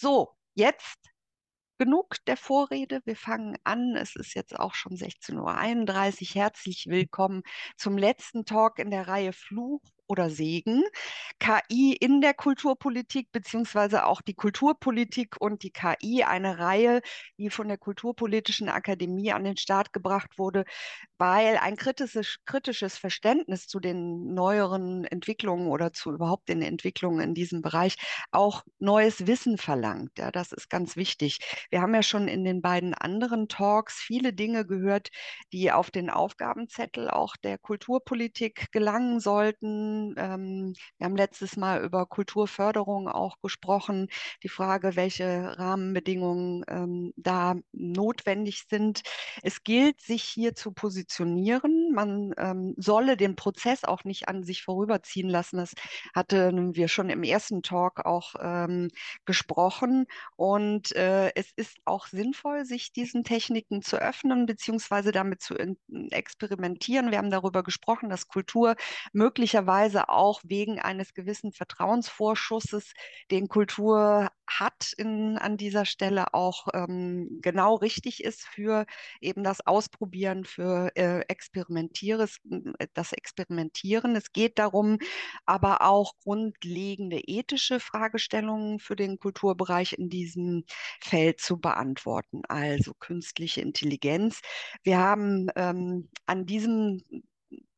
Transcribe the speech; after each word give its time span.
So, 0.00 0.28
jetzt 0.54 1.10
genug 1.76 2.24
der 2.26 2.36
Vorrede. 2.36 3.00
Wir 3.04 3.16
fangen 3.16 3.58
an. 3.64 3.96
Es 3.96 4.14
ist 4.14 4.34
jetzt 4.34 4.56
auch 4.56 4.74
schon 4.74 4.92
16.31 4.92 6.36
Uhr. 6.36 6.42
Herzlich 6.42 6.86
willkommen 6.88 7.42
zum 7.76 7.98
letzten 7.98 8.44
Talk 8.44 8.78
in 8.78 8.92
der 8.92 9.08
Reihe 9.08 9.32
Fluch 9.32 9.80
oder 10.06 10.30
Segen. 10.30 10.84
KI 11.40 11.96
in 12.00 12.20
der 12.20 12.34
Kulturpolitik, 12.34 13.32
beziehungsweise 13.32 14.06
auch 14.06 14.22
die 14.22 14.34
Kulturpolitik 14.34 15.36
und 15.40 15.64
die 15.64 15.72
KI, 15.72 16.22
eine 16.22 16.60
Reihe, 16.60 17.00
die 17.36 17.50
von 17.50 17.66
der 17.66 17.78
Kulturpolitischen 17.78 18.68
Akademie 18.68 19.32
an 19.32 19.42
den 19.42 19.56
Start 19.56 19.92
gebracht 19.92 20.38
wurde, 20.38 20.64
weil 21.18 21.56
ein 21.58 21.76
kritisches, 21.76 22.38
kritisches 22.46 22.96
Verständnis 22.98 23.66
zu 23.66 23.80
den 23.80 24.34
neueren 24.34 25.04
Entwicklungen 25.04 25.68
oder 25.68 25.92
zu 25.92 26.12
überhaupt 26.12 26.48
den 26.48 26.62
Entwicklungen 26.62 27.20
in 27.20 27.34
diesem 27.34 27.62
Bereich 27.62 27.96
auch 28.30 28.62
neues 28.78 29.26
Wissen 29.26 29.58
verlangt. 29.58 30.12
Ja, 30.18 30.30
das 30.30 30.52
ist 30.52 30.70
ganz 30.70 30.96
wichtig. 30.96 31.38
Wir 31.70 31.82
haben 31.82 31.94
ja 31.94 32.02
schon 32.02 32.28
in 32.28 32.44
den 32.44 32.62
beiden 32.62 32.94
anderen 32.94 33.48
Talks 33.48 33.94
viele 34.00 34.32
Dinge 34.32 34.66
gehört, 34.66 35.08
die 35.52 35.72
auf 35.72 35.90
den 35.90 36.10
Aufgabenzettel 36.10 37.10
auch 37.10 37.36
der 37.36 37.58
Kulturpolitik 37.58 38.70
gelangen 38.72 39.20
sollten 39.20 40.14
ähm, 40.16 40.74
wir 40.98 41.04
haben 41.04 41.16
letztes 41.16 41.56
Mal 41.56 41.82
über 41.84 42.06
Kulturförderung 42.06 43.08
auch 43.08 43.40
gesprochen, 43.40 44.08
die 44.42 44.48
Frage, 44.48 44.96
welche 44.96 45.58
Rahmenbedingungen 45.58 46.64
ähm, 46.68 47.12
da 47.16 47.54
notwendig 47.72 48.64
sind. 48.68 49.02
Es 49.42 49.62
gilt, 49.62 50.00
sich 50.00 50.22
hier 50.24 50.54
zu 50.54 50.72
positionieren. 50.72 51.07
Man 51.94 52.34
ähm, 52.36 52.74
solle 52.76 53.16
den 53.16 53.36
Prozess 53.36 53.84
auch 53.84 54.04
nicht 54.04 54.28
an 54.28 54.44
sich 54.44 54.62
vorüberziehen 54.62 55.28
lassen. 55.28 55.58
Das 55.58 55.74
hatten 56.14 56.74
wir 56.74 56.88
schon 56.88 57.10
im 57.10 57.22
ersten 57.22 57.62
Talk 57.62 58.04
auch 58.04 58.34
ähm, 58.40 58.90
gesprochen. 59.24 60.06
Und 60.36 60.94
äh, 60.96 61.32
es 61.34 61.50
ist 61.56 61.78
auch 61.84 62.06
sinnvoll, 62.06 62.64
sich 62.64 62.92
diesen 62.92 63.24
Techniken 63.24 63.82
zu 63.82 63.96
öffnen, 63.96 64.46
beziehungsweise 64.46 65.12
damit 65.12 65.42
zu 65.42 65.54
experimentieren. 66.10 67.10
Wir 67.10 67.18
haben 67.18 67.30
darüber 67.30 67.62
gesprochen, 67.62 68.08
dass 68.08 68.28
Kultur 68.28 68.76
möglicherweise 69.12 70.08
auch 70.08 70.40
wegen 70.44 70.78
eines 70.80 71.14
gewissen 71.14 71.52
Vertrauensvorschusses, 71.52 72.92
den 73.30 73.48
Kultur 73.48 74.28
hat 74.48 74.92
in, 74.96 75.36
an 75.38 75.56
dieser 75.56 75.84
Stelle 75.84 76.34
auch 76.34 76.68
ähm, 76.74 77.38
genau 77.42 77.76
richtig 77.76 78.24
ist 78.24 78.42
für 78.42 78.86
eben 79.20 79.44
das 79.44 79.66
Ausprobieren, 79.66 80.44
für 80.44 80.90
äh, 80.96 81.20
Experimentieres, 81.28 82.38
das 82.94 83.12
Experimentieren. 83.12 84.16
Es 84.16 84.32
geht 84.32 84.58
darum, 84.58 84.98
aber 85.46 85.82
auch 85.82 86.14
grundlegende 86.24 87.20
ethische 87.20 87.78
Fragestellungen 87.80 88.78
für 88.78 88.96
den 88.96 89.18
Kulturbereich 89.18 89.92
in 89.92 90.08
diesem 90.08 90.64
Feld 91.00 91.40
zu 91.40 91.58
beantworten. 91.58 92.42
Also 92.48 92.94
künstliche 92.94 93.60
Intelligenz. 93.60 94.40
Wir 94.82 94.98
haben 94.98 95.48
ähm, 95.56 96.08
an 96.26 96.46
diesem 96.46 97.02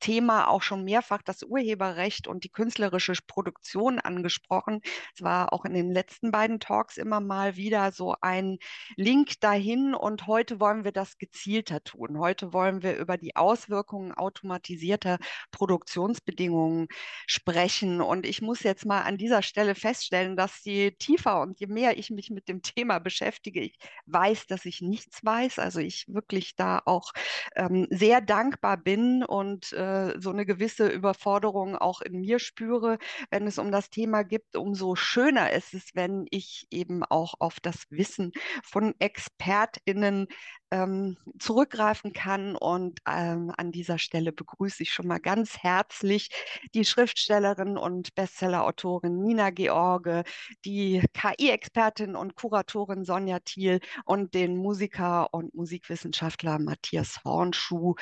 Thema 0.01 0.48
auch 0.48 0.62
schon 0.62 0.84
mehrfach 0.84 1.23
das 1.23 1.43
Urheberrecht 1.43 2.27
und 2.27 2.45
die 2.45 2.48
künstlerische 2.48 3.15
Produktion 3.27 3.98
angesprochen. 4.01 4.81
Es 5.15 5.23
war 5.23 5.53
auch 5.53 5.65
in 5.65 5.75
den 5.75 5.93
letzten 5.93 6.33
beiden 6.33 6.59
Talks 6.59 6.97
immer 6.97 7.20
mal 7.20 7.56
wieder 7.56 7.93
so 7.93 8.17
ein 8.21 8.59
Link 8.97 9.41
dahin 9.41 9.95
und 9.95 10.27
heute 10.27 10.61
wollen 10.61 10.84
wir 10.84 10.93
das 10.93 11.19
gezielter 11.19 11.83
tun. 11.84 12.19
Heute 12.19 12.53
wollen 12.53 12.83
wir 12.83 12.97
über 12.97 13.17
die 13.17 13.37
Auswirkungen 13.37 14.12
automatisierter 14.12 15.19
Produktionsbedingungen 15.53 16.89
sprechen 17.27 18.01
und 18.01 18.27
ich 18.27 18.43
muss 18.43 18.62
jetzt 18.62 18.87
mal 18.87 19.03
an 19.03 19.19
dieser 19.19 19.43
Stelle 19.43 19.75
feststellen, 19.75 20.37
dass 20.37 20.65
je 20.65 20.93
tiefer 20.93 21.41
und 21.41 21.61
je 21.61 21.67
mehr 21.67 21.98
ich 21.98 22.11
mich 22.11 22.31
mit 22.31 22.48
dem 22.48 22.62
Thema 22.71 22.98
beschäftige, 22.98 23.61
ich 23.61 23.78
weiß, 24.06 24.47
dass 24.47 24.65
ich 24.65 24.81
nichts 24.81 25.25
weiß. 25.25 25.59
Also 25.59 25.81
ich 25.81 26.06
wirklich 26.09 26.56
da 26.56 26.81
auch 26.84 27.12
ähm, 27.56 27.87
sehr 27.91 28.21
dankbar 28.21 28.77
bin 28.77 29.25
und 29.25 29.72
äh, 29.72 29.90
äh, 29.91 30.21
so 30.21 30.31
eine 30.31 30.47
gewisse 30.47 30.89
Überforderung 30.89 31.77
auch 31.77 32.01
in 32.01 32.21
mir 32.21 32.39
spüre, 32.39 32.99
wenn 33.31 33.47
es 33.47 33.59
um 33.59 33.73
das 33.73 33.91
Thema 33.91 34.23
geht, 34.23 34.56
umso 34.56 34.95
schöner 34.95 35.53
ist 35.53 35.75
es, 35.75 35.91
wenn 35.95 36.27
ich 36.31 36.67
eben 36.71 37.05
auch 37.05 37.34
auf 37.39 37.61
das 37.61 37.84
Wissen 37.91 38.33
von 38.62 38.95
ExpertInnen 38.99 40.28
ähm, 40.71 41.17
zurückgreifen 41.39 42.12
kann. 42.12 42.56
Und 42.56 43.01
ähm, 43.09 43.53
an 43.56 43.73
dieser 43.73 43.99
Stelle 43.99 44.33
begrüße 44.33 44.83
ich 44.83 44.93
schon 44.93 45.06
mal 45.06 45.19
ganz 45.19 45.59
herzlich 45.59 46.31
die 46.75 46.84
Schriftstellerin 46.84 47.77
und 47.77 48.15
Bestsellerautorin 48.15 49.21
Nina 49.21 49.51
George, 49.51 50.22
die 50.65 51.03
KI-Expertin 51.15 52.15
und 52.15 52.37
Kuratorin 52.37 53.05
Sonja 53.05 53.41
Thiel 53.41 53.81
und 54.05 54.34
den 54.34 54.57
Musiker 54.57 55.33
und 55.33 55.55
Musikwissenschaftler 55.55 56.59
Matthias 56.59 57.25
Hornschuh, 57.25 57.97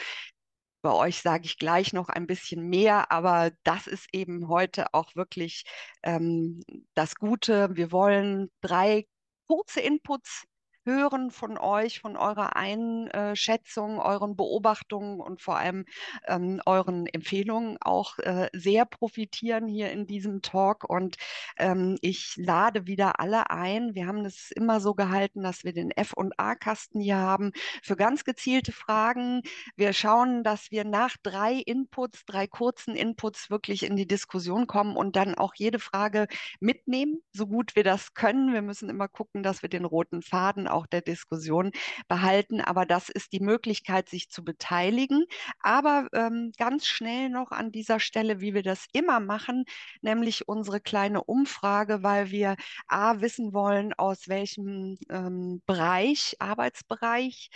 bei 0.82 0.92
euch 0.92 1.20
sage 1.22 1.44
ich 1.46 1.58
gleich 1.58 1.92
noch 1.92 2.08
ein 2.08 2.26
bisschen 2.26 2.68
mehr, 2.68 3.10
aber 3.12 3.50
das 3.64 3.86
ist 3.86 4.06
eben 4.12 4.48
heute 4.48 4.94
auch 4.94 5.14
wirklich 5.16 5.64
ähm, 6.02 6.60
das 6.94 7.16
Gute. 7.16 7.74
Wir 7.76 7.92
wollen 7.92 8.50
drei 8.60 9.06
kurze 9.46 9.80
Inputs 9.80 10.44
hören 10.84 11.30
von 11.30 11.58
euch, 11.58 12.00
von 12.00 12.16
eurer 12.16 12.56
Einschätzung, 12.56 13.98
euren 13.98 14.36
Beobachtungen 14.36 15.20
und 15.20 15.42
vor 15.42 15.56
allem 15.58 15.84
ähm, 16.26 16.60
euren 16.66 17.06
Empfehlungen 17.06 17.76
auch 17.80 18.18
äh, 18.18 18.48
sehr 18.52 18.84
profitieren 18.86 19.66
hier 19.66 19.90
in 19.90 20.06
diesem 20.06 20.42
Talk. 20.42 20.88
Und 20.88 21.16
ähm, 21.58 21.98
ich 22.00 22.34
lade 22.36 22.86
wieder 22.86 23.20
alle 23.20 23.50
ein. 23.50 23.94
Wir 23.94 24.06
haben 24.06 24.24
es 24.24 24.50
immer 24.50 24.80
so 24.80 24.94
gehalten, 24.94 25.42
dass 25.42 25.64
wir 25.64 25.72
den 25.72 25.90
F- 25.90 26.14
und 26.14 26.38
A-Kasten 26.38 27.00
hier 27.00 27.18
haben 27.18 27.52
für 27.82 27.96
ganz 27.96 28.24
gezielte 28.24 28.72
Fragen. 28.72 29.42
Wir 29.76 29.92
schauen, 29.92 30.42
dass 30.42 30.70
wir 30.70 30.84
nach 30.84 31.16
drei 31.22 31.54
Inputs, 31.54 32.24
drei 32.24 32.46
kurzen 32.46 32.96
Inputs 32.96 33.50
wirklich 33.50 33.84
in 33.84 33.96
die 33.96 34.06
Diskussion 34.06 34.66
kommen 34.66 34.96
und 34.96 35.16
dann 35.16 35.34
auch 35.34 35.54
jede 35.54 35.78
Frage 35.78 36.26
mitnehmen, 36.60 37.20
so 37.32 37.46
gut 37.46 37.76
wir 37.76 37.84
das 37.84 38.14
können. 38.14 38.52
Wir 38.52 38.62
müssen 38.62 38.88
immer 38.88 39.08
gucken, 39.08 39.42
dass 39.42 39.62
wir 39.62 39.68
den 39.68 39.84
roten 39.84 40.22
Faden 40.22 40.68
der 40.86 41.02
Diskussion 41.02 41.72
behalten. 42.08 42.60
Aber 42.60 42.86
das 42.86 43.08
ist 43.08 43.32
die 43.32 43.40
Möglichkeit, 43.40 44.08
sich 44.08 44.30
zu 44.30 44.44
beteiligen. 44.44 45.24
Aber 45.60 46.08
ähm, 46.12 46.52
ganz 46.58 46.86
schnell 46.86 47.30
noch 47.30 47.50
an 47.50 47.72
dieser 47.72 48.00
Stelle, 48.00 48.40
wie 48.40 48.54
wir 48.54 48.62
das 48.62 48.86
immer 48.92 49.20
machen, 49.20 49.64
nämlich 50.02 50.48
unsere 50.48 50.80
kleine 50.80 51.24
Umfrage, 51.24 52.02
weil 52.02 52.30
wir 52.30 52.56
A 52.86 53.20
wissen 53.20 53.52
wollen, 53.52 53.92
aus 53.94 54.28
welchem 54.28 54.98
ähm, 55.10 55.62
Bereich, 55.66 56.36
Arbeitsbereich, 56.38 57.50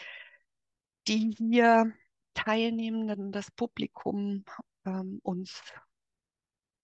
die 1.08 1.34
hier 1.36 1.92
Teilnehmenden, 2.34 3.32
das 3.32 3.50
Publikum 3.50 4.44
ähm, 4.84 5.20
uns 5.22 5.62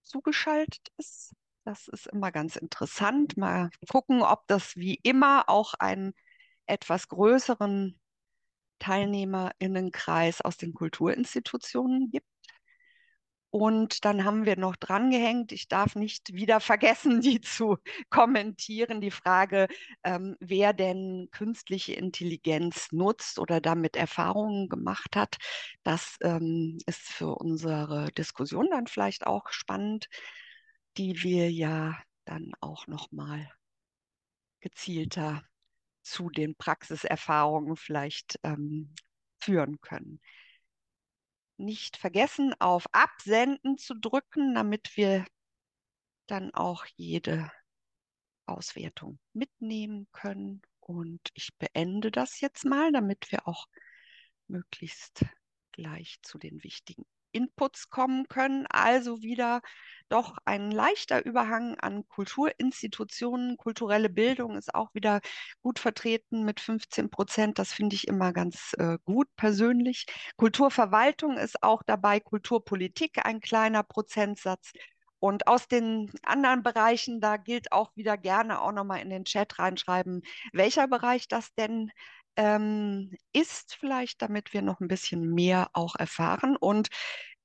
zugeschaltet 0.03 0.89
ist. 0.97 1.35
Das 1.65 1.89
ist 1.89 2.07
immer 2.07 2.33
ganz 2.33 2.57
interessant. 2.57 3.37
Mal 3.37 3.71
gucken, 3.89 4.23
ob 4.23 4.47
das 4.47 4.77
wie 4.77 4.99
immer 5.03 5.49
auch 5.49 5.75
ein 5.75 6.15
etwas 6.69 7.09
größeren 7.09 7.99
Teilnehmerinnenkreis 8.79 10.41
aus 10.41 10.57
den 10.57 10.75
Kulturinstitutionen 10.75 12.11
gibt. 12.11 12.27
Und 13.51 14.05
dann 14.05 14.25
haben 14.25 14.45
wir 14.45 14.59
noch 14.59 14.77
drangehängt, 14.77 15.53
ich 15.53 15.69
darf 15.69 15.95
nicht 15.95 16.35
wieder 16.35 16.61
vergessen, 16.61 17.21
die 17.23 17.41
zu 17.41 17.79
kommentieren, 18.11 19.01
die 19.01 19.11
Frage, 19.11 19.69
ähm, 20.05 20.37
wer 20.41 20.75
denn 20.75 21.29
künstliche 21.31 21.95
Intelligenz 21.95 22.93
nutzt 22.93 23.39
oder 23.39 23.61
damit 23.61 23.97
Erfahrungen 23.97 24.69
gemacht 24.69 25.17
hat. 25.17 25.37
Das 25.83 26.17
ähm, 26.21 26.79
ist 26.87 27.01
für 27.01 27.35
unsere 27.37 28.13
Diskussion 28.13 28.69
dann 28.71 28.87
vielleicht 28.87 29.27
auch 29.27 29.49
spannend, 29.49 30.09
die 30.99 31.23
wir 31.23 31.51
ja 31.51 31.99
dann 32.27 32.53
auch 32.61 32.87
noch 32.87 33.11
mal 33.13 33.51
gezielter 34.61 35.43
zu 36.09 36.31
den 36.31 36.57
Praxiserfahrungen 36.57 37.77
vielleicht 37.77 38.39
ähm, 38.43 38.95
führen 39.41 39.81
können. 39.81 40.21
Nicht 41.57 41.97
vergessen, 41.97 42.55
auf 42.61 42.87
Absenden 42.93 43.79
zu 43.79 43.95
drücken, 43.95 44.55
damit 44.55 44.97
wir 44.97 45.27
dann 46.27 46.55
auch 46.55 46.85
jede 46.97 47.51
Auswertung 48.47 49.19
mitnehmen 49.33 50.09
können. 50.13 50.63
Und 50.81 51.21
ich 51.35 51.51
beende 51.59 52.11
das 52.11 52.41
jetzt 52.41 52.65
mal, 52.65 52.93
damit 52.93 53.31
wir 53.31 53.47
auch 53.47 53.67
möglichst 54.47 55.25
gleich 55.73 56.19
zu 56.23 56.39
den 56.39 56.63
wichtigen 56.63 57.05
Inputs 57.33 57.91
kommen 57.91 58.29
können. 58.29 58.67
Also 58.69 59.23
wieder 59.23 59.61
doch 60.09 60.39
ein 60.45 60.71
leichter 60.71 61.25
Überhang 61.25 61.77
an 61.81 62.07
Kulturinstitutionen. 62.09 63.57
Kulturelle 63.57 64.09
Bildung 64.09 64.57
ist 64.57 64.75
auch 64.75 64.95
wieder 64.95 65.21
gut 65.63 65.79
vertreten 65.79 66.45
mit 66.45 66.61
15 66.61 67.11
Prozent. 67.11 67.59
Das 67.59 67.73
finde 67.73 67.97
ich 67.97 68.09
immer 68.09 68.33
ganz 68.33 68.75
äh, 68.79 68.99
gut 69.05 69.29
persönlich. 69.37 70.07
Kulturverwaltung 70.37 71.37
ist 71.37 71.63
auch 71.63 71.83
dabei, 71.85 72.21
Kulturpolitik 72.21 73.25
ein 73.27 73.41
kleiner 73.41 73.83
Prozentsatz 73.83 74.73
Und 75.21 75.47
aus 75.49 75.67
den 75.69 76.11
anderen 76.23 76.63
Bereichen, 76.63 77.21
da 77.21 77.37
gilt 77.37 77.73
auch 77.73 77.91
wieder 77.97 78.17
gerne 78.17 78.61
auch 78.61 78.73
nochmal 78.73 79.01
in 79.01 79.11
den 79.11 79.25
Chat 79.25 79.59
reinschreiben, 79.59 80.23
welcher 80.53 80.87
Bereich 80.89 81.29
das 81.29 81.53
denn 81.55 81.91
ähm, 82.39 83.11
ist, 83.33 83.75
vielleicht, 83.75 84.23
damit 84.23 84.53
wir 84.55 84.63
noch 84.63 84.81
ein 84.81 84.89
bisschen 84.89 85.35
mehr 85.35 85.71
auch 85.75 85.97
erfahren. 85.97 86.57
Und 86.57 86.89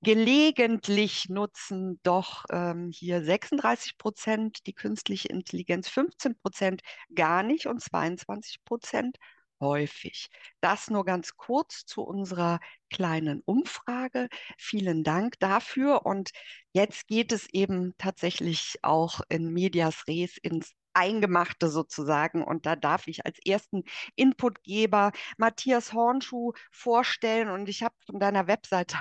gelegentlich 0.02 1.30
nutzen 1.30 2.00
doch 2.04 2.46
ähm, 2.52 2.92
hier 2.94 3.24
36 3.24 3.98
Prozent 3.98 4.68
die 4.68 4.74
künstliche 4.74 5.30
Intelligenz, 5.30 5.90
15 5.90 6.38
Prozent 6.38 6.82
gar 7.16 7.42
nicht 7.44 7.66
und 7.66 7.82
22 7.82 8.64
Prozent 8.66 9.18
häufig. 9.60 10.30
Das 10.62 10.90
nur 10.90 11.06
ganz 11.06 11.36
kurz 11.38 11.86
zu 11.86 12.04
unserer 12.04 12.60
kleinen 12.92 13.42
Umfrage. 13.46 14.28
Vielen 14.60 15.04
Dank 15.04 15.40
dafür. 15.40 16.06
Und 16.06 16.32
jetzt 16.74 17.08
geht 17.08 17.32
es 17.32 17.48
eben 17.52 17.94
tatsächlich 17.98 18.76
auch 18.84 19.22
in 19.30 19.52
Medias 19.54 20.08
Res 20.08 20.38
ins 20.38 20.74
Eingemachte 20.94 21.70
sozusagen. 21.70 22.44
Und 22.44 22.66
da 22.66 22.76
darf 22.76 23.08
ich 23.08 23.26
als 23.26 23.40
ersten 23.46 23.84
Inputgeber 24.16 25.12
Matthias 25.38 25.94
Hornschuh 25.94 26.54
vorstellen. 26.72 27.50
Und 27.50 27.70
ich 27.70 27.84
habe 27.84 27.96
von 28.06 28.20
deiner 28.20 28.48
Webseite 28.48 28.98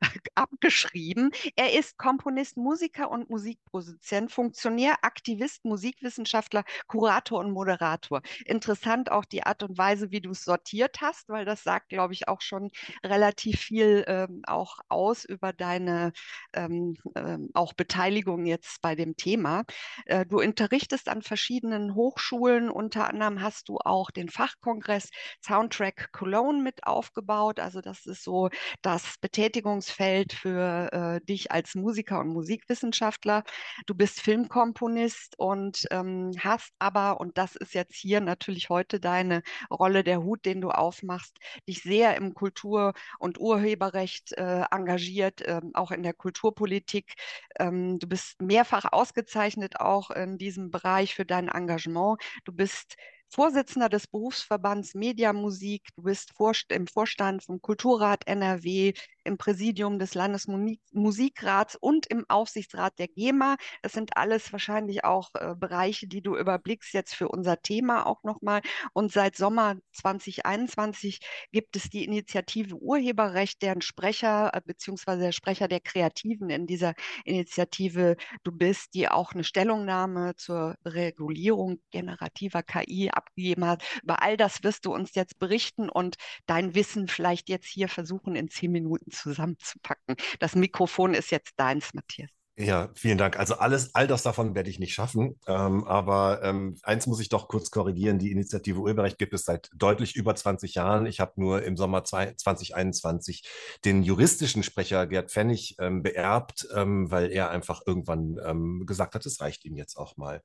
abgeschrieben. 0.34 1.30
Er 1.56 1.78
ist 1.78 1.98
Komponist, 1.98 2.56
Musiker 2.56 3.10
und 3.10 3.30
Musikproduzent, 3.30 4.32
Funktionär, 4.32 4.96
Aktivist, 5.02 5.64
Musikwissenschaftler, 5.64 6.64
Kurator 6.86 7.40
und 7.40 7.52
Moderator. 7.52 8.22
Interessant 8.44 9.10
auch 9.10 9.24
die 9.24 9.42
Art 9.44 9.62
und 9.62 9.78
Weise, 9.78 10.10
wie 10.10 10.20
du 10.20 10.30
es 10.30 10.44
sortiert 10.44 11.00
hast, 11.00 11.28
weil 11.28 11.44
das 11.44 11.62
sagt, 11.62 11.88
glaube 11.88 12.14
ich, 12.14 12.28
auch 12.28 12.40
schon 12.40 12.70
relativ 13.04 13.60
viel 13.60 14.04
ähm, 14.06 14.42
auch 14.46 14.78
aus 14.88 15.24
über 15.24 15.52
deine 15.52 16.12
ähm, 16.54 16.96
ähm, 17.14 17.50
auch 17.54 17.72
Beteiligung 17.72 18.46
jetzt 18.46 18.80
bei 18.82 18.94
dem 18.94 19.16
Thema. 19.16 19.64
Äh, 20.06 20.26
du 20.26 20.40
unterrichtest 20.40 21.08
an 21.08 21.22
verschiedenen 21.30 21.94
Hochschulen. 21.94 22.70
Unter 22.70 23.08
anderem 23.08 23.40
hast 23.40 23.68
du 23.68 23.78
auch 23.78 24.10
den 24.10 24.28
Fachkongress 24.28 25.10
Soundtrack 25.46 26.10
Cologne 26.10 26.60
mit 26.60 26.82
aufgebaut. 26.88 27.60
Also 27.60 27.80
das 27.80 28.04
ist 28.04 28.24
so 28.24 28.48
das 28.82 29.14
Betätigungsfeld 29.20 30.32
für 30.32 30.92
äh, 30.92 31.24
dich 31.24 31.52
als 31.52 31.76
Musiker 31.76 32.18
und 32.18 32.30
Musikwissenschaftler. 32.30 33.44
Du 33.86 33.94
bist 33.94 34.20
Filmkomponist 34.20 35.38
und 35.38 35.86
ähm, 35.92 36.32
hast 36.40 36.72
aber, 36.80 37.20
und 37.20 37.38
das 37.38 37.54
ist 37.54 37.74
jetzt 37.74 37.94
hier 37.94 38.20
natürlich 38.20 38.68
heute 38.68 38.98
deine 38.98 39.42
Rolle, 39.70 40.02
der 40.02 40.24
Hut, 40.24 40.44
den 40.44 40.60
du 40.60 40.70
aufmachst, 40.70 41.38
dich 41.68 41.84
sehr 41.84 42.16
im 42.16 42.34
Kultur- 42.34 42.92
und 43.20 43.38
Urheberrecht 43.38 44.32
äh, 44.32 44.64
engagiert, 44.72 45.42
äh, 45.42 45.60
auch 45.74 45.92
in 45.92 46.02
der 46.02 46.14
Kulturpolitik. 46.14 47.14
Ähm, 47.60 48.00
du 48.00 48.08
bist 48.08 48.42
mehrfach 48.42 48.86
ausgezeichnet 48.90 49.78
auch 49.78 50.10
in 50.10 50.38
diesem 50.38 50.72
Bereich 50.72 51.14
für 51.20 51.26
dein 51.26 51.48
Engagement. 51.48 52.18
Du 52.44 52.52
bist 52.52 52.96
Vorsitzender 53.28 53.90
des 53.90 54.06
Berufsverbands 54.06 54.94
Mediamusik, 54.94 55.86
du 55.94 56.02
bist 56.02 56.32
im 56.68 56.86
Vorstand 56.86 57.44
vom 57.44 57.60
Kulturrat 57.60 58.26
NRW, 58.26 58.94
im 59.24 59.38
Präsidium 59.38 59.98
des 59.98 60.14
Landesmusikrats 60.14 61.76
und 61.76 62.06
im 62.06 62.24
Aufsichtsrat 62.28 62.98
der 62.98 63.08
GEMA. 63.08 63.56
Das 63.82 63.92
sind 63.92 64.16
alles 64.16 64.52
wahrscheinlich 64.52 65.04
auch 65.04 65.30
äh, 65.34 65.54
Bereiche, 65.54 66.06
die 66.06 66.22
du 66.22 66.36
überblickst 66.36 66.92
jetzt 66.92 67.14
für 67.14 67.28
unser 67.28 67.60
Thema 67.62 68.06
auch 68.06 68.22
nochmal. 68.22 68.60
Und 68.92 69.12
seit 69.12 69.36
Sommer 69.36 69.76
2021 69.92 71.20
gibt 71.52 71.76
es 71.76 71.90
die 71.90 72.04
Initiative 72.04 72.76
Urheberrecht, 72.76 73.62
deren 73.62 73.82
Sprecher 73.82 74.50
äh, 74.54 74.60
beziehungsweise 74.64 75.22
der 75.22 75.32
Sprecher 75.32 75.68
der 75.68 75.80
Kreativen 75.80 76.50
in 76.50 76.66
dieser 76.66 76.94
Initiative 77.24 78.16
du 78.44 78.52
bist, 78.52 78.94
die 78.94 79.08
auch 79.08 79.32
eine 79.32 79.44
Stellungnahme 79.44 80.34
zur 80.36 80.76
Regulierung 80.84 81.80
generativer 81.90 82.62
KI 82.62 83.10
abgegeben 83.10 83.64
hat. 83.64 83.84
Über 84.02 84.22
all 84.22 84.36
das 84.36 84.62
wirst 84.62 84.86
du 84.86 84.94
uns 84.94 85.14
jetzt 85.14 85.38
berichten 85.38 85.88
und 85.88 86.16
dein 86.46 86.74
Wissen 86.74 87.08
vielleicht 87.08 87.48
jetzt 87.48 87.66
hier 87.66 87.88
versuchen 87.88 88.34
in 88.36 88.48
zehn 88.48 88.72
Minuten 88.72 89.09
zusammenzupacken. 89.10 90.16
Das 90.38 90.54
Mikrofon 90.54 91.14
ist 91.14 91.30
jetzt 91.30 91.52
deins, 91.56 91.94
Matthias. 91.94 92.30
Ja, 92.62 92.90
vielen 92.94 93.16
Dank. 93.16 93.38
Also 93.38 93.54
alles, 93.54 93.94
all 93.94 94.06
das 94.06 94.22
davon 94.22 94.54
werde 94.54 94.68
ich 94.68 94.78
nicht 94.78 94.92
schaffen. 94.92 95.40
Ähm, 95.46 95.84
aber 95.84 96.42
ähm, 96.42 96.76
eins 96.82 97.06
muss 97.06 97.20
ich 97.20 97.30
doch 97.30 97.48
kurz 97.48 97.70
korrigieren. 97.70 98.18
Die 98.18 98.30
Initiative 98.30 98.78
Urheberrecht 98.80 99.16
gibt 99.16 99.32
es 99.32 99.46
seit 99.46 99.70
deutlich 99.74 100.14
über 100.14 100.34
20 100.34 100.74
Jahren. 100.74 101.06
Ich 101.06 101.20
habe 101.20 101.32
nur 101.36 101.62
im 101.62 101.78
Sommer 101.78 102.04
2021 102.04 103.48
den 103.86 104.02
juristischen 104.02 104.62
Sprecher 104.62 105.06
Gerd 105.06 105.30
Pfennig 105.30 105.76
ähm, 105.78 106.02
beerbt, 106.02 106.68
ähm, 106.74 107.10
weil 107.10 107.30
er 107.32 107.48
einfach 107.48 107.80
irgendwann 107.86 108.38
ähm, 108.44 108.84
gesagt 108.84 109.14
hat, 109.14 109.24
es 109.24 109.40
reicht 109.40 109.64
ihm 109.64 109.76
jetzt 109.76 109.96
auch 109.96 110.18
mal. 110.18 110.42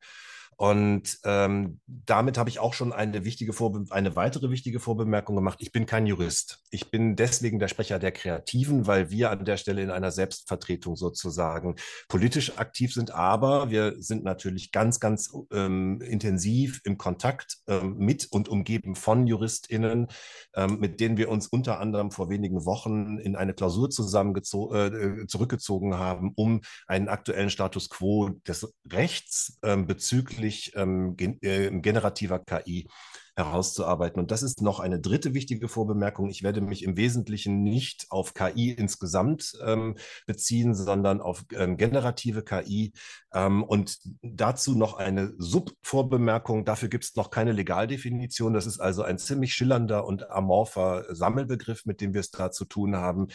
Und 0.57 1.19
ähm, 1.25 1.79
damit 1.85 2.37
habe 2.37 2.49
ich 2.49 2.59
auch 2.59 2.73
schon 2.73 2.93
eine 2.93 3.25
wichtige 3.25 3.51
Vorbe 3.51 3.85
eine 3.89 4.15
weitere 4.15 4.49
wichtige 4.49 4.79
Vorbemerkung 4.79 5.35
gemacht. 5.35 5.59
Ich 5.61 5.71
bin 5.71 5.85
kein 5.85 6.07
Jurist. 6.07 6.59
Ich 6.69 6.91
bin 6.91 7.15
deswegen 7.15 7.59
der 7.59 7.67
Sprecher 7.67 7.99
der 7.99 8.11
Kreativen, 8.11 8.87
weil 8.87 9.11
wir 9.11 9.31
an 9.31 9.43
der 9.43 9.57
Stelle 9.57 9.81
in 9.81 9.91
einer 9.91 10.11
Selbstvertretung 10.11 10.95
sozusagen 10.95 11.75
politisch 12.07 12.57
aktiv 12.57 12.93
sind. 12.93 13.11
Aber 13.11 13.69
wir 13.69 13.95
sind 14.01 14.23
natürlich 14.23 14.71
ganz, 14.71 14.99
ganz 14.99 15.33
ähm, 15.51 15.99
intensiv 16.01 16.79
im 16.85 16.97
Kontakt 16.97 17.57
ähm, 17.67 17.97
mit 17.97 18.27
und 18.31 18.47
umgeben 18.47 18.95
von 18.95 19.27
JuristInnen, 19.27 20.07
ähm, 20.55 20.79
mit 20.79 21.01
denen 21.01 21.17
wir 21.17 21.29
uns 21.29 21.47
unter 21.47 21.79
anderem 21.79 22.11
vor 22.11 22.29
wenigen 22.29 22.65
Wochen 22.65 23.17
in 23.17 23.35
eine 23.35 23.53
Klausur 23.53 23.89
äh, 23.89 25.27
zurückgezogen 25.27 25.97
haben, 25.97 26.31
um 26.35 26.61
einen 26.87 27.09
aktuellen 27.09 27.49
Status 27.49 27.89
quo 27.89 28.29
des 28.47 28.73
Rechts 28.89 29.59
ähm, 29.63 29.85
bezüglich 29.85 30.44
bezüglich 30.45 30.71
ähm, 30.75 31.15
gen 31.17 31.37
äh, 31.41 31.69
generativer 31.81 32.39
KI 32.39 32.87
herauszuarbeiten. 33.35 34.19
Und 34.19 34.31
das 34.31 34.43
ist 34.43 34.61
noch 34.61 34.79
eine 34.79 34.99
dritte 34.99 35.33
wichtige 35.33 35.67
Vorbemerkung. 35.67 36.29
Ich 36.29 36.43
werde 36.43 36.61
mich 36.61 36.83
im 36.83 36.95
Wesentlichen 36.95 37.63
nicht 37.63 38.07
auf 38.09 38.33
KI 38.33 38.71
insgesamt 38.71 39.53
ähm, 39.65 39.95
beziehen, 40.25 40.73
sondern 40.73 41.21
auf 41.21 41.43
ähm, 41.53 41.75
generative 41.75 42.43
KI. 42.43 42.93
Ähm, 43.33 43.63
und 43.63 43.99
dazu 44.21 44.75
noch 44.77 44.93
eine 44.93 45.33
Subvorbemerkung. 45.37 46.63
Dafür 46.63 46.87
gibt 46.87 47.03
es 47.03 47.15
noch 47.15 47.29
keine 47.29 47.51
Legaldefinition. 47.51 48.53
Das 48.53 48.65
ist 48.65 48.79
also 48.79 49.03
ein 49.03 49.17
ziemlich 49.17 49.53
schillernder 49.53 50.05
und 50.05 50.29
amorpher 50.31 51.05
Sammelbegriff, 51.09 51.85
mit 51.85 51.99
dem 51.99 52.13
wir 52.13 52.21
es 52.21 52.31
da 52.31 52.51
zu 52.51 52.63
tun 52.63 52.95
haben. 52.95 53.27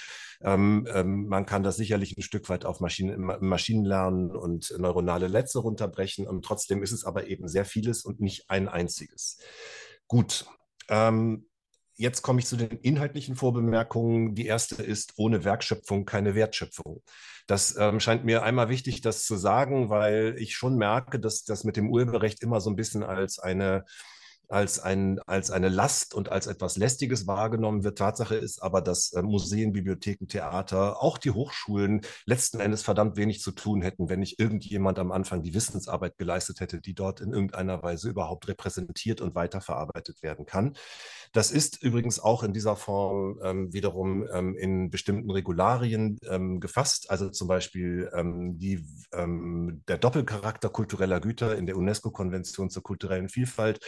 Ähm, 0.42 0.88
ähm, 0.92 1.26
man 1.26 1.44
kann 1.44 1.62
das 1.62 1.76
sicherlich 1.76 2.16
ein 2.16 2.22
Stück 2.22 2.48
weit 2.48 2.64
auf 2.64 2.80
Maschinen, 2.80 3.20
Maschinenlernen 3.40 4.34
und 4.34 4.74
neuronale 4.78 5.28
Netze 5.28 5.58
runterbrechen. 5.58 6.26
Und 6.26 6.42
trotzdem 6.42 6.82
ist 6.82 6.92
es 6.92 7.04
aber 7.04 7.26
eben 7.26 7.48
sehr 7.48 7.66
vieles 7.66 8.02
und 8.02 8.20
nicht 8.20 8.48
ein 8.48 8.66
einziges. 8.68 9.38
Gut. 10.10 10.44
Ähm, 10.88 11.46
jetzt 11.94 12.22
komme 12.22 12.40
ich 12.40 12.46
zu 12.46 12.56
den 12.56 12.80
inhaltlichen 12.80 13.36
Vorbemerkungen. 13.36 14.34
Die 14.34 14.44
erste 14.44 14.82
ist, 14.82 15.12
ohne 15.18 15.44
Werkschöpfung 15.44 16.04
keine 16.04 16.34
Wertschöpfung. 16.34 17.04
Das 17.46 17.76
ähm, 17.76 18.00
scheint 18.00 18.24
mir 18.24 18.42
einmal 18.42 18.68
wichtig, 18.68 19.02
das 19.02 19.22
zu 19.24 19.36
sagen, 19.36 19.88
weil 19.88 20.34
ich 20.36 20.56
schon 20.56 20.74
merke, 20.74 21.20
dass 21.20 21.44
das 21.44 21.62
mit 21.62 21.76
dem 21.76 21.88
Urheberrecht 21.88 22.42
immer 22.42 22.60
so 22.60 22.70
ein 22.70 22.76
bisschen 22.76 23.04
als 23.04 23.38
eine 23.38 23.84
als, 24.50 24.80
ein, 24.80 25.20
als 25.26 25.50
eine 25.50 25.68
Last 25.68 26.14
und 26.14 26.30
als 26.30 26.46
etwas 26.46 26.76
Lästiges 26.76 27.26
wahrgenommen 27.26 27.84
wird. 27.84 27.98
Tatsache 27.98 28.34
ist 28.34 28.62
aber, 28.62 28.80
dass 28.80 29.12
äh, 29.12 29.22
Museen, 29.22 29.72
Bibliotheken, 29.72 30.26
Theater, 30.26 31.02
auch 31.02 31.18
die 31.18 31.30
Hochschulen 31.30 32.00
letzten 32.26 32.60
Endes 32.60 32.82
verdammt 32.82 33.16
wenig 33.16 33.40
zu 33.40 33.52
tun 33.52 33.82
hätten, 33.82 34.08
wenn 34.08 34.20
nicht 34.20 34.40
irgendjemand 34.40 34.98
am 34.98 35.12
Anfang 35.12 35.42
die 35.42 35.54
Wissensarbeit 35.54 36.16
geleistet 36.18 36.60
hätte, 36.60 36.80
die 36.80 36.94
dort 36.94 37.20
in 37.20 37.32
irgendeiner 37.32 37.82
Weise 37.82 38.08
überhaupt 38.10 38.48
repräsentiert 38.48 39.20
und 39.20 39.34
weiterverarbeitet 39.34 40.22
werden 40.22 40.46
kann. 40.46 40.74
Das 41.32 41.52
ist 41.52 41.80
übrigens 41.82 42.18
auch 42.18 42.42
in 42.42 42.52
dieser 42.52 42.74
Form 42.74 43.38
ähm, 43.44 43.72
wiederum 43.72 44.26
ähm, 44.32 44.56
in 44.56 44.90
bestimmten 44.90 45.30
Regularien 45.30 46.18
ähm, 46.28 46.58
gefasst, 46.58 47.08
also 47.08 47.30
zum 47.30 47.46
Beispiel 47.46 48.10
ähm, 48.14 48.58
die, 48.58 48.84
ähm, 49.12 49.82
der 49.86 49.98
Doppelcharakter 49.98 50.70
kultureller 50.70 51.20
Güter 51.20 51.56
in 51.56 51.66
der 51.66 51.76
UNESCO-Konvention 51.76 52.68
zur 52.68 52.82
kulturellen 52.82 53.28
Vielfalt, 53.28 53.78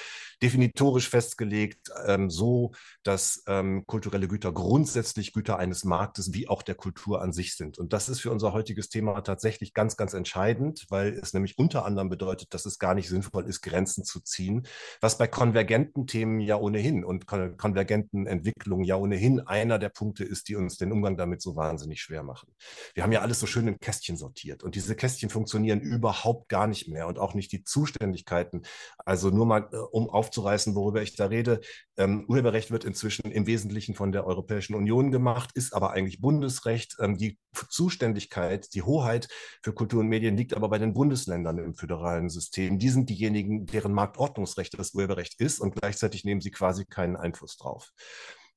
definitorisch 0.52 1.08
festgelegt, 1.08 1.90
ähm, 2.06 2.30
so 2.30 2.72
dass 3.02 3.42
ähm, 3.46 3.84
kulturelle 3.86 4.28
Güter 4.28 4.52
grundsätzlich 4.52 5.32
Güter 5.32 5.58
eines 5.58 5.84
Marktes 5.84 6.34
wie 6.34 6.48
auch 6.48 6.62
der 6.62 6.74
Kultur 6.74 7.22
an 7.22 7.32
sich 7.32 7.56
sind. 7.56 7.78
Und 7.78 7.92
das 7.92 8.08
ist 8.08 8.20
für 8.20 8.30
unser 8.30 8.52
heutiges 8.52 8.88
Thema 8.88 9.20
tatsächlich 9.22 9.72
ganz, 9.72 9.96
ganz 9.96 10.12
entscheidend, 10.12 10.86
weil 10.90 11.14
es 11.14 11.32
nämlich 11.32 11.58
unter 11.58 11.84
anderem 11.84 12.10
bedeutet, 12.10 12.52
dass 12.54 12.66
es 12.66 12.78
gar 12.78 12.94
nicht 12.94 13.08
sinnvoll 13.08 13.48
ist, 13.48 13.62
Grenzen 13.62 14.04
zu 14.04 14.20
ziehen, 14.20 14.66
was 15.00 15.18
bei 15.18 15.26
konvergenten 15.26 16.06
Themen 16.06 16.40
ja 16.40 16.56
ohnehin 16.56 17.04
und 17.04 17.26
kon 17.26 17.56
konvergenten 17.56 18.26
Entwicklungen 18.26 18.84
ja 18.84 18.96
ohnehin 18.96 19.40
einer 19.40 19.78
der 19.78 19.88
Punkte 19.88 20.24
ist, 20.24 20.48
die 20.48 20.56
uns 20.56 20.76
den 20.76 20.92
Umgang 20.92 21.16
damit 21.16 21.40
so 21.40 21.56
wahnsinnig 21.56 22.00
schwer 22.00 22.22
machen. 22.22 22.52
Wir 22.94 23.02
haben 23.02 23.12
ja 23.12 23.20
alles 23.20 23.40
so 23.40 23.46
schön 23.46 23.66
in 23.68 23.78
Kästchen 23.78 24.16
sortiert 24.16 24.62
und 24.62 24.74
diese 24.74 24.94
Kästchen 24.94 25.30
funktionieren 25.30 25.80
überhaupt 25.80 26.48
gar 26.48 26.66
nicht 26.66 26.88
mehr 26.88 27.06
und 27.06 27.18
auch 27.18 27.34
nicht 27.34 27.52
die 27.52 27.64
Zuständigkeiten. 27.64 28.62
Also 28.98 29.30
nur 29.30 29.46
mal, 29.46 29.68
äh, 29.72 29.76
um 29.76 30.08
aufzurufen, 30.10 30.41
zusammenzureißen, 30.42 30.74
worüber 30.74 31.02
ich 31.02 31.14
da 31.14 31.26
rede. 31.26 31.60
Ähm, 31.96 32.24
Urheberrecht 32.28 32.70
wird 32.70 32.84
inzwischen 32.84 33.30
im 33.30 33.46
Wesentlichen 33.46 33.94
von 33.94 34.12
der 34.12 34.26
Europäischen 34.26 34.74
Union 34.74 35.10
gemacht, 35.10 35.50
ist 35.54 35.74
aber 35.74 35.92
eigentlich 35.92 36.20
Bundesrecht. 36.20 36.96
Ähm, 37.00 37.16
die 37.16 37.38
Zuständigkeit, 37.68 38.74
die 38.74 38.82
Hoheit 38.82 39.28
für 39.62 39.72
Kultur 39.72 40.00
und 40.00 40.08
Medien 40.08 40.36
liegt 40.36 40.54
aber 40.54 40.68
bei 40.68 40.78
den 40.78 40.94
Bundesländern 40.94 41.58
im 41.58 41.74
föderalen 41.74 42.28
System. 42.28 42.78
Die 42.78 42.90
sind 42.90 43.08
diejenigen, 43.08 43.66
deren 43.66 43.92
Marktordnungsrecht 43.92 44.78
das 44.78 44.94
Urheberrecht 44.94 45.40
ist 45.40 45.60
und 45.60 45.74
gleichzeitig 45.74 46.24
nehmen 46.24 46.40
sie 46.40 46.50
quasi 46.50 46.84
keinen 46.84 47.16
Einfluss 47.16 47.56
drauf. 47.56 47.92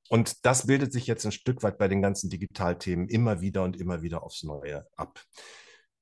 Und 0.08 0.46
das 0.46 0.66
bildet 0.66 0.92
sich 0.92 1.06
jetzt 1.08 1.24
ein 1.26 1.32
Stück 1.32 1.62
weit 1.64 1.78
bei 1.78 1.88
den 1.88 2.00
ganzen 2.00 2.30
Digitalthemen 2.30 3.08
immer 3.08 3.40
wieder 3.40 3.64
und 3.64 3.76
immer 3.76 4.02
wieder 4.02 4.22
aufs 4.22 4.44
Neue 4.44 4.86
ab. 4.96 5.20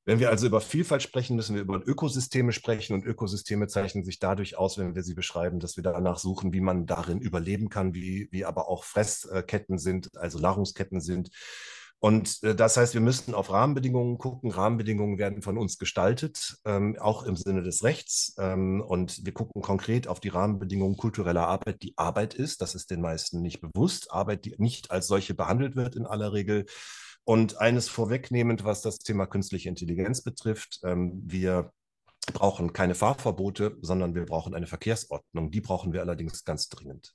Wenn 0.06 0.18
wir 0.18 0.28
also 0.28 0.46
über 0.46 0.60
Vielfalt 0.60 1.02
sprechen, 1.02 1.34
müssen 1.34 1.54
wir 1.54 1.62
über 1.62 1.80
Ökosysteme 1.86 2.52
sprechen 2.52 2.92
und 2.92 3.06
Ökosysteme 3.06 3.68
zeichnen 3.68 4.04
sich 4.04 4.18
dadurch 4.18 4.58
aus, 4.58 4.76
wenn 4.76 4.94
wir 4.94 5.02
sie 5.02 5.14
beschreiben, 5.14 5.60
dass 5.60 5.76
wir 5.76 5.82
danach 5.82 6.18
suchen, 6.18 6.52
wie 6.52 6.60
man 6.60 6.84
darin 6.84 7.20
überleben 7.20 7.70
kann, 7.70 7.94
wie, 7.94 8.28
wie 8.30 8.44
aber 8.44 8.68
auch 8.68 8.84
Fressketten 8.84 9.78
sind, 9.78 10.14
also 10.16 10.38
Nahrungsketten 10.38 11.00
sind. 11.00 11.30
Und 12.04 12.42
äh, 12.42 12.54
das 12.54 12.76
heißt, 12.76 12.92
wir 12.92 13.00
müssten 13.00 13.32
auf 13.32 13.50
Rahmenbedingungen 13.50 14.18
gucken. 14.18 14.50
Rahmenbedingungen 14.50 15.16
werden 15.16 15.40
von 15.40 15.56
uns 15.56 15.78
gestaltet, 15.78 16.58
ähm, 16.66 16.98
auch 17.00 17.22
im 17.22 17.34
Sinne 17.34 17.62
des 17.62 17.82
Rechts. 17.82 18.34
Ähm, 18.38 18.82
und 18.82 19.24
wir 19.24 19.32
gucken 19.32 19.62
konkret 19.62 20.06
auf 20.06 20.20
die 20.20 20.28
Rahmenbedingungen 20.28 20.98
kultureller 20.98 21.48
Arbeit, 21.48 21.82
die 21.82 21.94
Arbeit 21.96 22.34
ist. 22.34 22.60
Das 22.60 22.74
ist 22.74 22.90
den 22.90 23.00
meisten 23.00 23.40
nicht 23.40 23.62
bewusst. 23.62 24.12
Arbeit, 24.12 24.44
die 24.44 24.54
nicht 24.58 24.90
als 24.90 25.06
solche 25.06 25.32
behandelt 25.32 25.76
wird 25.76 25.96
in 25.96 26.04
aller 26.04 26.34
Regel. 26.34 26.66
Und 27.24 27.58
eines 27.58 27.88
vorwegnehmend, 27.88 28.64
was 28.64 28.82
das 28.82 28.98
Thema 28.98 29.26
künstliche 29.26 29.68
Intelligenz 29.68 30.22
betrifft, 30.22 30.80
ähm, 30.84 31.22
wir 31.24 31.72
brauchen 32.32 32.72
keine 32.72 32.94
Fahrverbote, 32.94 33.76
sondern 33.80 34.14
wir 34.14 34.24
brauchen 34.24 34.54
eine 34.54 34.66
Verkehrsordnung. 34.66 35.50
Die 35.50 35.60
brauchen 35.60 35.92
wir 35.92 36.00
allerdings 36.00 36.44
ganz 36.44 36.68
dringend. 36.68 37.14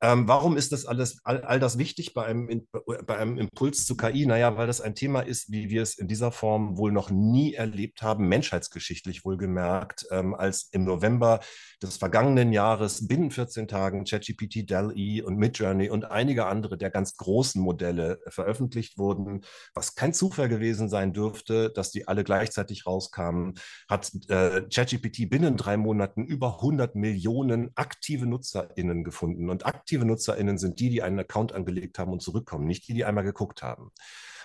Ähm, 0.00 0.28
warum 0.28 0.56
ist 0.56 0.70
das 0.70 0.86
alles, 0.86 1.18
all, 1.24 1.42
all 1.42 1.58
das 1.58 1.76
wichtig 1.76 2.14
bei 2.14 2.24
einem, 2.24 2.66
bei 3.06 3.16
einem 3.16 3.36
Impuls 3.36 3.84
zu 3.84 3.96
KI? 3.96 4.26
Naja, 4.26 4.56
weil 4.56 4.68
das 4.68 4.80
ein 4.80 4.94
Thema 4.94 5.20
ist, 5.22 5.50
wie 5.50 5.70
wir 5.70 5.82
es 5.82 5.98
in 5.98 6.06
dieser 6.06 6.30
Form 6.30 6.78
wohl 6.78 6.92
noch 6.92 7.10
nie 7.10 7.54
erlebt 7.54 8.02
haben, 8.02 8.28
menschheitsgeschichtlich 8.28 9.24
wohlgemerkt, 9.24 10.06
ähm, 10.12 10.34
als 10.34 10.68
im 10.70 10.84
November 10.84 11.40
des 11.82 11.96
vergangenen 11.96 12.52
Jahres 12.52 13.08
binnen 13.08 13.32
14 13.32 13.66
Tagen 13.66 14.04
ChatGPT, 14.04 14.70
DALL-E 14.70 15.22
und 15.22 15.36
Midjourney 15.36 15.90
und 15.90 16.04
einige 16.04 16.46
andere 16.46 16.78
der 16.78 16.90
ganz 16.90 17.16
großen 17.16 17.60
Modelle 17.60 18.20
veröffentlicht 18.28 18.98
wurden, 18.98 19.44
was 19.74 19.96
kein 19.96 20.14
Zufall 20.14 20.48
gewesen 20.48 20.88
sein 20.88 21.12
dürfte, 21.12 21.70
dass 21.70 21.90
die 21.90 22.06
alle 22.06 22.22
gleichzeitig 22.22 22.86
rauskamen, 22.86 23.54
hat 23.88 24.12
äh, 24.28 24.62
ChatGPT 24.72 25.28
binnen 25.28 25.56
drei 25.56 25.76
Monaten 25.76 26.24
über 26.24 26.56
100 26.56 26.94
Millionen 26.94 27.70
aktive 27.74 28.26
NutzerInnen 28.26 29.02
gefunden 29.02 29.50
und 29.50 29.66
aktiv 29.66 29.87
aktive 29.88 30.04
NutzerInnen 30.04 30.58
sind 30.58 30.80
die, 30.80 30.90
die 30.90 31.02
einen 31.02 31.18
Account 31.18 31.54
angelegt 31.54 31.98
haben 31.98 32.12
und 32.12 32.20
zurückkommen, 32.20 32.66
nicht 32.66 32.86
die, 32.88 32.92
die 32.92 33.06
einmal 33.06 33.24
geguckt 33.24 33.62
haben. 33.62 33.90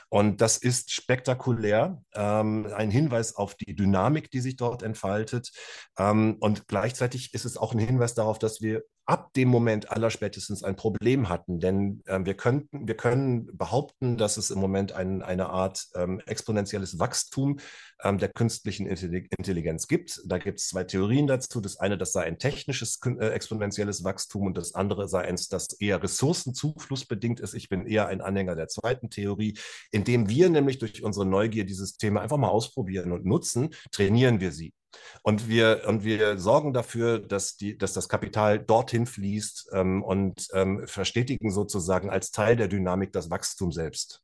Und 0.08 0.40
das 0.40 0.56
ist 0.56 0.92
spektakulär, 0.92 2.02
ähm, 2.14 2.72
ein 2.74 2.90
Hinweis 2.90 3.36
auf 3.36 3.56
die 3.56 3.76
Dynamik, 3.76 4.32
die 4.32 4.40
sich 4.40 4.56
dort 4.56 4.84
entfaltet. 4.84 5.52
Ähm, 5.98 6.38
und 6.40 6.70
gleichzeitig 6.70 7.34
ist 7.34 7.44
es 7.44 7.58
auch 7.58 7.74
ein 7.74 7.80
Hinweis 7.80 8.14
darauf, 8.14 8.40
dass 8.40 8.62
wir 8.62 8.84
ab 9.06 9.34
dem 9.34 9.50
Moment 9.50 9.92
allerspätestens 9.92 10.64
ein 10.64 10.76
Problem 10.76 11.28
hatten. 11.28 11.60
Denn 11.60 12.02
äh, 12.06 12.20
wir, 12.24 12.36
könnten, 12.36 12.88
wir 12.88 12.96
können 12.96 13.48
behaupten, 13.58 14.18
dass 14.18 14.38
es 14.38 14.50
im 14.50 14.60
Moment 14.60 14.94
ein, 14.94 15.22
eine 15.22 15.50
Art 15.50 15.88
ähm, 15.96 16.22
exponentielles 16.26 17.00
Wachstum 17.00 17.60
ähm, 18.02 18.18
der 18.18 18.30
künstlichen 18.30 18.88
Intelligenz 18.88 19.88
gibt. 19.88 20.22
Da 20.26 20.38
gibt 20.38 20.60
es 20.60 20.70
zwei 20.70 20.86
Theorien 20.86 21.28
dazu. 21.28 21.60
Das 21.60 21.78
eine, 21.78 21.98
das 21.98 22.14
sei 22.14 22.24
ein 22.24 22.40
technisches 22.40 23.00
äh, 23.06 23.28
exponentielles 23.30 24.04
Wachstum 24.04 24.48
und 24.48 24.58
das 24.58 24.74
andere 24.74 25.10
sei 25.10 25.22
eins, 25.22 25.50
das 25.50 25.74
eher 25.74 26.02
ressourcenzuflussbedingt 26.02 27.42
ist. 27.42 27.54
Ich 27.56 27.68
bin 27.68 27.86
eher 27.86 28.08
ein 28.08 28.22
Anhänger 28.22 28.56
der 28.56 28.70
zweiten 28.70 29.10
Theorie. 29.10 29.58
Indem 29.92 30.30
wir 30.30 30.50
nämlich 30.50 30.80
durch 30.80 31.04
unsere 31.04 31.26
Neugier 31.26 31.66
dieses 31.66 31.98
Thema 31.98 32.22
einfach 32.22 32.38
mal 32.38 32.50
ausprobieren 32.50 33.12
und 33.12 33.26
nutzen, 33.26 33.74
trainieren 33.92 34.40
wir 34.40 34.52
sie. 34.52 34.74
Und 35.22 35.48
wir, 35.48 35.84
und 35.88 36.04
wir 36.04 36.38
sorgen 36.38 36.74
dafür, 36.74 37.20
dass, 37.20 37.56
die, 37.58 37.78
dass 37.78 37.94
das 37.94 38.10
Kapital 38.10 38.60
dorthin 38.60 39.06
fließt 39.06 39.70
ähm, 39.74 40.04
und 40.04 40.48
ähm, 40.54 40.86
verstetigen 40.86 41.52
sozusagen 41.52 42.10
als 42.10 42.32
Teil 42.32 42.56
der 42.56 42.68
Dynamik 42.68 43.12
das 43.12 43.30
Wachstum 43.30 43.72
selbst. 43.72 44.24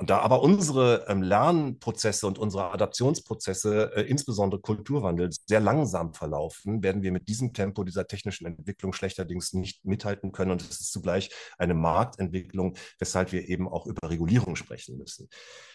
Und 0.00 0.08
da 0.08 0.20
aber 0.20 0.42
unsere 0.42 1.04
ähm, 1.08 1.20
Lernprozesse 1.20 2.26
und 2.26 2.38
unsere 2.38 2.70
Adaptionsprozesse, 2.70 3.92
äh, 3.94 4.00
insbesondere 4.00 4.58
Kulturwandel, 4.58 5.28
sehr 5.46 5.60
langsam 5.60 6.14
verlaufen, 6.14 6.82
werden 6.82 7.02
wir 7.02 7.12
mit 7.12 7.28
diesem 7.28 7.52
Tempo 7.52 7.84
dieser 7.84 8.06
technischen 8.06 8.46
Entwicklung 8.46 8.94
schlechterdings 8.94 9.52
nicht 9.52 9.84
mithalten 9.84 10.32
können. 10.32 10.52
Und 10.52 10.62
es 10.62 10.80
ist 10.80 10.92
zugleich 10.92 11.28
eine 11.58 11.74
Marktentwicklung, 11.74 12.78
weshalb 12.98 13.32
wir 13.32 13.46
eben 13.46 13.68
auch 13.68 13.86
über 13.86 14.08
Regulierung 14.08 14.56
sprechen 14.56 14.96
müssen. 14.96 15.28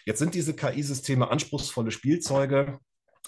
Jetzt 0.04 0.18
sind 0.18 0.34
diese 0.34 0.54
KI-Systeme 0.54 1.30
anspruchsvolle 1.30 1.92
Spielzeuge. 1.92 2.80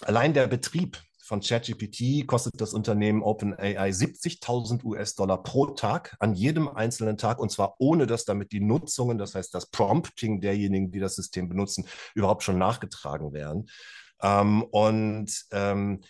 Allein 0.02 0.34
der 0.34 0.46
Betrieb 0.46 0.98
von 1.28 1.40
ChatGPT 1.40 2.26
kostet 2.26 2.58
das 2.60 2.72
Unternehmen 2.72 3.22
OpenAI 3.22 3.90
70.000 3.90 4.82
US-Dollar 4.82 5.42
pro 5.42 5.66
Tag 5.66 6.16
an 6.20 6.32
jedem 6.34 6.68
einzelnen 6.68 7.18
Tag 7.18 7.38
und 7.38 7.52
zwar 7.52 7.76
ohne, 7.78 8.06
dass 8.06 8.24
damit 8.24 8.50
die 8.50 8.60
Nutzungen, 8.60 9.18
das 9.18 9.34
heißt 9.34 9.54
das 9.54 9.70
Prompting 9.70 10.40
derjenigen, 10.40 10.90
die 10.90 11.00
das 11.00 11.16
System 11.16 11.48
benutzen, 11.48 11.86
überhaupt 12.14 12.42
schon 12.42 12.56
nachgetragen 12.56 13.34
werden. 13.34 13.68
Ähm, 14.22 14.62
und 14.62 15.44
ähm, 15.52 16.00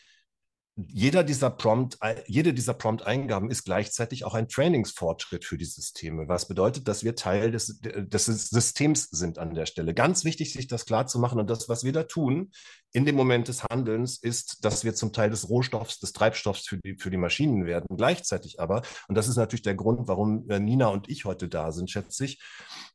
jeder 0.87 1.25
dieser 1.25 1.50
Prompt, 1.50 1.99
jede 2.26 2.54
dieser 2.54 2.75
Prompt-Eingaben 2.75 3.50
ist 3.50 3.64
gleichzeitig 3.64 4.25
auch 4.25 4.35
ein 4.35 4.49
Trainingsfortschritt 4.49 5.45
für 5.45 5.59
die 5.59 5.64
Systeme, 5.64 6.28
was 6.28 6.47
bedeutet, 6.47 6.87
dass 6.87 7.02
wir 7.02 7.16
Teil 7.16 7.50
des, 7.50 7.80
des 7.80 8.26
Systems 8.26 9.11
sind 9.11 9.38
an 9.38 9.54
der 9.54 9.66
Stelle. 9.66 9.92
Ganz 9.92 10.25
wichtig, 10.25 10.52
sich 10.52 10.68
das 10.68 10.87
klar 10.87 11.09
zu 11.09 11.18
machen. 11.18 11.40
Und 11.40 11.50
das, 11.50 11.68
was 11.68 11.83
wir 11.83 11.92
da 11.92 12.04
tun 12.04 12.52
in 12.92 13.04
dem 13.04 13.16
Moment 13.16 13.49
des 13.49 13.64
Handelns, 13.64 14.18
ist, 14.18 14.64
dass 14.64 14.85
wir 14.85 14.95
zum 14.95 15.12
Teil 15.12 15.30
des 15.30 15.49
Rohstoffs, 15.49 16.00
des 16.00 16.12
Treibstoffs 16.12 16.66
für 16.66 16.78
die, 16.78 16.97
für 16.97 17.11
die 17.11 17.16
Maschinen 17.16 17.66
werden. 17.66 17.97
Gleichzeitig 17.97 18.61
aber, 18.61 18.83
und 19.09 19.14
das 19.14 19.28
ist 19.28 19.37
natürlich 19.37 19.62
der 19.62 19.75
Grund, 19.75 20.09
warum 20.09 20.49
äh, 20.49 20.59
Nina 20.59 20.88
und 20.88 21.09
ich 21.09 21.25
heute 21.25 21.49
da 21.49 21.73
sind, 21.73 21.90
schätze 21.90 22.25
ich, 22.25 22.40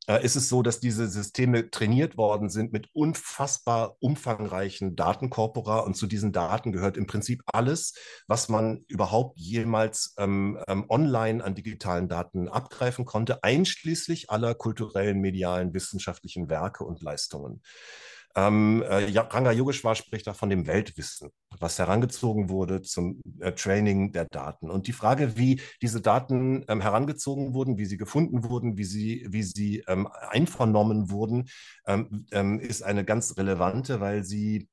äh, 0.08 0.24
ist 0.24 0.36
es 0.36 0.50
so, 0.50 0.62
dass 0.64 0.80
diese 0.80 1.08
Systeme 1.08 1.70
trainiert 1.70 2.18
worden 2.18 2.50
sind 2.50 2.74
mit 2.74 2.90
unfassbar 2.94 3.96
umfangreichen 4.00 4.96
Datenkorpora 4.96 5.80
und 5.80 5.96
zu 5.96 6.08
diesen 6.08 6.32
Daten 6.32 6.72
gehört 6.72 6.98
im 6.98 7.08
Prinzip 7.08 7.44
alles, 7.46 7.94
was 8.28 8.50
man 8.50 8.84
überhaupt 8.88 9.40
jemals 9.40 10.14
ähm, 10.18 10.60
ähm, 10.68 10.86
online 10.90 11.44
an 11.44 11.56
digitalen 11.56 12.10
Daten 12.10 12.50
abgreifen 12.50 13.06
konnte, 13.06 13.44
einschließlich 13.44 14.30
aller 14.30 14.56
kulturellen, 14.56 15.20
medialen, 15.20 15.74
wissenschaftlichen 15.74 16.50
Werke 16.50 16.84
und 16.84 17.02
Leistungen. 17.02 17.62
Ähm, 18.36 18.82
äh, 18.84 19.18
Ranga 19.20 19.52
Yogeshwar 19.52 19.96
spricht 19.96 20.26
da 20.26 20.34
von 20.34 20.50
dem 20.50 20.66
Weltwissen, 20.66 21.30
was 21.60 21.78
herangezogen 21.78 22.50
wurde 22.50 22.82
zum 22.82 23.22
äh, 23.40 23.52
Training 23.52 24.12
der 24.12 24.26
Daten. 24.26 24.70
Und 24.72 24.88
die 24.88 24.94
Frage, 24.94 25.38
wie 25.38 25.62
diese 25.82 26.02
Daten 26.02 26.66
ähm, 26.68 26.82
herangezogen 26.82 27.54
wurden, 27.54 27.78
wie 27.78 27.86
sie 27.86 27.98
gefunden 27.98 28.44
wurden, 28.44 28.78
wie 28.78 28.86
sie, 28.86 29.26
wie 29.30 29.44
sie 29.44 29.84
ähm, 29.88 30.08
einvernommen 30.30 31.12
wurden, 31.12 31.50
ähm, 31.86 32.26
ähm, 32.32 32.60
ist 32.60 32.82
eine 32.82 33.06
ganz 33.06 33.38
relevante, 33.38 34.00
weil 34.00 34.24
sie 34.24 34.68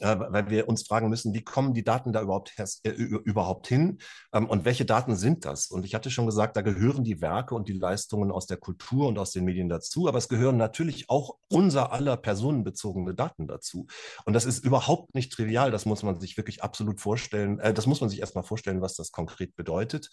weil 0.00 0.50
wir 0.50 0.68
uns 0.68 0.86
fragen 0.86 1.08
müssen, 1.08 1.32
wie 1.34 1.44
kommen 1.44 1.74
die 1.74 1.84
Daten 1.84 2.12
da 2.12 2.20
überhaupt, 2.20 2.52
äh, 2.82 2.90
überhaupt 2.90 3.66
hin 3.68 3.98
ähm, 4.32 4.48
und 4.48 4.64
welche 4.64 4.84
Daten 4.84 5.16
sind 5.16 5.44
das? 5.44 5.68
Und 5.68 5.84
ich 5.84 5.94
hatte 5.94 6.10
schon 6.10 6.26
gesagt, 6.26 6.56
da 6.56 6.62
gehören 6.62 7.04
die 7.04 7.20
Werke 7.20 7.54
und 7.54 7.68
die 7.68 7.72
Leistungen 7.72 8.30
aus 8.30 8.46
der 8.46 8.56
Kultur 8.56 9.08
und 9.08 9.18
aus 9.18 9.32
den 9.32 9.44
Medien 9.44 9.68
dazu, 9.68 10.08
aber 10.08 10.18
es 10.18 10.28
gehören 10.28 10.56
natürlich 10.56 11.08
auch 11.08 11.36
unser 11.48 11.92
aller 11.92 12.16
personenbezogene 12.16 13.14
Daten 13.14 13.46
dazu. 13.46 13.86
Und 14.24 14.32
das 14.32 14.44
ist 14.44 14.64
überhaupt 14.64 15.14
nicht 15.14 15.32
trivial, 15.32 15.70
das 15.70 15.86
muss 15.86 16.02
man 16.02 16.20
sich 16.20 16.36
wirklich 16.36 16.62
absolut 16.62 17.00
vorstellen, 17.00 17.58
äh, 17.60 17.72
das 17.72 17.86
muss 17.86 18.00
man 18.00 18.10
sich 18.10 18.20
erstmal 18.20 18.44
vorstellen, 18.44 18.82
was 18.82 18.94
das 18.94 19.12
konkret 19.12 19.54
bedeutet. 19.56 20.10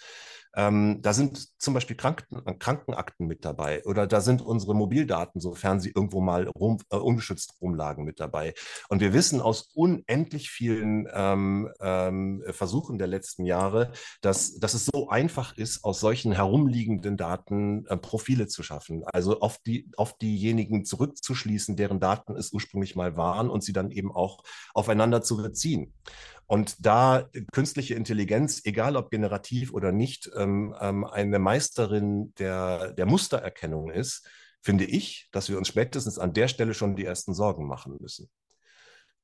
Ähm, 0.56 1.00
da 1.02 1.14
sind 1.14 1.60
zum 1.60 1.74
Beispiel 1.74 1.96
Kranken, 1.96 2.60
Krankenakten 2.60 3.26
mit 3.26 3.44
dabei 3.44 3.84
oder 3.86 4.06
da 4.06 4.22
sind 4.22 4.42
unsere 4.42 4.76
Mobildaten, 4.76 5.42
sofern 5.42 5.80
sie 5.80 5.92
irgendwo 5.96 6.22
mal 6.22 6.48
rum, 6.48 6.80
äh, 6.92 6.98
ungeschützt 6.98 7.56
rumlagen, 7.60 8.06
mit 8.06 8.20
dabei. 8.20 8.54
Und 8.90 9.00
wir 9.02 9.14
wissen 9.14 9.42
aus 9.42 9.63
unendlich 9.74 10.50
vielen 10.50 11.08
ähm, 11.14 11.70
ähm, 11.80 12.44
Versuchen 12.50 12.98
der 12.98 13.08
letzten 13.08 13.46
Jahre, 13.46 13.92
dass, 14.22 14.60
dass 14.60 14.74
es 14.74 14.86
so 14.86 15.10
einfach 15.10 15.58
ist, 15.58 15.84
aus 15.84 16.00
solchen 16.00 16.32
herumliegenden 16.32 17.18
Daten 17.18 17.86
äh, 17.88 17.98
Profile 17.98 18.48
zu 18.48 18.64
schaffen. 18.64 19.04
Also 19.06 19.40
auf, 19.40 19.58
die, 19.66 19.90
auf 19.98 20.18
diejenigen 20.18 20.86
zurückzuschließen, 20.86 21.76
deren 21.76 22.00
Daten 22.00 22.36
es 22.36 22.52
ursprünglich 22.52 22.96
mal 22.96 23.18
waren 23.18 23.50
und 23.50 23.64
sie 23.64 23.74
dann 23.74 23.92
eben 23.92 24.12
auch 24.12 24.44
aufeinander 24.74 25.22
zu 25.22 25.38
beziehen. 25.38 25.94
Und 26.46 26.86
da 26.86 27.30
künstliche 27.52 27.96
Intelligenz, 27.96 28.62
egal 28.66 28.96
ob 28.96 29.10
generativ 29.10 29.74
oder 29.74 29.92
nicht, 29.92 30.30
ähm, 30.36 30.76
ähm, 30.80 31.06
eine 31.06 31.40
Meisterin 31.40 32.34
der, 32.38 32.94
der 32.94 33.06
Mustererkennung 33.06 33.90
ist, 33.90 34.28
finde 34.62 34.86
ich, 34.86 35.30
dass 35.32 35.50
wir 35.50 35.58
uns 35.58 35.68
spätestens 35.68 36.18
an 36.18 36.34
der 36.34 36.48
Stelle 36.48 36.74
schon 36.74 36.96
die 36.96 37.06
ersten 37.06 37.34
Sorgen 37.34 37.68
machen 37.68 37.98
müssen. 38.00 38.30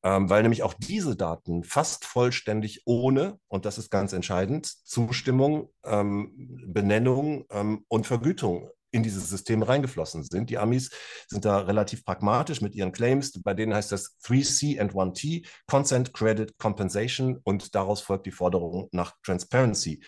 Ähm, 0.03 0.29
weil 0.29 0.43
nämlich 0.43 0.63
auch 0.63 0.73
diese 0.73 1.15
Daten 1.15 1.63
fast 1.63 2.05
vollständig 2.05 2.83
ohne, 2.85 3.39
und 3.47 3.65
das 3.65 3.77
ist 3.77 3.89
ganz 3.89 4.13
entscheidend, 4.13 4.65
Zustimmung, 4.65 5.69
ähm, 5.83 6.63
Benennung 6.67 7.45
ähm, 7.51 7.85
und 7.87 8.07
Vergütung 8.07 8.69
in 8.91 9.03
dieses 9.03 9.29
System 9.29 9.61
reingeflossen 9.61 10.23
sind. 10.23 10.49
Die 10.49 10.57
Amis 10.57 10.89
sind 11.27 11.45
da 11.45 11.59
relativ 11.59 12.03
pragmatisch 12.03 12.61
mit 12.61 12.73
ihren 12.75 12.91
Claims. 12.91 13.39
Bei 13.43 13.53
denen 13.53 13.73
heißt 13.73 13.91
das 13.91 14.17
3C 14.23 14.79
and 14.79 14.93
1T, 14.93 15.45
Consent, 15.67 16.13
Credit, 16.13 16.57
Compensation 16.57 17.39
und 17.43 17.75
daraus 17.75 18.01
folgt 18.01 18.25
die 18.25 18.31
Forderung 18.31 18.89
nach 18.91 19.13
Transparency. 19.23 20.01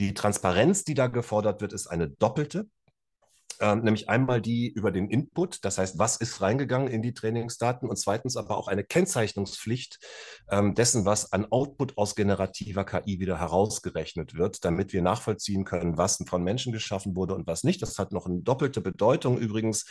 Die 0.00 0.14
Transparenz, 0.14 0.84
die 0.84 0.94
da 0.94 1.08
gefordert 1.08 1.60
wird, 1.60 1.72
ist 1.72 1.88
eine 1.88 2.08
doppelte. 2.08 2.68
Ähm, 3.60 3.80
nämlich 3.82 4.08
einmal 4.08 4.40
die 4.40 4.68
über 4.68 4.92
den 4.92 5.10
Input, 5.10 5.64
das 5.64 5.78
heißt, 5.78 5.98
was 5.98 6.16
ist 6.16 6.40
reingegangen 6.40 6.88
in 6.88 7.02
die 7.02 7.14
Trainingsdaten 7.14 7.88
und 7.88 7.96
zweitens 7.96 8.36
aber 8.36 8.56
auch 8.56 8.68
eine 8.68 8.84
Kennzeichnungspflicht 8.84 9.98
ähm, 10.50 10.74
dessen, 10.74 11.04
was 11.04 11.32
an 11.32 11.46
Output 11.50 11.98
aus 11.98 12.14
generativer 12.14 12.84
KI 12.84 13.18
wieder 13.18 13.38
herausgerechnet 13.38 14.34
wird, 14.34 14.64
damit 14.64 14.92
wir 14.92 15.02
nachvollziehen 15.02 15.64
können, 15.64 15.98
was 15.98 16.22
von 16.26 16.44
Menschen 16.44 16.72
geschaffen 16.72 17.16
wurde 17.16 17.34
und 17.34 17.46
was 17.46 17.64
nicht. 17.64 17.82
Das 17.82 17.98
hat 17.98 18.12
noch 18.12 18.26
eine 18.26 18.42
doppelte 18.42 18.80
Bedeutung 18.80 19.38
übrigens 19.38 19.86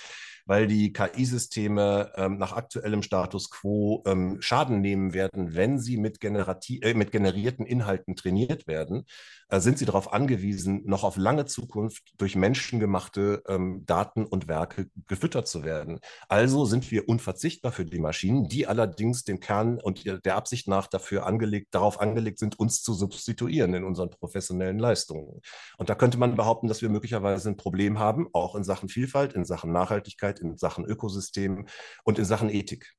weil 0.48 0.66
die 0.66 0.94
KI-Systeme 0.94 2.12
ähm, 2.16 2.38
nach 2.38 2.54
aktuellem 2.54 3.04
Status 3.04 3.52
quo 3.52 4.02
ähm, 4.08 4.38
Schaden 4.42 4.82
nehmen 4.82 5.14
werden, 5.14 5.56
wenn 5.56 5.78
sie 5.78 5.98
mit, 5.98 6.24
äh, 6.24 6.94
mit 6.94 7.12
generierten 7.12 7.66
Inhalten 7.66 8.16
trainiert 8.16 8.66
werden, 8.66 9.06
äh, 9.50 9.60
sind 9.60 9.78
sie 9.78 9.86
darauf 9.86 10.14
angewiesen, 10.14 10.84
noch 10.86 11.04
auf 11.04 11.18
lange 11.18 11.46
Zukunft 11.46 12.14
durch 12.18 12.36
menschengemachte 12.36 13.44
ähm, 13.48 13.84
Daten 13.86 14.26
und 14.26 14.48
Werke 14.48 14.90
gefüttert 15.08 15.50
zu 15.50 15.66
werden. 15.66 16.00
Also 16.30 16.66
sind 16.66 16.90
wir 16.92 17.10
unverzichtbar 17.10 17.74
für 17.74 17.86
die 17.86 18.00
Maschinen, 18.00 18.48
die 18.48 18.68
allerdings 18.68 19.26
dem 19.26 19.42
Kern 19.42 19.80
und 19.82 20.06
der 20.06 20.36
Absicht 20.36 20.70
nach 20.70 20.88
dafür 20.88 21.26
angelegt, 21.26 21.68
darauf 21.72 22.00
angelegt 22.00 22.40
sind, 22.40 22.58
uns 22.58 22.82
zu 22.82 22.94
substituieren 22.94 23.74
in 23.74 23.84
unseren 23.84 24.12
professionellen 24.12 24.80
Leistungen. 24.80 25.42
Und 25.78 25.90
da 25.90 25.96
könnte 25.96 26.18
man 26.18 26.38
behaupten, 26.38 26.70
dass 26.70 26.82
wir 26.82 26.90
möglicherweise 26.90 27.50
ein 27.50 27.58
Problem 27.58 28.00
haben, 28.00 28.28
auch 28.32 28.56
in 28.56 28.64
Sachen 28.64 28.88
Vielfalt, 28.88 29.34
in 29.34 29.44
Sachen 29.44 29.74
Nachhaltigkeit, 29.74 30.37
Nachhaltigkeit, 30.37 30.37
in 30.40 30.58
Sachen 30.58 30.86
Ökosystem 30.86 31.68
und 32.04 32.20
in 32.20 32.26
Sachen 32.26 32.50
Ethik. 32.50 32.94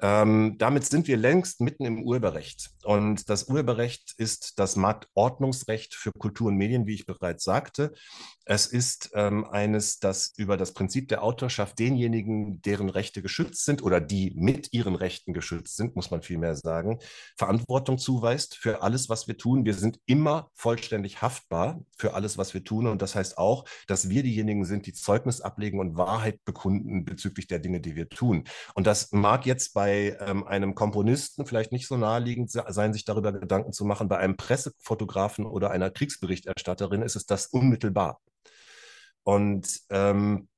Ähm, 0.00 0.56
damit 0.58 0.84
sind 0.84 1.08
wir 1.08 1.16
längst 1.16 1.60
mitten 1.60 1.84
im 1.84 2.02
Urheberrecht. 2.04 2.70
Und 2.84 3.28
das 3.28 3.48
Urheberrecht 3.48 4.14
ist 4.16 4.58
das 4.58 4.76
Marktordnungsrecht 4.76 5.94
für 5.94 6.12
Kultur 6.12 6.48
und 6.48 6.56
Medien, 6.56 6.86
wie 6.86 6.94
ich 6.94 7.06
bereits 7.06 7.42
sagte. 7.42 7.92
Es 8.44 8.66
ist 8.66 9.10
ähm, 9.14 9.44
eines, 9.44 9.98
das 9.98 10.32
über 10.36 10.56
das 10.56 10.72
Prinzip 10.72 11.08
der 11.08 11.22
Autorschaft 11.22 11.78
denjenigen, 11.78 12.62
deren 12.62 12.88
Rechte 12.88 13.22
geschützt 13.22 13.64
sind 13.64 13.82
oder 13.82 14.00
die 14.00 14.32
mit 14.36 14.72
ihren 14.72 14.94
Rechten 14.94 15.32
geschützt 15.32 15.76
sind, 15.76 15.96
muss 15.96 16.10
man 16.10 16.22
vielmehr 16.22 16.54
sagen, 16.54 17.00
Verantwortung 17.36 17.98
zuweist 17.98 18.56
für 18.56 18.82
alles, 18.82 19.08
was 19.08 19.26
wir 19.26 19.36
tun. 19.36 19.64
Wir 19.64 19.74
sind 19.74 20.00
immer 20.06 20.50
vollständig 20.54 21.20
haftbar 21.20 21.82
für 21.98 22.14
alles, 22.14 22.38
was 22.38 22.54
wir 22.54 22.64
tun. 22.64 22.86
Und 22.86 23.02
das 23.02 23.16
heißt 23.16 23.36
auch, 23.36 23.64
dass 23.88 24.08
wir 24.08 24.22
diejenigen 24.22 24.64
sind, 24.64 24.86
die 24.86 24.92
Zeugnis 24.92 25.40
ablegen 25.40 25.80
und 25.80 25.96
Wahrheit 25.96 26.42
bekunden 26.44 27.04
bezüglich 27.04 27.48
der 27.48 27.58
Dinge, 27.58 27.80
die 27.80 27.96
wir 27.96 28.08
tun. 28.08 28.44
Und 28.74 28.86
das 28.86 29.10
mag 29.12 29.44
jetzt 29.44 29.74
bei 29.74 29.87
ähm, 29.88 30.46
einem 30.46 30.74
Komponisten 30.74 31.46
vielleicht 31.46 31.72
nicht 31.72 31.86
so 31.86 31.96
naheliegend 31.96 32.50
sein, 32.50 32.92
sich 32.92 33.04
darüber 33.04 33.32
Gedanken 33.32 33.72
zu 33.72 33.84
machen. 33.84 34.08
Bei 34.08 34.18
einem 34.18 34.36
Pressefotografen 34.36 35.46
oder 35.46 35.70
einer 35.70 35.90
Kriegsberichterstatterin 35.90 37.02
ist 37.02 37.16
es 37.16 37.26
das 37.26 37.46
unmittelbar. 37.46 38.20
Und 39.22 39.80
ähm, 39.90 40.48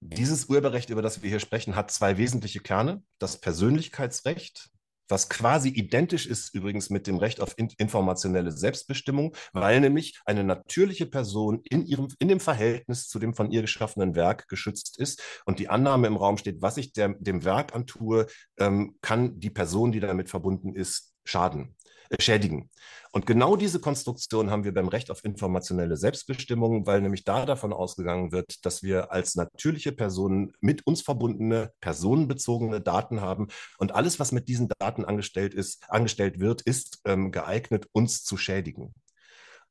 dieses 0.00 0.46
Urheberrecht, 0.46 0.90
über 0.90 1.02
das 1.02 1.22
wir 1.22 1.28
hier 1.28 1.40
sprechen, 1.40 1.76
hat 1.76 1.90
zwei 1.90 2.16
wesentliche 2.16 2.60
Kerne. 2.60 3.02
Das 3.18 3.38
Persönlichkeitsrecht, 3.38 4.70
was 5.10 5.28
quasi 5.28 5.68
identisch 5.68 6.26
ist 6.26 6.54
übrigens 6.54 6.90
mit 6.90 7.06
dem 7.06 7.16
Recht 7.16 7.40
auf 7.40 7.54
informationelle 7.56 8.52
Selbstbestimmung, 8.52 9.34
weil 9.52 9.80
nämlich 9.80 10.20
eine 10.24 10.44
natürliche 10.44 11.06
Person 11.06 11.60
in, 11.64 11.84
ihrem, 11.84 12.08
in 12.18 12.28
dem 12.28 12.40
Verhältnis 12.40 13.08
zu 13.08 13.18
dem 13.18 13.34
von 13.34 13.50
ihr 13.50 13.62
geschaffenen 13.62 14.14
Werk 14.14 14.48
geschützt 14.48 14.98
ist 14.98 15.22
und 15.44 15.58
die 15.58 15.68
Annahme 15.68 16.06
im 16.06 16.16
Raum 16.16 16.38
steht, 16.38 16.62
was 16.62 16.76
ich 16.76 16.92
der, 16.92 17.14
dem 17.18 17.44
Werk 17.44 17.74
antue, 17.74 18.26
ähm, 18.58 18.96
kann 19.00 19.38
die 19.38 19.50
Person, 19.50 19.92
die 19.92 20.00
damit 20.00 20.30
verbunden 20.30 20.74
ist, 20.74 21.12
schaden, 21.24 21.76
schädigen. 22.18 22.70
Und 23.12 23.26
genau 23.26 23.56
diese 23.56 23.80
Konstruktion 23.80 24.50
haben 24.50 24.64
wir 24.64 24.72
beim 24.72 24.88
Recht 24.88 25.10
auf 25.10 25.24
informationelle 25.24 25.96
Selbstbestimmung, 25.96 26.86
weil 26.86 27.00
nämlich 27.00 27.24
da 27.24 27.44
davon 27.44 27.72
ausgegangen 27.72 28.32
wird, 28.32 28.64
dass 28.64 28.82
wir 28.82 29.12
als 29.12 29.34
natürliche 29.34 29.92
Personen 29.92 30.52
mit 30.60 30.86
uns 30.86 31.02
verbundene, 31.02 31.72
personenbezogene 31.80 32.80
Daten 32.80 33.20
haben. 33.20 33.48
Und 33.78 33.94
alles, 33.94 34.20
was 34.20 34.32
mit 34.32 34.48
diesen 34.48 34.68
Daten 34.78 35.04
angestellt 35.04 35.54
ist, 35.54 35.84
angestellt 35.88 36.38
wird, 36.40 36.62
ist 36.62 37.00
ähm, 37.04 37.32
geeignet, 37.32 37.86
uns 37.92 38.22
zu 38.24 38.36
schädigen. 38.36 38.94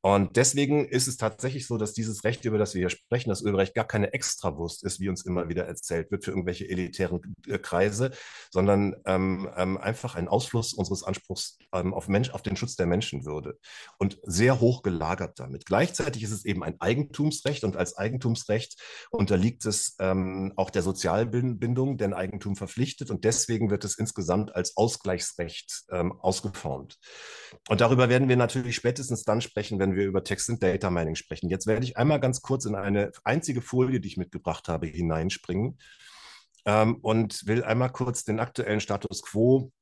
Und 0.02 0.36
deswegen 0.36 0.86
ist 0.86 1.08
es 1.08 1.18
tatsächlich 1.18 1.66
so, 1.66 1.76
dass 1.76 1.92
dieses 1.92 2.24
Recht, 2.24 2.44
über 2.46 2.56
das 2.56 2.74
wir 2.74 2.80
hier 2.80 2.90
sprechen, 2.90 3.28
das 3.28 3.42
Urheberrecht, 3.42 3.74
gar 3.74 3.86
keine 3.86 4.12
Extrawurst 4.14 4.82
ist, 4.82 4.98
wie 4.98 5.10
uns 5.10 5.26
immer 5.26 5.48
wieder 5.48 5.66
erzählt 5.66 6.10
wird 6.10 6.24
für 6.24 6.30
irgendwelche 6.30 6.68
elitären 6.68 7.20
äh, 7.46 7.58
Kreise, 7.58 8.10
sondern 8.50 8.96
ähm, 9.04 9.50
ähm, 9.56 9.76
einfach 9.76 10.14
ein 10.14 10.28
Ausfluss 10.28 10.72
unseres 10.72 11.02
Anspruchs 11.02 11.58
ähm, 11.72 11.92
auf, 11.92 12.08
Mensch, 12.08 12.30
auf 12.30 12.40
den 12.40 12.56
Schutz 12.56 12.76
der 12.76 12.86
Menschenwürde 12.86 13.58
und 13.98 14.18
sehr 14.22 14.60
hoch 14.60 14.82
gelagert 14.82 15.38
damit. 15.38 15.66
Gleichzeitig 15.66 16.22
ist 16.22 16.32
es 16.32 16.46
eben 16.46 16.62
ein 16.62 16.80
Eigentumsrecht 16.80 17.64
und 17.64 17.76
als 17.76 17.96
Eigentumsrecht 17.98 18.80
unterliegt 19.10 19.66
es 19.66 19.96
ähm, 19.98 20.54
auch 20.56 20.70
der 20.70 20.82
Sozialbindung, 20.82 21.98
denn 21.98 22.14
Eigentum 22.14 22.56
verpflichtet 22.56 23.10
und 23.10 23.24
deswegen 23.24 23.70
wird 23.70 23.84
es 23.84 23.98
insgesamt 23.98 24.54
als 24.54 24.78
Ausgleichsrecht 24.78 25.84
ähm, 25.90 26.12
ausgeformt. 26.12 26.96
Und 27.68 27.82
darüber 27.82 28.08
werden 28.08 28.28
wir 28.28 28.36
natürlich 28.36 28.76
spätestens 28.76 29.24
dann 29.24 29.42
sprechen, 29.42 29.78
wenn 29.78 29.89
wenn 29.90 29.96
wir 29.96 30.06
über 30.06 30.24
Text 30.24 30.48
und 30.48 30.62
Data 30.62 30.90
Mining 30.90 31.16
sprechen. 31.16 31.48
Jetzt 31.48 31.66
werde 31.66 31.84
ich 31.84 31.96
einmal 31.96 32.20
ganz 32.20 32.42
kurz 32.42 32.64
in 32.64 32.74
eine 32.74 33.12
einzige 33.24 33.60
Folie, 33.60 34.00
die 34.00 34.08
ich 34.08 34.16
mitgebracht 34.16 34.68
habe, 34.68 34.86
hineinspringen 34.86 35.78
ähm, 36.64 36.96
und 36.96 37.46
will 37.46 37.64
einmal 37.64 37.90
kurz 37.90 38.24
den 38.24 38.40
aktuellen 38.40 38.80
Status 38.80 39.22
quo 39.22 39.72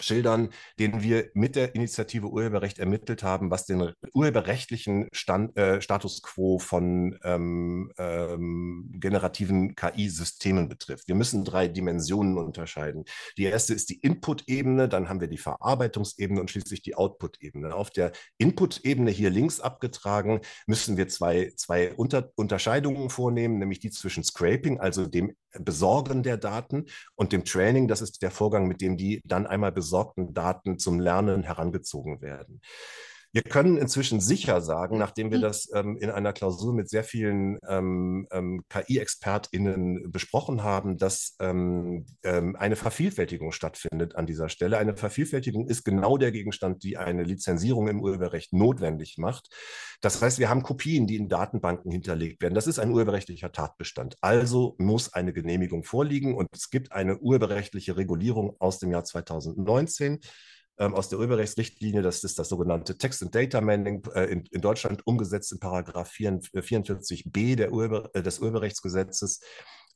schildern, 0.00 0.50
den 0.78 1.02
wir 1.02 1.30
mit 1.34 1.56
der 1.56 1.74
Initiative 1.74 2.28
Urheberrecht 2.28 2.78
ermittelt 2.78 3.22
haben, 3.22 3.50
was 3.50 3.66
den 3.66 3.92
urheberrechtlichen 4.12 5.08
Stand, 5.12 5.56
äh, 5.56 5.80
Status 5.80 6.22
quo 6.22 6.58
von 6.58 7.18
ähm, 7.24 7.92
ähm, 7.98 8.90
generativen 8.94 9.74
KI-Systemen 9.74 10.68
betrifft. 10.68 11.08
Wir 11.08 11.14
müssen 11.14 11.44
drei 11.44 11.68
Dimensionen 11.68 12.38
unterscheiden. 12.38 13.04
Die 13.36 13.44
erste 13.44 13.74
ist 13.74 13.90
die 13.90 14.00
Input-Ebene, 14.00 14.88
dann 14.88 15.08
haben 15.08 15.20
wir 15.20 15.28
die 15.28 15.38
Verarbeitungsebene 15.38 16.40
und 16.40 16.50
schließlich 16.50 16.82
die 16.82 16.94
Output-Ebene. 16.94 17.74
Auf 17.74 17.90
der 17.90 18.12
Input-Ebene 18.38 19.10
hier 19.10 19.30
links 19.30 19.60
abgetragen 19.60 20.40
müssen 20.66 20.96
wir 20.96 21.08
zwei, 21.08 21.52
zwei 21.56 21.92
Unter 21.94 22.30
Unterscheidungen 22.36 23.10
vornehmen, 23.10 23.58
nämlich 23.58 23.80
die 23.80 23.90
zwischen 23.90 24.24
Scraping, 24.24 24.80
also 24.80 25.06
dem 25.06 25.34
Besorgen 25.58 26.22
der 26.22 26.36
Daten 26.36 26.86
und 27.14 27.32
dem 27.32 27.44
Training, 27.44 27.88
das 27.88 28.02
ist 28.02 28.22
der 28.22 28.30
Vorgang, 28.30 28.66
mit 28.66 28.80
dem 28.80 28.96
die 28.96 29.20
dann 29.24 29.46
einmal 29.46 29.72
besorgten 29.72 30.34
Daten 30.34 30.78
zum 30.78 31.00
Lernen 31.00 31.42
herangezogen 31.42 32.20
werden. 32.20 32.60
Wir 33.34 33.42
können 33.42 33.78
inzwischen 33.78 34.20
sicher 34.20 34.60
sagen, 34.60 34.98
nachdem 34.98 35.30
wir 35.30 35.38
mhm. 35.38 35.42
das 35.42 35.70
ähm, 35.72 35.96
in 35.96 36.10
einer 36.10 36.34
Klausur 36.34 36.74
mit 36.74 36.90
sehr 36.90 37.02
vielen 37.02 37.58
ähm, 37.66 38.28
ähm, 38.30 38.64
KI-ExpertInnen 38.68 40.12
besprochen 40.12 40.62
haben, 40.62 40.98
dass 40.98 41.34
ähm, 41.40 42.04
ähm, 42.24 42.56
eine 42.56 42.76
Vervielfältigung 42.76 43.52
stattfindet 43.52 44.16
an 44.16 44.26
dieser 44.26 44.50
Stelle. 44.50 44.76
Eine 44.76 44.98
Vervielfältigung 44.98 45.66
ist 45.66 45.82
genau 45.82 46.18
der 46.18 46.30
Gegenstand, 46.30 46.82
die 46.82 46.98
eine 46.98 47.22
Lizenzierung 47.22 47.88
im 47.88 48.02
Urheberrecht 48.02 48.52
notwendig 48.52 49.16
macht. 49.16 49.48
Das 50.02 50.20
heißt, 50.20 50.38
wir 50.38 50.50
haben 50.50 50.62
Kopien, 50.62 51.06
die 51.06 51.16
in 51.16 51.30
Datenbanken 51.30 51.90
hinterlegt 51.90 52.42
werden. 52.42 52.54
Das 52.54 52.66
ist 52.66 52.78
ein 52.78 52.90
urheberrechtlicher 52.90 53.50
Tatbestand. 53.50 54.16
Also 54.20 54.74
muss 54.76 55.10
eine 55.14 55.32
Genehmigung 55.32 55.84
vorliegen 55.84 56.34
und 56.34 56.48
es 56.52 56.68
gibt 56.68 56.92
eine 56.92 57.16
urheberrechtliche 57.18 57.96
Regulierung 57.96 58.56
aus 58.58 58.78
dem 58.78 58.90
Jahr 58.90 59.04
2019 59.04 60.20
ähm, 60.82 60.94
aus 60.94 61.08
der 61.08 61.18
Urheberrechtsrichtlinie, 61.18 62.02
das 62.02 62.24
ist 62.24 62.38
das 62.38 62.48
sogenannte 62.48 62.98
Text 62.98 63.22
and 63.22 63.34
Data 63.34 63.60
Manning 63.60 64.02
äh, 64.14 64.24
in, 64.24 64.44
in, 64.50 64.60
Deutschland 64.60 65.06
umgesetzt 65.06 65.52
in 65.52 65.60
Paragraph 65.60 66.10
44b 66.10 67.56
der 67.56 67.72
Urheber, 67.72 68.10
äh, 68.14 68.22
des 68.22 68.40
Urheberrechtsgesetzes, 68.40 69.40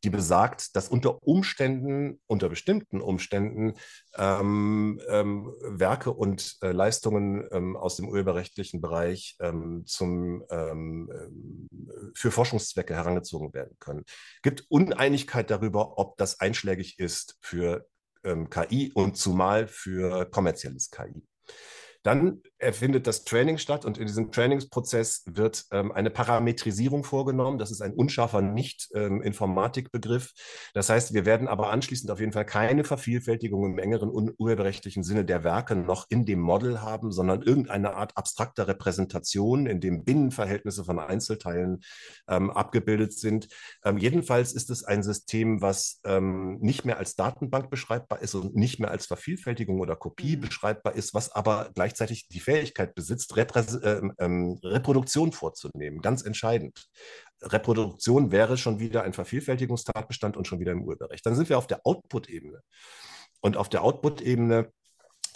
die 0.05 0.11
besagt, 0.11 0.77
dass 0.77 0.89
unter 0.89 1.23
Umständen, 1.23 2.21
unter 2.27 2.49
bestimmten 2.49 3.01
Umständen 3.01 3.75
ähm, 4.17 5.01
ähm, 5.09 5.53
Werke 5.63 6.13
und 6.13 6.57
äh, 6.63 6.71
Leistungen 6.71 7.49
ähm, 7.51 7.77
aus 7.77 7.97
dem 7.97 8.09
urheberrechtlichen 8.09 8.81
Bereich 8.81 9.37
ähm, 9.41 9.83
zum, 9.87 10.45
ähm, 10.51 11.11
äh, 11.11 12.11
für 12.15 12.31
Forschungszwecke 12.31 12.95
herangezogen 12.95 13.53
werden 13.55 13.77
können. 13.81 14.05
Es 14.07 14.43
gibt 14.43 14.67
Uneinigkeit 14.69 15.51
darüber, 15.51 15.99
ob 15.99 16.17
das 16.19 16.39
einschlägig 16.39 16.99
ist 16.99 17.39
für 17.41 17.87
ähm, 18.27 18.51
KI 18.51 18.93
und 18.95 19.17
zumal 19.17 19.67
für 19.67 20.31
kommerzielles 20.31 20.91
KI. 20.91 21.23
Dann 22.03 22.43
er 22.59 22.73
findet 22.73 23.07
das 23.07 23.25
Training 23.25 23.59
statt 23.59 23.85
und 23.85 23.99
in 23.99 24.07
diesem 24.07 24.33
Trainingsprozess 24.33 25.25
wird 25.27 25.65
ähm, 25.73 25.93
eine 25.93 26.11
Parametrisierung 26.11 27.05
vorgenommen. 27.05 27.59
Das 27.59 27.71
ist 27.71 27.83
ein 27.83 27.93
unscharfer 27.93 28.41
Nicht-Informatikbegriff. 28.41 30.33
Ähm, 30.35 30.71
das 30.73 30.89
heißt, 30.89 31.13
wir 31.13 31.27
werden 31.27 31.49
aber 31.49 31.71
anschließend 31.71 32.11
auf 32.11 32.21
jeden 32.21 32.33
Fall 32.33 32.47
keine 32.47 32.85
Vervielfältigung 32.85 33.65
im 33.73 33.79
engeren 33.79 34.11
urheberrechtlichen 34.11 35.03
Sinne 35.03 35.25
der 35.25 35.45
Werke 35.45 35.77
noch 35.77 36.07
in 36.09 36.25
dem 36.25 36.41
Model 36.41 36.81
haben, 36.81 37.13
sondern 37.13 37.43
irgendeine 37.43 37.95
Art 37.95 38.17
abstrakter 38.17 38.69
Repräsentation, 38.69 39.67
in 39.67 39.81
dem 39.81 40.05
Binnenverhältnisse 40.05 40.85
von 40.85 40.99
Einzelteilen 40.99 41.83
ähm, 42.29 42.51
abgebildet 42.51 43.13
sind. 43.13 43.49
Ähm, 43.85 43.99
jedenfalls 43.99 44.55
ist 44.55 44.71
es 44.71 44.83
ein 44.83 45.03
System, 45.03 45.61
was 45.61 46.01
ähm, 46.05 46.59
nicht 46.61 46.87
mehr 46.87 46.97
als 46.97 47.17
Datenbank 47.17 47.69
beschreibbar 47.69 48.23
ist 48.23 48.35
und 48.35 48.57
nicht 48.57 48.81
mehr 48.81 48.91
als 48.91 49.07
Vervielfältigung 49.07 49.81
oder 49.81 49.95
Kopie 49.95 50.37
mhm. 50.37 50.41
beschreibbar 50.41 50.95
ist, 50.95 51.13
was 51.13 51.31
aber 51.33 51.71
gleichzeitig 51.75 52.29
die 52.29 52.46
Fähigkeit 52.47 52.95
besitzt, 52.95 53.37
Reprä 53.37 53.61
äh, 53.83 54.01
ähm, 54.21 54.61
Reproduktion 54.63 55.33
vorzunehmen. 55.33 56.01
Ganz 56.01 56.23
entscheidend. 56.23 56.87
Reproduktion 57.43 58.31
wäre 58.31 58.57
schon 58.57 58.79
wieder 58.79 59.03
ein 59.03 59.13
Vervielfältigungstatbestand 59.13 60.37
und 60.37 60.47
schon 60.47 60.61
wieder 60.61 60.71
im 60.71 60.85
Urheberrecht. 60.85 61.27
Dann 61.27 61.35
sind 61.35 61.49
wir 61.49 61.59
auf 61.59 61.67
der 61.67 61.81
Output-Ebene. 61.85 62.63
Und 63.41 63.57
auf 63.57 63.69
der 63.69 63.83
Output-Ebene 63.83 64.73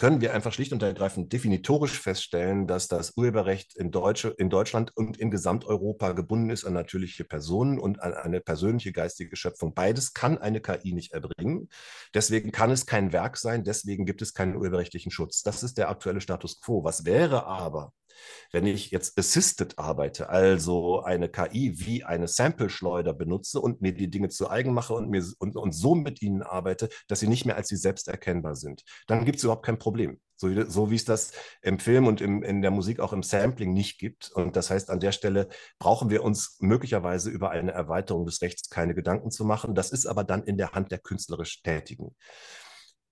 können 0.01 0.19
wir 0.19 0.33
einfach 0.33 0.51
schlicht 0.51 0.73
und 0.73 0.81
ergreifend 0.81 1.31
definitorisch 1.31 2.01
feststellen, 2.01 2.65
dass 2.65 2.87
das 2.87 3.15
Urheberrecht 3.17 3.75
in, 3.77 3.91
Deutsche, 3.91 4.29
in 4.29 4.49
Deutschland 4.49 4.97
und 4.97 5.15
in 5.17 5.29
Gesamteuropa 5.29 6.13
gebunden 6.13 6.49
ist 6.49 6.65
an 6.65 6.73
natürliche 6.73 7.23
Personen 7.23 7.77
und 7.77 8.01
an 8.01 8.15
eine 8.15 8.41
persönliche 8.41 8.93
geistige 8.93 9.35
Schöpfung. 9.35 9.75
Beides 9.75 10.15
kann 10.15 10.39
eine 10.39 10.59
KI 10.59 10.93
nicht 10.93 11.11
erbringen. 11.11 11.69
Deswegen 12.15 12.51
kann 12.51 12.71
es 12.71 12.87
kein 12.87 13.13
Werk 13.13 13.37
sein, 13.37 13.63
deswegen 13.63 14.07
gibt 14.07 14.23
es 14.23 14.33
keinen 14.33 14.55
urheberrechtlichen 14.55 15.11
Schutz. 15.11 15.43
Das 15.43 15.61
ist 15.61 15.77
der 15.77 15.89
aktuelle 15.89 16.19
Status 16.19 16.59
quo. 16.61 16.83
Was 16.83 17.05
wäre 17.05 17.45
aber, 17.45 17.93
wenn 18.51 18.65
ich 18.65 18.91
jetzt 18.91 19.17
assisted 19.17 19.77
arbeite, 19.77 20.29
also 20.29 21.01
eine 21.01 21.29
KI 21.29 21.73
wie 21.79 22.03
eine 22.03 22.27
Sample-Schleuder 22.27 23.13
benutze 23.13 23.59
und 23.59 23.81
mir 23.81 23.93
die 23.93 24.09
Dinge 24.09 24.29
zu 24.29 24.49
eigen 24.49 24.73
mache 24.73 24.93
und, 24.93 25.09
mir, 25.09 25.25
und, 25.39 25.55
und 25.55 25.71
so 25.73 25.95
mit 25.95 26.21
ihnen 26.21 26.41
arbeite, 26.43 26.89
dass 27.07 27.19
sie 27.19 27.27
nicht 27.27 27.45
mehr 27.45 27.55
als 27.55 27.67
sie 27.67 27.77
selbst 27.77 28.07
erkennbar 28.07 28.55
sind, 28.55 28.83
dann 29.07 29.25
gibt 29.25 29.37
es 29.37 29.43
überhaupt 29.43 29.65
kein 29.65 29.79
Problem. 29.79 30.19
So, 30.41 30.49
so, 30.67 30.89
wie 30.89 30.95
es 30.95 31.05
das 31.05 31.33
im 31.61 31.77
Film 31.77 32.07
und 32.07 32.19
im, 32.19 32.41
in 32.41 32.63
der 32.63 32.71
Musik 32.71 32.99
auch 32.99 33.13
im 33.13 33.21
Sampling 33.21 33.73
nicht 33.73 33.99
gibt. 33.99 34.31
Und 34.31 34.55
das 34.55 34.71
heißt, 34.71 34.89
an 34.89 34.99
der 34.99 35.11
Stelle 35.11 35.47
brauchen 35.77 36.09
wir 36.09 36.23
uns 36.23 36.57
möglicherweise 36.59 37.29
über 37.29 37.51
eine 37.51 37.73
Erweiterung 37.73 38.25
des 38.25 38.41
Rechts 38.41 38.71
keine 38.71 38.95
Gedanken 38.95 39.29
zu 39.29 39.45
machen. 39.45 39.75
Das 39.75 39.91
ist 39.91 40.07
aber 40.07 40.23
dann 40.23 40.43
in 40.43 40.57
der 40.57 40.71
Hand 40.71 40.91
der 40.91 40.97
künstlerisch 40.97 41.61
Tätigen. 41.61 42.15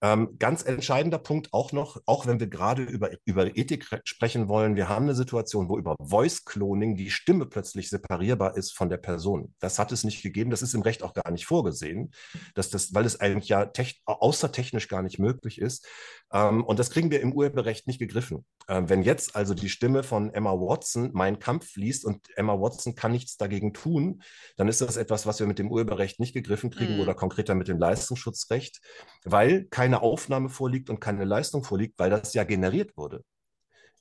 Ähm, 0.01 0.37
ganz 0.39 0.63
entscheidender 0.63 1.17
Punkt 1.17 1.53
auch 1.53 1.71
noch, 1.71 2.01
auch 2.05 2.25
wenn 2.25 2.39
wir 2.39 2.47
gerade 2.47 2.83
über, 2.83 3.11
über 3.25 3.57
Ethik 3.57 3.85
sprechen 4.05 4.47
wollen, 4.47 4.75
wir 4.75 4.87
haben 4.87 5.03
eine 5.03 5.15
Situation, 5.15 5.67
wo 5.67 5.77
über 5.77 5.95
Voice 6.01 6.45
Cloning 6.45 6.95
die 6.95 7.11
Stimme 7.11 7.45
plötzlich 7.45 7.89
separierbar 7.89 8.55
ist 8.55 8.71
von 8.71 8.89
der 8.89 8.97
Person. 8.97 9.53
Das 9.59 9.77
hat 9.77 9.91
es 9.91 10.03
nicht 10.03 10.23
gegeben, 10.23 10.51
das 10.51 10.61
ist 10.61 10.73
im 10.73 10.81
Recht 10.81 11.03
auch 11.03 11.13
gar 11.13 11.29
nicht 11.31 11.45
vorgesehen, 11.45 12.11
dass 12.55 12.69
das, 12.69 12.93
weil 12.93 13.05
es 13.05 13.19
eigentlich 13.19 13.49
ja 13.49 13.65
tech, 13.65 14.01
außertechnisch 14.05 14.87
gar 14.87 15.01
nicht 15.01 15.19
möglich 15.19 15.59
ist. 15.59 15.85
Ähm, 16.31 16.63
und 16.63 16.79
das 16.79 16.91
kriegen 16.91 17.11
wir 17.11 17.21
im 17.21 17.33
Urheberrecht 17.33 17.87
nicht 17.87 17.99
gegriffen. 17.99 18.45
Ähm, 18.67 18.87
wenn 18.89 19.03
jetzt 19.03 19.35
also 19.35 19.53
die 19.53 19.69
Stimme 19.69 20.03
von 20.03 20.33
Emma 20.33 20.51
Watson 20.51 21.09
Mein 21.13 21.39
Kampf 21.39 21.75
liest 21.75 22.05
und 22.05 22.27
Emma 22.35 22.53
Watson 22.53 22.95
kann 22.95 23.11
nichts 23.11 23.35
dagegen 23.37 23.73
tun, 23.73 24.21
dann 24.55 24.67
ist 24.67 24.81
das 24.81 24.95
etwas, 24.95 25.25
was 25.25 25.39
wir 25.39 25.47
mit 25.47 25.59
dem 25.59 25.71
Urheberrecht 25.71 26.19
nicht 26.19 26.33
gegriffen 26.33 26.69
kriegen 26.69 26.97
mm. 26.97 26.99
oder 27.01 27.15
konkreter 27.15 27.55
mit 27.55 27.67
dem 27.67 27.79
Leistungsschutzrecht, 27.79 28.79
weil 29.25 29.65
kein 29.65 29.88
keine 29.89 30.03
Aufnahme 30.03 30.49
vorliegt 30.49 30.89
und 30.91 30.99
keine 31.01 31.25
Leistung 31.25 31.63
vorliegt, 31.63 31.97
weil 31.97 32.11
das 32.11 32.33
ja 32.35 32.43
generiert 32.43 32.95
wurde. 32.95 33.23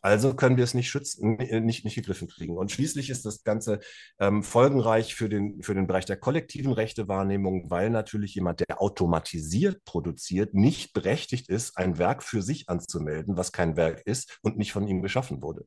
Also 0.01 0.35
können 0.35 0.57
wir 0.57 0.65
es 0.65 0.75
nicht 0.75 0.91
schützen, 0.91 1.37
nicht, 1.65 1.85
nicht 1.85 1.95
gegriffen 1.95 2.29
kriegen. 2.29 2.57
Und 2.57 2.71
schließlich 2.71 3.11
ist 3.11 3.25
das 3.25 3.43
Ganze 3.43 3.81
ähm, 4.21 4.43
folgenreich 4.45 5.15
für 5.15 5.29
den, 5.29 5.63
für 5.63 5.75
den 5.75 5.87
Bereich 5.87 6.05
der 6.05 6.19
kollektiven 6.19 6.73
Rechtewahrnehmung, 6.73 7.71
weil 7.71 7.91
natürlich 7.91 8.35
jemand, 8.35 8.61
der 8.61 8.81
automatisiert 8.81 9.83
produziert, 9.85 10.55
nicht 10.55 10.93
berechtigt 10.93 11.49
ist, 11.49 11.77
ein 11.79 11.99
Werk 11.99 12.23
für 12.23 12.43
sich 12.43 12.69
anzumelden, 12.69 13.37
was 13.37 13.51
kein 13.51 13.77
Werk 13.77 14.03
ist 14.05 14.39
und 14.43 14.57
nicht 14.59 14.73
von 14.73 14.87
ihm 14.87 15.03
geschaffen 15.03 15.43
wurde. 15.43 15.65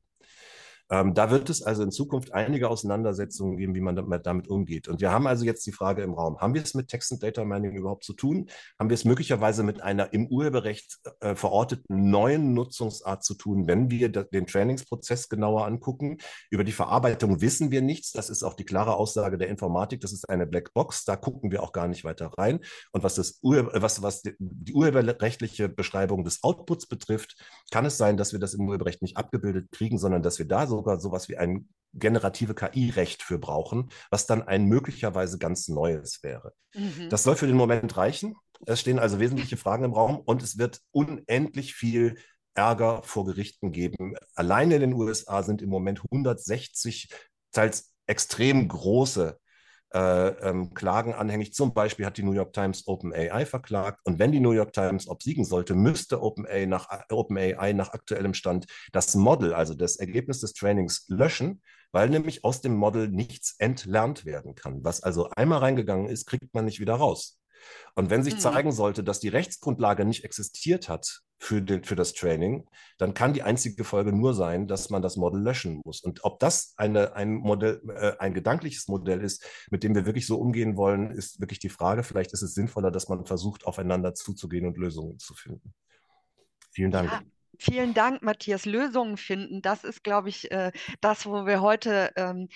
Ähm, 0.91 1.13
da 1.13 1.31
wird 1.31 1.49
es 1.49 1.63
also 1.63 1.83
in 1.83 1.91
Zukunft 1.91 2.33
einige 2.33 2.69
Auseinandersetzungen 2.69 3.55
geben, 3.55 3.73
wie 3.75 3.81
man 3.81 3.95
damit, 3.95 4.49
umgeht. 4.49 4.87
Und 4.89 4.99
wir 4.99 5.11
haben 5.11 5.25
also 5.25 5.45
jetzt 5.45 5.65
die 5.65 5.71
Frage 5.71 6.01
im 6.01 6.13
Raum, 6.13 6.37
haben 6.39 6.53
wir 6.53 6.61
es 6.61 6.73
mit 6.73 6.89
Text 6.89 7.11
und 7.13 7.23
Data 7.23 7.45
Mining 7.45 7.75
überhaupt 7.75 8.03
zu 8.03 8.13
tun? 8.13 8.49
Haben 8.77 8.89
wir 8.89 8.95
es 8.95 9.05
möglicherweise 9.05 9.63
mit 9.63 9.81
einer 9.81 10.13
im 10.13 10.27
Urheberrecht 10.27 10.99
äh, 11.21 11.35
verorteten 11.35 12.09
neuen 12.09 12.53
Nutzungsart 12.53 13.23
zu 13.23 13.35
tun, 13.35 13.67
wenn 13.67 13.89
wir 13.89 14.09
den 14.09 14.47
Trainingsprozess 14.47 15.29
genauer 15.29 15.65
angucken? 15.65 16.17
Über 16.49 16.65
die 16.65 16.71
Verarbeitung 16.73 17.39
wissen 17.39 17.71
wir 17.71 17.81
nichts. 17.81 18.11
Das 18.11 18.29
ist 18.29 18.43
auch 18.43 18.55
die 18.55 18.65
klare 18.65 18.95
Aussage 18.95 19.37
der 19.37 19.47
Informatik. 19.47 20.01
Das 20.01 20.11
ist 20.11 20.27
eine 20.29 20.45
Blackbox. 20.45 21.05
Da 21.05 21.15
gucken 21.15 21.51
wir 21.51 21.63
auch 21.63 21.71
gar 21.71 21.87
nicht 21.87 22.03
weiter 22.03 22.27
rein. 22.37 22.59
Und 22.91 23.03
was, 23.03 23.15
das 23.15 23.39
Ur 23.41 23.71
was, 23.73 24.01
was 24.01 24.23
die 24.23 24.73
urheberrechtliche 24.73 25.69
Beschreibung 25.69 26.25
des 26.25 26.43
Outputs 26.43 26.87
betrifft, 26.87 27.35
kann 27.71 27.85
es 27.85 27.97
sein, 27.97 28.17
dass 28.17 28.33
wir 28.33 28.39
das 28.39 28.53
im 28.53 28.67
Urheberrecht 28.67 29.01
nicht 29.01 29.15
abgebildet 29.15 29.71
kriegen, 29.71 29.97
sondern 29.97 30.21
dass 30.21 30.37
wir 30.37 30.47
da 30.47 30.67
so 30.67 30.80
sogar 30.81 30.99
sowas 30.99 31.29
wie 31.29 31.37
ein 31.37 31.69
generative 31.93 32.55
KI-Recht 32.55 33.21
für 33.21 33.37
brauchen, 33.37 33.89
was 34.09 34.25
dann 34.25 34.41
ein 34.41 34.65
möglicherweise 34.65 35.37
ganz 35.37 35.67
neues 35.67 36.23
wäre. 36.23 36.53
Mhm. 36.73 37.09
Das 37.09 37.23
soll 37.23 37.35
für 37.35 37.47
den 37.47 37.57
Moment 37.57 37.97
reichen. 37.97 38.35
Es 38.65 38.79
stehen 38.79 38.99
also 38.99 39.19
wesentliche 39.19 39.57
Fragen 39.57 39.83
im 39.83 39.93
Raum 39.93 40.19
und 40.19 40.41
es 40.41 40.57
wird 40.57 40.81
unendlich 40.91 41.73
viel 41.73 42.17
Ärger 42.53 43.01
vor 43.03 43.25
Gerichten 43.25 43.71
geben. 43.71 44.15
Alleine 44.35 44.75
in 44.75 44.81
den 44.81 44.93
USA 44.93 45.43
sind 45.43 45.61
im 45.61 45.69
Moment 45.69 46.01
160 46.11 47.09
teils 47.51 47.91
extrem 48.07 48.67
große 48.67 49.37
äh, 49.93 50.27
ähm, 50.29 50.73
Klagen 50.73 51.13
anhängig. 51.13 51.53
Zum 51.53 51.73
Beispiel 51.73 52.05
hat 52.05 52.17
die 52.17 52.23
New 52.23 52.33
York 52.33 52.53
Times 52.53 52.87
OpenAI 52.87 53.45
verklagt. 53.45 53.99
Und 54.03 54.19
wenn 54.19 54.31
die 54.31 54.39
New 54.39 54.51
York 54.51 54.73
Times 54.73 55.07
obsiegen 55.07 55.45
sollte, 55.45 55.75
müsste 55.75 56.21
OpenAI 56.21 56.65
nach, 56.65 56.87
OpenAI 57.09 57.73
nach 57.73 57.93
aktuellem 57.93 58.33
Stand 58.33 58.67
das 58.91 59.15
Model, 59.15 59.53
also 59.53 59.73
das 59.73 59.97
Ergebnis 59.97 60.39
des 60.39 60.53
Trainings, 60.53 61.05
löschen, 61.07 61.61
weil 61.91 62.09
nämlich 62.09 62.43
aus 62.43 62.61
dem 62.61 62.75
Model 62.75 63.09
nichts 63.09 63.55
entlernt 63.59 64.25
werden 64.25 64.55
kann. 64.55 64.83
Was 64.83 65.03
also 65.03 65.29
einmal 65.31 65.59
reingegangen 65.59 66.07
ist, 66.07 66.25
kriegt 66.25 66.53
man 66.53 66.65
nicht 66.65 66.79
wieder 66.79 66.95
raus. 66.95 67.39
Und 67.95 68.09
wenn 68.09 68.23
sich 68.23 68.35
mhm. 68.35 68.39
zeigen 68.39 68.71
sollte, 68.71 69.03
dass 69.03 69.19
die 69.19 69.29
Rechtsgrundlage 69.29 70.05
nicht 70.05 70.23
existiert 70.23 70.89
hat 70.89 71.21
für, 71.41 71.59
den, 71.59 71.83
für 71.83 71.95
das 71.95 72.13
Training, 72.13 72.67
dann 72.99 73.15
kann 73.15 73.33
die 73.33 73.41
einzige 73.41 73.83
Folge 73.83 74.13
nur 74.13 74.35
sein, 74.35 74.67
dass 74.67 74.91
man 74.91 75.01
das 75.01 75.17
Modell 75.17 75.41
löschen 75.41 75.81
muss. 75.83 76.01
Und 76.01 76.23
ob 76.23 76.39
das 76.39 76.75
eine, 76.77 77.15
ein, 77.15 77.33
Modell, 77.33 77.81
äh, 77.95 78.13
ein 78.19 78.35
gedankliches 78.35 78.87
Modell 78.87 79.21
ist, 79.21 79.43
mit 79.71 79.81
dem 79.83 79.95
wir 79.95 80.05
wirklich 80.05 80.27
so 80.27 80.37
umgehen 80.37 80.77
wollen, 80.77 81.09
ist 81.09 81.39
wirklich 81.41 81.57
die 81.57 81.69
Frage. 81.69 82.03
Vielleicht 82.03 82.31
ist 82.31 82.43
es 82.43 82.53
sinnvoller, 82.53 82.91
dass 82.91 83.09
man 83.09 83.25
versucht, 83.25 83.65
aufeinander 83.65 84.13
zuzugehen 84.13 84.67
und 84.67 84.77
Lösungen 84.77 85.17
zu 85.17 85.33
finden. 85.33 85.73
Vielen 86.71 86.91
Dank. 86.91 87.11
Ja. 87.11 87.21
Vielen 87.57 87.95
Dank, 87.95 88.21
Matthias. 88.21 88.65
Lösungen 88.65 89.17
finden, 89.17 89.61
das 89.61 89.83
ist, 89.83 90.03
glaube 90.03 90.29
ich, 90.29 90.51
äh, 90.51 90.71
das, 90.99 91.25
wo 91.25 91.45
wir 91.45 91.61
heute 91.61 92.11
ähm, 92.15 92.49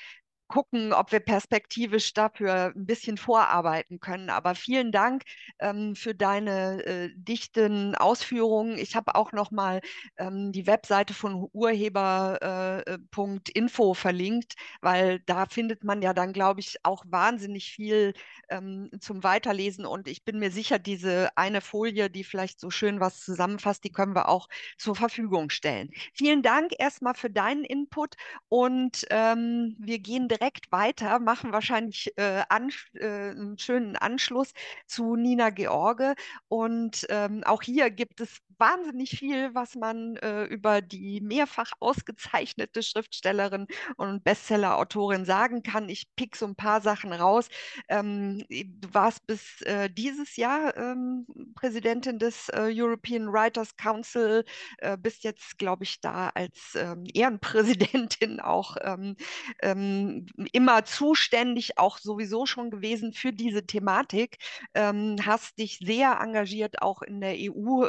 gucken, 0.48 0.94
ob 0.94 1.12
wir 1.12 1.20
perspektivisch 1.20 2.14
dafür 2.14 2.74
ein 2.76 2.86
bisschen 2.86 3.18
vorarbeiten 3.18 4.00
können. 4.00 4.30
Aber 4.30 4.56
vielen 4.56 4.92
Dank 4.92 5.24
ähm, 5.60 5.96
für 5.96 6.16
deine 6.16 6.84
äh, 6.86 7.10
dichten 7.16 7.96
Ausführungen. 7.96 8.78
Ich 8.78 8.96
habe 8.96 9.16
auch 9.16 9.32
noch 9.32 9.52
mal 9.52 9.82
ähm, 10.18 10.52
die 10.52 10.68
Webseite 10.68 11.14
von 11.14 11.48
urheber.info 11.52 13.92
äh, 13.92 13.96
verlinkt, 13.96 14.54
weil 14.82 15.20
da 15.22 15.46
findet 15.48 15.84
man 15.84 16.02
ja 16.02 16.14
dann, 16.14 16.34
glaube 16.34 16.60
ich, 16.60 16.78
auch 16.84 17.04
wahnsinnig 17.08 17.72
viel 17.72 18.14
ähm, 18.50 18.90
zum 19.00 19.24
Weiterlesen. 19.24 19.86
Und 19.86 20.08
ich 20.08 20.24
bin 20.24 20.40
mir 20.40 20.52
sicher, 20.52 20.80
diese 20.80 21.30
eine 21.36 21.62
Folie, 21.62 22.10
die 22.10 22.24
vielleicht 22.24 22.60
so 22.60 22.70
schön 22.70 23.00
was 23.00 23.22
zusammenfasst, 23.22 23.84
die 23.84 23.92
können 23.92 24.16
wir 24.16 24.30
auch 24.30 24.48
zur 24.78 24.96
Verfügung 24.96 25.50
stellen. 25.50 25.90
Vielen 26.14 26.44
Dank 26.44 26.72
erstmal 26.78 27.16
für 27.16 27.30
deinen 27.30 27.64
Input 27.64 28.16
und 28.50 29.06
ähm, 29.10 29.76
wir 29.80 30.00
gehen 30.00 30.28
direkt 30.40 30.72
weiter, 30.72 31.20
machen 31.20 31.52
wahrscheinlich 31.52 32.12
äh, 32.18 32.44
an, 32.50 32.70
äh, 32.94 33.06
einen 33.32 33.58
schönen 33.58 33.96
Anschluss 33.96 34.52
zu 34.88 35.16
Nina 35.16 35.50
George. 35.50 36.16
Und 36.48 37.06
ähm, 37.10 37.44
auch 37.44 37.62
hier 37.62 37.90
gibt 37.92 38.22
es 38.22 38.40
wahnsinnig 38.60 39.12
viel, 39.12 39.54
was 39.54 39.76
man 39.76 40.18
äh, 40.18 40.46
über 40.46 40.82
die 40.82 41.22
mehrfach 41.22 41.72
ausgezeichnete 41.80 42.84
Schriftstellerin 42.84 43.68
und 43.98 44.24
Bestseller-Autorin 44.24 45.26
sagen 45.26 45.64
kann. 45.64 45.90
Ich 45.90 46.08
pick 46.16 46.36
so 46.36 46.46
ein 46.46 46.56
paar 46.56 46.82
Sachen 46.82 47.14
raus. 47.14 47.50
Ähm, 47.90 48.44
du 48.50 48.94
warst 48.94 49.26
bis 49.28 49.62
äh, 49.62 49.90
dieses 49.90 50.36
Jahr 50.36 50.76
ähm, 50.78 51.26
Präsidentin 51.56 52.20
des 52.20 52.50
äh, 52.50 52.72
European 52.74 53.32
Writers 53.32 53.76
Council, 53.78 54.46
äh, 54.80 54.98
bist 54.98 55.24
jetzt, 55.24 55.58
glaube 55.58 55.84
ich, 55.84 56.02
da 56.02 56.30
als 56.30 56.76
ähm, 56.76 57.06
Ehrenpräsidentin 57.14 58.40
auch 58.40 58.78
ähm, 58.82 59.16
ähm, 59.62 60.26
immer 60.52 60.86
zuständig, 60.86 61.78
auch 61.78 61.98
sowieso 61.98 62.46
schon 62.46 62.72
gewesen 62.72 63.14
für 63.14 63.34
diese 63.34 63.66
Thematik, 63.66 64.38
ähm, 64.74 65.18
hast 65.26 65.58
dich 65.60 65.80
sehr 65.80 66.20
engagiert, 66.22 66.82
auch 66.82 67.02
in 67.02 67.22
der 67.22 67.36
EU 67.38 67.86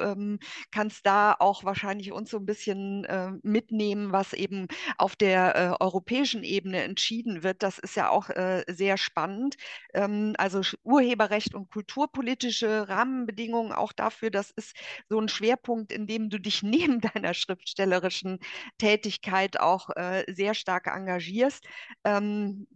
kannst 0.71 1.07
da 1.07 1.35
auch 1.39 1.65
wahrscheinlich 1.65 2.13
uns 2.13 2.31
so 2.31 2.39
ein 2.39 2.47
bisschen 2.47 3.05
äh, 3.05 3.33
mitnehmen, 3.43 4.13
was 4.13 4.33
eben 4.33 4.67
auf 4.99 5.17
der 5.17 5.57
äh, 5.57 5.85
europäischen 5.85 6.43
Ebene 6.43 6.83
entschieden 6.83 7.43
wird. 7.43 7.63
Das 7.63 7.79
ist 7.79 7.97
ja 7.97 8.11
auch 8.11 8.31
äh, 8.31 8.65
sehr 8.69 8.97
spannend. 8.97 9.57
Ähm, 9.95 10.35
also 10.39 10.61
Urheberrecht 10.85 11.55
und 11.55 11.71
kulturpolitische 11.71 12.89
Rahmenbedingungen 12.89 13.73
auch 13.73 13.93
dafür, 13.93 14.31
das 14.31 14.51
ist 14.51 14.77
so 15.09 15.21
ein 15.21 15.29
Schwerpunkt, 15.29 15.93
in 15.93 16.07
dem 16.07 16.31
du 16.31 16.39
dich 16.41 16.63
neben 16.63 17.01
deiner 17.01 17.35
schriftstellerischen 17.35 18.39
Tätigkeit 18.79 19.59
auch 19.61 19.91
äh, 19.97 20.25
sehr 20.33 20.55
stark 20.55 20.87
engagierst. 20.87 21.67
Ähm, 22.05 22.67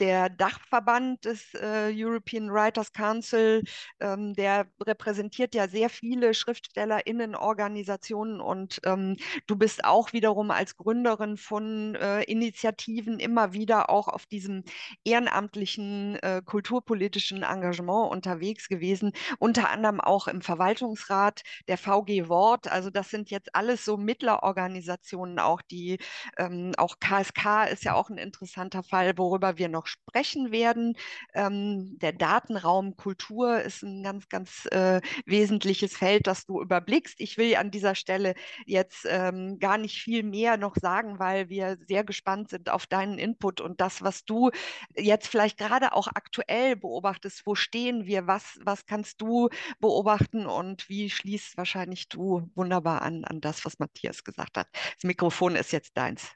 der 0.00 0.28
Dachverband 0.30 1.24
des 1.24 1.54
äh, 1.54 1.92
European 1.94 2.50
Writers 2.50 2.92
Council, 2.92 3.62
ähm, 4.00 4.34
der 4.34 4.66
repräsentiert 4.80 5.54
ja 5.54 5.68
sehr 5.68 5.90
viele 5.90 6.34
Schriftstellerinnenorganisationen 6.34 8.40
und 8.40 8.80
ähm, 8.84 9.16
du 9.46 9.56
bist 9.56 9.84
auch 9.84 10.12
wiederum 10.12 10.50
als 10.50 10.76
Gründerin 10.76 11.36
von 11.36 11.94
äh, 11.96 12.22
Initiativen 12.24 13.18
immer 13.18 13.52
wieder 13.52 13.90
auch 13.90 14.08
auf 14.08 14.26
diesem 14.26 14.64
ehrenamtlichen 15.04 16.16
äh, 16.16 16.42
kulturpolitischen 16.44 17.42
Engagement 17.42 18.10
unterwegs 18.10 18.68
gewesen, 18.68 19.12
unter 19.38 19.70
anderem 19.70 20.00
auch 20.00 20.28
im 20.28 20.42
Verwaltungsrat 20.42 21.42
der 21.66 21.78
VG 21.78 22.28
Wort. 22.28 22.70
Also 22.70 22.90
das 22.90 23.10
sind 23.10 23.30
jetzt 23.30 23.54
alles 23.54 23.84
so 23.84 23.96
Mittlerorganisationen 23.96 25.38
auch, 25.38 25.62
die 25.62 25.98
ähm, 26.38 26.72
auch 26.78 26.98
KSK 27.00 27.70
ist 27.72 27.84
ja 27.84 27.94
auch 27.94 28.10
ein 28.10 28.18
interessanter 28.18 28.82
Fall, 28.82 29.12
worüber 29.16 29.58
wir 29.58 29.68
noch 29.68 29.86
sprechen 29.88 30.52
werden. 30.52 30.96
Ähm, 31.34 31.98
der 31.98 32.12
Datenraum 32.12 32.96
Kultur 32.96 33.60
ist 33.60 33.82
ein 33.82 34.02
ganz, 34.02 34.28
ganz 34.28 34.66
äh, 34.66 35.00
wesentliches 35.26 35.96
Feld, 35.96 36.26
das 36.26 36.46
du 36.46 36.60
überblickst. 36.60 37.16
Ich 37.18 37.38
will 37.38 37.56
an 37.56 37.70
dieser 37.70 37.94
Stelle 37.94 38.34
jetzt 38.66 39.06
ähm, 39.08 39.58
gar 39.58 39.78
nicht 39.78 40.00
viel 40.00 40.22
mehr 40.22 40.56
noch 40.56 40.76
sagen, 40.76 41.18
weil 41.18 41.48
wir 41.48 41.78
sehr 41.86 42.04
gespannt 42.04 42.50
sind 42.50 42.70
auf 42.70 42.86
deinen 42.86 43.18
Input 43.18 43.60
und 43.60 43.80
das, 43.80 44.02
was 44.02 44.24
du 44.24 44.50
jetzt 44.96 45.28
vielleicht 45.28 45.58
gerade 45.58 45.92
auch 45.92 46.08
aktuell 46.08 46.76
beobachtest. 46.76 47.46
Wo 47.46 47.54
stehen 47.54 48.06
wir? 48.06 48.26
Was, 48.26 48.58
was 48.62 48.86
kannst 48.86 49.20
du 49.20 49.48
beobachten 49.80 50.46
und 50.46 50.88
wie 50.88 51.10
schließt 51.10 51.56
wahrscheinlich 51.56 52.08
du 52.08 52.50
wunderbar 52.54 53.02
an, 53.02 53.24
an 53.24 53.40
das, 53.40 53.64
was 53.64 53.78
Matthias 53.78 54.24
gesagt 54.24 54.56
hat? 54.58 54.68
Das 54.72 55.04
Mikrofon 55.04 55.56
ist 55.56 55.72
jetzt 55.72 55.96
deins. 55.96 56.32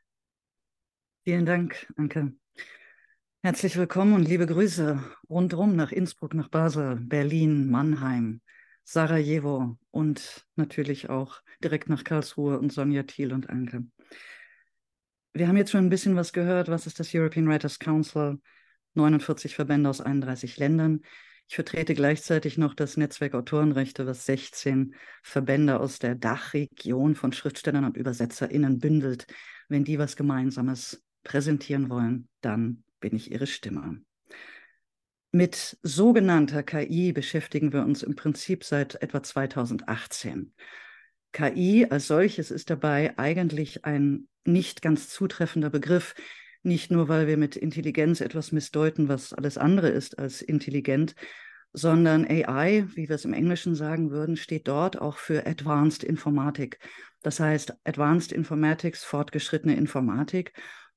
Vielen 1.25 1.47
Dank, 1.47 1.87
Anke. 1.97 2.33
Herzlich 3.45 3.77
willkommen 3.77 4.15
und 4.15 4.23
liebe 4.29 4.47
Grüße 4.47 5.03
rundherum 5.29 5.75
nach 5.75 5.91
Innsbruck, 5.91 6.33
nach 6.33 6.47
Basel, 6.47 6.95
Berlin, 6.95 7.69
Mannheim, 7.69 8.41
Sarajevo 8.85 9.77
und 9.91 10.47
natürlich 10.55 11.11
auch 11.11 11.41
direkt 11.61 11.89
nach 11.89 12.05
Karlsruhe 12.05 12.61
und 12.61 12.73
Sonja 12.73 13.03
Thiel 13.03 13.33
und 13.33 13.51
Anke. 13.51 13.85
Wir 15.33 15.49
haben 15.49 15.57
jetzt 15.57 15.73
schon 15.73 15.85
ein 15.85 15.91
bisschen 15.91 16.15
was 16.15 16.33
gehört. 16.33 16.69
Was 16.69 16.87
ist 16.87 17.01
das 17.01 17.13
European 17.13 17.49
Writers 17.49 17.81
Council? 17.81 18.39
49 18.95 19.57
Verbände 19.57 19.91
aus 19.91 20.01
31 20.01 20.57
Ländern. 20.59 21.01
Ich 21.49 21.57
vertrete 21.57 21.95
gleichzeitig 21.95 22.59
noch 22.59 22.75
das 22.75 22.97
Netzwerk 22.97 23.35
Autorenrechte, 23.35 24.07
was 24.07 24.25
16 24.25 24.95
Verbände 25.25 25.81
aus 25.81 25.99
der 25.99 26.15
Dachregion 26.15 27.17
von 27.17 27.33
Schriftstellern 27.33 27.87
und 27.87 27.97
ÜbersetzerInnen 27.97 28.79
bündelt. 28.79 29.27
Wenn 29.69 29.83
die 29.83 29.99
was 29.99 30.15
Gemeinsames 30.15 31.03
präsentieren 31.25 31.91
wollen, 31.91 32.29
dann 32.41 32.85
bin 33.03 33.15
ich 33.15 33.31
ihre 33.31 33.47
Stimme. 33.47 34.01
Mit 35.31 35.77
sogenannter 35.83 36.63
KI 36.63 37.13
beschäftigen 37.13 37.73
wir 37.75 37.83
uns 37.83 38.03
im 38.03 38.17
Prinzip 38.17 38.65
seit 38.65 39.03
etwa 39.03 39.23
2018. 39.23 40.55
KI 41.33 41.87
als 41.89 42.07
solches 42.07 42.51
ist 42.51 42.71
dabei 42.71 43.19
eigentlich 43.19 43.85
ein 43.85 44.29
nicht 44.45 44.83
ganz 44.83 45.09
zutreffender 45.09 45.71
Begriff, 45.71 46.15
nicht 46.63 46.91
nur 46.91 47.09
weil 47.09 47.27
wir 47.27 47.37
mit 47.37 47.57
Intelligenz 47.57 48.21
etwas 48.21 48.53
missdeuten, 48.53 49.09
was 49.09 49.33
alles 49.33 49.59
andere 49.59 49.89
ist 49.89 50.19
als 50.19 50.43
intelligent, 50.43 51.15
sondern 51.73 52.27
AI, 52.27 52.85
wie 52.95 53.09
wir 53.09 53.17
es 53.17 53.25
im 53.25 53.33
Englischen 53.33 53.75
sagen 53.75 54.11
würden, 54.11 54.37
steht 54.37 54.69
dort 54.69 55.01
auch 55.01 55.17
für 55.17 55.47
Advanced 55.47 56.05
Informatik. 56.05 56.79
Das 57.23 57.41
heißt 57.41 57.75
Advanced 57.85 58.33
Informatics, 58.33 59.05
fortgeschrittene 59.05 59.77
Informatik. 59.77 60.53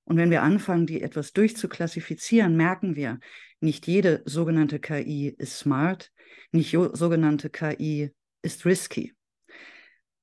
Und 0.06 0.18
wenn 0.18 0.30
wir 0.30 0.44
anfangen, 0.44 0.86
die 0.86 1.02
etwas 1.02 1.34
durchzuklassifizieren, 1.34 2.56
merken 2.56 2.96
wir, 2.96 3.20
nicht 3.60 3.88
jede 3.88 4.22
sogenannte 4.26 4.80
KI 4.80 5.36
ist 5.38 5.58
smart, 5.58 6.12
nicht 6.52 6.72
sogenannte 6.72 7.50
KI 7.50 8.12
ist 8.42 8.66
risky. 8.66 9.14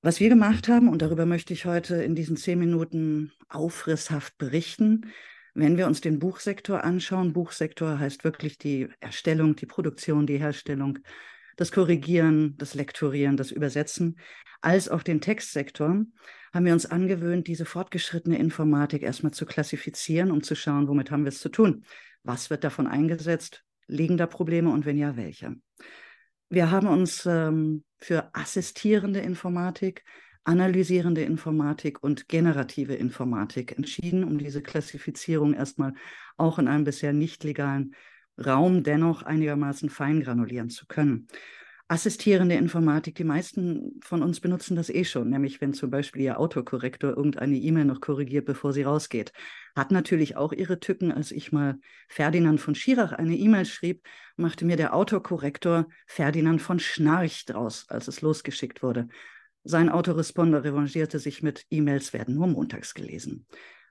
Was 0.00 0.20
wir 0.20 0.28
gemacht 0.28 0.68
haben, 0.68 0.88
und 0.88 1.02
darüber 1.02 1.26
möchte 1.26 1.52
ich 1.52 1.64
heute 1.64 1.96
in 1.96 2.14
diesen 2.14 2.36
zehn 2.36 2.58
Minuten 2.58 3.32
aufrisshaft 3.48 4.38
berichten, 4.38 5.12
wenn 5.54 5.76
wir 5.76 5.86
uns 5.86 6.00
den 6.00 6.18
Buchsektor 6.18 6.82
anschauen, 6.82 7.32
Buchsektor 7.32 7.98
heißt 7.98 8.24
wirklich 8.24 8.58
die 8.58 8.88
Erstellung, 9.00 9.54
die 9.54 9.66
Produktion, 9.66 10.26
die 10.26 10.38
Herstellung, 10.38 10.98
das 11.56 11.72
Korrigieren, 11.72 12.56
das 12.56 12.74
Lektorieren, 12.74 13.36
das 13.36 13.50
Übersetzen, 13.50 14.18
als 14.60 14.88
auch 14.88 15.02
den 15.02 15.20
Textsektor, 15.20 16.04
haben 16.52 16.66
wir 16.66 16.72
uns 16.72 16.86
angewöhnt, 16.86 17.46
diese 17.46 17.64
fortgeschrittene 17.64 18.38
Informatik 18.38 19.02
erstmal 19.02 19.32
zu 19.32 19.46
klassifizieren, 19.46 20.30
um 20.30 20.42
zu 20.42 20.54
schauen, 20.54 20.88
womit 20.88 21.10
haben 21.10 21.24
wir 21.24 21.30
es 21.30 21.40
zu 21.40 21.48
tun. 21.48 21.84
Was 22.22 22.50
wird 22.50 22.64
davon 22.64 22.86
eingesetzt? 22.86 23.64
Liegen 23.86 24.16
da 24.16 24.26
Probleme 24.26 24.70
und 24.70 24.84
wenn 24.84 24.98
ja, 24.98 25.16
welche? 25.16 25.56
Wir 26.48 26.70
haben 26.70 26.86
uns 26.86 27.24
ähm, 27.26 27.84
für 27.98 28.34
assistierende 28.34 29.20
Informatik, 29.20 30.04
analysierende 30.44 31.22
Informatik 31.22 32.02
und 32.02 32.28
generative 32.28 32.94
Informatik 32.94 33.76
entschieden, 33.76 34.24
um 34.24 34.38
diese 34.38 34.62
Klassifizierung 34.62 35.54
erstmal 35.54 35.94
auch 36.36 36.58
in 36.58 36.68
einem 36.68 36.84
bisher 36.84 37.12
nicht 37.12 37.44
legalen 37.44 37.94
Raum 38.44 38.82
dennoch 38.82 39.22
einigermaßen 39.22 39.88
fein 39.88 40.20
granulieren 40.20 40.68
zu 40.68 40.86
können 40.86 41.28
assistierende 41.92 42.54
Informatik, 42.54 43.16
die 43.16 43.24
meisten 43.24 44.00
von 44.02 44.22
uns 44.22 44.40
benutzen 44.40 44.76
das 44.76 44.88
eh 44.88 45.04
schon, 45.04 45.28
nämlich 45.28 45.60
wenn 45.60 45.74
zum 45.74 45.90
Beispiel 45.90 46.22
Ihr 46.22 46.40
Autokorrektor 46.40 47.10
irgendeine 47.10 47.56
E-Mail 47.56 47.84
noch 47.84 48.00
korrigiert, 48.00 48.46
bevor 48.46 48.72
sie 48.72 48.82
rausgeht. 48.82 49.32
Hat 49.76 49.90
natürlich 49.90 50.34
auch 50.34 50.54
ihre 50.54 50.80
Tücken. 50.80 51.12
Als 51.12 51.30
ich 51.30 51.52
mal 51.52 51.78
Ferdinand 52.08 52.62
von 52.62 52.74
Schirach 52.74 53.12
eine 53.12 53.36
E-Mail 53.36 53.66
schrieb, 53.66 54.06
machte 54.36 54.64
mir 54.64 54.76
der 54.76 54.94
Autokorrektor 54.94 55.86
Ferdinand 56.06 56.62
von 56.62 56.78
Schnarch 56.78 57.44
draus, 57.44 57.84
als 57.88 58.08
es 58.08 58.22
losgeschickt 58.22 58.82
wurde. 58.82 59.08
Sein 59.62 59.90
Autoresponder 59.90 60.64
revanchierte 60.64 61.18
sich 61.18 61.42
mit 61.42 61.66
E-Mails 61.68 62.14
werden 62.14 62.34
nur 62.34 62.46
montags 62.46 62.94
gelesen. 62.94 63.46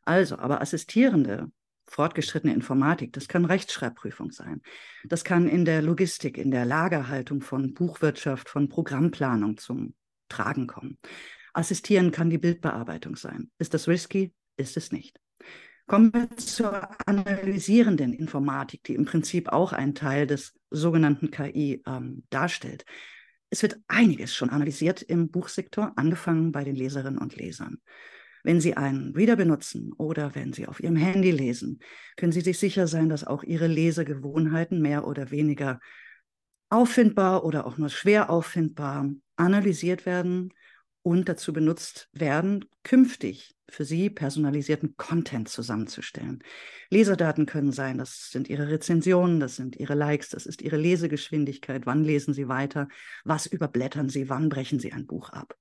Also, 0.06 0.40
aber 0.40 0.60
assistierende 0.60 1.52
fortgeschrittene 1.92 2.54
Informatik, 2.54 3.14
das 3.14 3.28
kann 3.28 3.46
Rechtschreibprüfung 3.46 4.32
sein. 4.32 4.62
Das 5.04 5.24
kann 5.24 5.48
in 5.48 5.66
der 5.66 5.82
Logistik, 5.82 6.38
in 6.38 6.50
der 6.50 6.66
Lagerhaltung 6.66 7.42
von 7.42 7.74
Buchwirtschaft, 7.74 8.50
von 8.50 8.70
Programmplanung 8.70 9.58
zum 9.58 9.94
Tragen 10.30 10.68
kommen. 10.68 10.98
Assistieren 11.54 12.12
kann 12.12 12.30
die 12.30 12.38
Bildbearbeitung 12.38 13.18
sein. 13.18 13.52
Ist 13.60 13.74
das 13.74 13.90
risky? 13.90 14.34
Ist 14.56 14.78
es 14.78 14.92
nicht. 14.92 15.20
Kommen 15.86 16.14
wir 16.14 16.30
zur 16.38 16.88
analysierenden 17.06 18.14
Informatik, 18.14 18.84
die 18.84 18.96
im 18.96 19.04
Prinzip 19.04 19.50
auch 19.50 19.74
einen 19.74 19.94
Teil 19.94 20.28
des 20.28 20.54
sogenannten 20.70 21.32
KI 21.32 21.82
ähm, 21.86 22.24
darstellt. 22.30 22.86
Es 23.50 23.62
wird 23.64 23.78
einiges 23.90 24.34
schon 24.34 24.50
analysiert 24.50 25.02
im 25.02 25.30
Buchsektor, 25.30 25.92
angefangen 25.98 26.54
bei 26.54 26.64
den 26.64 26.78
Leserinnen 26.78 27.20
und 27.20 27.36
Lesern. 27.36 27.82
Wenn 28.44 28.62
Sie 28.62 28.76
einen 28.76 29.16
Reader 29.16 29.36
benutzen 29.36 29.94
oder 29.94 30.36
wenn 30.36 30.54
Sie 30.54 30.68
auf 30.68 30.80
Ihrem 30.82 30.96
Handy 30.96 31.32
lesen, 31.32 31.80
können 32.18 32.32
Sie 32.32 32.42
sich 32.42 32.60
sicher 32.60 32.88
sein, 32.88 33.10
dass 33.10 33.24
auch 33.24 33.44
Ihre 33.44 33.68
Lesegewohnheiten 33.68 34.82
mehr 34.82 35.08
oder 35.08 35.32
weniger 35.32 35.80
auffindbar 36.70 37.44
oder 37.44 37.66
auch 37.66 37.78
nur 37.78 37.90
schwer 37.90 38.30
auffindbar 38.30 39.10
analysiert 39.36 40.06
werden 40.06 40.54
und 41.04 41.28
dazu 41.30 41.52
benutzt 41.52 42.10
werden, 42.14 42.66
künftig 42.84 43.56
für 43.70 43.86
Sie 43.86 44.10
personalisierten 44.10 44.96
Content 44.98 45.50
zusammenzustellen. 45.50 46.44
Leserdaten 46.90 47.46
können 47.46 47.72
sein, 47.72 47.98
das 47.98 48.30
sind 48.30 48.50
Ihre 48.50 48.70
Rezensionen, 48.70 49.40
das 49.40 49.56
sind 49.56 49.78
Ihre 49.78 49.96
Likes, 49.96 50.30
das 50.30 50.46
ist 50.46 50.62
Ihre 50.62 50.78
Lesegeschwindigkeit, 50.78 51.86
wann 51.86 52.04
lesen 52.04 52.34
Sie 52.34 52.48
weiter, 52.48 52.88
was 53.24 53.46
überblättern 53.46 54.10
Sie, 54.10 54.30
wann 54.30 54.50
brechen 54.50 54.80
Sie 54.80 54.92
ein 54.92 55.08
Buch 55.08 55.30
ab. 55.30 55.58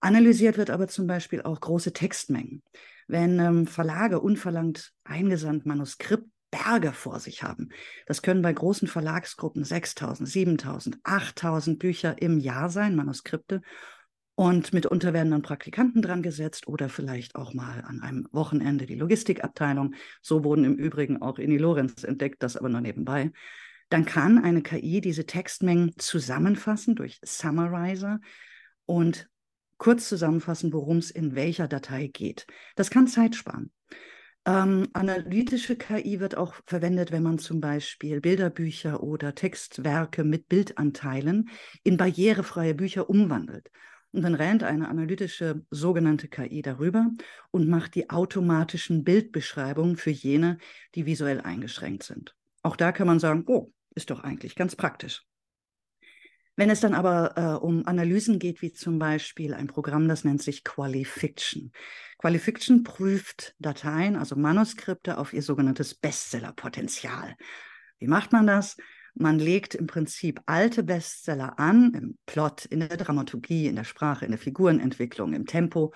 Analysiert 0.00 0.56
wird 0.56 0.70
aber 0.70 0.88
zum 0.88 1.06
Beispiel 1.06 1.42
auch 1.42 1.60
große 1.60 1.92
Textmengen. 1.92 2.62
Wenn 3.06 3.38
ähm, 3.38 3.66
Verlage 3.66 4.20
unverlangt 4.20 4.92
eingesandt 5.04 5.66
Manuskriptberge 5.66 6.92
vor 6.92 7.20
sich 7.20 7.42
haben, 7.42 7.68
das 8.06 8.22
können 8.22 8.40
bei 8.40 8.52
großen 8.52 8.88
Verlagsgruppen 8.88 9.62
6000, 9.62 10.28
7000, 10.28 10.98
8000 11.02 11.78
Bücher 11.78 12.20
im 12.20 12.38
Jahr 12.38 12.70
sein, 12.70 12.96
Manuskripte. 12.96 13.60
Und 14.36 14.72
mitunter 14.72 15.12
werden 15.12 15.32
dann 15.32 15.42
Praktikanten 15.42 16.00
dran 16.00 16.22
gesetzt 16.22 16.66
oder 16.66 16.88
vielleicht 16.88 17.34
auch 17.34 17.52
mal 17.52 17.82
an 17.86 18.00
einem 18.00 18.26
Wochenende 18.32 18.86
die 18.86 18.94
Logistikabteilung. 18.94 19.94
So 20.22 20.44
wurden 20.44 20.64
im 20.64 20.76
Übrigen 20.76 21.20
auch 21.20 21.38
Inni 21.38 21.58
Lorenz 21.58 22.04
entdeckt, 22.04 22.42
das 22.42 22.56
aber 22.56 22.70
nur 22.70 22.80
nebenbei. 22.80 23.32
Dann 23.90 24.06
kann 24.06 24.42
eine 24.42 24.62
KI 24.62 25.02
diese 25.02 25.26
Textmengen 25.26 25.92
zusammenfassen 25.98 26.94
durch 26.94 27.20
Summarizer 27.22 28.20
und 28.86 29.28
kurz 29.80 30.08
zusammenfassen, 30.08 30.72
worum 30.74 30.98
es 30.98 31.10
in 31.10 31.34
welcher 31.34 31.66
Datei 31.66 32.06
geht. 32.06 32.46
Das 32.76 32.90
kann 32.90 33.08
Zeit 33.08 33.34
sparen. 33.34 33.72
Ähm, 34.44 34.88
analytische 34.92 35.76
KI 35.76 36.20
wird 36.20 36.36
auch 36.36 36.54
verwendet, 36.66 37.12
wenn 37.12 37.22
man 37.22 37.38
zum 37.38 37.60
Beispiel 37.60 38.20
Bilderbücher 38.20 39.02
oder 39.02 39.34
Textwerke 39.34 40.22
mit 40.22 40.48
Bildanteilen 40.48 41.48
in 41.82 41.96
barrierefreie 41.96 42.74
Bücher 42.74 43.08
umwandelt. 43.08 43.70
Und 44.12 44.22
dann 44.22 44.34
rennt 44.34 44.64
eine 44.64 44.88
analytische 44.88 45.64
sogenannte 45.70 46.28
KI 46.28 46.60
darüber 46.60 47.10
und 47.50 47.68
macht 47.68 47.94
die 47.94 48.10
automatischen 48.10 49.02
Bildbeschreibungen 49.02 49.96
für 49.96 50.10
jene, 50.10 50.58
die 50.94 51.06
visuell 51.06 51.40
eingeschränkt 51.40 52.02
sind. 52.02 52.36
Auch 52.62 52.76
da 52.76 52.92
kann 52.92 53.06
man 53.06 53.18
sagen, 53.18 53.44
oh, 53.46 53.72
ist 53.94 54.10
doch 54.10 54.20
eigentlich 54.20 54.56
ganz 54.56 54.76
praktisch. 54.76 55.24
Wenn 56.56 56.70
es 56.70 56.80
dann 56.80 56.94
aber 56.94 57.36
äh, 57.36 57.64
um 57.64 57.86
Analysen 57.86 58.38
geht, 58.38 58.60
wie 58.60 58.72
zum 58.72 58.98
Beispiel 58.98 59.54
ein 59.54 59.66
Programm, 59.66 60.08
das 60.08 60.24
nennt 60.24 60.42
sich 60.42 60.64
Qualifiction. 60.64 61.72
Qualifiction 62.18 62.82
prüft 62.82 63.54
Dateien, 63.58 64.16
also 64.16 64.36
Manuskripte, 64.36 65.16
auf 65.16 65.32
ihr 65.32 65.42
sogenanntes 65.42 65.94
Bestsellerpotenzial. 65.94 67.36
Wie 67.98 68.08
macht 68.08 68.32
man 68.32 68.46
das? 68.46 68.76
Man 69.14 69.38
legt 69.38 69.74
im 69.74 69.86
Prinzip 69.86 70.40
alte 70.46 70.82
Bestseller 70.82 71.58
an, 71.58 71.92
im 71.94 72.18
Plot, 72.26 72.66
in 72.66 72.80
der 72.80 72.96
Dramaturgie, 72.96 73.66
in 73.66 73.76
der 73.76 73.84
Sprache, 73.84 74.24
in 74.24 74.30
der 74.30 74.38
Figurenentwicklung, 74.38 75.32
im 75.32 75.46
Tempo 75.46 75.92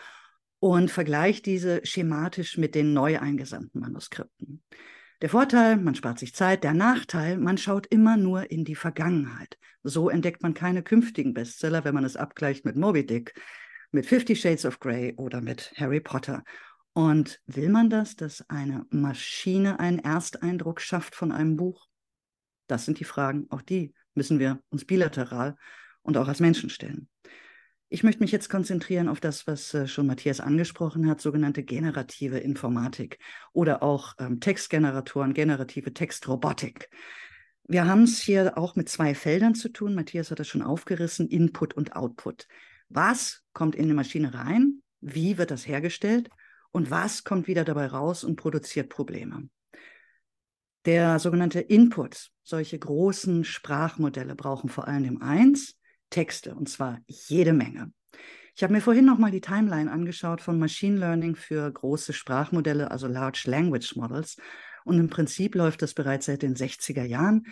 und 0.59 0.91
vergleicht 0.91 1.47
diese 1.47 1.85
schematisch 1.85 2.57
mit 2.57 2.75
den 2.75 2.93
neu 2.93 3.19
eingesandten 3.19 3.81
Manuskripten. 3.81 4.63
Der 5.25 5.31
Vorteil, 5.31 5.79
man 5.79 5.95
spart 5.95 6.19
sich 6.19 6.35
Zeit. 6.35 6.65
Der 6.65 6.75
Nachteil, 6.75 7.39
man 7.39 7.57
schaut 7.57 7.87
immer 7.87 8.19
nur 8.19 8.51
in 8.51 8.67
die 8.67 8.75
Vergangenheit. 8.75 9.57
So 9.83 10.11
entdeckt 10.11 10.43
man 10.43 10.53
keine 10.53 10.83
künftigen 10.83 11.33
Bestseller, 11.33 11.83
wenn 11.83 11.95
man 11.95 12.05
es 12.05 12.15
abgleicht 12.15 12.67
mit 12.67 12.77
Moby 12.77 13.07
Dick, 13.07 13.33
mit 13.91 14.05
Fifty 14.05 14.37
Shades 14.37 14.67
of 14.67 14.81
Grey 14.81 15.15
oder 15.17 15.41
mit 15.41 15.73
Harry 15.79 16.01
Potter. 16.01 16.45
Und 16.93 17.41
will 17.47 17.71
man 17.71 17.89
das, 17.89 18.17
dass 18.17 18.45
eine 18.51 18.85
Maschine 18.91 19.81
einen 19.81 19.99
Ersteindruck 19.99 20.83
schafft 20.83 21.15
von 21.15 21.33
einem 21.33 21.57
Buch? 21.57 21.87
Das 22.67 22.85
sind 22.85 23.01
die 23.01 23.05
Fragen, 23.05 23.47
auch 23.49 23.63
die 23.63 23.95
müssen 24.13 24.39
wir 24.39 24.61
uns 24.69 24.85
bilateral 24.85 25.57
und 26.03 26.19
auch 26.19 26.29
als 26.29 26.41
Menschen 26.41 26.69
stellen. 26.69 27.09
Ich 27.95 28.03
möchte 28.03 28.25
mich 28.25 28.33
jetzt 28.33 28.49
konzentrieren 28.49 29.07
auf 29.07 29.21
das, 29.21 29.47
was 29.47 29.73
äh, 29.73 29.87
schon 29.87 30.09
Matthias 30.09 30.41
angesprochen 30.41 31.09
hat, 31.09 31.21
sogenannte 31.21 31.63
generative 31.63 32.39
Informatik 32.39 33.21
oder 33.53 33.85
auch 33.85 34.15
ähm, 34.19 34.41
Textgeneratoren, 34.41 35.33
generative 35.33 35.95
Textrobotik. 35.95 36.91
Wir 37.69 37.87
haben 37.87 38.03
es 38.03 38.19
hier 38.19 38.59
auch 38.59 38.75
mit 38.75 38.89
zwei 38.89 39.15
Feldern 39.15 39.55
zu 39.55 39.69
tun. 39.69 39.95
Matthias 39.95 40.33
hat 40.33 40.41
das 40.41 40.49
schon 40.49 40.63
aufgerissen, 40.63 41.29
Input 41.29 41.75
und 41.75 41.95
Output. 41.95 42.49
Was 42.89 43.45
kommt 43.53 43.77
in 43.77 43.87
die 43.87 43.95
Maschine 43.95 44.35
rein? 44.35 44.83
Wie 45.01 45.39
wird 45.39 45.53
das 45.53 45.65
hergestellt? 45.65 46.31
Und 46.73 46.91
was 46.91 47.23
kommt 47.23 47.47
wieder 47.47 47.63
dabei 47.63 47.87
raus 47.87 48.25
und 48.25 48.35
produziert 48.35 48.89
Probleme? 48.89 49.49
Der 50.85 51.21
sogenannte 51.21 51.61
Input, 51.61 52.33
solche 52.43 52.77
großen 52.77 53.45
Sprachmodelle 53.45 54.35
brauchen 54.35 54.69
vor 54.69 54.89
allem 54.89 55.23
eins, 55.23 55.77
Texte, 56.15 56.55
und 56.55 56.69
zwar 56.69 57.01
jede 57.09 57.53
Menge. 57.53 57.93
Ich 58.55 58.63
habe 58.63 58.73
mir 58.73 58.81
vorhin 58.81 59.05
noch 59.05 59.19
mal 59.19 59.33
die 59.33 59.41
Timeline 59.41 59.91
angeschaut 59.91 60.41
von 60.41 60.61
Machine 60.61 60.97
Learning 60.97 61.35
für 61.35 61.69
große 61.69 62.13
Sprachmodelle, 62.13 62.93
also 62.93 63.09
Large 63.09 63.43
Language 63.47 63.97
Models. 63.97 64.37
Und 64.85 65.01
im 65.01 65.11
Prinzip 65.11 65.57
läuft 65.57 65.83
das 65.83 65.93
bereits 65.93 66.27
seit 66.27 66.43
den 66.43 66.55
60er 66.55 67.03
Jahren. 67.03 67.47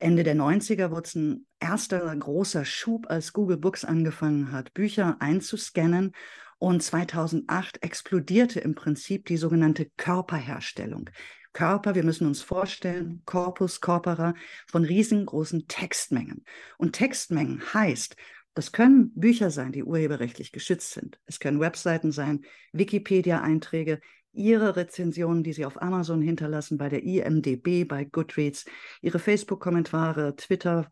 Ende 0.00 0.24
der 0.24 0.34
90er 0.34 0.90
wurde 0.90 1.06
es 1.06 1.14
ein 1.14 1.46
erster 1.60 2.16
großer 2.16 2.64
Schub, 2.64 3.06
als 3.08 3.32
Google 3.32 3.58
Books 3.58 3.84
angefangen 3.84 4.50
hat, 4.50 4.74
Bücher 4.74 5.18
einzuscannen. 5.20 6.10
Und 6.58 6.82
2008 6.82 7.84
explodierte 7.84 8.58
im 8.58 8.74
Prinzip 8.74 9.26
die 9.26 9.36
sogenannte 9.36 9.88
Körperherstellung. 9.96 11.10
Körper, 11.52 11.94
wir 11.94 12.04
müssen 12.04 12.26
uns 12.26 12.42
vorstellen, 12.42 13.22
Corpus 13.24 13.80
corpora 13.80 14.34
von 14.66 14.84
riesengroßen 14.84 15.66
Textmengen. 15.68 16.44
Und 16.78 16.92
Textmengen 16.92 17.62
heißt, 17.74 18.16
das 18.54 18.72
können 18.72 19.12
Bücher 19.14 19.50
sein, 19.50 19.72
die 19.72 19.84
urheberrechtlich 19.84 20.52
geschützt 20.52 20.92
sind. 20.92 21.18
Es 21.26 21.40
können 21.40 21.60
Webseiten 21.60 22.12
sein, 22.12 22.44
Wikipedia-Einträge, 22.72 24.00
Ihre 24.32 24.76
Rezensionen, 24.76 25.42
die 25.42 25.52
Sie 25.52 25.64
auf 25.64 25.80
Amazon 25.82 26.22
hinterlassen, 26.22 26.78
bei 26.78 26.88
der 26.88 27.02
IMDB, 27.02 27.84
bei 27.84 28.04
Goodreads, 28.04 28.64
Ihre 29.02 29.18
Facebook-Kommentare, 29.18 30.36
Twitter, 30.36 30.88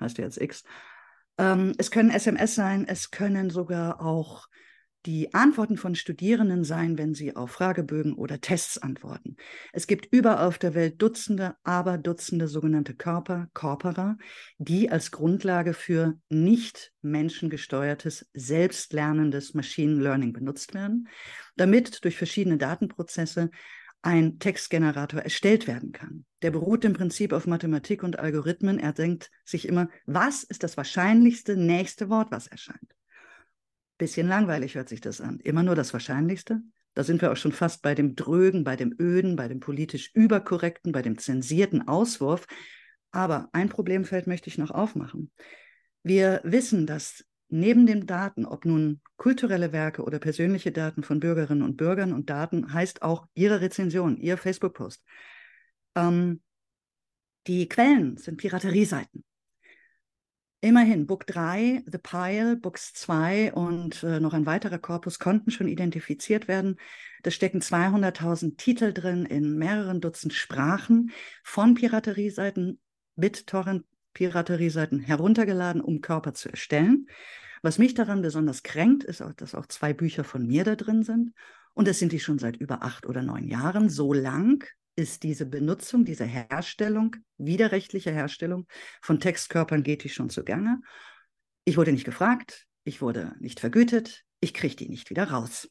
heißt 0.00 0.18
ja 0.18 0.24
jetzt 0.24 0.40
X. 0.40 0.62
Ähm, 1.38 1.72
es 1.78 1.90
können 1.90 2.10
SMS 2.10 2.54
sein, 2.54 2.86
es 2.86 3.10
können 3.10 3.50
sogar 3.50 4.00
auch 4.00 4.46
die 5.06 5.32
Antworten 5.32 5.76
von 5.76 5.94
Studierenden 5.94 6.64
sein, 6.64 6.98
wenn 6.98 7.14
sie 7.14 7.36
auf 7.36 7.52
Fragebögen 7.52 8.14
oder 8.14 8.40
Tests 8.40 8.76
antworten. 8.76 9.36
Es 9.72 9.86
gibt 9.86 10.12
überall 10.12 10.46
auf 10.46 10.58
der 10.58 10.74
Welt 10.74 11.00
Dutzende, 11.00 11.54
aber 11.62 11.96
Dutzende 11.96 12.48
sogenannte 12.48 12.94
Körper, 12.94 13.48
Corpora, 13.54 14.18
die 14.58 14.90
als 14.90 15.12
Grundlage 15.12 15.74
für 15.74 16.18
nicht 16.28 16.92
menschengesteuertes, 17.02 18.28
selbstlernendes 18.34 19.54
Machine 19.54 20.02
Learning 20.02 20.32
benutzt 20.32 20.74
werden, 20.74 21.08
damit 21.56 22.04
durch 22.04 22.16
verschiedene 22.16 22.58
Datenprozesse 22.58 23.50
ein 24.02 24.38
Textgenerator 24.38 25.20
erstellt 25.20 25.66
werden 25.66 25.92
kann. 25.92 26.24
Der 26.42 26.50
beruht 26.50 26.84
im 26.84 26.92
Prinzip 26.92 27.32
auf 27.32 27.46
Mathematik 27.46 28.02
und 28.02 28.18
Algorithmen. 28.18 28.78
Er 28.78 28.92
denkt 28.92 29.30
sich 29.44 29.66
immer, 29.68 29.88
was 30.04 30.42
ist 30.42 30.62
das 30.62 30.76
wahrscheinlichste 30.76 31.56
nächste 31.56 32.08
Wort, 32.08 32.30
was 32.30 32.46
erscheint? 32.48 32.95
Bisschen 33.98 34.28
langweilig 34.28 34.74
hört 34.74 34.88
sich 34.88 35.00
das 35.00 35.20
an. 35.20 35.40
Immer 35.40 35.62
nur 35.62 35.74
das 35.74 35.92
Wahrscheinlichste. 35.92 36.60
Da 36.94 37.04
sind 37.04 37.20
wir 37.20 37.30
auch 37.30 37.36
schon 37.36 37.52
fast 37.52 37.82
bei 37.82 37.94
dem 37.94 38.16
Drögen, 38.16 38.64
bei 38.64 38.74
dem 38.74 38.94
Öden, 38.98 39.36
bei 39.36 39.48
dem 39.48 39.60
politisch 39.60 40.10
Überkorrekten, 40.14 40.92
bei 40.92 41.02
dem 41.02 41.18
zensierten 41.18 41.86
Auswurf. 41.86 42.46
Aber 43.10 43.50
ein 43.52 43.68
Problemfeld 43.68 44.26
möchte 44.26 44.48
ich 44.48 44.58
noch 44.58 44.70
aufmachen. 44.70 45.30
Wir 46.02 46.40
wissen, 46.42 46.86
dass 46.86 47.24
neben 47.48 47.86
den 47.86 48.06
Daten, 48.06 48.46
ob 48.46 48.64
nun 48.64 49.02
kulturelle 49.16 49.72
Werke 49.72 50.04
oder 50.04 50.18
persönliche 50.18 50.72
Daten 50.72 51.02
von 51.02 51.20
Bürgerinnen 51.20 51.62
und 51.62 51.76
Bürgern 51.76 52.14
und 52.14 52.30
Daten, 52.30 52.72
heißt 52.72 53.02
auch 53.02 53.26
Ihre 53.34 53.60
Rezension, 53.60 54.16
Ihr 54.16 54.38
Facebook-Post. 54.38 55.04
Ähm, 55.96 56.40
die 57.46 57.68
Quellen 57.68 58.16
sind 58.16 58.38
Piraterieseiten. 58.38 59.22
Immerhin, 60.66 61.06
Book 61.06 61.28
3, 61.28 61.84
The 61.86 61.98
Pile, 61.98 62.56
Books 62.56 62.92
2 62.94 63.52
und 63.52 64.02
äh, 64.02 64.18
noch 64.18 64.34
ein 64.34 64.46
weiterer 64.46 64.78
Korpus 64.78 65.20
konnten 65.20 65.52
schon 65.52 65.68
identifiziert 65.68 66.48
werden. 66.48 66.80
Da 67.22 67.30
stecken 67.30 67.60
200.000 67.60 68.56
Titel 68.56 68.92
drin 68.92 69.26
in 69.26 69.56
mehreren 69.56 70.00
Dutzend 70.00 70.32
Sprachen 70.32 71.12
von 71.44 71.74
Piraterieseiten, 71.74 72.80
BitTorrent-Piraterieseiten 73.14 74.98
heruntergeladen, 74.98 75.80
um 75.80 76.00
Körper 76.00 76.34
zu 76.34 76.48
erstellen. 76.48 77.06
Was 77.62 77.78
mich 77.78 77.94
daran 77.94 78.20
besonders 78.20 78.64
kränkt, 78.64 79.04
ist 79.04 79.22
auch, 79.22 79.34
dass 79.34 79.54
auch 79.54 79.66
zwei 79.66 79.92
Bücher 79.92 80.24
von 80.24 80.48
mir 80.48 80.64
da 80.64 80.74
drin 80.74 81.04
sind. 81.04 81.32
Und 81.74 81.86
das 81.86 82.00
sind 82.00 82.10
die 82.10 82.18
schon 82.18 82.40
seit 82.40 82.56
über 82.56 82.82
acht 82.82 83.06
oder 83.06 83.22
neun 83.22 83.46
Jahren. 83.46 83.88
So 83.88 84.12
lang 84.12 84.64
ist 84.96 85.22
diese 85.22 85.46
Benutzung, 85.46 86.04
diese 86.04 86.24
Herstellung, 86.24 87.16
widerrechtliche 87.36 88.10
Herstellung 88.10 88.66
von 89.02 89.20
Textkörpern 89.20 89.82
geht 89.82 90.04
die 90.04 90.08
schon 90.08 90.30
zugange. 90.30 90.80
Ich 91.64 91.76
wurde 91.76 91.92
nicht 91.92 92.04
gefragt, 92.04 92.66
ich 92.84 93.02
wurde 93.02 93.34
nicht 93.38 93.60
vergütet, 93.60 94.24
ich 94.40 94.54
kriege 94.54 94.76
die 94.76 94.88
nicht 94.88 95.10
wieder 95.10 95.30
raus. 95.30 95.68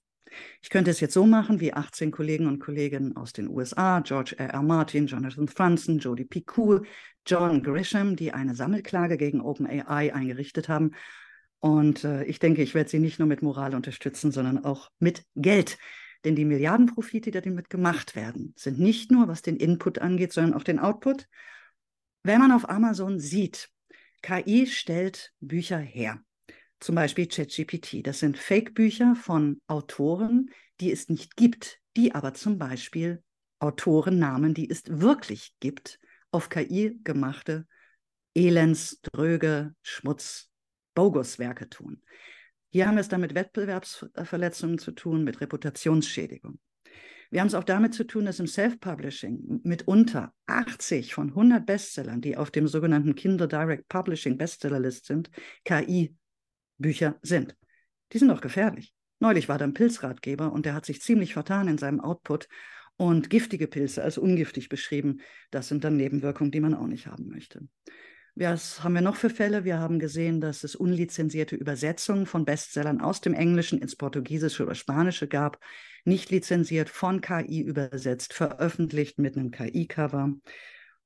Ich 0.61 0.69
könnte 0.69 0.91
es 0.91 0.99
jetzt 0.99 1.13
so 1.13 1.25
machen 1.25 1.59
wie 1.59 1.73
18 1.73 2.11
Kollegen 2.11 2.47
und 2.47 2.59
Kolleginnen 2.59 3.15
aus 3.15 3.33
den 3.33 3.47
USA, 3.47 4.01
George 4.01 4.35
R. 4.37 4.49
R. 4.49 4.61
Martin, 4.61 5.07
Jonathan 5.07 5.47
Franzen, 5.47 5.99
Jody 5.99 6.25
Picoult, 6.25 6.85
John 7.25 7.63
Grisham, 7.63 8.15
die 8.15 8.33
eine 8.33 8.55
Sammelklage 8.55 9.17
gegen 9.17 9.41
OpenAI 9.41 10.13
eingerichtet 10.13 10.67
haben. 10.69 10.91
Und 11.59 12.03
äh, 12.03 12.23
ich 12.25 12.39
denke, 12.39 12.61
ich 12.61 12.75
werde 12.75 12.89
sie 12.89 12.99
nicht 12.99 13.17
nur 13.17 13.27
mit 13.27 13.41
Moral 13.41 13.73
unterstützen, 13.75 14.31
sondern 14.31 14.63
auch 14.63 14.91
mit 14.99 15.23
Geld. 15.35 15.77
Denn 16.25 16.35
die 16.35 16.43
Milliardenprofite, 16.43 17.31
die 17.31 17.39
damit 17.39 17.69
gemacht 17.69 18.15
werden, 18.15 18.53
sind 18.57 18.79
nicht 18.79 19.11
nur, 19.11 19.27
was 19.27 19.43
den 19.43 19.57
Input 19.57 19.99
angeht, 19.99 20.33
sondern 20.33 20.55
auch 20.55 20.63
den 20.63 20.79
Output. 20.79 21.27
Wenn 22.23 22.39
man 22.39 22.51
auf 22.51 22.67
Amazon 22.67 23.19
sieht, 23.19 23.69
KI 24.23 24.65
stellt 24.65 25.33
Bücher 25.39 25.77
her, 25.77 26.19
zum 26.79 26.95
Beispiel 26.95 27.27
ChatGPT. 27.27 28.05
Das 28.05 28.19
sind 28.19 28.39
Fake-Bücher 28.39 29.15
von 29.15 29.61
Autoren, 29.67 30.49
die 30.81 30.91
es 30.91 31.09
nicht 31.09 31.37
gibt, 31.37 31.79
die 31.95 32.15
aber 32.15 32.33
zum 32.33 32.57
Beispiel 32.57 33.23
Autorennamen, 33.59 34.55
die 34.55 34.69
es 34.69 34.83
wirklich 34.87 35.53
gibt, 35.59 35.99
auf 36.31 36.49
KI 36.49 36.99
gemachte 37.03 37.67
Elends, 38.33 38.99
Dröge, 39.01 39.75
Schmutz, 39.83 40.49
Bogus-Werke 40.95 41.69
tun. 41.69 42.01
Hier 42.75 42.87
haben 42.87 42.95
wir 42.95 43.01
es 43.01 43.07
dann 43.07 43.21
mit 43.21 43.35
Wettbewerbsverletzungen 43.35 44.77
zu 44.79 44.91
tun, 44.91 45.23
mit 45.23 45.39
Reputationsschädigung. 45.39 46.59
Wir 47.31 47.39
haben 47.39 47.47
es 47.47 47.53
auch 47.53 47.63
damit 47.63 47.93
zu 47.93 48.03
tun, 48.03 48.25
dass 48.25 48.41
im 48.41 48.47
Self-Publishing 48.47 49.61
mitunter 49.63 50.33
80 50.47 51.13
von 51.13 51.29
100 51.29 51.65
Bestsellern, 51.65 52.19
die 52.19 52.35
auf 52.35 52.51
dem 52.51 52.67
sogenannten 52.67 53.15
Kinder 53.15 53.47
Direct 53.47 53.87
Publishing 53.87 54.37
Bestseller 54.37 54.81
List 54.81 55.05
sind, 55.05 55.31
KI-Bücher 55.63 57.15
sind. 57.21 57.55
Die 58.11 58.17
sind 58.17 58.27
doch 58.27 58.41
gefährlich. 58.41 58.93
Neulich 59.21 59.47
war 59.47 59.57
da 59.57 59.63
ein 59.63 59.73
Pilzratgeber 59.73 60.51
und 60.51 60.65
der 60.65 60.73
hat 60.73 60.85
sich 60.85 61.01
ziemlich 61.01 61.31
vertan 61.31 61.69
in 61.69 61.77
seinem 61.77 62.01
Output 62.01 62.49
und 62.97 63.29
giftige 63.29 63.67
Pilze 63.67 64.03
als 64.03 64.17
ungiftig 64.17 64.67
beschrieben. 64.67 65.21
Das 65.49 65.69
sind 65.69 65.85
dann 65.85 65.95
Nebenwirkungen, 65.95 66.51
die 66.51 66.59
man 66.59 66.73
auch 66.73 66.87
nicht 66.87 67.07
haben 67.07 67.29
möchte. 67.29 67.69
Was 68.37 68.83
haben 68.83 68.93
wir 68.93 69.01
noch 69.01 69.15
für 69.15 69.29
Fälle? 69.29 69.63
Wir 69.63 69.79
haben 69.79 69.97
gesehen, 69.97 70.41
dass 70.41 70.65
es 70.65 70.75
unlizenzierte 70.75 71.55
Übersetzungen 71.55 72.25
von 72.25 72.43
Bestsellern 72.43 72.99
aus 72.99 73.21
dem 73.21 73.33
Englischen 73.33 73.79
ins 73.79 73.95
Portugiesische 73.95 74.65
oder 74.65 74.75
Spanische 74.75 75.29
gab, 75.29 75.57
nicht 76.03 76.31
lizenziert, 76.31 76.89
von 76.89 77.21
KI 77.21 77.61
übersetzt, 77.61 78.33
veröffentlicht 78.33 79.19
mit 79.19 79.37
einem 79.37 79.51
KI-Cover. 79.51 80.33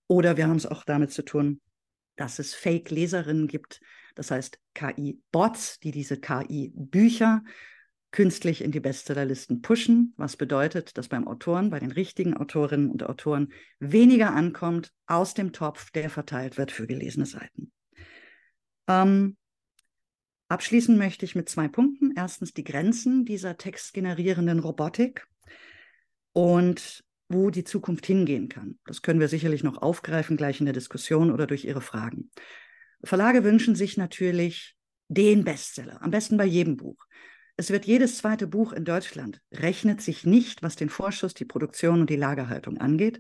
Oder 0.08 0.38
wir 0.38 0.48
haben 0.48 0.58
es 0.58 0.66
auch 0.66 0.84
damit 0.84 1.12
zu 1.12 1.22
tun, 1.22 1.62
dass 2.16 2.40
es 2.40 2.56
Fake-Leserinnen 2.56 3.48
gibt, 3.48 3.80
das 4.16 4.32
heißt 4.32 4.60
KI-Bots, 4.74 5.80
die 5.82 5.92
diese 5.92 6.20
KI-Bücher 6.20 7.44
künstlich 8.12 8.64
in 8.64 8.72
die 8.72 8.80
Bestsellerlisten 8.80 9.62
pushen, 9.62 10.14
was 10.18 10.36
bedeutet, 10.36 10.98
dass 10.98 11.08
beim 11.08 11.28
Autoren, 11.28 11.70
bei 11.70 11.80
den 11.80 11.92
richtigen 11.92 12.36
Autorinnen 12.36 12.90
und 12.90 13.04
Autoren 13.04 13.54
weniger 13.80 14.34
ankommt 14.34 14.92
aus 15.06 15.34
dem 15.34 15.54
Topf, 15.54 15.92
der 15.92 16.10
verteilt 16.10 16.58
wird 16.58 16.72
für 16.72 16.88
gelesene 16.88 17.26
Seiten. 17.26 17.72
Ähm, 18.88 19.38
abschließen 20.48 20.98
möchte 20.98 21.26
ich 21.26 21.36
mit 21.36 21.50
zwei 21.50 21.68
Punkten. 21.68 22.14
Erstens 22.16 22.54
die 22.54 22.64
Grenzen 22.64 23.26
dieser 23.26 23.58
textgenerierenden 23.58 24.60
Robotik 24.60 25.28
und 26.34 27.04
wo 27.30 27.52
die 27.52 27.64
Zukunft 27.64 28.08
hingehen 28.08 28.50
kann. 28.50 28.80
Das 28.86 29.04
können 29.04 29.20
wir 29.20 29.28
sicherlich 29.28 29.64
noch 29.64 29.80
aufgreifen, 29.80 30.36
gleich 30.36 30.60
in 30.60 30.66
der 30.66 30.74
Diskussion 30.74 31.30
oder 31.30 31.46
durch 31.46 31.64
Ihre 31.64 31.82
Fragen. 31.82 32.32
Verlage 33.04 33.44
wünschen 33.44 33.76
sich 33.76 33.98
natürlich 33.98 34.76
den 35.10 35.44
Bestseller, 35.44 36.02
am 36.02 36.10
besten 36.10 36.38
bei 36.38 36.46
jedem 36.46 36.76
Buch. 36.76 36.98
Es 37.60 37.72
wird 37.72 37.84
jedes 37.84 38.20
zweite 38.20 38.48
Buch 38.48 38.72
in 38.72 38.86
Deutschland 38.86 39.42
rechnet 39.52 40.02
sich 40.02 40.26
nicht, 40.26 40.64
was 40.64 40.78
den 40.78 40.88
Vorschuss, 40.88 41.34
die 41.34 41.44
Produktion 41.44 42.00
und 42.00 42.10
die 42.10 42.16
Lagerhaltung 42.16 42.78
angeht. 42.78 43.20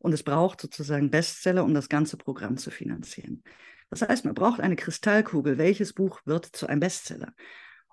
Und 0.00 0.12
es 0.12 0.24
braucht 0.24 0.60
sozusagen 0.60 1.12
Bestseller, 1.12 1.62
um 1.62 1.72
das 1.72 1.88
ganze 1.88 2.16
Programm 2.16 2.56
zu 2.56 2.72
finanzieren. 2.72 3.44
Das 3.88 4.02
heißt, 4.02 4.24
man 4.24 4.34
braucht 4.34 4.58
eine 4.58 4.74
Kristallkugel. 4.74 5.56
Welches 5.56 5.92
Buch 5.92 6.20
wird 6.24 6.46
zu 6.46 6.66
einem 6.66 6.80
Bestseller? 6.80 7.32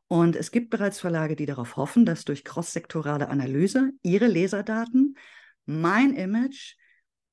Und 0.07 0.35
es 0.35 0.49
gibt 0.49 0.71
bereits 0.71 0.99
Verlage, 0.99 1.35
die 1.35 1.45
darauf 1.45 1.77
hoffen, 1.77 2.07
dass 2.07 2.25
durch 2.25 2.43
crosssektorale 2.43 3.29
Analyse 3.29 3.91
ihre 4.01 4.25
Leserdaten, 4.25 5.15
mein 5.67 6.15
Image, 6.15 6.73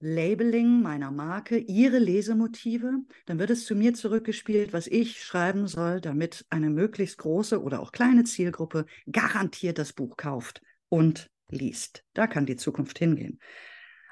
Labeling 0.02 0.80
meiner 0.80 1.10
Marke, 1.10 1.58
ihre 1.58 1.98
Lesemotive, 1.98 3.00
dann 3.26 3.38
wird 3.38 3.50
es 3.50 3.66
zu 3.66 3.74
mir 3.74 3.92
zurückgespielt, 3.92 4.72
was 4.72 4.86
ich 4.86 5.22
schreiben 5.22 5.66
soll, 5.66 6.00
damit 6.00 6.46
eine 6.48 6.70
möglichst 6.70 7.18
große 7.18 7.62
oder 7.62 7.80
auch 7.80 7.92
kleine 7.92 8.24
Zielgruppe 8.24 8.86
garantiert 9.12 9.76
das 9.76 9.92
Buch 9.92 10.16
kauft 10.16 10.62
und 10.88 11.30
liest. 11.50 12.02
Da 12.14 12.26
kann 12.26 12.46
die 12.46 12.56
Zukunft 12.56 12.98
hingehen. 12.98 13.40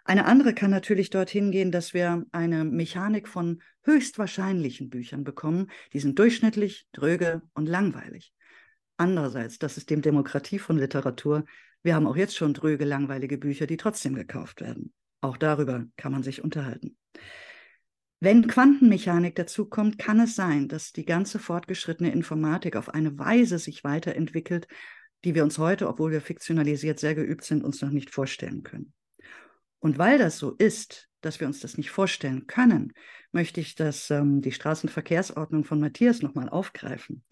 Eine 0.04 0.26
andere 0.26 0.52
kann 0.52 0.70
natürlich 0.70 1.08
dorthin 1.08 1.50
gehen, 1.50 1.72
dass 1.72 1.94
wir 1.94 2.24
eine 2.32 2.64
Mechanik 2.64 3.26
von 3.26 3.62
höchstwahrscheinlichen 3.82 4.90
Büchern 4.90 5.24
bekommen. 5.24 5.70
Die 5.94 6.00
sind 6.00 6.18
durchschnittlich, 6.18 6.86
dröge 6.92 7.40
und 7.54 7.66
langweilig. 7.66 8.34
Andererseits, 8.98 9.58
das 9.58 9.78
ist 9.78 9.88
dem 9.88 10.02
Demokratie 10.02 10.58
von 10.58 10.76
Literatur. 10.76 11.44
Wir 11.82 11.94
haben 11.94 12.06
auch 12.06 12.16
jetzt 12.16 12.36
schon 12.36 12.52
dröge, 12.52 12.84
langweilige 12.84 13.38
Bücher, 13.38 13.66
die 13.66 13.76
trotzdem 13.78 14.14
gekauft 14.14 14.60
werden. 14.60 14.92
Auch 15.20 15.36
darüber 15.36 15.86
kann 15.96 16.12
man 16.12 16.22
sich 16.22 16.42
unterhalten. 16.42 16.96
Wenn 18.20 18.48
Quantenmechanik 18.48 19.36
dazukommt, 19.36 19.98
kann 19.98 20.18
es 20.20 20.34
sein, 20.34 20.66
dass 20.68 20.92
die 20.92 21.04
ganze 21.04 21.38
fortgeschrittene 21.38 22.10
Informatik 22.10 22.74
auf 22.74 22.88
eine 22.88 23.16
Weise 23.18 23.58
sich 23.58 23.84
weiterentwickelt, 23.84 24.66
die 25.24 25.34
wir 25.34 25.44
uns 25.44 25.58
heute, 25.58 25.88
obwohl 25.88 26.10
wir 26.10 26.20
fiktionalisiert 26.20 26.98
sehr 26.98 27.14
geübt 27.14 27.44
sind, 27.44 27.64
uns 27.64 27.80
noch 27.80 27.90
nicht 27.90 28.10
vorstellen 28.10 28.62
können. 28.64 28.92
Und 29.78 29.98
weil 29.98 30.18
das 30.18 30.38
so 30.38 30.52
ist, 30.52 31.08
dass 31.20 31.40
wir 31.40 31.46
uns 31.46 31.60
das 31.60 31.76
nicht 31.76 31.90
vorstellen 31.90 32.46
können, 32.46 32.92
möchte 33.32 33.60
ich 33.60 33.74
das, 33.74 34.10
ähm, 34.10 34.40
die 34.40 34.52
Straßenverkehrsordnung 34.52 35.64
von 35.64 35.80
Matthias 35.80 36.22
nochmal 36.22 36.48
aufgreifen. 36.48 37.24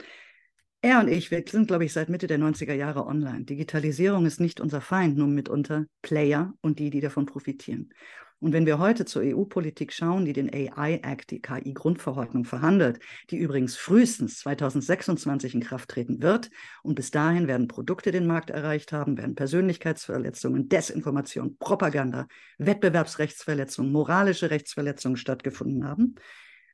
Er 0.86 1.00
und 1.00 1.08
ich, 1.08 1.32
wir 1.32 1.42
sind, 1.44 1.66
glaube 1.66 1.84
ich, 1.84 1.92
seit 1.92 2.08
Mitte 2.08 2.28
der 2.28 2.38
90er 2.38 2.72
Jahre 2.72 3.06
online. 3.06 3.42
Digitalisierung 3.42 4.24
ist 4.24 4.38
nicht 4.38 4.60
unser 4.60 4.80
Feind, 4.80 5.16
nur 5.16 5.26
mitunter 5.26 5.86
Player 6.00 6.54
und 6.60 6.78
die, 6.78 6.90
die 6.90 7.00
davon 7.00 7.26
profitieren. 7.26 7.92
Und 8.38 8.52
wenn 8.52 8.66
wir 8.66 8.78
heute 8.78 9.04
zur 9.04 9.22
EU-Politik 9.22 9.92
schauen, 9.92 10.26
die 10.26 10.32
den 10.32 10.48
AI 10.48 11.00
Act, 11.02 11.32
die 11.32 11.42
KI-Grundverordnung 11.42 12.44
verhandelt, 12.44 13.00
die 13.30 13.36
übrigens 13.36 13.74
frühestens 13.74 14.38
2026 14.38 15.54
in 15.54 15.60
Kraft 15.60 15.88
treten 15.88 16.22
wird, 16.22 16.50
und 16.84 16.94
bis 16.94 17.10
dahin 17.10 17.48
werden 17.48 17.66
Produkte 17.66 18.12
den 18.12 18.28
Markt 18.28 18.50
erreicht 18.50 18.92
haben, 18.92 19.18
werden 19.18 19.34
Persönlichkeitsverletzungen, 19.34 20.68
Desinformation, 20.68 21.56
Propaganda, 21.58 22.28
Wettbewerbsrechtsverletzungen, 22.58 23.90
moralische 23.90 24.52
Rechtsverletzungen 24.52 25.16
stattgefunden 25.16 25.84
haben, 25.84 26.14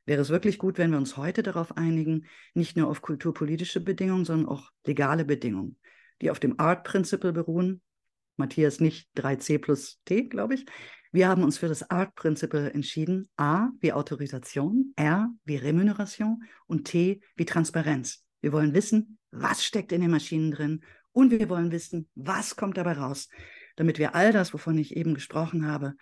wäre 0.05 0.21
es 0.21 0.29
wirklich 0.29 0.57
gut, 0.57 0.77
wenn 0.77 0.91
wir 0.91 0.97
uns 0.97 1.17
heute 1.17 1.43
darauf 1.43 1.77
einigen, 1.77 2.25
nicht 2.53 2.77
nur 2.77 2.89
auf 2.89 3.01
kulturpolitische 3.01 3.79
Bedingungen, 3.79 4.25
sondern 4.25 4.49
auch 4.49 4.71
legale 4.85 5.25
Bedingungen, 5.25 5.77
die 6.21 6.31
auf 6.31 6.39
dem 6.39 6.59
Art 6.59 6.83
Principle 6.83 7.33
beruhen. 7.33 7.81
Matthias 8.35 8.79
nicht 8.79 9.09
3c 9.17 9.59
plus 9.59 9.99
t, 10.05 10.23
glaube 10.23 10.55
ich. 10.55 10.65
Wir 11.11 11.27
haben 11.27 11.43
uns 11.43 11.59
für 11.59 11.67
das 11.67 11.89
Art 11.91 12.15
Principle 12.15 12.73
entschieden. 12.73 13.29
A 13.37 13.69
wie 13.79 13.93
Autorisation, 13.93 14.93
R 14.95 15.29
wie 15.45 15.57
Remuneration 15.57 16.43
und 16.65 16.85
T 16.85 17.21
wie 17.35 17.45
Transparenz. 17.45 18.25
Wir 18.41 18.51
wollen 18.51 18.73
wissen, 18.73 19.19
was 19.29 19.63
steckt 19.63 19.91
in 19.91 20.01
den 20.01 20.09
Maschinen 20.09 20.49
drin 20.49 20.83
und 21.11 21.31
wir 21.31 21.47
wollen 21.49 21.71
wissen, 21.71 22.09
was 22.15 22.55
kommt 22.55 22.77
dabei 22.77 22.93
raus, 22.93 23.29
damit 23.75 23.99
wir 23.99 24.15
all 24.15 24.33
das, 24.33 24.53
wovon 24.53 24.77
ich 24.79 24.95
eben 24.97 25.13
gesprochen 25.13 25.67
habe, 25.67 25.93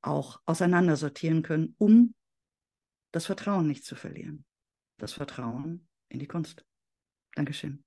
auch 0.00 0.40
auseinandersortieren 0.46 1.42
können, 1.42 1.74
um 1.78 2.14
das 3.12 3.26
Vertrauen 3.26 3.66
nicht 3.66 3.84
zu 3.84 3.96
verlieren. 3.96 4.44
Das 4.98 5.12
Vertrauen 5.12 5.88
in 6.08 6.18
die 6.18 6.28
Kunst. 6.28 6.64
Dankeschön. 7.34 7.84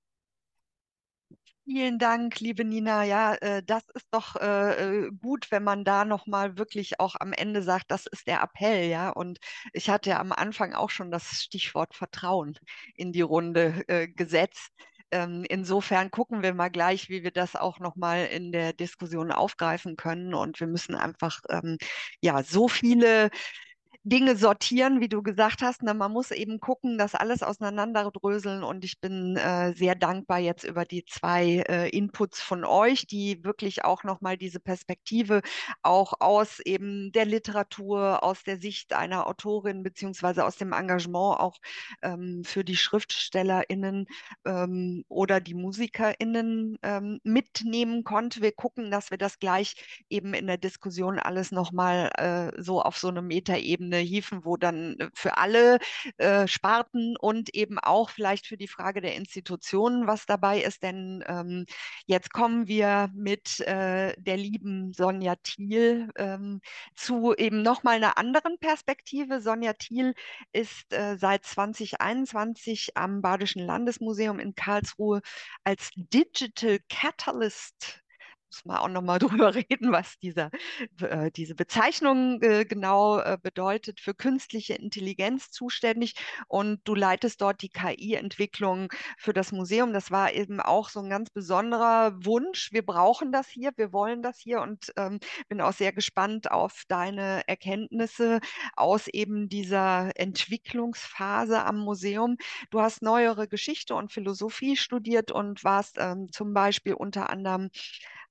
Vielen 1.66 1.98
Dank, 1.98 2.40
liebe 2.40 2.62
Nina. 2.62 3.04
Ja, 3.04 3.34
äh, 3.36 3.62
das 3.62 3.84
ist 3.94 4.06
doch 4.10 4.36
äh, 4.36 5.06
äh, 5.06 5.10
gut, 5.10 5.50
wenn 5.50 5.64
man 5.64 5.82
da 5.82 6.04
nochmal 6.04 6.58
wirklich 6.58 7.00
auch 7.00 7.14
am 7.18 7.32
Ende 7.32 7.62
sagt, 7.62 7.90
das 7.90 8.06
ist 8.06 8.26
der 8.26 8.42
Appell, 8.42 8.90
ja. 8.90 9.08
Und 9.08 9.38
ich 9.72 9.88
hatte 9.88 10.10
ja 10.10 10.20
am 10.20 10.32
Anfang 10.32 10.74
auch 10.74 10.90
schon 10.90 11.10
das 11.10 11.42
Stichwort 11.42 11.94
Vertrauen 11.94 12.58
in 12.96 13.12
die 13.12 13.22
Runde 13.22 13.82
äh, 13.88 14.08
gesetzt. 14.08 14.72
Ähm, 15.10 15.46
insofern 15.48 16.10
gucken 16.10 16.42
wir 16.42 16.52
mal 16.52 16.68
gleich, 16.68 17.08
wie 17.08 17.22
wir 17.22 17.30
das 17.30 17.56
auch 17.56 17.78
nochmal 17.78 18.26
in 18.26 18.52
der 18.52 18.74
Diskussion 18.74 19.32
aufgreifen 19.32 19.96
können. 19.96 20.34
Und 20.34 20.60
wir 20.60 20.66
müssen 20.66 20.94
einfach 20.94 21.40
ähm, 21.48 21.78
ja 22.20 22.42
so 22.42 22.68
viele 22.68 23.30
Dinge 24.06 24.36
sortieren, 24.36 25.00
wie 25.00 25.08
du 25.08 25.22
gesagt 25.22 25.62
hast. 25.62 25.82
Ne? 25.82 25.94
Man 25.94 26.12
muss 26.12 26.30
eben 26.30 26.60
gucken, 26.60 26.98
das 26.98 27.14
alles 27.14 27.42
auseinanderdröseln. 27.42 28.62
Und 28.62 28.84
ich 28.84 29.00
bin 29.00 29.36
äh, 29.36 29.72
sehr 29.74 29.94
dankbar 29.94 30.38
jetzt 30.40 30.64
über 30.64 30.84
die 30.84 31.06
zwei 31.06 31.64
äh, 31.66 31.88
Inputs 31.88 32.42
von 32.42 32.66
euch, 32.66 33.06
die 33.06 33.42
wirklich 33.44 33.82
auch 33.84 34.04
nochmal 34.04 34.36
diese 34.36 34.60
Perspektive 34.60 35.40
auch 35.82 36.20
aus 36.20 36.60
eben 36.60 37.12
der 37.12 37.24
Literatur, 37.24 38.22
aus 38.22 38.42
der 38.42 38.60
Sicht 38.60 38.92
einer 38.92 39.26
Autorin 39.26 39.82
beziehungsweise 39.82 40.44
aus 40.44 40.56
dem 40.56 40.74
Engagement 40.74 41.40
auch 41.40 41.56
ähm, 42.02 42.42
für 42.44 42.62
die 42.62 42.76
SchriftstellerInnen 42.76 44.06
ähm, 44.44 45.04
oder 45.08 45.40
die 45.40 45.54
MusikerInnen 45.54 46.76
ähm, 46.82 47.20
mitnehmen 47.24 48.04
konnte. 48.04 48.42
Wir 48.42 48.52
gucken, 48.52 48.90
dass 48.90 49.10
wir 49.10 49.18
das 49.18 49.38
gleich 49.38 50.04
eben 50.10 50.34
in 50.34 50.46
der 50.46 50.58
Diskussion 50.58 51.18
alles 51.18 51.52
nochmal 51.52 52.10
äh, 52.18 52.62
so 52.62 52.82
auf 52.82 52.98
so 52.98 53.08
eine 53.08 53.22
Metaebene 53.22 53.93
verschiedene 53.94 53.98
Hiefen, 53.98 54.44
wo 54.44 54.56
dann 54.56 54.96
äh, 54.98 55.10
für 55.14 55.36
alle 55.36 55.78
äh, 56.18 56.46
Sparten 56.46 57.16
und 57.16 57.54
eben 57.54 57.78
auch 57.78 58.10
vielleicht 58.10 58.46
für 58.46 58.56
die 58.56 58.68
Frage 58.68 59.00
der 59.00 59.14
Institutionen 59.14 60.06
was 60.06 60.26
dabei 60.26 60.60
ist. 60.62 60.82
Denn 60.82 61.24
ähm, 61.26 61.66
jetzt 62.06 62.32
kommen 62.32 62.66
wir 62.68 63.10
mit 63.14 63.60
äh, 63.60 64.14
der 64.18 64.36
lieben 64.36 64.92
Sonja 64.92 65.36
Thiel 65.42 66.10
ähm, 66.16 66.60
zu 66.94 67.34
eben 67.34 67.62
nochmal 67.62 67.96
einer 67.96 68.18
anderen 68.18 68.58
Perspektive. 68.58 69.40
Sonja 69.40 69.72
Thiel 69.74 70.14
ist 70.52 70.92
äh, 70.92 71.16
seit 71.16 71.44
2021 71.44 72.96
am 72.96 73.22
Badischen 73.22 73.62
Landesmuseum 73.62 74.38
in 74.38 74.54
Karlsruhe 74.54 75.20
als 75.64 75.90
Digital 75.96 76.78
Catalyst 76.88 78.03
muss 78.54 78.64
man 78.64 78.76
auch 78.76 78.88
nochmal 78.88 79.18
drüber 79.48 79.54
reden, 79.54 79.92
was 79.92 80.18
dieser, 80.18 80.50
äh, 81.00 81.30
diese 81.32 81.54
Bezeichnung 81.54 82.40
äh, 82.42 82.64
genau 82.64 83.18
äh, 83.18 83.38
bedeutet, 83.42 84.00
für 84.00 84.14
künstliche 84.14 84.74
Intelligenz 84.74 85.50
zuständig. 85.50 86.14
Und 86.48 86.80
du 86.84 86.94
leitest 86.94 87.40
dort 87.40 87.62
die 87.62 87.68
KI-Entwicklung 87.68 88.92
für 89.18 89.32
das 89.32 89.52
Museum. 89.52 89.92
Das 89.92 90.10
war 90.10 90.32
eben 90.32 90.60
auch 90.60 90.88
so 90.88 91.00
ein 91.00 91.10
ganz 91.10 91.30
besonderer 91.30 92.12
Wunsch. 92.24 92.70
Wir 92.72 92.84
brauchen 92.84 93.32
das 93.32 93.48
hier, 93.48 93.72
wir 93.76 93.92
wollen 93.92 94.22
das 94.22 94.38
hier 94.38 94.60
und 94.60 94.92
ähm, 94.96 95.18
bin 95.48 95.60
auch 95.60 95.72
sehr 95.72 95.92
gespannt 95.92 96.50
auf 96.50 96.82
deine 96.88 97.42
Erkenntnisse 97.48 98.40
aus 98.76 99.08
eben 99.08 99.48
dieser 99.48 100.10
Entwicklungsphase 100.16 101.64
am 101.64 101.78
Museum. 101.78 102.36
Du 102.70 102.80
hast 102.80 103.02
neuere 103.02 103.48
Geschichte 103.48 103.94
und 103.94 104.12
Philosophie 104.12 104.76
studiert 104.76 105.32
und 105.32 105.64
warst 105.64 105.96
ähm, 105.98 106.28
zum 106.30 106.54
Beispiel 106.54 106.94
unter 106.94 107.30
anderem 107.30 107.70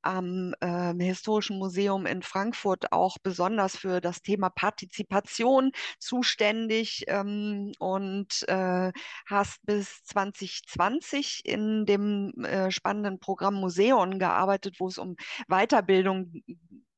am 0.03 0.53
äh, 0.61 0.93
Historischen 1.03 1.57
Museum 1.57 2.05
in 2.05 2.21
Frankfurt 2.21 2.91
auch 2.91 3.17
besonders 3.23 3.75
für 3.77 4.01
das 4.01 4.21
Thema 4.21 4.49
Partizipation 4.49 5.71
zuständig 5.99 7.05
ähm, 7.07 7.71
und 7.79 8.47
äh, 8.47 8.91
hast 9.25 9.65
bis 9.65 10.03
2020 10.03 11.41
in 11.45 11.85
dem 11.85 12.33
äh, 12.43 12.71
spannenden 12.71 13.19
Programm 13.19 13.55
Museum 13.55 14.19
gearbeitet, 14.19 14.75
wo 14.79 14.87
es 14.87 14.97
um 14.97 15.15
Weiterbildung 15.47 16.43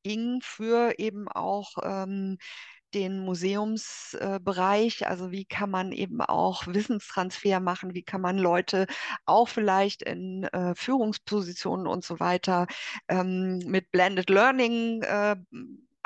ging 0.02 0.40
für 0.40 0.94
eben 0.98 1.26
auch 1.28 1.72
ähm, 1.82 2.38
den 2.94 3.20
Museumsbereich. 3.20 5.06
also 5.06 5.30
wie 5.30 5.44
kann 5.44 5.70
man 5.70 5.92
eben 5.92 6.20
auch 6.20 6.66
Wissenstransfer 6.66 7.60
machen? 7.60 7.94
Wie 7.94 8.02
kann 8.02 8.20
man 8.20 8.38
Leute 8.38 8.86
auch 9.24 9.48
vielleicht 9.48 10.02
in 10.02 10.44
äh, 10.44 10.74
Führungspositionen 10.74 11.86
und 11.86 12.04
so 12.04 12.20
weiter 12.20 12.66
ähm, 13.08 13.58
mit 13.66 13.90
Blended 13.90 14.30
Learning 14.30 15.02
äh, 15.02 15.36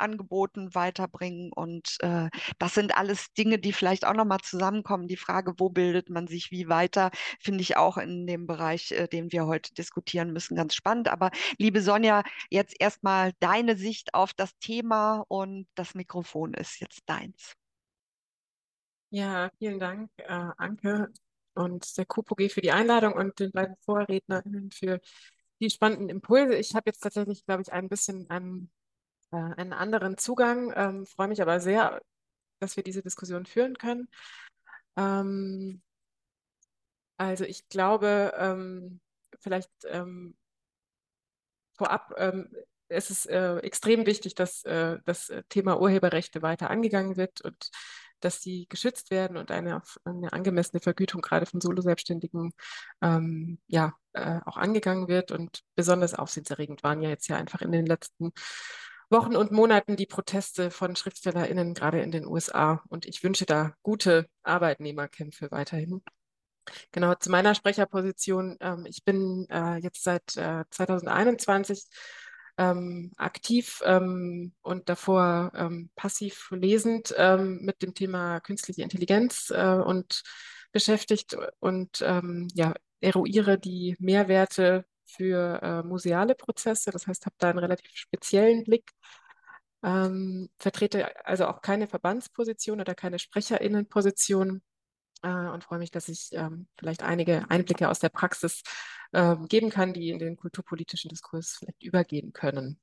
Angeboten 0.01 0.73
weiterbringen. 0.75 1.51
Und 1.53 1.97
äh, 2.01 2.29
das 2.59 2.73
sind 2.73 2.97
alles 2.97 3.33
Dinge, 3.33 3.59
die 3.59 3.73
vielleicht 3.73 4.05
auch 4.05 4.13
nochmal 4.13 4.39
zusammenkommen. 4.39 5.07
Die 5.07 5.17
Frage, 5.17 5.53
wo 5.57 5.69
bildet 5.69 6.09
man 6.09 6.27
sich 6.27 6.51
wie 6.51 6.67
weiter, 6.67 7.11
finde 7.39 7.61
ich 7.61 7.77
auch 7.77 7.97
in 7.97 8.27
dem 8.27 8.47
Bereich, 8.47 8.91
äh, 8.91 9.07
den 9.07 9.31
wir 9.31 9.45
heute 9.45 9.73
diskutieren 9.73 10.33
müssen, 10.33 10.55
ganz 10.55 10.75
spannend. 10.75 11.07
Aber 11.07 11.31
liebe 11.57 11.81
Sonja, 11.81 12.23
jetzt 12.49 12.75
erstmal 12.79 13.33
deine 13.39 13.77
Sicht 13.77 14.13
auf 14.13 14.33
das 14.33 14.57
Thema 14.59 15.23
und 15.27 15.67
das 15.75 15.95
Mikrofon 15.95 16.53
ist 16.53 16.79
jetzt 16.81 17.01
deins. 17.05 17.53
Ja, 19.09 19.51
vielen 19.57 19.79
Dank, 19.79 20.09
äh, 20.17 20.49
Anke 20.57 21.11
und 21.53 21.97
der 21.97 22.05
KUPOG 22.05 22.49
für 22.49 22.61
die 22.61 22.71
Einladung 22.71 23.13
und 23.13 23.39
den 23.39 23.51
beiden 23.51 23.75
VorrednerInnen 23.81 24.71
für 24.71 25.01
die 25.59 25.69
spannenden 25.69 26.09
Impulse. 26.09 26.55
Ich 26.55 26.75
habe 26.75 26.89
jetzt 26.89 27.01
tatsächlich, 27.01 27.45
glaube 27.45 27.61
ich, 27.61 27.71
ein 27.71 27.89
bisschen 27.89 28.29
einen 28.29 28.71
äh, 29.31 29.37
einen 29.37 29.73
anderen 29.73 30.17
Zugang. 30.17 30.73
Ähm, 30.75 31.05
freue 31.05 31.27
mich 31.27 31.41
aber 31.41 31.59
sehr, 31.59 32.01
dass 32.59 32.75
wir 32.75 32.83
diese 32.83 33.01
Diskussion 33.01 33.45
führen 33.45 33.77
können. 33.77 34.07
Ähm, 34.97 35.81
also 37.17 37.43
ich 37.43 37.67
glaube, 37.69 38.33
ähm, 38.37 38.99
vielleicht 39.39 39.71
ähm, 39.85 40.35
vorab 41.77 42.13
ähm, 42.17 42.53
es 42.93 43.09
ist 43.09 43.25
äh, 43.27 43.57
extrem 43.59 44.05
wichtig, 44.05 44.35
dass 44.35 44.63
äh, 44.65 44.97
das 45.05 45.31
Thema 45.47 45.79
Urheberrechte 45.79 46.41
weiter 46.41 46.69
angegangen 46.69 47.15
wird 47.15 47.39
und 47.39 47.71
dass 48.21 48.41
sie 48.41 48.67
geschützt 48.69 49.11
werden 49.11 49.37
und 49.37 49.51
eine, 49.51 49.81
eine 50.05 50.31
angemessene 50.33 50.79
Vergütung 50.79 51.21
gerade 51.21 51.45
von 51.45 51.59
Solo-Selbstständigen 51.59 52.53
ähm, 53.01 53.59
ja, 53.67 53.93
äh, 54.13 54.39
auch 54.45 54.57
angegangen 54.57 55.07
wird. 55.07 55.31
Und 55.31 55.63
besonders 55.75 56.13
aufsehenserregend 56.13 56.83
waren 56.83 57.01
ja 57.01 57.09
jetzt 57.09 57.27
ja 57.27 57.37
einfach 57.37 57.61
in 57.61 57.71
den 57.71 57.85
letzten 57.85 58.31
Wochen 59.11 59.35
und 59.35 59.51
Monaten 59.51 59.95
die 59.95 60.05
Proteste 60.05 60.71
von 60.71 60.95
SchriftstellerInnen, 60.95 61.73
gerade 61.73 62.01
in 62.01 62.11
den 62.11 62.25
USA. 62.25 62.81
Und 62.89 63.05
ich 63.05 63.23
wünsche 63.23 63.45
da 63.45 63.73
gute 63.83 64.27
Arbeitnehmerkämpfe 64.43 65.51
weiterhin. 65.51 66.01
Genau, 66.91 67.15
zu 67.15 67.29
meiner 67.29 67.55
Sprecherposition. 67.55 68.57
Ähm, 68.59 68.85
ich 68.87 69.03
bin 69.03 69.47
äh, 69.49 69.77
jetzt 69.77 70.03
seit 70.03 70.37
äh, 70.37 70.63
2021 70.69 71.87
ähm, 72.57 73.11
aktiv 73.17 73.81
ähm, 73.85 74.53
und 74.61 74.89
davor 74.89 75.51
ähm, 75.55 75.89
passiv 75.95 76.49
lesend 76.51 77.13
ähm, 77.17 77.59
mit 77.61 77.81
dem 77.81 77.93
Thema 77.93 78.39
künstliche 78.39 78.83
Intelligenz 78.83 79.51
äh, 79.51 79.75
und 79.75 80.23
beschäftigt 80.71 81.35
und 81.59 82.01
ähm, 82.01 82.47
ja, 82.53 82.73
eruiere 83.01 83.57
die 83.57 83.95
Mehrwerte 83.99 84.85
für 85.11 85.61
äh, 85.61 85.83
museale 85.83 86.35
Prozesse. 86.35 86.91
Das 86.91 87.07
heißt, 87.07 87.25
habe 87.25 87.35
da 87.39 87.49
einen 87.49 87.59
relativ 87.59 87.91
speziellen 87.93 88.63
Blick. 88.63 88.91
Ähm, 89.83 90.49
vertrete 90.59 91.25
also 91.25 91.47
auch 91.47 91.61
keine 91.61 91.87
Verbandsposition 91.87 92.79
oder 92.79 92.93
keine 92.93 93.17
Sprecherinnenposition 93.19 94.61
äh, 95.23 95.29
und 95.29 95.63
freue 95.63 95.79
mich, 95.79 95.91
dass 95.91 96.07
ich 96.07 96.29
ähm, 96.33 96.67
vielleicht 96.77 97.03
einige 97.03 97.49
Einblicke 97.49 97.89
aus 97.89 97.99
der 97.99 98.09
Praxis 98.09 98.61
äh, 99.11 99.35
geben 99.47 99.69
kann, 99.69 99.93
die 99.93 100.09
in 100.09 100.19
den 100.19 100.37
kulturpolitischen 100.37 101.09
Diskurs 101.09 101.57
vielleicht 101.59 101.83
übergehen 101.83 102.33
können. 102.33 102.79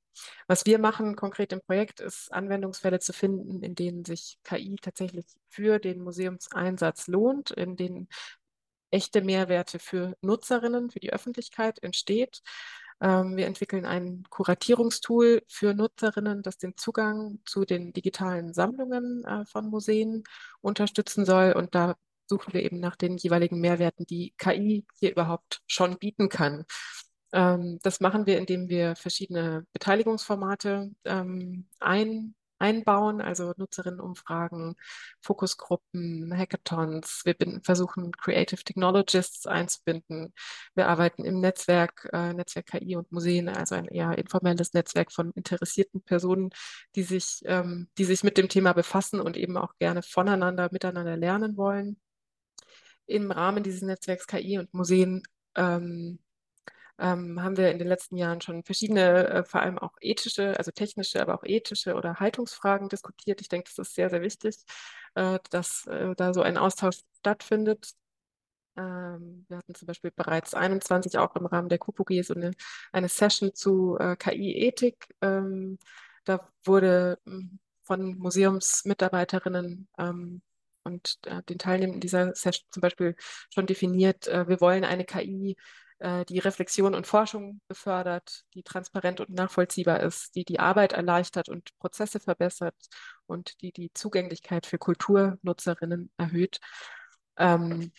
Was 0.48 0.66
wir 0.66 0.78
machen 0.78 1.14
konkret 1.14 1.52
im 1.52 1.60
Projekt 1.60 2.00
ist, 2.00 2.32
Anwendungsfälle 2.32 2.98
zu 2.98 3.12
finden, 3.12 3.62
in 3.62 3.74
denen 3.74 4.04
sich 4.04 4.38
KI 4.42 4.76
tatsächlich 4.80 5.26
für 5.48 5.78
den 5.78 6.02
Museumseinsatz 6.02 7.06
lohnt, 7.06 7.52
in 7.52 7.76
denen 7.76 8.08
echte 8.90 9.22
Mehrwerte 9.22 9.78
für 9.78 10.16
Nutzerinnen, 10.22 10.90
für 10.90 11.00
die 11.00 11.12
Öffentlichkeit 11.12 11.82
entsteht. 11.82 12.42
Ähm, 13.00 13.36
wir 13.36 13.46
entwickeln 13.46 13.86
ein 13.86 14.24
Kuratierungstool 14.30 15.42
für 15.48 15.74
Nutzerinnen, 15.74 16.42
das 16.42 16.58
den 16.58 16.76
Zugang 16.76 17.38
zu 17.44 17.64
den 17.64 17.92
digitalen 17.92 18.52
Sammlungen 18.54 19.24
äh, 19.24 19.44
von 19.46 19.68
Museen 19.70 20.24
unterstützen 20.60 21.24
soll. 21.24 21.52
Und 21.52 21.74
da 21.74 21.96
suchen 22.26 22.52
wir 22.52 22.62
eben 22.62 22.80
nach 22.80 22.96
den 22.96 23.16
jeweiligen 23.16 23.60
Mehrwerten, 23.60 24.04
die 24.06 24.34
KI 24.36 24.84
hier 24.98 25.12
überhaupt 25.12 25.62
schon 25.66 25.98
bieten 25.98 26.28
kann. 26.28 26.64
Ähm, 27.32 27.78
das 27.82 28.00
machen 28.00 28.26
wir, 28.26 28.38
indem 28.38 28.68
wir 28.68 28.96
verschiedene 28.96 29.66
Beteiligungsformate 29.72 30.90
ähm, 31.04 31.68
ein, 31.78 32.34
einbauen, 32.58 33.20
also 33.20 33.52
Nutzerinnenumfragen, 33.56 34.76
Fokusgruppen, 35.20 36.36
Hackathons. 36.36 37.22
Wir 37.24 37.36
versuchen 37.62 38.12
Creative 38.12 38.62
Technologists 38.62 39.46
einzubinden. 39.46 40.32
Wir 40.74 40.88
arbeiten 40.88 41.24
im 41.24 41.40
Netzwerk, 41.40 42.08
äh, 42.12 42.32
Netzwerk 42.34 42.66
KI 42.66 42.96
und 42.96 43.10
Museen, 43.12 43.48
also 43.48 43.74
ein 43.74 43.86
eher 43.86 44.16
informelles 44.18 44.72
Netzwerk 44.74 45.12
von 45.12 45.32
interessierten 45.32 46.02
Personen, 46.02 46.50
die 46.94 47.02
sich, 47.02 47.40
ähm, 47.44 47.88
die 47.98 48.04
sich 48.04 48.24
mit 48.24 48.38
dem 48.38 48.48
Thema 48.48 48.72
befassen 48.72 49.20
und 49.20 49.36
eben 49.36 49.56
auch 49.56 49.74
gerne 49.78 50.02
voneinander, 50.02 50.68
miteinander 50.72 51.16
lernen 51.16 51.56
wollen. 51.56 52.00
Im 53.06 53.30
Rahmen 53.30 53.62
dieses 53.62 53.82
Netzwerks 53.82 54.26
KI 54.26 54.58
und 54.58 54.72
Museen 54.74 55.22
ähm, 55.56 56.18
ähm, 56.98 57.42
haben 57.42 57.56
wir 57.56 57.70
in 57.70 57.78
den 57.78 57.88
letzten 57.88 58.16
Jahren 58.16 58.40
schon 58.40 58.64
verschiedene, 58.64 59.28
äh, 59.28 59.44
vor 59.44 59.60
allem 59.62 59.78
auch 59.78 59.92
ethische, 60.00 60.56
also 60.58 60.70
technische, 60.70 61.20
aber 61.22 61.34
auch 61.34 61.44
ethische 61.44 61.94
oder 61.94 62.16
Haltungsfragen 62.20 62.88
diskutiert. 62.88 63.40
Ich 63.40 63.48
denke, 63.48 63.70
das 63.74 63.88
ist 63.88 63.94
sehr, 63.94 64.10
sehr 64.10 64.22
wichtig, 64.22 64.56
äh, 65.14 65.38
dass 65.50 65.86
äh, 65.86 66.14
da 66.16 66.34
so 66.34 66.42
ein 66.42 66.58
Austausch 66.58 67.00
stattfindet. 67.18 67.92
Ähm, 68.76 69.44
wir 69.48 69.58
hatten 69.58 69.74
zum 69.74 69.86
Beispiel 69.86 70.10
bereits 70.10 70.54
21 70.54 71.18
auch 71.18 71.36
im 71.36 71.46
Rahmen 71.46 71.68
der 71.68 71.78
KUPOG 71.78 72.22
so 72.22 72.34
eine, 72.34 72.52
eine 72.92 73.08
Session 73.08 73.54
zu 73.54 73.96
äh, 73.98 74.16
KI-Ethik. 74.16 75.14
Ähm, 75.20 75.78
da 76.24 76.48
wurde 76.64 77.18
hm, 77.26 77.58
von 77.82 78.18
Museumsmitarbeiterinnen 78.18 79.88
ähm, 79.98 80.42
und 80.84 81.18
äh, 81.26 81.42
den 81.44 81.58
Teilnehmenden 81.58 82.00
dieser 82.00 82.34
Session 82.34 82.66
zum 82.70 82.80
Beispiel 82.80 83.16
schon 83.52 83.66
definiert, 83.66 84.28
äh, 84.28 84.48
wir 84.48 84.60
wollen 84.60 84.84
eine 84.84 85.04
KI, 85.04 85.56
äh, 85.98 86.24
die 86.24 86.38
Reflexion 86.38 86.94
und 86.94 87.06
Forschung 87.06 87.60
befördert, 87.68 88.44
die 88.54 88.62
transparent 88.62 89.20
und 89.20 89.30
nachvollziehbar 89.30 90.00
ist, 90.00 90.34
die 90.34 90.44
die 90.44 90.60
Arbeit 90.60 90.92
erleichtert 90.92 91.48
und 91.48 91.76
Prozesse 91.78 92.20
verbessert 92.20 92.76
und 93.26 93.60
die 93.62 93.72
die 93.72 93.92
Zugänglichkeit 93.94 94.66
für 94.66 94.78
Kulturnutzerinnen 94.78 96.10
erhöht. 96.16 96.60
Ähm, 97.36 97.92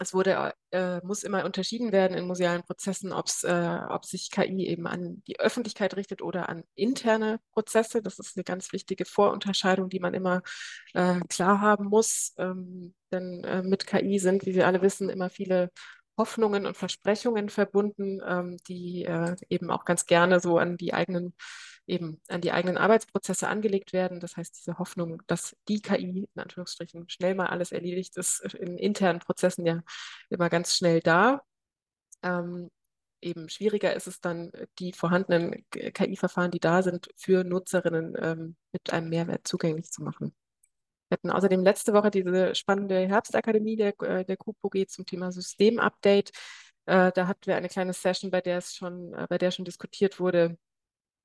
es 0.00 0.14
wurde, 0.14 0.54
äh, 0.70 1.00
muss 1.04 1.24
immer 1.24 1.44
unterschieden 1.44 1.92
werden 1.92 2.16
in 2.16 2.26
musealen 2.26 2.62
Prozessen, 2.62 3.12
ob's, 3.12 3.44
äh, 3.44 3.80
ob 3.90 4.06
sich 4.06 4.30
KI 4.30 4.66
eben 4.66 4.86
an 4.86 5.22
die 5.26 5.38
Öffentlichkeit 5.38 5.94
richtet 5.94 6.22
oder 6.22 6.48
an 6.48 6.64
interne 6.74 7.38
Prozesse. 7.52 8.00
Das 8.00 8.18
ist 8.18 8.34
eine 8.34 8.44
ganz 8.44 8.72
wichtige 8.72 9.04
Vorunterscheidung, 9.04 9.90
die 9.90 10.00
man 10.00 10.14
immer 10.14 10.42
äh, 10.94 11.20
klar 11.28 11.60
haben 11.60 11.86
muss. 11.86 12.32
Ähm, 12.38 12.94
denn 13.12 13.44
äh, 13.44 13.62
mit 13.62 13.86
KI 13.86 14.18
sind, 14.18 14.46
wie 14.46 14.54
wir 14.54 14.66
alle 14.66 14.80
wissen, 14.80 15.10
immer 15.10 15.28
viele 15.28 15.70
Hoffnungen 16.20 16.66
und 16.66 16.76
Versprechungen 16.76 17.48
verbunden, 17.48 18.20
ähm, 18.26 18.58
die 18.68 19.06
äh, 19.06 19.36
eben 19.48 19.70
auch 19.70 19.86
ganz 19.86 20.04
gerne 20.04 20.38
so 20.38 20.58
an 20.58 20.76
die 20.76 20.92
eigenen 20.92 21.34
eben 21.86 22.20
an 22.28 22.42
die 22.42 22.52
eigenen 22.52 22.76
Arbeitsprozesse 22.76 23.48
angelegt 23.48 23.92
werden. 23.92 24.20
Das 24.20 24.36
heißt, 24.36 24.56
diese 24.58 24.78
Hoffnung, 24.78 25.22
dass 25.26 25.56
die 25.66 25.80
KI 25.80 26.28
in 26.34 26.40
Anführungsstrichen 26.40 27.08
schnell 27.08 27.34
mal 27.34 27.46
alles 27.46 27.72
erledigt, 27.72 28.16
ist 28.16 28.40
in 28.54 28.78
internen 28.78 29.18
Prozessen 29.20 29.66
ja 29.66 29.80
immer 30.28 30.50
ganz 30.50 30.76
schnell 30.76 31.00
da. 31.00 31.42
Ähm, 32.22 32.70
eben 33.22 33.48
schwieriger 33.48 33.94
ist 33.94 34.06
es 34.06 34.20
dann, 34.20 34.52
die 34.78 34.92
vorhandenen 34.92 35.64
KI-Verfahren, 35.70 36.50
die 36.50 36.60
da 36.60 36.82
sind, 36.82 37.08
für 37.16 37.44
Nutzerinnen 37.44 38.14
ähm, 38.20 38.56
mit 38.72 38.92
einem 38.92 39.08
Mehrwert 39.08 39.48
zugänglich 39.48 39.90
zu 39.90 40.02
machen. 40.02 40.34
Wir 41.10 41.16
hatten 41.16 41.30
außerdem 41.30 41.64
letzte 41.64 41.92
Woche 41.92 42.10
diese 42.12 42.54
spannende 42.54 43.08
Herbstakademie 43.08 43.74
der, 43.74 44.00
äh, 44.02 44.24
der 44.24 44.36
KUPOG 44.36 44.88
zum 44.88 45.04
Thema 45.04 45.32
Systemupdate. 45.32 46.30
Äh, 46.86 47.10
da 47.12 47.26
hatten 47.26 47.46
wir 47.46 47.56
eine 47.56 47.68
kleine 47.68 47.92
Session, 47.92 48.30
bei 48.30 48.40
der 48.40 48.58
es 48.58 48.76
schon, 48.76 49.12
äh, 49.14 49.26
bei 49.28 49.36
der 49.36 49.50
schon 49.50 49.64
diskutiert 49.64 50.20
wurde. 50.20 50.56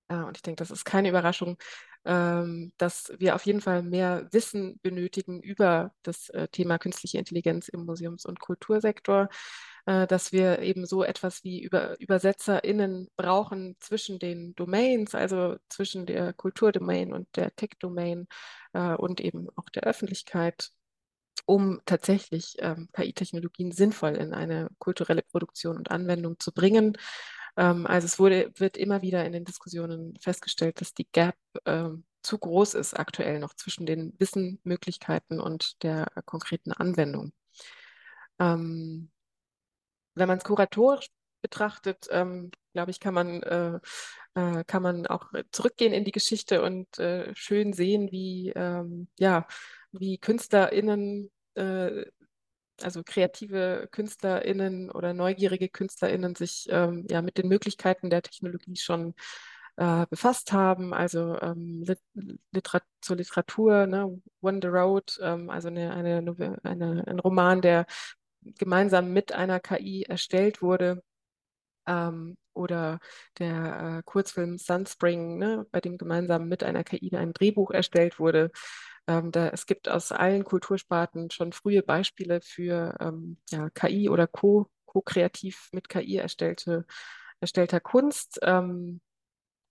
Und 0.08 0.38
ich 0.38 0.44
denke, 0.44 0.60
das 0.60 0.70
ist 0.70 0.86
keine 0.86 1.10
Überraschung, 1.10 1.58
ähm, 2.06 2.74
dass 2.78 3.12
wir 3.18 3.34
auf 3.34 3.44
jeden 3.48 3.60
Fall 3.60 3.82
mehr 3.82 4.28
Wissen 4.32 4.80
benötigen 4.84 5.42
über 5.42 5.94
das 6.04 6.32
Thema 6.52 6.78
künstliche 6.78 7.18
Intelligenz 7.18 7.70
im 7.70 7.86
Museums- 7.86 8.26
und 8.28 8.40
Kultursektor. 8.40 9.30
Äh, 9.86 10.08
dass 10.08 10.32
wir 10.32 10.60
eben 10.60 10.86
so 10.88 11.04
etwas 11.04 11.44
wie 11.44 11.62
Über 11.62 11.96
UbersetzerInnen 12.02 13.10
brauchen 13.16 13.76
zwischen 13.80 14.18
den 14.18 14.56
Domains, 14.56 15.14
also 15.14 15.58
zwischen 15.70 16.08
der 16.08 16.34
Kulturdomain 16.34 17.14
und 17.14 17.28
der 17.36 17.56
Tech-Domain 17.56 18.28
äh, 18.74 18.96
und 18.96 19.22
eben 19.22 19.48
auch 19.56 19.70
der 19.70 19.84
Öffentlichkeit, 19.84 20.72
um 21.46 21.82
tatsächlich 21.86 22.56
ähm, 22.60 22.90
KI-Technologien 22.94 23.72
sinnvoll 23.72 24.16
in 24.16 24.34
eine 24.34 24.70
kulturelle 24.80 25.22
Produktion 25.22 25.78
und 25.78 25.92
Anwendung 25.92 26.40
zu 26.40 26.52
bringen. 26.52 26.98
Ähm, 27.58 27.86
also 27.86 28.06
es 28.06 28.18
wurde, 28.20 28.52
wird 28.58 28.78
immer 28.78 29.04
wieder 29.04 29.26
in 29.26 29.34
den 29.34 29.46
Diskussionen 29.46 30.18
festgestellt, 30.20 30.82
dass 30.82 30.96
die 30.96 31.08
Gap 31.12 31.36
ähm, 31.66 32.06
zu 32.24 32.40
groß 32.40 32.74
ist 32.74 32.96
aktuell 32.96 33.40
noch 33.40 33.54
zwischen 33.54 33.86
den 33.86 34.14
Wissenmöglichkeiten 34.20 35.40
und 35.40 35.84
der 35.84 36.08
äh, 36.16 36.22
konkreten 36.26 36.72
Anwendung. 36.72 37.34
Ähm, 38.40 39.12
wenn 40.16 40.28
man 40.28 40.38
es 40.38 40.44
kuratorisch 40.44 41.08
betrachtet, 41.42 42.08
ähm, 42.12 42.52
glaube 42.74 42.92
ich, 42.92 43.00
kann 43.00 43.14
man, 43.14 43.44
äh, 43.44 43.80
äh, 44.36 44.64
kann 44.66 44.82
man 44.84 45.08
auch 45.08 45.28
zurückgehen 45.52 45.94
in 45.94 46.04
die 46.04 46.12
Geschichte 46.12 46.64
und 46.64 46.98
äh, 47.00 47.34
schön 47.36 47.74
sehen, 47.74 48.12
wie, 48.12 48.52
ähm, 48.56 49.08
ja, 49.20 49.48
wie 49.92 50.18
KünstlerInnen, 50.18 51.32
äh, 51.56 52.06
also 52.82 53.04
kreative 53.04 53.88
KünstlerInnen 53.92 54.92
oder 54.92 55.14
neugierige 55.14 55.70
KünstlerInnen 55.70 56.36
sich 56.36 56.68
ähm, 56.70 57.06
ja, 57.10 57.22
mit 57.22 57.38
den 57.38 57.48
Möglichkeiten 57.48 58.10
der 58.10 58.22
Technologie 58.22 58.76
schon 58.76 59.14
äh, 59.78 60.06
befasst 60.10 60.52
haben, 60.52 60.94
also 60.94 61.40
ähm, 61.42 61.84
Lit 61.86 62.00
Literat 62.52 62.84
zur 63.02 63.18
Literatur, 63.18 63.88
ne? 63.88 64.22
One 64.42 64.60
the 64.62 64.68
Road, 64.68 65.18
ähm, 65.22 65.50
also 65.50 65.68
eine, 65.68 65.94
eine, 65.94 66.60
eine, 66.64 67.04
ein 67.08 67.20
Roman, 67.20 67.62
der 67.62 67.86
gemeinsam 68.58 69.12
mit 69.14 69.32
einer 69.34 69.60
KI 69.60 70.04
erstellt 70.04 70.62
wurde. 70.62 71.04
Ähm, 71.88 72.38
oder 72.54 73.00
der 73.38 73.98
äh, 74.00 74.04
Kurzfilm 74.06 74.58
Sunspring, 74.58 75.38
ne, 75.38 75.66
bei 75.72 75.82
dem 75.82 75.98
gemeinsam 75.98 76.48
mit 76.48 76.64
einer 76.64 76.84
KI 76.84 77.16
ein 77.16 77.34
Drehbuch 77.34 77.72
erstellt 77.72 78.20
wurde. 78.20 78.52
Ähm, 79.08 79.32
da, 79.32 79.50
es 79.50 79.66
gibt 79.66 79.90
aus 79.90 80.12
allen 80.12 80.44
Kultursparten 80.46 81.30
schon 81.32 81.52
frühe 81.54 81.84
Beispiele 81.84 82.42
für 82.42 82.96
ähm, 83.00 83.38
ja, 83.52 83.70
KI 83.72 84.10
oder 84.10 84.28
Co, 84.28 84.70
co-kreativ 84.86 85.70
mit 85.74 85.90
KI 85.90 86.18
erstellte, 86.18 86.86
erstellter 87.42 87.80
Kunst. 87.82 88.40
Ähm, 88.42 89.02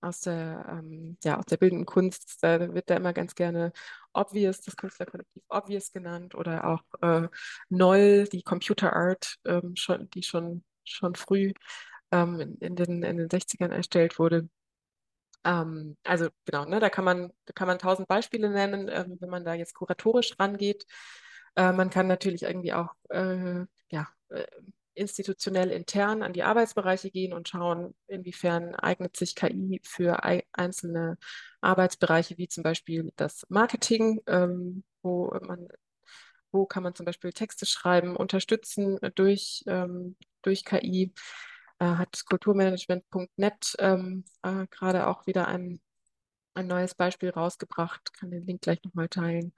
aus 0.01 0.20
der, 0.20 0.66
ähm, 0.70 1.16
ja, 1.25 1.39
aus 1.39 1.47
der 1.47 1.57
bildenden 1.57 1.87
Kunst, 1.87 2.39
da 2.43 2.75
wird 2.75 2.91
da 2.91 2.97
immer 2.97 3.12
ganz 3.12 3.35
gerne 3.35 3.72
Obvious, 4.14 4.60
das 4.62 4.76
Künstlerkollektiv 4.76 5.42
Obvious 5.48 5.92
genannt 5.92 6.34
oder 6.34 6.66
auch 6.66 6.82
äh, 7.02 7.28
Noll, 7.68 8.24
die 8.28 8.42
Computer 8.42 8.94
Art, 8.94 9.36
ähm, 9.44 9.76
schon, 9.76 10.08
die 10.10 10.22
schon, 10.22 10.64
schon 10.84 11.14
früh 11.14 11.52
ähm, 12.12 12.56
in, 12.60 12.76
den, 12.76 13.02
in 13.02 13.16
den 13.18 13.28
60ern 13.28 13.72
erstellt 13.72 14.18
wurde. 14.18 14.48
Ähm, 15.44 15.96
also 16.04 16.28
genau, 16.46 16.64
ne, 16.64 16.80
da 16.80 16.88
kann 16.90 17.04
man, 17.04 17.32
da 17.44 17.52
kann 17.52 17.68
man 17.68 17.78
tausend 17.78 18.08
Beispiele 18.08 18.50
nennen, 18.50 18.88
ähm, 18.88 19.18
wenn 19.20 19.30
man 19.30 19.44
da 19.44 19.54
jetzt 19.54 19.74
kuratorisch 19.74 20.34
rangeht. 20.38 20.86
Äh, 21.56 21.72
man 21.72 21.90
kann 21.90 22.06
natürlich 22.06 22.42
irgendwie 22.44 22.72
auch 22.72 22.94
äh, 23.10 23.64
ja, 23.90 24.08
äh, 24.30 24.46
institutionell 24.95 25.70
intern 25.70 26.22
an 26.22 26.32
die 26.32 26.42
Arbeitsbereiche 26.42 27.11
gehen 27.11 27.32
und 27.32 27.49
schauen, 27.49 27.95
inwiefern 28.07 28.74
eignet 28.74 29.16
sich 29.16 29.34
KI 29.34 29.80
für 29.84 30.22
einzelne 30.53 31.18
Arbeitsbereiche, 31.61 32.38
wie 32.38 32.49
zum 32.49 32.62
Beispiel 32.62 33.12
das 33.16 33.45
Marketing, 33.49 34.20
ähm, 34.26 34.84
wo 35.03 35.36
man 35.42 35.68
wo 36.53 36.66
kann 36.66 36.84
man 36.84 36.95
zum 36.95 37.05
Beispiel 37.05 37.32
Texte 37.32 37.66
schreiben, 37.66 38.14
unterstützen 38.14 38.99
durch, 39.16 39.64
ähm, 39.66 40.16
durch 40.42 40.64
KI. 40.64 41.12
Äh, 41.80 41.86
hat 41.97 42.24
kulturmanagement.net 42.26 43.74
ähm, 43.78 44.24
äh, 44.42 44.66
gerade 44.70 45.09
auch 45.09 45.26
wieder 45.26 45.49
ein, 45.49 45.80
ein 46.55 46.68
neues 46.68 46.95
Beispiel 46.95 47.30
rausgebracht, 47.30 48.14
kann 48.14 48.30
den 48.30 48.47
Link 48.47 48.62
gleich 48.62 48.82
nochmal 48.84 49.09
teilen. 49.09 49.53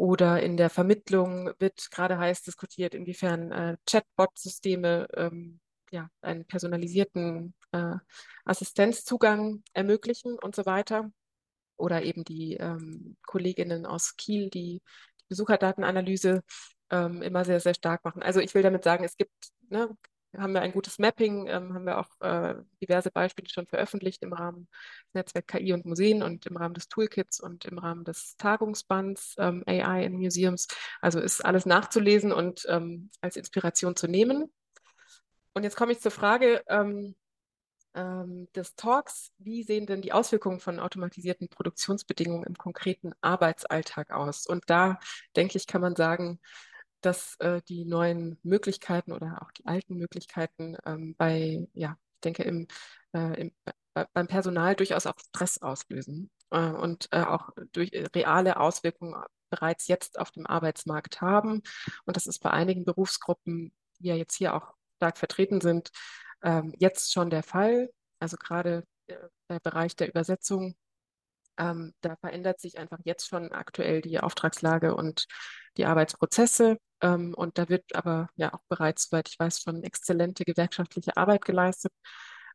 Oder 0.00 0.42
in 0.42 0.56
der 0.56 0.70
Vermittlung 0.70 1.52
wird 1.58 1.90
gerade 1.90 2.16
heiß 2.16 2.42
diskutiert, 2.42 2.94
inwiefern 2.94 3.52
äh, 3.52 3.76
Chatbot-Systeme 3.86 5.06
ähm, 5.14 5.60
ja, 5.90 6.08
einen 6.22 6.46
personalisierten 6.46 7.52
äh, 7.72 7.96
Assistenzzugang 8.46 9.62
ermöglichen 9.74 10.38
und 10.38 10.56
so 10.56 10.64
weiter. 10.64 11.12
Oder 11.76 12.02
eben 12.02 12.24
die 12.24 12.54
ähm, 12.54 13.18
Kolleginnen 13.26 13.84
aus 13.84 14.16
Kiel, 14.16 14.48
die 14.48 14.80
die 15.20 15.24
Besucherdatenanalyse 15.28 16.44
ähm, 16.88 17.20
immer 17.20 17.44
sehr, 17.44 17.60
sehr 17.60 17.74
stark 17.74 18.02
machen. 18.02 18.22
Also 18.22 18.40
ich 18.40 18.54
will 18.54 18.62
damit 18.62 18.84
sagen, 18.84 19.04
es 19.04 19.18
gibt 19.18 19.34
ne, 19.68 19.94
haben 20.36 20.52
wir 20.52 20.62
ein 20.62 20.72
gutes 20.72 20.98
Mapping, 20.98 21.46
ähm, 21.48 21.74
haben 21.74 21.86
wir 21.86 21.98
auch 21.98 22.20
äh, 22.20 22.54
diverse 22.80 23.10
Beispiele 23.10 23.48
schon 23.48 23.66
veröffentlicht 23.66 24.22
im 24.22 24.32
Rahmen 24.32 24.68
des 25.06 25.14
Netzwerk 25.14 25.48
KI 25.48 25.72
und 25.72 25.86
Museen 25.86 26.22
und 26.22 26.46
im 26.46 26.56
Rahmen 26.56 26.74
des 26.74 26.88
Toolkits 26.88 27.40
und 27.40 27.64
im 27.64 27.78
Rahmen 27.78 28.04
des 28.04 28.36
Tagungsbands 28.36 29.34
ähm, 29.38 29.64
AI 29.66 30.04
in 30.04 30.14
Museums. 30.14 30.68
Also 31.00 31.20
ist 31.20 31.44
alles 31.44 31.66
nachzulesen 31.66 32.32
und 32.32 32.64
ähm, 32.68 33.10
als 33.20 33.36
Inspiration 33.36 33.96
zu 33.96 34.06
nehmen. 34.06 34.52
Und 35.52 35.64
jetzt 35.64 35.76
komme 35.76 35.92
ich 35.92 36.00
zur 36.00 36.12
Frage 36.12 36.62
ähm, 36.68 37.16
ähm, 37.94 38.48
des 38.54 38.76
Talks. 38.76 39.32
Wie 39.38 39.62
sehen 39.64 39.86
denn 39.86 40.02
die 40.02 40.12
Auswirkungen 40.12 40.60
von 40.60 40.78
automatisierten 40.78 41.48
Produktionsbedingungen 41.48 42.44
im 42.44 42.56
konkreten 42.56 43.12
Arbeitsalltag 43.20 44.12
aus? 44.12 44.46
Und 44.46 44.64
da, 44.68 45.00
denke 45.36 45.56
ich, 45.56 45.66
kann 45.66 45.80
man 45.80 45.96
sagen, 45.96 46.38
dass 47.00 47.36
äh, 47.36 47.62
die 47.68 47.84
neuen 47.84 48.38
Möglichkeiten 48.42 49.12
oder 49.12 49.42
auch 49.42 49.52
die 49.52 49.66
alten 49.66 49.96
Möglichkeiten 49.96 50.76
ähm, 50.84 51.14
bei, 51.16 51.68
ja, 51.74 51.96
ich 52.14 52.20
denke, 52.22 52.42
im, 52.42 52.66
äh, 53.12 53.40
im, 53.40 53.52
bei, 53.94 54.06
beim 54.12 54.26
Personal 54.26 54.76
durchaus 54.76 55.06
auch 55.06 55.18
Stress 55.18 55.58
auslösen 55.58 56.30
äh, 56.50 56.70
und 56.70 57.08
äh, 57.12 57.22
auch 57.22 57.50
durch 57.72 57.92
äh, 57.92 58.06
reale 58.14 58.58
Auswirkungen 58.58 59.14
bereits 59.50 59.88
jetzt 59.88 60.18
auf 60.18 60.30
dem 60.30 60.46
Arbeitsmarkt 60.46 61.20
haben. 61.20 61.62
Und 62.04 62.16
das 62.16 62.26
ist 62.26 62.40
bei 62.40 62.50
einigen 62.50 62.84
Berufsgruppen, 62.84 63.72
die 63.98 64.08
ja 64.08 64.14
jetzt 64.14 64.36
hier 64.36 64.54
auch 64.54 64.74
stark 64.96 65.18
vertreten 65.18 65.60
sind, 65.60 65.90
ähm, 66.42 66.72
jetzt 66.78 67.12
schon 67.12 67.30
der 67.30 67.42
Fall. 67.42 67.90
Also 68.20 68.36
gerade 68.36 68.84
äh, 69.06 69.16
der 69.48 69.60
Bereich 69.60 69.96
der 69.96 70.08
Übersetzung 70.08 70.76
ähm, 71.60 71.92
da 72.00 72.16
verändert 72.16 72.60
sich 72.60 72.78
einfach 72.78 72.98
jetzt 73.04 73.28
schon 73.28 73.52
aktuell 73.52 74.00
die 74.00 74.18
Auftragslage 74.18 74.94
und 74.94 75.26
die 75.76 75.84
Arbeitsprozesse. 75.84 76.78
Ähm, 77.02 77.34
und 77.34 77.58
da 77.58 77.68
wird 77.68 77.94
aber 77.94 78.28
ja 78.36 78.52
auch 78.54 78.62
bereits, 78.68 79.08
soweit 79.08 79.28
ich 79.28 79.38
weiß, 79.38 79.60
schon 79.62 79.82
exzellente 79.82 80.44
gewerkschaftliche 80.44 81.16
Arbeit 81.16 81.44
geleistet, 81.44 81.92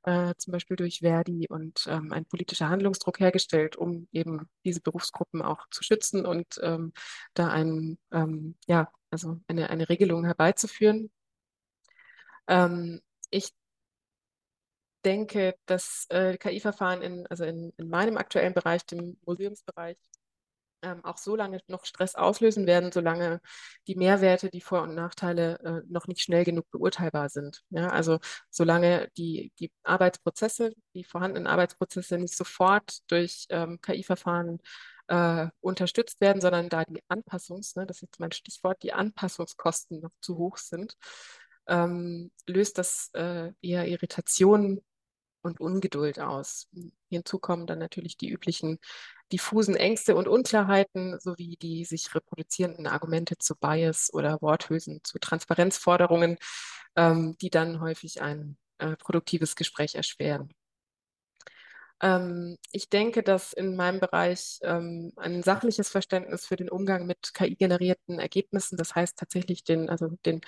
äh, 0.03 0.35
zum 0.37 0.51
Beispiel 0.53 0.77
durch 0.77 0.99
Verdi 0.99 1.47
und 1.49 1.85
ähm, 1.87 2.11
ein 2.13 2.25
politischer 2.25 2.69
Handlungsdruck 2.69 3.19
hergestellt, 3.19 3.75
um 3.75 4.07
eben 4.11 4.49
diese 4.63 4.81
Berufsgruppen 4.81 5.41
auch 5.41 5.67
zu 5.71 5.83
schützen 5.83 6.25
und 6.25 6.59
ähm, 6.61 6.93
da 7.33 7.49
ein, 7.49 7.97
ähm, 8.11 8.55
ja, 8.67 8.91
also 9.09 9.39
eine, 9.47 9.69
eine 9.69 9.89
Regelung 9.89 10.25
herbeizuführen. 10.25 11.09
Ähm, 12.47 13.01
ich 13.31 13.51
denke, 15.05 15.55
dass 15.65 16.07
äh, 16.09 16.37
KI-Verfahren 16.37 17.01
in, 17.01 17.27
also 17.27 17.45
in, 17.45 17.73
in 17.77 17.89
meinem 17.89 18.17
aktuellen 18.17 18.53
Bereich, 18.53 18.85
dem 18.85 19.17
Museumsbereich, 19.25 19.97
ähm, 20.85 21.03
auch 21.03 21.17
so 21.17 21.35
lange 21.35 21.59
noch 21.67 21.85
Stress 21.85 22.15
auslösen 22.15 22.67
werden, 22.67 22.91
solange 22.91 23.41
die 23.87 23.95
Mehrwerte, 23.95 24.49
die 24.49 24.61
Vor- 24.61 24.83
und 24.83 24.95
Nachteile 24.95 25.59
äh, 25.59 25.81
noch 25.91 26.07
nicht 26.07 26.21
schnell 26.21 26.45
genug 26.45 26.69
beurteilbar 26.71 27.29
sind. 27.29 27.63
Ja, 27.69 27.89
also 27.89 28.19
solange 28.49 29.09
die, 29.17 29.51
die 29.59 29.71
Arbeitsprozesse, 29.83 30.73
die 30.93 31.03
vorhandenen 31.03 31.47
Arbeitsprozesse 31.47 32.17
nicht 32.17 32.35
sofort 32.35 32.99
durch 33.07 33.47
ähm, 33.49 33.81
KI-Verfahren 33.81 34.59
äh, 35.07 35.47
unterstützt 35.59 36.21
werden, 36.21 36.41
sondern 36.41 36.69
da 36.69 36.83
die 36.85 37.03
Anpassungs, 37.07 37.75
ne, 37.75 37.85
das 37.85 37.97
ist 37.97 38.03
jetzt 38.03 38.19
mein 38.19 38.31
Stichwort, 38.31 38.81
die 38.83 38.93
Anpassungskosten 38.93 40.01
noch 40.01 40.13
zu 40.21 40.37
hoch 40.37 40.57
sind, 40.57 40.95
ähm, 41.67 42.31
löst 42.47 42.77
das 42.77 43.09
äh, 43.13 43.51
eher 43.61 43.87
Irritationen 43.87 44.81
und 45.41 45.59
Ungeduld 45.59 46.19
aus. 46.19 46.67
Hinzu 47.09 47.39
kommen 47.39 47.67
dann 47.67 47.79
natürlich 47.79 48.17
die 48.17 48.29
üblichen 48.29 48.79
diffusen 49.31 49.75
Ängste 49.75 50.15
und 50.15 50.27
Unklarheiten 50.27 51.19
sowie 51.19 51.57
die 51.57 51.85
sich 51.85 52.13
reproduzierenden 52.13 52.87
Argumente 52.87 53.37
zu 53.37 53.55
Bias 53.55 54.13
oder 54.13 54.41
Worthülsen 54.41 55.01
zu 55.03 55.19
Transparenzforderungen, 55.19 56.37
ähm, 56.95 57.37
die 57.41 57.49
dann 57.49 57.81
häufig 57.81 58.21
ein 58.21 58.57
äh, 58.77 58.95
produktives 58.97 59.55
Gespräch 59.55 59.95
erschweren. 59.95 60.53
Ähm, 62.01 62.57
ich 62.71 62.89
denke, 62.89 63.23
dass 63.23 63.53
in 63.53 63.75
meinem 63.75 63.99
Bereich 63.99 64.59
ähm, 64.63 65.13
ein 65.15 65.43
sachliches 65.43 65.89
Verständnis 65.89 66.45
für 66.45 66.57
den 66.57 66.69
Umgang 66.69 67.05
mit 67.05 67.33
KI-generierten 67.33 68.19
Ergebnissen, 68.19 68.77
das 68.77 68.95
heißt 68.95 69.17
tatsächlich 69.17 69.63
den, 69.63 69.89
also 69.89 70.09
den, 70.25 70.41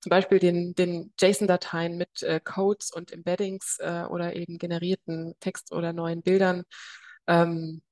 zum 0.00 0.10
Beispiel 0.10 0.38
den, 0.38 0.74
den 0.74 1.12
JSON-Dateien 1.20 1.98
mit 1.98 2.22
äh, 2.22 2.40
Codes 2.42 2.90
und 2.90 3.12
Embeddings 3.12 3.78
äh, 3.80 4.04
oder 4.08 4.34
eben 4.34 4.58
generierten 4.58 5.34
Text 5.40 5.72
oder 5.72 5.92
neuen 5.92 6.22
Bildern, 6.22 6.64
ähm, 7.26 7.82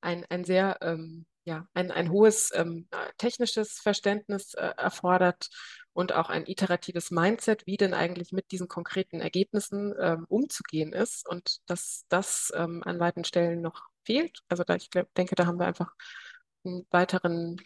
ein, 0.00 0.24
ein 0.28 0.44
sehr 0.44 0.78
ähm, 0.80 1.26
ja, 1.48 1.66
ein, 1.72 1.90
ein 1.90 2.10
hohes 2.10 2.52
ähm, 2.54 2.88
technisches 3.16 3.80
Verständnis 3.80 4.52
äh, 4.52 4.74
erfordert 4.76 5.48
und 5.94 6.12
auch 6.12 6.28
ein 6.28 6.46
iteratives 6.46 7.10
Mindset, 7.10 7.66
wie 7.66 7.78
denn 7.78 7.94
eigentlich 7.94 8.32
mit 8.32 8.50
diesen 8.52 8.68
konkreten 8.68 9.20
Ergebnissen 9.20 9.94
ähm, 9.98 10.26
umzugehen 10.28 10.92
ist 10.92 11.26
und 11.26 11.58
dass 11.66 12.04
das 12.10 12.52
ähm, 12.54 12.82
an 12.84 13.00
weiten 13.00 13.24
Stellen 13.24 13.62
noch 13.62 13.88
fehlt. 14.04 14.40
Also 14.48 14.62
da, 14.62 14.76
ich 14.76 14.90
glaub, 14.90 15.12
denke, 15.14 15.34
da 15.36 15.46
haben 15.46 15.58
wir 15.58 15.66
einfach 15.66 15.94
einen 16.64 16.86
weiteren 16.90 17.56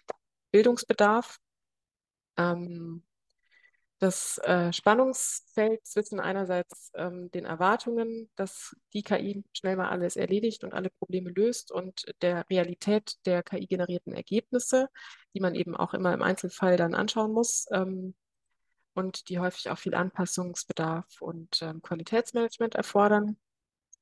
Bildungsbedarf. 0.53 1.39
Ähm, 2.37 3.03
das 4.03 4.39
äh, 4.39 4.73
Spannungsfeld 4.73 5.87
zwischen 5.87 6.19
einerseits 6.19 6.91
ähm, 6.95 7.31
den 7.31 7.45
Erwartungen, 7.45 8.29
dass 8.35 8.75
die 8.93 9.05
KI 9.05 9.45
schnell 9.53 9.77
mal 9.77 9.91
alles 9.91 10.17
erledigt 10.17 10.65
und 10.65 10.75
alle 10.75 10.91
Probleme 10.91 11.31
löst 11.31 11.71
und 11.71 12.05
der 12.21 12.45
Realität 12.51 13.25
der 13.27 13.45
KI-generierten 13.45 14.13
Ergebnisse, 14.13 14.89
die 15.35 15.41
man 15.41 15.55
eben 15.55 15.77
auch 15.77 15.95
immer 15.95 16.13
im 16.13 16.23
Einzelfall 16.23 16.77
dann 16.77 16.97
anschauen 16.97 17.33
muss 17.33 17.67
ähm, 17.71 18.17
und 18.95 19.29
die 19.29 19.39
häufig 19.39 19.71
auch 19.71 19.79
viel 19.79 19.95
Anpassungsbedarf 19.95 21.21
und 21.21 21.63
ähm, 21.63 21.81
Qualitätsmanagement 21.81 22.75
erfordern. 22.75 23.37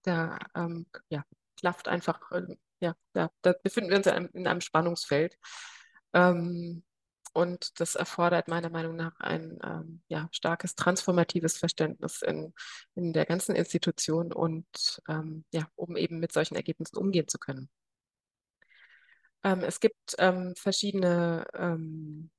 Da 0.05 0.39
ähm, 0.55 0.87
ja, 1.11 1.27
klafft 1.59 1.89
einfach, 1.89 2.31
äh, 2.33 2.57
ja, 2.81 2.95
da, 3.13 3.31
da, 3.43 3.53
befinden 3.63 3.91
wir 3.91 3.99
uns 3.99 4.07
in 4.07 4.15
einem, 4.15 4.31
in 4.33 4.47
einem 4.47 4.63
Spannungsfeld. 4.63 5.37
Ähm, 6.15 6.85
und 7.33 7.81
das 7.81 7.95
erfordert 7.95 8.49
meiner 8.49 8.71
Meinung 8.71 8.97
nach 8.97 9.19
ein 9.21 9.59
ähm, 9.63 10.03
ja, 10.09 10.29
starkes 10.33 10.75
transformatives 10.75 11.57
Verständnis 11.59 12.23
in, 12.23 12.53
in 12.95 13.13
der 13.13 13.27
ganzen 13.27 13.55
Institution 13.55 14.33
und 14.33 15.03
ähm, 15.09 15.45
ja, 15.53 15.69
um 15.77 15.97
eben 15.97 16.19
mit 16.19 16.33
solchen 16.33 16.57
Ergebnissen 16.57 16.97
umgehen 16.97 17.29
zu 17.29 17.39
können. 17.39 17.69
Ähm, 19.45 19.61
es 19.61 19.81
gibt 19.81 20.17
ähm, 20.19 20.55
verschiedene, 20.57 21.47
ähm, 21.55 22.31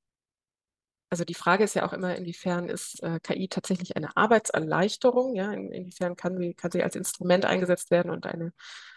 also 1.10 1.24
die 1.24 1.34
Frage 1.34 1.64
ist 1.64 1.74
ja 1.74 1.86
auch 1.86 1.92
immer, 1.92 2.14
inwiefern 2.16 2.68
ist 2.68 3.02
äh, 3.02 3.18
KI 3.20 3.48
tatsächlich 3.48 3.96
eine 3.96 4.16
Arbeitserleichterung, 4.16 5.34
ja, 5.34 5.52
in, 5.52 5.72
inwiefern 5.72 6.16
kann 6.16 6.38
sie, 6.38 6.54
kann 6.54 6.70
sie 6.70 6.82
als 6.82 6.96
Instrument 6.96 7.44
eingesetzt 7.44 7.90
werden 7.90 8.10
und 8.10 8.26
eine 8.26 8.52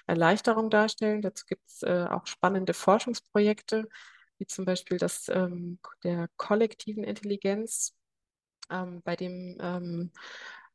Erleichterung 0.08 0.70
darstellen. 0.70 1.22
Dazu 1.22 1.46
gibt 1.48 1.68
es 1.68 1.82
äh, 1.84 2.06
auch 2.10 2.28
spannende 2.28 2.74
Forschungsprojekte 2.74 3.88
wie 4.38 4.46
zum 4.48 4.66
Beispiel 4.66 4.98
das 4.98 5.30
ähm, 5.30 5.80
der 6.04 6.30
kollektiven 6.38 7.04
Intelligenz, 7.04 7.96
ähm, 8.70 9.02
bei 9.04 9.16
dem 9.16 9.58
ähm, 9.62 10.12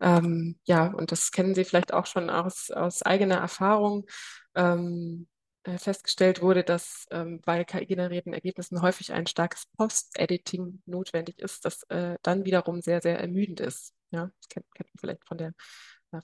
ähm, 0.00 0.58
ja, 0.64 0.86
und 0.88 1.12
das 1.12 1.30
kennen 1.30 1.54
Sie 1.54 1.64
vielleicht 1.64 1.92
auch 1.92 2.06
schon 2.06 2.30
aus, 2.30 2.70
aus 2.70 3.02
eigener 3.02 3.36
Erfahrung, 3.36 4.06
ähm, 4.54 5.28
äh, 5.64 5.76
festgestellt 5.76 6.40
wurde, 6.40 6.64
dass 6.64 7.06
ähm, 7.10 7.40
bei 7.44 7.64
KI-generierten 7.64 8.32
Ergebnissen 8.32 8.80
häufig 8.80 9.12
ein 9.12 9.26
starkes 9.26 9.66
Post-Editing 9.76 10.82
notwendig 10.86 11.38
ist, 11.38 11.66
das 11.66 11.82
äh, 11.90 12.16
dann 12.22 12.46
wiederum 12.46 12.80
sehr, 12.80 13.02
sehr 13.02 13.18
ermüdend 13.20 13.60
ist. 13.60 13.92
Ja, 14.10 14.30
das 14.38 14.48
kennt, 14.48 14.66
kennt 14.74 14.88
man 14.88 14.98
vielleicht 15.00 15.26
von 15.28 15.38
der 15.38 15.52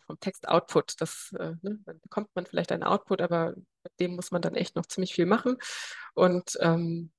vom 0.06 0.18
Text-Output. 0.18 1.00
Das, 1.00 1.32
äh, 1.38 1.54
ne, 1.62 1.78
dann 1.84 2.00
bekommt 2.00 2.28
man 2.34 2.46
vielleicht 2.46 2.72
einen 2.72 2.82
Output, 2.82 3.20
aber 3.22 3.54
mit 3.84 3.92
dem 4.00 4.16
muss 4.16 4.32
man 4.32 4.42
dann 4.42 4.56
echt 4.56 4.74
noch 4.74 4.86
ziemlich 4.86 5.14
viel 5.14 5.26
machen. 5.26 5.58
Und 6.14 6.58
ähm, 6.60 7.12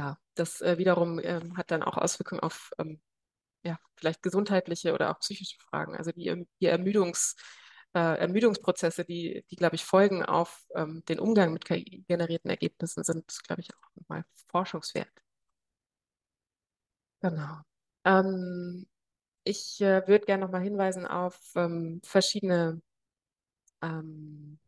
ja, 0.00 0.16
das 0.34 0.62
äh, 0.62 0.78
wiederum 0.78 1.20
ähm, 1.22 1.56
hat 1.58 1.70
dann 1.70 1.82
auch 1.82 1.98
Auswirkungen 1.98 2.40
auf 2.40 2.70
ähm, 2.78 3.02
ja, 3.64 3.78
vielleicht 3.96 4.22
gesundheitliche 4.22 4.94
oder 4.94 5.10
auch 5.10 5.20
psychische 5.20 5.58
Fragen. 5.60 5.96
Also 5.96 6.12
die, 6.12 6.46
die 6.60 6.66
Ermüdungs, 6.66 7.36
äh, 7.94 8.18
Ermüdungsprozesse, 8.18 9.04
die, 9.04 9.44
die, 9.50 9.56
glaube 9.56 9.76
ich, 9.76 9.84
folgen 9.84 10.24
auf 10.24 10.64
ähm, 10.74 11.04
den 11.08 11.20
Umgang 11.20 11.52
mit 11.52 11.66
KI-generierten 11.66 12.50
Ergebnissen, 12.50 13.04
sind, 13.04 13.26
glaube 13.46 13.60
ich, 13.62 13.68
auch 13.74 14.08
mal 14.08 14.24
forschungswert. 14.50 15.10
Genau. 17.20 17.60
Ähm, 18.06 18.86
ich 19.44 19.80
äh, 19.82 20.08
würde 20.08 20.24
gerne 20.26 20.44
noch 20.46 20.52
mal 20.52 20.62
hinweisen 20.62 21.06
auf 21.06 21.38
ähm, 21.56 22.00
verschiedene 22.04 22.80
ähm, 23.82 24.58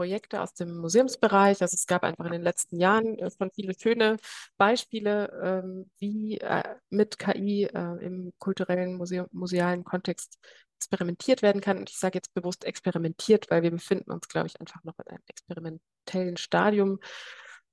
Projekte 0.00 0.40
aus 0.40 0.54
dem 0.54 0.78
Museumsbereich. 0.78 1.60
Also 1.60 1.74
es 1.74 1.84
gab 1.84 2.04
einfach 2.04 2.24
in 2.24 2.32
den 2.32 2.40
letzten 2.40 2.80
Jahren 2.80 3.18
äh, 3.18 3.30
schon 3.30 3.50
viele 3.54 3.74
schöne 3.78 4.16
Beispiele, 4.56 5.62
ähm, 5.62 5.90
wie 5.98 6.38
äh, 6.38 6.62
mit 6.88 7.18
KI 7.18 7.64
äh, 7.64 8.02
im 8.02 8.32
kulturellen, 8.38 8.94
Museum, 8.94 9.26
musealen 9.30 9.84
Kontext 9.84 10.38
experimentiert 10.78 11.42
werden 11.42 11.60
kann. 11.60 11.76
Und 11.76 11.90
ich 11.90 11.98
sage 11.98 12.16
jetzt 12.16 12.32
bewusst 12.32 12.64
experimentiert, 12.64 13.50
weil 13.50 13.62
wir 13.62 13.70
befinden 13.70 14.10
uns, 14.10 14.26
glaube 14.26 14.46
ich, 14.46 14.58
einfach 14.58 14.82
noch 14.84 14.98
in 15.00 15.08
einem 15.08 15.22
experimentellen 15.26 16.38
Stadium. 16.38 16.98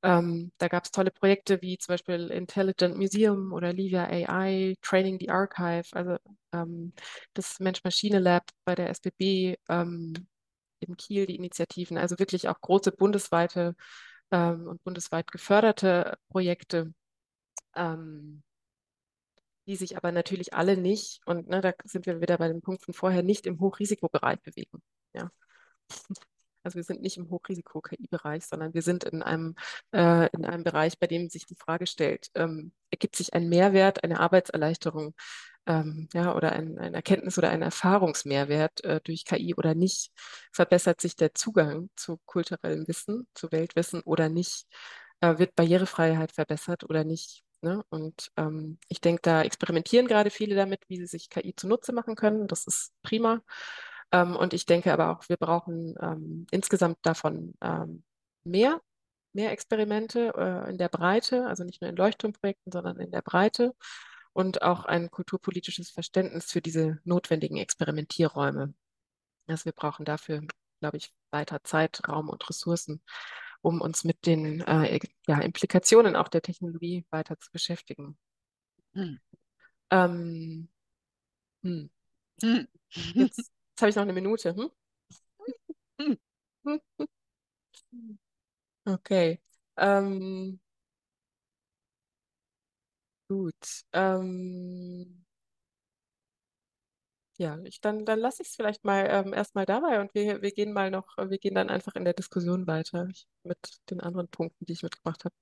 Ähm, 0.04 0.52
da 0.58 0.68
gab 0.68 0.84
es 0.84 0.92
tolle 0.92 1.12
Projekte 1.12 1.62
wie 1.62 1.78
zum 1.78 1.94
Beispiel 1.94 2.28
Intelligent 2.28 2.98
Museum 2.98 3.54
oder 3.54 3.72
Livia 3.72 4.04
AI, 4.04 4.76
Training 4.82 5.18
the 5.22 5.30
Archive, 5.30 5.88
also 5.94 6.18
ähm, 6.52 6.92
das 7.34 7.62
Mensch-Maschine-Lab 7.62 8.44
bei 8.66 8.76
der 8.76 8.90
SBB, 8.90 9.56
ähm, 9.70 10.28
in 10.80 10.98
Kiel 10.98 11.26
die 11.26 11.36
Initiativen, 11.36 11.98
also 11.98 12.20
wirklich 12.20 12.48
auch 12.50 12.60
große 12.62 12.92
bundesweite 12.92 13.76
ähm, 14.32 14.68
und 14.68 14.84
bundesweit 14.84 15.32
geförderte 15.32 16.18
Projekte, 16.30 16.94
ähm, 17.76 18.44
die 19.68 19.76
sich 19.76 19.98
aber 19.98 20.12
natürlich 20.12 20.54
alle 20.54 20.78
nicht, 20.78 21.22
und 21.26 21.50
ne, 21.50 21.62
da 21.62 21.74
sind 21.84 22.06
wir 22.06 22.22
wieder 22.22 22.38
bei 22.38 22.48
den 22.48 22.62
Punkten 22.62 22.94
vorher, 22.94 23.22
nicht 23.24 23.46
im 23.46 23.60
Hochrisikobereich 23.60 24.42
bewegen. 24.42 24.82
Ja. 25.14 25.30
Also 26.64 26.76
wir 26.76 26.84
sind 26.84 27.02
nicht 27.02 27.16
im 27.16 27.30
Hochrisiko-KI-Bereich, 27.30 28.46
sondern 28.46 28.74
wir 28.74 28.82
sind 28.82 29.06
in 29.06 29.24
einem, 29.24 29.56
äh, 29.94 30.28
in 30.34 30.44
einem 30.44 30.66
Bereich, 30.66 31.00
bei 31.00 31.08
dem 31.08 31.30
sich 31.30 31.46
die 31.46 31.56
Frage 31.56 31.88
stellt, 31.88 32.28
ähm, 32.36 32.74
ergibt 32.92 33.16
sich 33.16 33.34
ein 33.34 33.48
Mehrwert, 33.48 34.04
eine 34.04 34.20
Arbeitserleichterung 34.20 35.16
ähm, 35.68 36.10
ja, 36.14 36.36
oder 36.36 36.54
ein, 36.54 36.78
ein 36.80 36.94
Erkenntnis- 36.94 37.38
oder 37.38 37.50
ein 37.50 37.62
Erfahrungsmehrwert 37.62 38.84
äh, 38.84 39.02
durch 39.04 39.26
KI 39.26 39.56
oder 39.56 39.76
nicht? 39.76 40.12
Verbessert 40.52 41.02
sich 41.02 41.16
der 41.16 41.34
Zugang 41.36 41.90
zu 41.96 42.20
kulturellem 42.26 42.88
Wissen, 42.88 43.28
zu 43.34 43.52
Weltwissen 43.52 44.02
oder 44.02 44.30
nicht? 44.30 44.66
Äh, 45.22 45.38
wird 45.40 45.56
Barrierefreiheit 45.56 46.32
verbessert 46.32 46.84
oder 46.84 47.04
nicht? 47.04 47.44
Ne? 47.62 47.84
Und 47.90 48.32
ähm, 48.38 48.80
ich 48.88 49.02
denke, 49.02 49.22
da 49.24 49.42
experimentieren 49.42 50.08
gerade 50.08 50.30
viele 50.30 50.56
damit, 50.56 50.82
wie 50.88 50.98
sie 50.98 51.08
sich 51.08 51.30
KI 51.30 51.56
zunutze 51.56 51.92
machen 51.94 52.16
können. 52.16 52.48
Das 52.48 52.66
ist 52.68 52.94
prima. 53.04 53.42
Ähm, 54.12 54.36
und 54.36 54.54
ich 54.54 54.66
denke 54.66 54.94
aber 54.94 55.10
auch, 55.12 55.28
wir 55.30 55.38
brauchen 55.38 55.96
ähm, 56.02 56.48
insgesamt 56.52 56.98
davon 57.02 57.56
ähm, 57.62 58.04
mehr, 58.44 58.82
mehr 59.34 59.52
Experimente 59.52 60.34
äh, 60.38 60.70
in 60.70 60.78
der 60.78 60.90
Breite, 60.90 61.48
also 61.48 61.64
nicht 61.64 61.82
nur 61.82 61.90
in 61.90 61.98
Leuchtturmprojekten, 61.98 62.72
sondern 62.72 63.00
in 63.00 63.12
der 63.12 63.22
Breite 63.22 63.74
und 64.38 64.62
auch 64.62 64.86
ein 64.86 65.10
kulturpolitisches 65.10 65.90
Verständnis 65.90 66.52
für 66.52 66.62
diese 66.62 67.00
notwendigen 67.06 67.58
Experimentierräume. 67.58 68.76
Also 69.48 69.66
wir 69.66 69.72
brauchen 69.72 70.06
dafür, 70.06 70.44
glaube 70.80 70.98
ich, 70.98 71.12
weiter 71.32 71.64
Zeit, 71.64 72.08
Raum 72.08 72.30
und 72.30 72.48
Ressourcen, 72.48 73.02
um 73.62 73.82
uns 73.82 74.04
mit 74.04 74.28
den 74.28 74.62
äh, 74.62 75.00
ja, 75.28 75.40
Implikationen 75.40 76.16
auch 76.16 76.28
der 76.28 76.44
Technologie 76.44 77.04
weiter 77.10 77.40
zu 77.40 77.52
beschäftigen. 77.52 78.16
Hm. 78.94 79.20
Ähm, 79.90 80.70
hm. 81.64 81.90
Hm. 82.44 82.68
Jetzt, 83.16 83.38
jetzt 83.50 83.82
habe 83.82 83.90
ich 83.90 83.96
noch 83.96 84.04
eine 84.04 84.14
Minute. 84.14 84.56
Hm? 86.00 86.18
Okay. 88.86 89.42
Ähm, 89.78 90.60
Gut. 93.30 93.84
Ähm, 93.94 95.26
ja, 97.38 97.58
ich, 97.66 97.82
dann, 97.82 98.06
dann 98.06 98.20
lasse 98.20 98.42
ich 98.42 98.50
es 98.50 98.56
vielleicht 98.56 98.84
mal 98.84 99.08
ähm, 99.10 99.34
erstmal 99.34 99.66
dabei 99.66 100.02
und 100.02 100.14
wir, 100.16 100.42
wir 100.42 100.52
gehen 100.52 100.74
mal 100.74 100.90
noch, 100.92 101.18
wir 101.18 101.38
gehen 101.38 101.56
dann 101.56 101.70
einfach 101.70 101.96
in 101.96 102.04
der 102.06 102.14
Diskussion 102.14 102.66
weiter 102.68 103.08
mit 103.44 103.58
den 103.90 104.02
anderen 104.02 104.28
Punkten, 104.28 104.66
die 104.66 104.74
ich 104.74 104.84
mitgebracht 104.84 105.24
habe. 105.26 105.36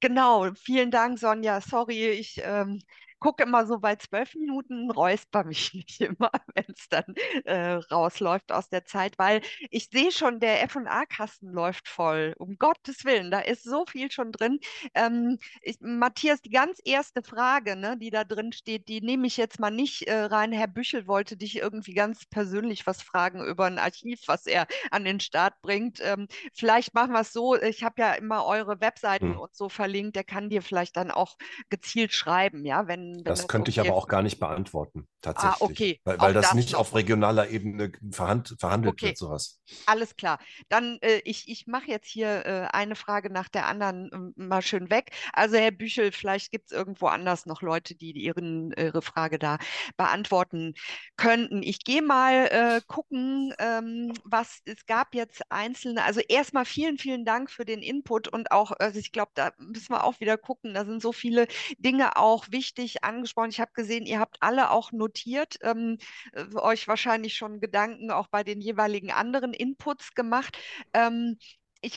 Genau, 0.00 0.50
vielen 0.54 0.90
Dank, 0.90 1.18
Sonja. 1.18 1.60
Sorry, 1.60 2.08
ich 2.10 2.40
ähm, 2.42 2.80
gucke 3.20 3.42
immer 3.44 3.66
so 3.66 3.78
bei 3.78 3.96
zwölf 3.96 4.34
Minuten, 4.34 4.90
räusper 4.90 5.44
mich 5.44 5.72
nicht 5.74 6.00
immer, 6.00 6.30
wenn 6.54 6.64
es 6.74 6.88
dann 6.88 7.04
äh, 7.44 7.74
rausläuft 7.92 8.52
aus 8.52 8.68
der 8.68 8.84
Zeit, 8.84 9.18
weil 9.18 9.42
ich 9.70 9.88
sehe 9.90 10.12
schon, 10.12 10.40
der 10.40 10.62
F&A-Kasten 10.62 11.52
läuft 11.52 11.88
voll. 11.88 12.34
Um 12.38 12.56
Gottes 12.58 13.04
Willen, 13.04 13.30
da 13.30 13.40
ist 13.40 13.62
so 13.64 13.84
viel 13.86 14.10
schon 14.10 14.32
drin. 14.32 14.58
Ähm, 14.94 15.38
ich, 15.62 15.76
Matthias, 15.80 16.40
die 16.42 16.50
ganz 16.50 16.78
erste 16.84 17.22
Frage, 17.22 17.76
ne, 17.76 17.96
die 17.98 18.10
da 18.10 18.24
drin 18.24 18.52
steht, 18.52 18.88
die 18.88 19.00
nehme 19.00 19.26
ich 19.26 19.36
jetzt 19.36 19.58
mal 19.60 19.70
nicht 19.70 20.02
äh, 20.08 20.14
rein. 20.24 20.52
Herr 20.52 20.68
Büchel 20.68 21.06
wollte 21.06 21.36
dich 21.36 21.56
irgendwie 21.56 21.94
ganz 21.94 22.26
persönlich 22.26 22.86
was 22.86 23.02
fragen 23.02 23.44
über 23.44 23.66
ein 23.66 23.78
Archiv, 23.78 24.22
was 24.26 24.46
er 24.46 24.66
an 24.90 25.04
den 25.04 25.20
Start 25.20 25.60
bringt. 25.62 26.00
Ähm, 26.02 26.26
vielleicht 26.54 26.94
machen 26.94 27.12
wir 27.12 27.20
es 27.20 27.32
so, 27.32 27.54
ich 27.60 27.82
habe 27.82 28.00
ja 28.02 28.12
immer 28.14 28.44
eure 28.46 28.80
Webseiten 28.80 29.20
Hm. 29.20 29.38
und 29.38 29.54
so 29.54 29.68
verlinkt, 29.68 30.16
der 30.16 30.24
kann 30.24 30.48
dir 30.50 30.62
vielleicht 30.62 30.96
dann 30.96 31.10
auch 31.10 31.36
gezielt 31.68 32.12
schreiben, 32.12 32.64
ja, 32.64 32.86
wenn, 32.86 33.09
wenn 33.16 33.24
Das 33.24 33.48
könnte 33.48 33.70
ich 33.70 33.80
aber 33.80 33.94
auch 33.94 34.08
gar 34.08 34.22
nicht 34.22 34.38
beantworten, 34.38 35.08
tatsächlich. 35.22 35.60
Ah, 35.60 35.64
okay. 35.64 36.00
Weil, 36.04 36.20
weil 36.20 36.34
das 36.34 36.52
das 36.52 36.54
nicht 36.54 36.72
noch. 36.72 36.80
auf 36.80 36.94
regionaler 36.94 37.48
Ebene 37.50 37.92
verhand, 38.10 38.56
verhandelt 38.58 38.94
Okay. 38.94 39.06
wird, 39.06 39.16
sowas. 39.18 39.60
Alles 39.86 40.16
klar. 40.16 40.38
Dann, 40.68 40.98
äh, 41.00 41.20
ich, 41.24 41.48
ich 41.48 41.66
mache 41.66 41.90
jetzt 41.90 42.08
hier 42.08 42.46
äh, 42.46 42.68
eine 42.72 42.94
Frage 42.96 43.30
nach 43.30 43.48
der 43.48 43.66
anderen 43.66 44.10
ähm, 44.12 44.34
mal 44.36 44.62
schön 44.62 44.90
weg. 44.90 45.10
Also, 45.32 45.56
Herr 45.56 45.72
Büchel, 45.72 46.12
vielleicht 46.12 46.52
gibt 46.52 46.66
es 46.66 46.72
irgendwo 46.72 47.06
anders 47.08 47.46
noch 47.46 47.62
Leute, 47.62 47.94
die 47.96 48.12
ihren, 48.12 48.72
ihre 48.72 49.02
Frage 49.02 49.38
da 49.38 49.58
beantworten 49.96 50.74
könnten. 51.16 51.62
Ich 51.62 51.84
gehe 51.84 52.02
mal 52.02 52.46
äh, 52.50 52.80
gucken, 52.86 53.52
ähm, 53.58 54.12
was 54.24 54.60
es 54.64 54.86
gab 54.86 55.14
jetzt 55.14 55.42
einzelne. 55.50 56.04
Also, 56.04 56.20
erstmal 56.20 56.64
vielen, 56.64 56.98
vielen 56.98 57.24
Dank 57.24 57.50
für 57.50 57.64
den 57.64 57.82
Input 57.82 58.28
und 58.28 58.52
auch, 58.52 58.72
also 58.78 58.98
ich 58.98 59.12
glaube, 59.12 59.32
da 59.34 59.52
müssen 59.58 59.92
wir 59.92 60.04
auch 60.04 60.20
wieder 60.20 60.38
gucken. 60.38 60.74
Da 60.74 60.84
sind 60.84 61.02
so 61.02 61.12
viele 61.12 61.46
Dinge 61.78 62.16
auch 62.16 62.46
wichtig 62.50 63.02
angesprochen. 63.04 63.50
Ich 63.50 63.60
habe 63.60 63.72
gesehen, 63.74 64.06
ihr 64.06 64.20
habt 64.20 64.36
alle 64.40 64.70
auch 64.70 64.92
notiert. 65.10 65.56
Ähm, 65.62 65.98
äh, 66.32 66.44
euch 66.56 66.88
wahrscheinlich 66.88 67.34
schon 67.36 67.60
Gedanken 67.60 68.10
auch 68.10 68.28
bei 68.28 68.44
den 68.44 68.60
jeweiligen 68.60 69.10
anderen 69.12 69.52
Inputs 69.52 70.14
gemacht. 70.14 70.56
Ähm, 70.94 71.38
ich 71.82 71.96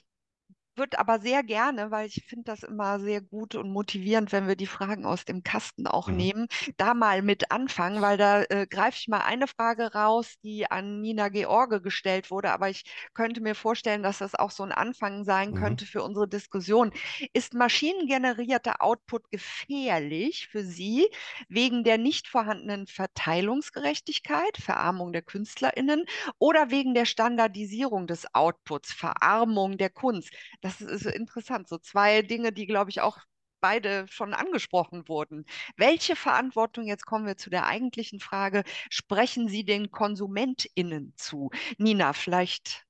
würde 0.77 0.99
aber 0.99 1.19
sehr 1.19 1.43
gerne, 1.43 1.91
weil 1.91 2.07
ich 2.07 2.23
finde 2.27 2.45
das 2.45 2.63
immer 2.63 2.99
sehr 2.99 3.21
gut 3.21 3.55
und 3.55 3.71
motivierend, 3.71 4.31
wenn 4.31 4.47
wir 4.47 4.55
die 4.55 4.67
Fragen 4.67 5.05
aus 5.05 5.25
dem 5.25 5.43
Kasten 5.43 5.87
auch 5.87 6.09
Mhm. 6.09 6.11
nehmen, 6.11 6.47
da 6.77 6.93
mal 6.93 7.21
mit 7.21 7.51
anfangen, 7.51 8.01
weil 8.01 8.17
da 8.17 8.43
äh, 8.43 8.67
greife 8.67 8.97
ich 8.99 9.07
mal 9.07 9.19
eine 9.21 9.47
Frage 9.47 9.93
raus, 9.93 10.35
die 10.43 10.69
an 10.69 11.01
Nina 11.01 11.29
George 11.29 11.81
gestellt 11.81 12.31
wurde, 12.31 12.51
aber 12.51 12.69
ich 12.69 12.83
könnte 13.13 13.41
mir 13.41 13.55
vorstellen, 13.55 14.03
dass 14.03 14.19
das 14.19 14.35
auch 14.35 14.51
so 14.51 14.63
ein 14.63 14.71
Anfang 14.71 15.23
sein 15.23 15.53
Mhm. 15.53 15.53
könnte 15.53 15.85
für 15.85 16.03
unsere 16.03 16.27
Diskussion. 16.27 16.91
Ist 17.33 17.53
maschinengenerierter 17.53 18.81
Output 18.81 19.29
gefährlich 19.31 20.47
für 20.51 20.63
Sie 20.63 21.07
wegen 21.49 21.83
der 21.83 21.97
nicht 21.97 22.27
vorhandenen 22.27 22.87
Verteilungsgerechtigkeit, 22.87 24.57
Verarmung 24.57 25.13
der 25.13 25.21
KünstlerInnen 25.21 26.05
oder 26.39 26.71
wegen 26.71 26.93
der 26.93 27.05
Standardisierung 27.05 28.07
des 28.07 28.25
Outputs, 28.33 28.93
Verarmung 28.93 29.77
der 29.77 29.89
Kunst? 29.89 30.31
Das 30.63 30.79
ist 30.79 31.05
interessant. 31.05 31.67
So 31.67 31.77
zwei 31.77 32.21
Dinge, 32.21 32.53
die, 32.53 32.65
glaube 32.65 32.89
ich, 32.89 33.01
auch 33.01 33.19
beide 33.59 34.07
schon 34.07 34.33
angesprochen 34.33 35.07
wurden. 35.09 35.45
Welche 35.75 36.15
Verantwortung, 36.15 36.85
jetzt 36.87 37.05
kommen 37.05 37.25
wir 37.25 37.35
zu 37.35 37.49
der 37.49 37.65
eigentlichen 37.65 38.21
Frage, 38.21 38.63
sprechen 38.89 39.49
Sie 39.49 39.65
den 39.65 39.91
KonsumentInnen 39.91 41.13
zu? 41.17 41.49
Nina, 41.77 42.13
vielleicht 42.13 42.85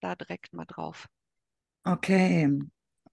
da 0.00 0.16
direkt 0.16 0.52
mal 0.52 0.64
drauf. 0.64 1.06
Okay. 1.84 2.50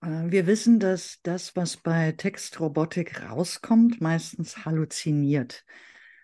Äh, 0.01 0.07
Wir 0.31 0.47
wissen, 0.47 0.79
dass 0.79 1.19
das, 1.21 1.55
was 1.55 1.77
bei 1.77 2.11
Textrobotik 2.13 3.29
rauskommt, 3.29 4.01
meistens 4.01 4.65
halluziniert. 4.65 5.65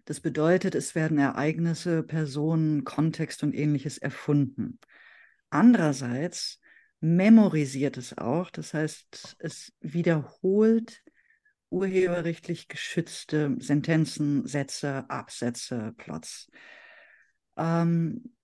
Das 0.05 0.21
bedeutet, 0.21 0.73
es 0.73 0.95
werden 0.95 1.19
Ereignisse, 1.19 2.01
Personen, 2.01 2.83
Kontext 2.83 3.43
und 3.43 3.53
ähnliches 3.53 3.99
erfunden. 3.99 4.79
Andererseits 5.51 6.59
memorisiert 7.05 7.97
es 7.97 8.17
auch, 8.17 8.49
das 8.49 8.73
heißt, 8.73 9.37
es 9.39 9.71
wiederholt 9.79 11.03
urheberrechtlich 11.69 12.67
geschützte 12.67 13.55
Sentenzen, 13.59 14.47
Sätze, 14.47 15.05
Absätze, 15.09 15.93
Plots. 15.97 16.49
Ähm, 17.57 18.35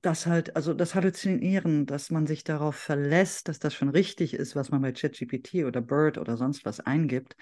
das 0.00 0.26
halt, 0.26 0.54
also 0.54 0.74
das 0.74 0.94
Halluzinieren, 0.94 1.86
dass 1.86 2.10
man 2.10 2.26
sich 2.26 2.44
darauf 2.44 2.76
verlässt, 2.76 3.48
dass 3.48 3.58
das 3.58 3.74
schon 3.74 3.88
richtig 3.88 4.34
ist, 4.34 4.54
was 4.54 4.70
man 4.70 4.82
bei 4.82 4.92
ChatGPT 4.92 5.64
oder 5.64 5.80
Bird 5.80 6.18
oder 6.18 6.36
sonst 6.36 6.64
was 6.64 6.80
eingibt. 6.80 7.36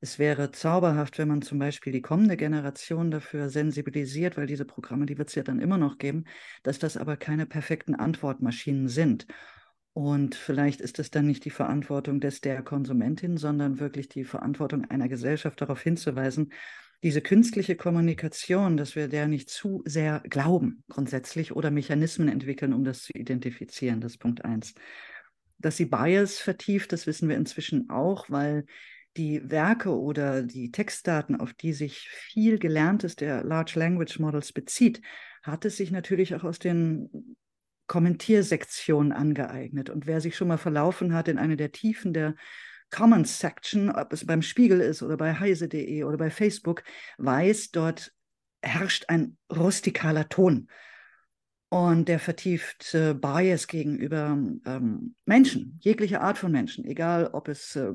Es 0.00 0.18
wäre 0.18 0.50
zauberhaft, 0.50 1.18
wenn 1.18 1.28
man 1.28 1.42
zum 1.42 1.58
Beispiel 1.58 1.92
die 1.92 2.00
kommende 2.00 2.38
Generation 2.38 3.10
dafür 3.10 3.50
sensibilisiert, 3.50 4.38
weil 4.38 4.46
diese 4.46 4.64
Programme, 4.64 5.04
die 5.04 5.18
wird 5.18 5.28
es 5.28 5.34
ja 5.34 5.42
dann 5.42 5.60
immer 5.60 5.76
noch 5.76 5.98
geben, 5.98 6.24
dass 6.62 6.78
das 6.78 6.96
aber 6.96 7.18
keine 7.18 7.44
perfekten 7.44 7.94
Antwortmaschinen 7.94 8.88
sind. 8.88 9.26
Und 10.00 10.34
vielleicht 10.34 10.80
ist 10.80 10.98
es 10.98 11.10
dann 11.10 11.26
nicht 11.26 11.44
die 11.44 11.50
Verantwortung 11.50 12.20
des 12.20 12.40
der 12.40 12.62
Konsumentin, 12.62 13.36
sondern 13.36 13.80
wirklich 13.80 14.08
die 14.08 14.24
Verantwortung 14.24 14.86
einer 14.86 15.10
Gesellschaft 15.10 15.60
darauf 15.60 15.82
hinzuweisen, 15.82 16.54
diese 17.02 17.20
künstliche 17.20 17.76
Kommunikation, 17.76 18.78
dass 18.78 18.96
wir 18.96 19.08
der 19.08 19.28
nicht 19.28 19.50
zu 19.50 19.82
sehr 19.84 20.22
glauben 20.30 20.84
grundsätzlich 20.88 21.54
oder 21.54 21.70
Mechanismen 21.70 22.28
entwickeln, 22.28 22.72
um 22.72 22.82
das 22.82 23.02
zu 23.02 23.12
identifizieren. 23.12 24.00
Das 24.00 24.12
ist 24.12 24.18
Punkt 24.18 24.42
eins. 24.42 24.72
Dass 25.58 25.76
sie 25.76 25.84
Bias 25.84 26.38
vertieft, 26.38 26.92
das 26.92 27.06
wissen 27.06 27.28
wir 27.28 27.36
inzwischen 27.36 27.90
auch, 27.90 28.30
weil 28.30 28.64
die 29.18 29.50
Werke 29.50 29.94
oder 29.94 30.42
die 30.42 30.70
Textdaten, 30.70 31.36
auf 31.36 31.52
die 31.52 31.74
sich 31.74 32.08
viel 32.08 32.58
Gelerntes 32.58 33.16
der 33.16 33.44
Large 33.44 33.78
Language 33.78 34.18
Models 34.18 34.54
bezieht, 34.54 35.02
hat 35.42 35.66
es 35.66 35.76
sich 35.76 35.90
natürlich 35.90 36.34
auch 36.34 36.44
aus 36.44 36.58
den 36.58 37.36
Kommentiersektionen 37.90 39.10
angeeignet. 39.10 39.90
Und 39.90 40.06
wer 40.06 40.20
sich 40.20 40.36
schon 40.36 40.46
mal 40.46 40.58
verlaufen 40.58 41.12
hat 41.12 41.26
in 41.26 41.38
eine 41.38 41.56
der 41.56 41.72
Tiefen 41.72 42.12
der 42.12 42.36
Comments 42.88 43.40
Section, 43.40 43.90
ob 43.90 44.12
es 44.12 44.24
beim 44.24 44.42
Spiegel 44.42 44.80
ist 44.80 45.02
oder 45.02 45.16
bei 45.16 45.34
heise.de 45.34 46.04
oder 46.04 46.16
bei 46.16 46.30
Facebook, 46.30 46.84
weiß, 47.18 47.72
dort 47.72 48.12
herrscht 48.62 49.06
ein 49.08 49.36
rustikaler 49.52 50.28
Ton. 50.28 50.68
Und 51.68 52.06
der 52.06 52.20
vertieft 52.20 52.94
äh, 52.94 53.12
Bias 53.12 53.66
gegenüber 53.66 54.38
ähm, 54.66 55.16
Menschen, 55.24 55.80
jegliche 55.82 56.20
Art 56.20 56.38
von 56.38 56.52
Menschen, 56.52 56.84
egal 56.84 57.30
ob 57.32 57.48
es 57.48 57.74
äh, 57.74 57.90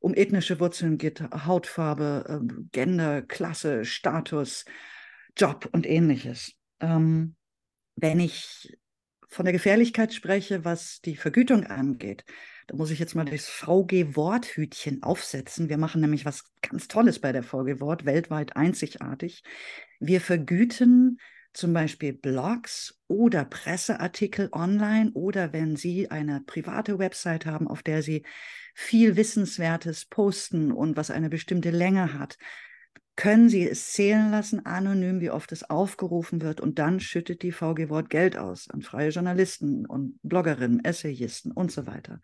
um 0.00 0.14
ethnische 0.14 0.58
Wurzeln 0.58 0.98
geht, 0.98 1.22
Hautfarbe, 1.22 2.24
äh, 2.42 2.62
Gender, 2.72 3.22
Klasse, 3.22 3.84
Status, 3.84 4.64
Job 5.36 5.68
und 5.70 5.86
ähnliches. 5.86 6.52
Ähm, 6.80 7.36
wenn 7.94 8.18
ich 8.18 8.76
von 9.28 9.44
der 9.44 9.52
Gefährlichkeit 9.52 10.14
spreche, 10.14 10.64
was 10.64 11.00
die 11.00 11.16
Vergütung 11.16 11.64
angeht, 11.64 12.24
da 12.66 12.76
muss 12.76 12.90
ich 12.90 12.98
jetzt 12.98 13.14
mal 13.14 13.24
das 13.24 13.46
VG-Worthütchen 13.46 15.02
aufsetzen. 15.02 15.68
Wir 15.68 15.78
machen 15.78 16.00
nämlich 16.00 16.24
was 16.24 16.50
ganz 16.62 16.88
Tolles 16.88 17.20
bei 17.20 17.30
der 17.30 17.44
VG-Wort, 17.44 18.04
weltweit 18.04 18.56
einzigartig. 18.56 19.44
Wir 20.00 20.20
vergüten 20.20 21.18
zum 21.52 21.72
Beispiel 21.72 22.12
Blogs 22.12 23.00
oder 23.06 23.44
Presseartikel 23.44 24.48
online 24.52 25.12
oder 25.14 25.52
wenn 25.52 25.76
Sie 25.76 26.10
eine 26.10 26.42
private 26.44 26.98
Website 26.98 27.46
haben, 27.46 27.68
auf 27.68 27.82
der 27.82 28.02
Sie 28.02 28.24
viel 28.74 29.16
Wissenswertes 29.16 30.04
posten 30.04 30.72
und 30.72 30.96
was 30.96 31.10
eine 31.10 31.30
bestimmte 31.30 31.70
Länge 31.70 32.12
hat, 32.12 32.36
können 33.16 33.48
Sie 33.48 33.66
es 33.66 33.92
zählen 33.92 34.30
lassen, 34.30 34.64
anonym, 34.66 35.20
wie 35.20 35.30
oft 35.30 35.50
es 35.50 35.68
aufgerufen 35.68 36.42
wird 36.42 36.60
und 36.60 36.78
dann 36.78 37.00
schüttet 37.00 37.42
die 37.42 37.52
VG 37.52 37.88
Wort 37.88 38.10
Geld 38.10 38.36
aus 38.36 38.70
an 38.70 38.82
freie 38.82 39.08
Journalisten 39.08 39.86
und 39.86 40.18
Bloggerinnen, 40.22 40.84
Essayisten 40.84 41.50
und 41.50 41.72
so 41.72 41.86
weiter. 41.86 42.20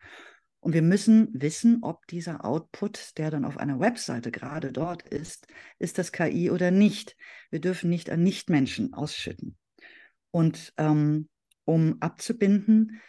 Und 0.61 0.75
wir 0.75 0.83
müssen 0.83 1.29
wissen, 1.33 1.79
ob 1.83 2.07
dieser 2.07 2.45
Output, 2.45 3.19
der 3.19 3.31
dann 3.33 3.45
auf 3.45 3.57
einer 3.57 3.81
Webseite 3.81 4.31
gerade 4.31 4.71
dort 4.71 5.03
ist, 5.03 5.49
ist 5.79 5.99
das 5.99 6.13
KI 6.13 6.51
oder 6.51 6.71
nicht. 6.71 7.17
Wir 7.51 7.61
dürfen 7.61 7.91
nicht 7.91 8.11
an 8.11 8.23
Nichtmenschen 8.23 8.95
ausschütten. 8.95 9.57
Und 10.31 10.73
ähm, 10.77 11.29
um 11.65 11.97
abzubinden, 12.01 13.01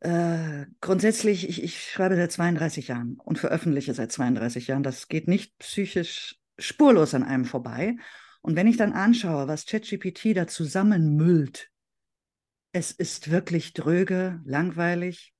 äh, 0.00 0.66
grundsätzlich, 0.80 1.48
ich, 1.48 1.62
ich 1.62 1.90
schreibe 1.90 2.16
seit 2.16 2.32
32 2.32 2.88
Jahren 2.88 3.20
und 3.22 3.38
veröffentliche 3.38 3.94
seit 3.94 4.10
32 4.10 4.66
Jahren. 4.66 4.82
Das 4.82 5.08
geht 5.08 5.28
nicht 5.28 5.56
psychisch 5.58 6.40
spurlos 6.58 7.14
an 7.14 7.22
einem 7.22 7.44
vorbei. 7.44 7.96
Und 8.42 8.56
wenn 8.56 8.66
ich 8.66 8.76
dann 8.76 8.92
anschaue, 8.92 9.48
was 9.48 9.66
ChatGPT 9.66 10.36
da 10.36 10.46
zusammenmüllt, 10.46 11.70
es 12.72 12.92
ist 12.92 13.30
wirklich 13.30 13.72
dröge, 13.72 14.40
langweilig, 14.44 15.34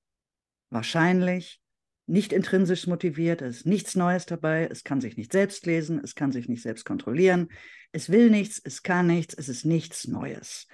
wahrscheinlich, 0.71 1.61
nicht 2.07 2.33
intrinsisch 2.33 2.87
motiviert, 2.87 3.43
es 3.43 3.59
ist 3.59 3.67
nichts 3.67 3.97
Neues 3.97 4.27
dabei, 4.27 4.69
es 4.71 4.85
kann 4.85 5.01
sich 5.01 5.17
nicht 5.17 5.33
selbst 5.33 5.67
lesen, 5.67 6.01
es 6.03 6.14
kann 6.14 6.31
sich 6.31 6.49
nicht 6.49 6.62
selbst 6.62 6.85
kontrollieren, 6.85 7.49
es 7.93 8.11
will 8.11 8.31
nichts, 8.31 8.61
es 8.62 8.83
kann 8.83 9.09
nichts, 9.09 9.35
es 9.35 9.49
ist 9.49 9.64
nichts 9.64 10.07
Neues. 10.07 10.69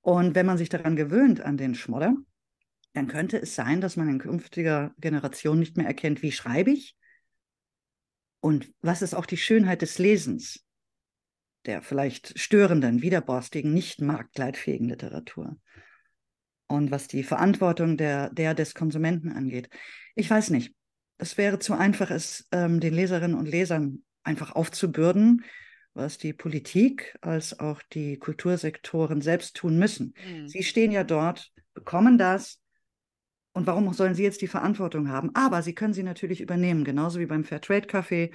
Und 0.00 0.34
wenn 0.34 0.46
man 0.46 0.58
sich 0.58 0.68
daran 0.68 0.96
gewöhnt, 0.96 1.40
an 1.40 1.56
den 1.56 1.74
Schmodder, 1.74 2.14
dann 2.92 3.08
könnte 3.08 3.38
es 3.38 3.54
sein, 3.54 3.80
dass 3.80 3.96
man 3.96 4.08
in 4.08 4.18
künftiger 4.18 4.94
Generation 4.98 5.58
nicht 5.58 5.76
mehr 5.76 5.86
erkennt, 5.86 6.22
wie 6.22 6.32
schreibe 6.32 6.70
ich, 6.70 6.96
Und 8.42 8.72
was 8.80 9.02
ist 9.02 9.14
auch 9.14 9.24
die 9.24 9.36
Schönheit 9.36 9.82
des 9.82 9.98
Lesens, 9.98 10.64
der 11.64 11.80
vielleicht 11.80 12.36
störenden, 12.38 13.00
widerborstigen, 13.00 13.72
nicht 13.72 14.00
marktleitfähigen 14.00 14.88
Literatur? 14.88 15.56
Und 16.66 16.90
was 16.90 17.06
die 17.06 17.22
Verantwortung 17.22 17.96
der, 17.96 18.30
der 18.30 18.54
des 18.54 18.74
Konsumenten 18.74 19.30
angeht. 19.30 19.68
Ich 20.16 20.28
weiß 20.28 20.50
nicht. 20.50 20.74
Es 21.18 21.38
wäre 21.38 21.60
zu 21.60 21.74
einfach, 21.74 22.10
es 22.10 22.48
ähm, 22.50 22.80
den 22.80 22.94
Leserinnen 22.94 23.38
und 23.38 23.46
Lesern 23.46 24.02
einfach 24.24 24.52
aufzubürden, 24.56 25.44
was 25.94 26.18
die 26.18 26.32
Politik 26.32 27.16
als 27.20 27.60
auch 27.60 27.80
die 27.92 28.18
Kultursektoren 28.18 29.20
selbst 29.20 29.54
tun 29.54 29.78
müssen. 29.78 30.14
Mhm. 30.26 30.48
Sie 30.48 30.64
stehen 30.64 30.90
ja 30.90 31.04
dort, 31.04 31.52
bekommen 31.74 32.18
das. 32.18 32.58
Und 33.52 33.66
warum 33.66 33.92
sollen 33.92 34.14
sie 34.14 34.22
jetzt 34.22 34.40
die 34.40 34.48
Verantwortung 34.48 35.08
haben? 35.08 35.30
Aber 35.34 35.62
sie 35.62 35.74
können 35.74 35.92
sie 35.92 36.02
natürlich 36.02 36.40
übernehmen, 36.40 36.84
genauso 36.84 37.18
wie 37.20 37.26
beim 37.26 37.44
Fairtrade-Café, 37.44 38.32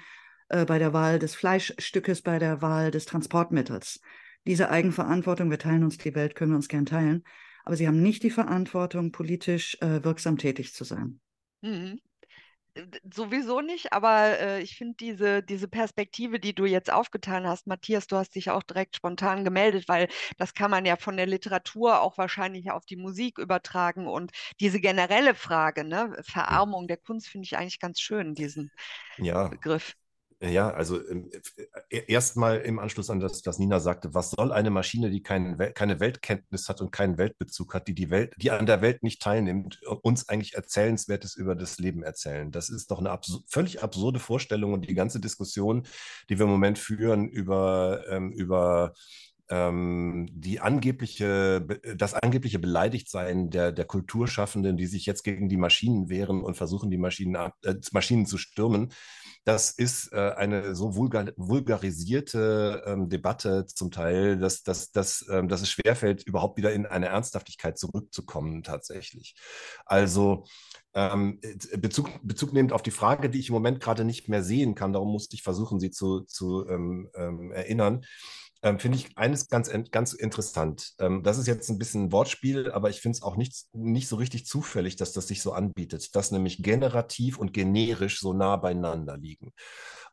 äh, 0.49 0.65
bei 0.65 0.79
der 0.79 0.93
Wahl 0.93 1.19
des 1.19 1.35
Fleischstückes, 1.35 2.21
bei 2.21 2.39
der 2.39 2.61
Wahl 2.61 2.91
des 2.91 3.05
Transportmittels. 3.05 3.99
Diese 4.45 4.69
Eigenverantwortung, 4.69 5.49
wir 5.49 5.59
teilen 5.59 5.83
uns 5.83 5.97
die 5.97 6.15
Welt, 6.15 6.35
können 6.35 6.51
wir 6.51 6.57
uns 6.57 6.67
gern 6.67 6.85
teilen. 6.85 7.23
Aber 7.65 7.75
sie 7.75 7.87
haben 7.87 8.01
nicht 8.01 8.23
die 8.23 8.29
Verantwortung, 8.29 9.11
politisch 9.11 9.77
äh, 9.81 10.03
wirksam 10.03 10.37
tätig 10.37 10.73
zu 10.73 10.83
sein. 10.83 11.19
Mhm 11.61 11.99
sowieso 13.13 13.61
nicht, 13.61 13.93
aber 13.93 14.39
äh, 14.39 14.61
ich 14.61 14.77
finde 14.77 14.95
diese, 14.99 15.43
diese 15.43 15.67
Perspektive, 15.67 16.39
die 16.39 16.53
du 16.53 16.65
jetzt 16.65 16.91
aufgetan 16.91 17.47
hast, 17.47 17.67
Matthias, 17.67 18.07
du 18.07 18.17
hast 18.17 18.35
dich 18.35 18.49
auch 18.49 18.63
direkt 18.63 18.95
spontan 18.95 19.43
gemeldet, 19.43 19.87
weil 19.87 20.07
das 20.37 20.53
kann 20.53 20.71
man 20.71 20.85
ja 20.85 20.95
von 20.95 21.17
der 21.17 21.27
Literatur 21.27 22.01
auch 22.01 22.17
wahrscheinlich 22.17 22.71
auf 22.71 22.85
die 22.85 22.97
Musik 22.97 23.37
übertragen 23.37 24.07
und 24.07 24.31
diese 24.59 24.79
generelle 24.79 25.35
Frage, 25.35 25.83
ne, 25.83 26.15
Verarmung 26.21 26.87
der 26.87 26.97
Kunst 26.97 27.27
finde 27.27 27.45
ich 27.45 27.57
eigentlich 27.57 27.79
ganz 27.79 27.99
schön, 27.99 28.35
diesen 28.35 28.71
ja. 29.17 29.47
Begriff. 29.47 29.93
Ja, 30.39 30.69
also 30.69 30.99
ähm, 31.09 31.31
äh, 31.89 32.03
erstmal 32.07 32.57
im 32.59 32.77
Anschluss 32.77 33.09
an 33.09 33.19
das, 33.19 33.43
was 33.47 33.57
Nina 33.57 33.79
sagte, 33.79 34.13
was 34.13 34.29
soll 34.29 34.51
eine 34.51 34.69
Maschine, 34.69 35.09
die 35.09 35.23
kein, 35.23 35.57
keine 35.73 35.99
Weltkenntnis 35.99 36.69
hat 36.69 36.79
und 36.79 36.91
keinen 36.91 37.17
Weltbezug 37.17 37.73
hat, 37.73 37.87
die 37.87 37.95
die 37.95 38.11
Welt, 38.11 38.35
die 38.37 38.51
an 38.51 38.67
der 38.67 38.81
Welt 38.83 39.01
nicht 39.01 39.19
teilnimmt, 39.19 39.81
uns 40.03 40.29
eigentlich 40.29 40.53
Erzählenswertes 40.53 41.35
über 41.35 41.55
das 41.55 41.79
Leben 41.79 42.03
erzählen? 42.03 42.51
Das 42.51 42.69
ist 42.69 42.91
doch 42.91 42.99
eine 42.99 43.09
absur 43.09 43.41
völlig 43.47 43.81
absurde 43.81 44.19
Vorstellung 44.19 44.73
und 44.73 44.87
die 44.87 44.93
ganze 44.93 45.19
Diskussion, 45.19 45.87
die 46.29 46.37
wir 46.37 46.45
im 46.45 46.51
Moment 46.51 46.77
führen 46.77 47.27
über, 47.27 48.03
ähm, 48.07 48.31
über 48.31 48.93
ähm, 49.49 50.27
die 50.31 50.59
angebliche, 50.59 51.65
das 51.95 52.13
angebliche 52.13 52.59
Beleidigtsein 52.59 53.49
der, 53.49 53.71
der 53.71 53.85
Kulturschaffenden, 53.85 54.77
die 54.77 54.87
sich 54.87 55.07
jetzt 55.07 55.23
gegen 55.23 55.49
die 55.49 55.57
Maschinen 55.57 56.09
wehren 56.09 56.43
und 56.43 56.57
versuchen, 56.57 56.91
die 56.91 56.97
Maschinen, 56.97 57.35
äh, 57.63 57.75
Maschinen 57.91 58.27
zu 58.27 58.37
stürmen, 58.37 58.89
das 59.47 59.71
ist 59.71 60.11
äh, 60.11 60.33
eine 60.35 60.75
so 60.75 60.95
vulgar, 60.95 61.27
vulgarisierte 61.37 62.83
ähm, 62.85 63.07
Debatte 63.07 63.65
zum 63.65 63.91
Teil, 63.91 64.37
dass, 64.37 64.61
dass, 64.61 64.91
dass, 64.91 65.25
ähm, 65.31 65.47
dass 65.47 65.61
es 65.61 65.71
schwerfällt, 65.71 66.23
überhaupt 66.23 66.57
wieder 66.57 66.73
in 66.73 66.85
eine 66.85 67.05
Ernsthaftigkeit 67.05 67.77
zurückzukommen 67.77 68.61
tatsächlich. 68.61 69.35
Also 69.85 70.43
ähm, 70.93 71.39
Bezug, 71.77 72.09
Bezug 72.23 72.51
nehmend 72.51 72.73
auf 72.73 72.81
die 72.81 72.91
Frage, 72.91 73.29
die 73.29 73.39
ich 73.39 73.47
im 73.47 73.53
Moment 73.53 73.79
gerade 73.79 74.03
nicht 74.03 74.27
mehr 74.27 74.43
sehen 74.43 74.75
kann, 74.75 74.91
darum 74.91 75.13
musste 75.13 75.35
ich 75.35 75.43
versuchen, 75.43 75.79
sie 75.79 75.91
zu, 75.91 76.25
zu 76.25 76.67
ähm, 76.67 77.09
ähm, 77.15 77.53
erinnern 77.53 78.03
ähm, 78.63 78.79
finde 78.79 78.97
ich 78.97 79.17
eines 79.17 79.47
ganz, 79.49 79.71
ganz 79.91 80.13
interessant. 80.13 80.93
Ähm, 80.99 81.23
das 81.23 81.37
ist 81.37 81.47
jetzt 81.47 81.69
ein 81.69 81.77
bisschen 81.77 82.05
ein 82.05 82.11
Wortspiel, 82.11 82.71
aber 82.71 82.89
ich 82.89 83.01
finde 83.01 83.17
es 83.17 83.23
auch 83.23 83.35
nicht, 83.35 83.65
nicht 83.73 84.07
so 84.07 84.15
richtig 84.15 84.45
zufällig, 84.45 84.95
dass 84.95 85.13
das 85.13 85.27
sich 85.27 85.41
so 85.41 85.53
anbietet, 85.53 86.15
dass 86.15 86.31
nämlich 86.31 86.63
generativ 86.63 87.37
und 87.37 87.53
generisch 87.53 88.19
so 88.19 88.33
nah 88.33 88.55
beieinander 88.57 89.17
liegen. 89.17 89.53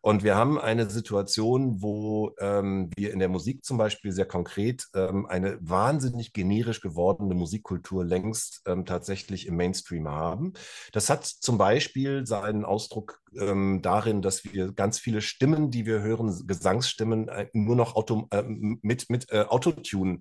Und 0.05 0.23
wir 0.23 0.37
haben 0.37 0.61
eine 0.61 0.91
Situation, 0.91 1.81
wo 1.81 2.35
ähm, 2.39 2.91
wir 2.95 3.11
in 3.15 3.21
der 3.21 3.31
Musik 3.31 3.65
zum 3.65 3.79
Beispiel 3.79 4.13
sehr 4.13 4.27
konkret 4.27 4.87
ähm, 4.95 5.25
eine 5.25 5.57
wahnsinnig 5.63 6.35
generisch 6.35 6.83
gewordene 6.83 7.35
Musikkultur 7.35 8.05
längst 8.05 8.61
ähm, 8.67 8.85
tatsächlich 8.85 9.47
im 9.47 9.57
Mainstream 9.57 10.07
haben. 10.07 10.53
Das 10.93 11.09
hat 11.09 11.25
zum 11.25 11.57
Beispiel 11.57 12.27
seinen 12.27 12.67
Ausdruck 12.67 13.23
ähm, 13.35 13.81
darin, 13.81 14.21
dass 14.21 14.45
wir 14.45 14.73
ganz 14.73 14.99
viele 14.99 15.23
Stimmen, 15.23 15.71
die 15.71 15.87
wir 15.87 16.03
hören, 16.03 16.47
Gesangsstimmen, 16.47 17.29
äh, 17.29 17.49
nur 17.55 17.75
noch 17.75 17.97
Auto, 17.97 18.29
äh, 18.31 18.43
mit, 18.43 19.09
mit 19.09 19.33
äh, 19.33 19.47
Autotune 19.49 20.21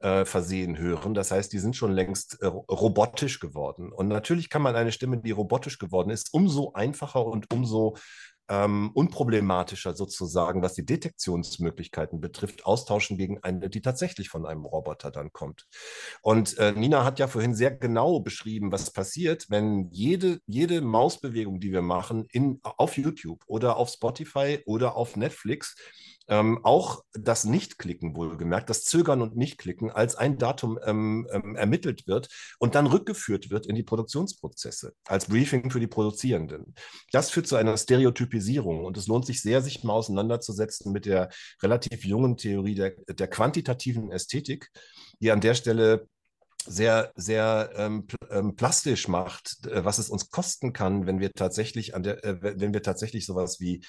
äh, 0.00 0.24
versehen 0.24 0.78
hören. 0.78 1.14
Das 1.14 1.30
heißt, 1.30 1.52
die 1.52 1.58
sind 1.58 1.76
schon 1.76 1.92
längst 1.92 2.40
äh, 2.40 2.46
robotisch 2.46 3.38
geworden. 3.38 3.92
Und 3.92 4.08
natürlich 4.08 4.48
kann 4.48 4.62
man 4.62 4.74
eine 4.74 4.92
Stimme, 4.92 5.18
die 5.18 5.30
robotisch 5.30 5.78
geworden 5.78 6.08
ist, 6.08 6.32
umso 6.32 6.72
einfacher 6.72 7.26
und 7.26 7.52
umso 7.52 7.96
ähm, 8.50 8.90
unproblematischer 8.92 9.94
sozusagen, 9.94 10.60
was 10.60 10.74
die 10.74 10.84
Detektionsmöglichkeiten 10.84 12.20
betrifft, 12.20 12.66
austauschen 12.66 13.16
gegen 13.16 13.42
eine, 13.42 13.70
die 13.70 13.80
tatsächlich 13.80 14.28
von 14.28 14.44
einem 14.44 14.64
Roboter 14.64 15.12
dann 15.12 15.32
kommt. 15.32 15.66
Und 16.20 16.58
äh, 16.58 16.72
Nina 16.72 17.04
hat 17.04 17.20
ja 17.20 17.28
vorhin 17.28 17.54
sehr 17.54 17.70
genau 17.70 18.20
beschrieben, 18.20 18.72
was 18.72 18.92
passiert, 18.92 19.46
wenn 19.48 19.88
jede, 19.92 20.40
jede 20.46 20.80
Mausbewegung, 20.80 21.60
die 21.60 21.72
wir 21.72 21.82
machen, 21.82 22.26
in, 22.32 22.58
auf 22.62 22.98
YouTube 22.98 23.44
oder 23.46 23.76
auf 23.76 23.88
Spotify 23.88 24.58
oder 24.66 24.96
auf 24.96 25.16
Netflix, 25.16 25.76
ähm, 26.30 26.60
auch 26.62 27.02
das 27.12 27.44
Nicht-Klicken 27.44 28.14
wohlgemerkt, 28.14 28.70
das 28.70 28.84
Zögern 28.84 29.20
und 29.20 29.36
Nicht-Klicken 29.36 29.90
als 29.90 30.14
ein 30.14 30.38
Datum 30.38 30.78
ähm, 30.84 31.28
ähm, 31.32 31.56
ermittelt 31.56 32.06
wird 32.06 32.28
und 32.58 32.76
dann 32.76 32.86
rückgeführt 32.86 33.50
wird 33.50 33.66
in 33.66 33.74
die 33.74 33.82
Produktionsprozesse 33.82 34.94
als 35.04 35.26
Briefing 35.26 35.70
für 35.70 35.80
die 35.80 35.88
Produzierenden. 35.88 36.74
Das 37.12 37.30
führt 37.30 37.48
zu 37.48 37.56
einer 37.56 37.76
Stereotypisierung 37.76 38.84
und 38.84 38.96
es 38.96 39.08
lohnt 39.08 39.26
sich 39.26 39.42
sehr, 39.42 39.60
sich 39.60 39.82
mal 39.82 39.92
auseinanderzusetzen 39.92 40.92
mit 40.92 41.04
der 41.04 41.28
relativ 41.62 42.04
jungen 42.04 42.36
Theorie 42.36 42.76
der, 42.76 42.92
der 43.08 43.28
quantitativen 43.28 44.12
Ästhetik, 44.12 44.70
die 45.20 45.32
an 45.32 45.40
der 45.40 45.54
Stelle 45.54 46.06
sehr, 46.66 47.12
sehr 47.16 47.70
ähm, 47.74 48.06
ähm, 48.30 48.54
plastisch 48.54 49.08
macht, 49.08 49.66
äh, 49.66 49.84
was 49.84 49.98
es 49.98 50.10
uns 50.10 50.30
kosten 50.30 50.72
kann, 50.72 51.06
wenn 51.06 51.18
wir 51.18 51.32
tatsächlich 51.32 51.94
an 51.94 52.02
der, 52.02 52.24
äh, 52.24 52.36
wenn 52.40 52.72
wir 52.72 52.82
tatsächlich 52.82 53.26
sowas 53.26 53.60
wie 53.60 53.82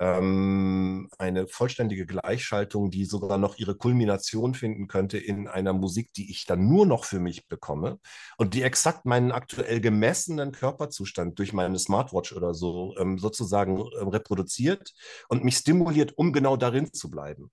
ähm, 0.00 1.08
eine 1.18 1.46
vollständige 1.46 2.06
Gleichschaltung, 2.06 2.90
die 2.90 3.04
sogar 3.04 3.38
noch 3.38 3.58
ihre 3.58 3.76
Kulmination 3.76 4.54
finden 4.54 4.88
könnte 4.88 5.18
in 5.18 5.48
einer 5.48 5.72
Musik, 5.72 6.12
die 6.14 6.30
ich 6.30 6.46
dann 6.46 6.68
nur 6.68 6.86
noch 6.86 7.04
für 7.04 7.20
mich 7.20 7.46
bekomme 7.48 7.98
und 8.36 8.54
die 8.54 8.62
exakt 8.62 9.06
meinen 9.06 9.32
aktuell 9.32 9.80
gemessenen 9.80 10.52
Körperzustand 10.52 11.38
durch 11.38 11.52
meine 11.52 11.78
Smartwatch 11.78 12.32
oder 12.32 12.54
so 12.54 12.94
ähm, 12.98 13.18
sozusagen 13.18 13.78
äh, 13.78 14.02
reproduziert 14.02 14.92
und 15.28 15.44
mich 15.44 15.58
stimuliert, 15.58 16.16
um 16.16 16.32
genau 16.32 16.56
darin 16.56 16.92
zu 16.92 17.10
bleiben. 17.10 17.50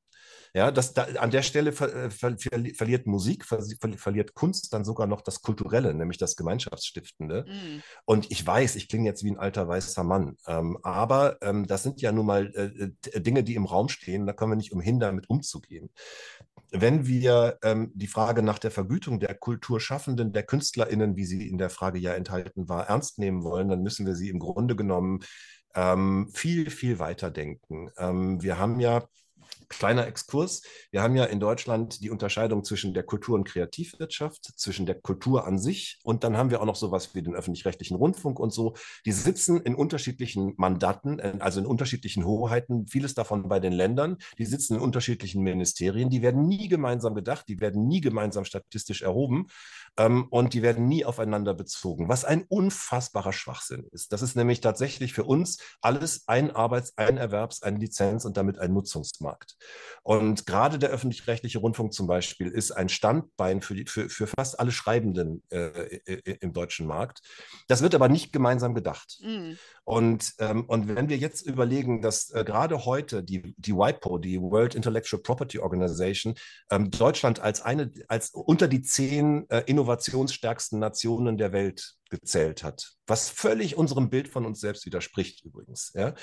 Ja, 0.54 0.70
das, 0.70 0.94
da, 0.94 1.04
an 1.04 1.32
der 1.32 1.44
Stelle 1.44 1.72
ver, 1.72 1.94
äh, 1.96 2.10
ver, 2.10 2.36
verliert 2.38 3.08
Musik, 3.08 3.46
ver, 3.46 3.64
verliert 3.96 4.34
Kunst 4.34 4.74
dann 4.74 4.84
sogar 4.84 5.08
noch 5.08 5.22
das 5.22 5.42
Kulturelle, 5.42 5.94
nämlich 5.94 6.18
das 6.18 6.36
Gemeinschaftsstiftende. 6.36 7.46
Mm. 7.48 7.82
Und 8.04 8.30
ich 8.32 8.46
weiß, 8.46 8.76
ich 8.76 8.90
klinge 8.90 9.08
jetzt 9.08 9.24
wie 9.24 9.32
ein 9.32 9.38
alter 9.38 9.68
weißer 9.70 10.04
Mann, 10.04 10.36
ähm, 10.48 10.78
aber 10.84 11.38
ähm, 11.42 11.68
das 11.68 11.84
sind 11.84 12.02
ja 12.02 12.12
nun 12.12 12.26
mal 12.26 12.52
äh, 12.54 13.10
äh, 13.12 13.22
Dinge, 13.22 13.44
die 13.44 13.56
im 13.56 13.66
Raum 13.66 13.88
stehen, 13.88 14.26
da 14.26 14.34
können 14.34 14.52
wir 14.52 14.58
nicht 14.58 14.74
umhin, 14.74 15.00
damit 15.00 15.30
umzugehen. 15.30 15.90
Wenn 16.72 17.08
wir 17.08 17.58
ähm, 17.64 17.92
die 17.96 18.08
Frage 18.08 18.44
nach 18.44 18.60
der 18.60 18.72
Vergütung 18.72 19.22
der 19.22 19.36
Kulturschaffenden, 19.36 20.34
der 20.34 20.44
KünstlerInnen, 20.44 21.16
wie 21.16 21.26
sie 21.26 21.48
in 21.48 21.58
der 21.58 21.70
Frage 21.70 22.00
ja 22.00 22.14
enthalten 22.14 22.68
war, 22.68 22.88
ernst 22.88 23.20
nehmen 23.20 23.44
wollen, 23.44 23.70
dann 23.70 23.84
müssen 23.84 24.06
wir 24.06 24.16
sie 24.16 24.30
im 24.30 24.40
Grunde 24.40 24.76
genommen 24.76 25.20
ähm, 25.76 26.30
viel, 26.34 26.70
viel 26.70 27.00
weiter 27.00 27.32
denken. 27.32 27.90
Ähm, 27.98 28.42
wir 28.42 28.58
haben 28.58 28.80
ja 28.80 29.04
Kleiner 29.72 30.06
Exkurs. 30.06 30.64
Wir 30.92 31.02
haben 31.02 31.16
ja 31.16 31.24
in 31.24 31.40
Deutschland 31.40 32.04
die 32.04 32.10
Unterscheidung 32.10 32.64
zwischen 32.64 32.94
der 32.94 33.04
Kultur- 33.04 33.36
und 33.36 33.48
Kreativwirtschaft, 33.48 34.52
zwischen 34.58 34.86
der 34.86 34.96
Kultur 34.96 35.48
an 35.48 35.58
sich 35.58 36.00
und 36.04 36.24
dann 36.24 36.38
haben 36.38 36.52
wir 36.52 36.62
auch 36.62 36.66
noch 36.66 36.76
sowas 36.76 37.16
wie 37.16 37.22
den 37.22 37.34
öffentlich-rechtlichen 37.34 37.96
Rundfunk 37.96 38.40
und 38.40 38.52
so. 38.52 38.76
Die 39.06 39.14
sitzen 39.14 39.62
in 39.62 39.74
unterschiedlichen 39.74 40.54
Mandaten, 40.58 41.20
äh, 41.20 41.38
also 41.40 41.62
in 41.62 41.66
unterschiedlichen 41.66 42.26
Hoheiten, 42.26 42.88
vieles 42.88 43.14
davon 43.14 43.48
bei 43.48 43.60
den 43.60 43.72
Ländern. 43.72 44.18
Die 44.38 44.46
sitzen 44.46 44.76
in 44.76 44.82
unterschiedlichen 44.82 45.42
Ministerien. 45.42 46.10
Die 46.10 46.22
werden 46.22 46.48
nie 46.48 46.68
gemeinsam 46.68 47.16
gedacht, 47.16 47.48
die 47.48 47.60
werden 47.62 47.88
nie 47.88 48.02
gemeinsam 48.02 48.44
statistisch 48.44 49.02
erhoben 49.02 49.48
ähm, 49.98 50.28
und 50.30 50.54
die 50.54 50.62
werden 50.62 50.88
nie 50.88 51.06
aufeinander 51.06 51.54
bezogen, 51.54 52.10
was 52.10 52.26
ein 52.26 52.46
unfassbarer 52.50 53.34
Schwachsinn 53.34 53.88
ist. 53.92 54.12
Das 54.12 54.22
ist 54.22 54.36
nämlich 54.36 54.60
tatsächlich 54.62 55.14
für 55.14 55.24
uns 55.24 55.60
alles 55.82 56.28
ein 56.28 56.52
Arbeits-, 56.52 56.98
ein 56.98 57.18
Erwerbs-, 57.18 57.64
ein 57.64 57.78
Lizenz 57.78 58.26
und 58.26 58.38
damit 58.38 58.60
ein 58.60 58.74
Nutzungsmarkt. 58.74 59.56
Und 60.04 60.48
gerade 60.48 60.80
der 60.80 60.90
öffentlich-rechtliche 60.90 61.60
Rundfunk 61.60 61.94
zum 61.94 62.08
Beispiel 62.08 62.48
ist 62.48 62.72
ein 62.72 62.90
Standbein 62.90 63.62
für, 63.62 63.76
die, 63.76 63.86
für, 63.86 64.10
für 64.10 64.28
fast 64.28 64.60
alle 64.60 64.72
Schreibenden 64.72 65.44
äh, 65.50 66.00
im 66.40 66.54
deutschen 66.54 66.88
Markt. 66.88 67.22
Das 67.68 67.82
wird 67.82 67.94
aber 67.94 68.10
nicht 68.10 68.34
gemeinsam 68.34 68.74
gedacht. 68.74 69.20
Mhm. 69.22 69.58
Und, 69.84 70.34
ähm, 70.40 70.66
und 70.66 70.88
wenn 70.96 71.10
wir 71.10 71.18
jetzt 71.18 71.42
überlegen, 71.42 72.02
dass 72.02 72.32
äh, 72.32 72.44
gerade 72.44 72.86
heute 72.86 73.24
die, 73.24 73.54
die 73.58 73.74
WIPO, 73.74 74.18
die 74.18 74.42
World 74.42 74.74
Intellectual 74.74 75.22
Property 75.22 75.60
Organization, 75.60 76.36
ähm, 76.72 76.90
Deutschland 76.90 77.40
als 77.40 77.62
eine, 77.62 77.92
als 78.08 78.30
unter 78.30 78.68
die 78.68 78.82
zehn 78.82 79.50
äh, 79.50 79.64
innovationsstärksten 79.66 80.80
Nationen 80.80 81.38
der 81.38 81.52
Welt 81.52 81.96
gezählt 82.12 82.64
hat, 82.64 82.92
was 83.08 83.30
völlig 83.30 83.78
unserem 83.78 84.10
Bild 84.10 84.28
von 84.28 84.46
uns 84.46 84.60
selbst 84.60 84.86
widerspricht 84.86 85.44
übrigens, 85.44 85.94
ja, 85.96 86.14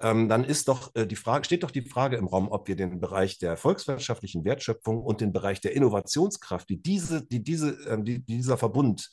ähm, 0.00 0.28
dann 0.28 0.44
ist 0.44 0.68
doch 0.68 0.94
äh, 0.94 1.06
die 1.06 1.16
Frage, 1.16 1.46
steht 1.46 1.62
doch 1.62 1.70
die 1.70 1.88
Frage 1.88 2.16
im 2.16 2.26
Raum, 2.26 2.48
ob 2.50 2.68
wir 2.68 2.76
den 2.76 3.00
Bereich 3.00 3.38
der 3.38 3.56
volkswirtschaftlichen 3.56 4.44
Wertschöpfung 4.44 5.00
und 5.00 5.20
den 5.20 5.32
Bereich 5.32 5.60
der 5.60 5.74
Innovationskraft, 5.74 6.68
die 6.68 6.82
diese, 6.82 7.24
die 7.24 7.42
diese, 7.42 7.70
äh, 7.88 8.02
die, 8.02 8.24
dieser 8.24 8.58
Verbund, 8.58 9.08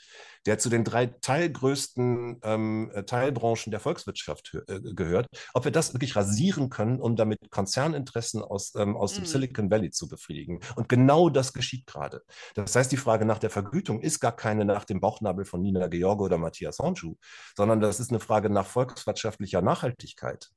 der 0.46 0.58
zu 0.58 0.70
den 0.70 0.84
drei 0.84 1.08
teilgrößten 1.08 2.40
ähm, 2.44 2.92
äh, 2.94 3.04
Teilbranchen 3.04 3.72
der 3.72 3.80
Volkswirtschaft 3.80 4.58
äh, 4.68 4.80
gehört, 4.94 5.28
ob 5.54 5.66
wir 5.66 5.72
das 5.72 5.94
wirklich 5.94 6.16
rasieren 6.16 6.70
können, 6.70 7.00
um 7.00 7.16
damit 7.16 7.50
Konzerninteressen 7.50 8.42
aus, 8.42 8.74
ähm, 8.76 8.96
aus 8.98 9.14
mhm. 9.14 9.22
dem 9.22 9.26
Silicon 9.26 9.72
Valley 9.72 9.92
zu 9.92 10.08
befriedigen. 10.08 10.60
Und 10.76 10.90
genau 10.90 11.30
das 11.30 11.54
geschieht 11.54 11.86
gerade. 11.86 12.24
Das 12.56 12.76
heißt, 12.76 12.92
die 12.92 12.98
Frage 12.98 13.26
nach 13.26 13.40
der 13.40 13.50
Vergütung 13.50 14.02
ist 14.02 14.20
gar 14.20 14.36
keine 14.36 14.66
nach 14.66 14.86
dem 14.86 15.00
Bauchnabel 15.00 15.46
von 15.46 15.62
Nina 15.62 15.88
George 15.88 16.24
oder 16.24 16.38
Matthias 16.38 16.80
Hornschuh, 16.80 17.16
sondern 17.56 17.80
das 17.80 18.00
ist 18.00 18.10
eine 18.10 18.20
Frage 18.20 18.50
nach 18.50 18.66
volkswirtschaftlicher 18.66 19.62
Nachhaltigkeit. 19.62 20.50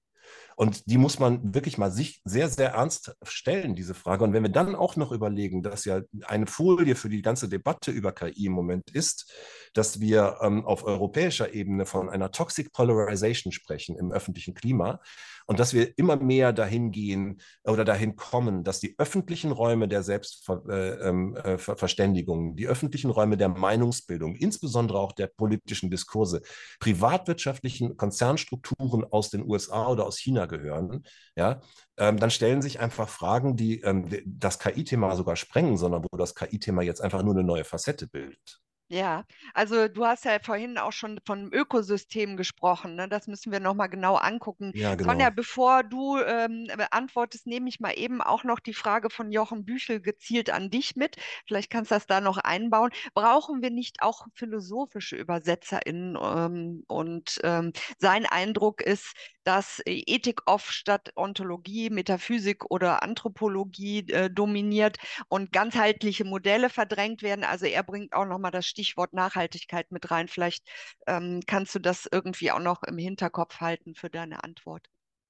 Und 0.56 0.90
die 0.90 0.96
muss 0.96 1.18
man 1.18 1.54
wirklich 1.54 1.76
mal 1.76 1.90
sich 1.90 2.22
sehr, 2.24 2.48
sehr 2.48 2.70
ernst 2.70 3.14
stellen, 3.22 3.74
diese 3.74 3.94
Frage. 3.94 4.24
Und 4.24 4.32
wenn 4.32 4.42
wir 4.42 4.50
dann 4.50 4.74
auch 4.74 4.96
noch 4.96 5.12
überlegen, 5.12 5.62
dass 5.62 5.84
ja 5.84 6.00
eine 6.26 6.46
Folie 6.46 6.96
für 6.96 7.10
die 7.10 7.20
ganze 7.20 7.50
Debatte 7.50 7.90
über 7.90 8.12
KI 8.12 8.46
im 8.46 8.52
Moment 8.52 8.90
ist, 8.90 9.30
dass 9.74 10.00
wir 10.00 10.38
ähm, 10.40 10.64
auf 10.64 10.84
europäischer 10.84 11.52
Ebene 11.52 11.84
von 11.84 12.08
einer 12.08 12.30
Toxic 12.30 12.72
Polarization 12.72 13.52
sprechen 13.52 13.98
im 13.98 14.12
öffentlichen 14.12 14.54
Klima 14.54 15.00
und 15.46 15.58
dass 15.60 15.74
wir 15.74 15.96
immer 15.98 16.16
mehr 16.16 16.52
dahin 16.52 16.90
gehen 16.90 17.40
oder 17.64 17.84
dahin 17.84 18.16
kommen, 18.16 18.64
dass 18.64 18.80
die 18.80 18.96
öffentlichen 18.98 19.52
Räume 19.52 19.86
der 19.88 20.02
Selbstverständigung, 20.02 22.38
äh, 22.38 22.40
ähm, 22.40 22.52
äh, 22.52 22.56
die 22.56 22.66
öffentlichen 22.66 23.10
Räume 23.10 23.36
der 23.36 23.48
Meinungsbildung, 23.48 24.34
insbesondere 24.34 24.98
auch 24.98 25.12
der 25.12 25.28
politischen 25.28 25.90
Diskurse, 25.90 26.42
privatwirtschaftlichen 26.80 27.96
Konzernstrukturen 27.96 29.04
aus 29.04 29.30
den 29.30 29.48
USA 29.48 29.86
oder 29.86 30.06
aus 30.06 30.18
China 30.18 30.45
gehören, 30.48 31.04
ja, 31.36 31.60
ähm, 31.96 32.18
dann 32.18 32.30
stellen 32.30 32.62
sich 32.62 32.80
einfach 32.80 33.08
Fragen, 33.08 33.56
die 33.56 33.80
ähm, 33.80 34.08
das 34.26 34.58
KI-Thema 34.58 35.14
sogar 35.16 35.36
sprengen, 35.36 35.76
sondern 35.76 36.04
wo 36.10 36.16
das 36.16 36.34
KI-Thema 36.34 36.82
jetzt 36.82 37.00
einfach 37.00 37.22
nur 37.22 37.34
eine 37.34 37.44
neue 37.44 37.64
Facette 37.64 38.06
bildet. 38.08 38.60
Ja, 38.88 39.24
also 39.52 39.88
du 39.88 40.06
hast 40.06 40.24
ja 40.26 40.38
vorhin 40.40 40.78
auch 40.78 40.92
schon 40.92 41.18
von 41.26 41.52
Ökosystem 41.52 42.36
gesprochen. 42.36 42.94
Ne? 42.94 43.08
Das 43.08 43.26
müssen 43.26 43.50
wir 43.50 43.58
nochmal 43.58 43.88
genau 43.88 44.14
angucken. 44.14 44.74
Ja, 44.74 44.94
genau. 44.94 45.06
Sonja, 45.10 45.30
bevor 45.30 45.82
du 45.82 46.18
ähm, 46.20 46.68
beantwortest, 46.76 47.48
nehme 47.48 47.68
ich 47.68 47.80
mal 47.80 47.98
eben 47.98 48.22
auch 48.22 48.44
noch 48.44 48.60
die 48.60 48.74
Frage 48.74 49.10
von 49.10 49.32
Jochen 49.32 49.64
Büchel 49.64 50.00
gezielt 50.00 50.50
an 50.50 50.70
dich 50.70 50.94
mit. 50.94 51.16
Vielleicht 51.48 51.68
kannst 51.68 51.90
du 51.90 51.96
das 51.96 52.06
da 52.06 52.20
noch 52.20 52.38
einbauen. 52.38 52.90
Brauchen 53.12 53.60
wir 53.60 53.70
nicht 53.70 54.02
auch 54.02 54.26
philosophische 54.34 55.16
ÜbersetzerInnen? 55.16 56.16
Ähm, 56.22 56.84
und 56.86 57.40
ähm, 57.42 57.72
sein 57.98 58.24
Eindruck 58.24 58.82
ist, 58.82 59.14
dass 59.42 59.80
Ethik 59.86 60.42
oft 60.46 60.72
statt 60.72 61.10
Ontologie, 61.16 61.90
Metaphysik 61.90 62.64
oder 62.70 63.02
Anthropologie 63.02 64.00
äh, 64.10 64.30
dominiert 64.30 64.98
und 65.28 65.52
ganzheitliche 65.52 66.24
Modelle 66.24 66.68
verdrängt 66.68 67.22
werden. 67.22 67.44
Also 67.44 67.66
er 67.66 67.82
bringt 67.84 68.12
auch 68.12 68.26
nochmal 68.26 68.50
das 68.50 68.66
Stichwort 68.76 69.14
Nachhaltigkeit 69.14 69.90
mit 69.90 70.10
rein. 70.10 70.28
Vielleicht 70.28 70.68
ähm, 71.06 71.40
kannst 71.46 71.74
du 71.74 71.78
das 71.78 72.06
irgendwie 72.10 72.50
auch 72.50 72.60
noch 72.60 72.82
im 72.82 72.98
Hinterkopf 72.98 73.60
halten 73.60 73.94
für 73.94 74.10
deine 74.10 74.44
Antwort. 74.44 74.86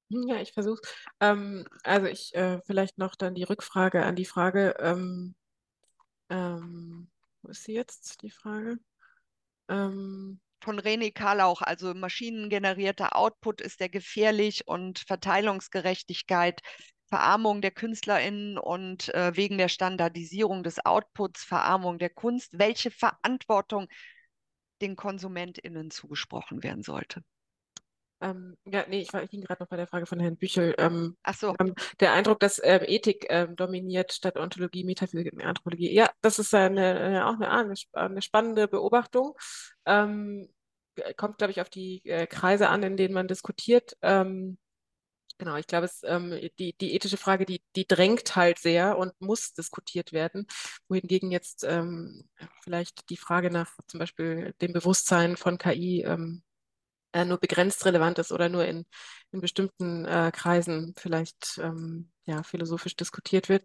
Ja, 0.09 0.40
ich 0.40 0.53
versuche 0.53 0.80
ähm, 1.20 1.66
also 1.84 2.07
ich 2.07 2.34
äh, 2.34 2.61
vielleicht 2.66 2.99
noch 2.99 3.14
dann 3.14 3.34
die 3.34 3.44
Rückfrage 3.44 4.05
an 4.05 4.16
die 4.16 4.24
Frage, 4.24 4.74
ähm, 4.80 5.34
ähm, 6.28 7.09
wo 7.42 7.51
ist 7.51 7.64
sie 7.64 7.74
jetzt, 7.74 8.22
die 8.22 8.30
Frage? 8.30 8.78
Ähm, 9.68 10.40
von 10.61 10.80
René 10.80 11.12
Karlauch, 11.12 11.62
also 11.62 11.94
maschinengenerierter 11.94 13.14
Output 13.14 13.61
ist 13.61 13.78
der 13.78 13.88
gefährlich 13.88 14.66
und 14.66 15.01
Verteilungsgerechtigkeit 15.01 16.61
Verarmung 17.09 17.61
der 17.61 17.70
KünstlerInnen 17.70 18.59
und 18.59 19.14
äh, 19.14 19.36
wegen 19.36 19.59
der 19.59 19.68
Standardisierung 19.68 20.62
des 20.62 20.84
Outputs, 20.84 21.44
Verarmung 21.44 21.98
der 21.98 22.11
Kunst, 22.11 22.59
welche 22.59 22.90
Verantwortung 22.90 23.88
den 24.82 24.96
KonsumentInnen 24.96 25.90
zugesprochen 25.90 26.62
werden 26.62 26.82
sollte. 26.82 27.22
Ähm, 28.20 28.57
ja, 28.64 28.84
nee, 28.88 29.00
ich 29.02 29.12
war 29.12 29.22
ich 29.22 29.30
ging 29.30 29.42
gerade 29.42 29.62
noch 29.62 29.68
bei 29.68 29.76
der 29.76 29.86
Frage 29.86 30.07
von 30.07 30.18
Herrn 30.18 30.36
Büchel. 30.36 30.74
Ähm, 30.78 31.16
Ach 31.22 31.34
so. 31.34 31.54
Ähm, 31.61 31.74
der 32.00 32.12
Eindruck, 32.12 32.40
dass 32.40 32.61
ähm, 32.64 32.82
Ethik 32.86 33.26
ähm, 33.28 33.57
dominiert 33.57 34.12
statt 34.12 34.38
Ontologie, 34.38 34.84
Metaphysik 34.84 35.32
und 35.32 35.42
Anthropologie. 35.42 35.92
Ja, 35.92 36.11
das 36.22 36.38
ist 36.38 36.54
eine, 36.54 36.98
eine 36.98 37.26
auch 37.26 37.38
eine, 37.38 37.74
eine, 37.92 38.22
spannende 38.22 38.68
Beobachtung. 38.68 39.34
Ähm, 39.84 40.48
kommt, 41.18 41.38
glaube 41.38 41.50
ich, 41.50 41.61
auf 41.61 41.68
die 41.68 42.00
äh, 42.04 42.26
Kreise 42.26 42.70
an, 42.70 42.82
in 42.82 42.96
denen 42.96 43.12
man 43.12 43.28
diskutiert. 43.28 43.96
Genau, 45.39 45.57
ich 45.57 45.66
glaube, 45.66 45.84
es, 45.84 46.03
ähm, 46.05 46.30
die, 46.59 46.72
die 46.78 46.95
ethische 46.95 47.18
Frage, 47.18 47.45
die, 47.45 47.62
die 47.76 47.87
drängt 47.87 48.37
halt 48.37 48.59
sehr 48.59 48.97
und 48.97 49.12
muss 49.20 49.53
diskutiert 49.53 50.12
werden, 50.12 50.47
wohingegen 50.89 51.30
jetzt 51.30 51.62
ähm, 51.64 52.26
vielleicht 52.62 53.11
die 53.11 53.18
Frage 53.18 53.51
nach 53.51 53.70
zum 53.87 54.01
Beispiel 54.01 54.55
dem 54.62 54.72
Bewusstsein 54.72 55.37
von 55.37 55.59
KI 55.59 56.03
ähm, 56.03 56.43
äh, 57.12 57.24
nur 57.24 57.39
begrenzt 57.39 57.84
relevant 57.87 58.18
ist 58.18 58.32
oder 58.32 58.49
nur 58.49 58.66
in, 58.66 58.87
in 59.32 59.41
bestimmten 59.41 60.07
äh, 60.07 60.32
Kreisen 60.34 60.95
vielleicht 60.99 61.59
ähm, 61.62 62.11
ja, 62.26 62.43
philosophisch 62.43 62.97
diskutiert 62.97 63.49
wird. 63.51 63.64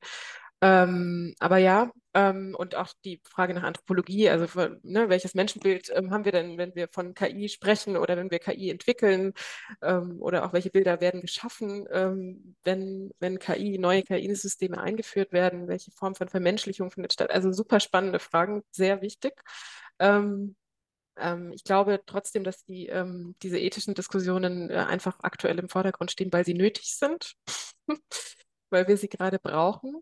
Ähm, 0.64 1.34
aber 1.40 1.58
ja, 1.58 1.92
ähm, 2.14 2.56
und 2.58 2.76
auch 2.76 2.94
die 3.04 3.20
Frage 3.24 3.54
nach 3.56 3.64
Anthropologie, 3.64 4.30
also 4.30 4.46
für, 4.48 4.80
ne, 4.84 5.10
welches 5.10 5.34
Menschenbild 5.34 5.90
ähm, 5.96 6.12
haben 6.12 6.24
wir 6.26 6.32
denn, 6.32 6.58
wenn 6.58 6.76
wir 6.76 6.88
von 6.90 7.16
KI 7.16 7.50
sprechen 7.50 7.98
oder 7.98 8.16
wenn 8.16 8.30
wir 8.30 8.38
KI 8.40 8.70
entwickeln 8.70 9.34
ähm, 9.82 10.22
oder 10.22 10.46
auch 10.46 10.54
welche 10.54 10.70
Bilder 10.70 11.02
werden 11.02 11.22
geschaffen, 11.22 11.88
ähm, 11.92 12.56
wenn, 12.64 13.12
wenn 13.20 13.40
KI, 13.40 13.80
neue 13.80 14.04
KI-Systeme 14.04 14.80
eingeführt 14.80 15.32
werden, 15.32 15.68
welche 15.68 15.92
Form 15.92 16.14
von 16.16 16.28
Vermenschlichung 16.30 16.92
findet 16.92 17.14
statt. 17.14 17.32
Also 17.32 17.52
super 17.52 17.80
spannende 17.80 18.20
Fragen, 18.20 18.64
sehr 18.72 19.02
wichtig. 19.02 19.34
Ähm, 20.00 20.56
ich 21.54 21.64
glaube 21.64 22.02
trotzdem, 22.06 22.44
dass 22.44 22.64
die, 22.66 22.92
diese 23.44 23.60
ethischen 23.60 23.94
Diskussionen 23.94 24.72
äh, 24.72 24.76
einfach 24.76 25.20
aktuell 25.22 25.60
im 25.60 25.70
Vordergrund 25.70 26.10
stehen, 26.12 26.34
weil 26.34 26.46
sie 26.46 26.56
nötig 26.56 26.96
sind, 26.96 27.36
weil 28.72 28.88
wir 28.88 28.98
sie 28.98 29.10
gerade 29.10 29.38
brauchen. 29.38 30.02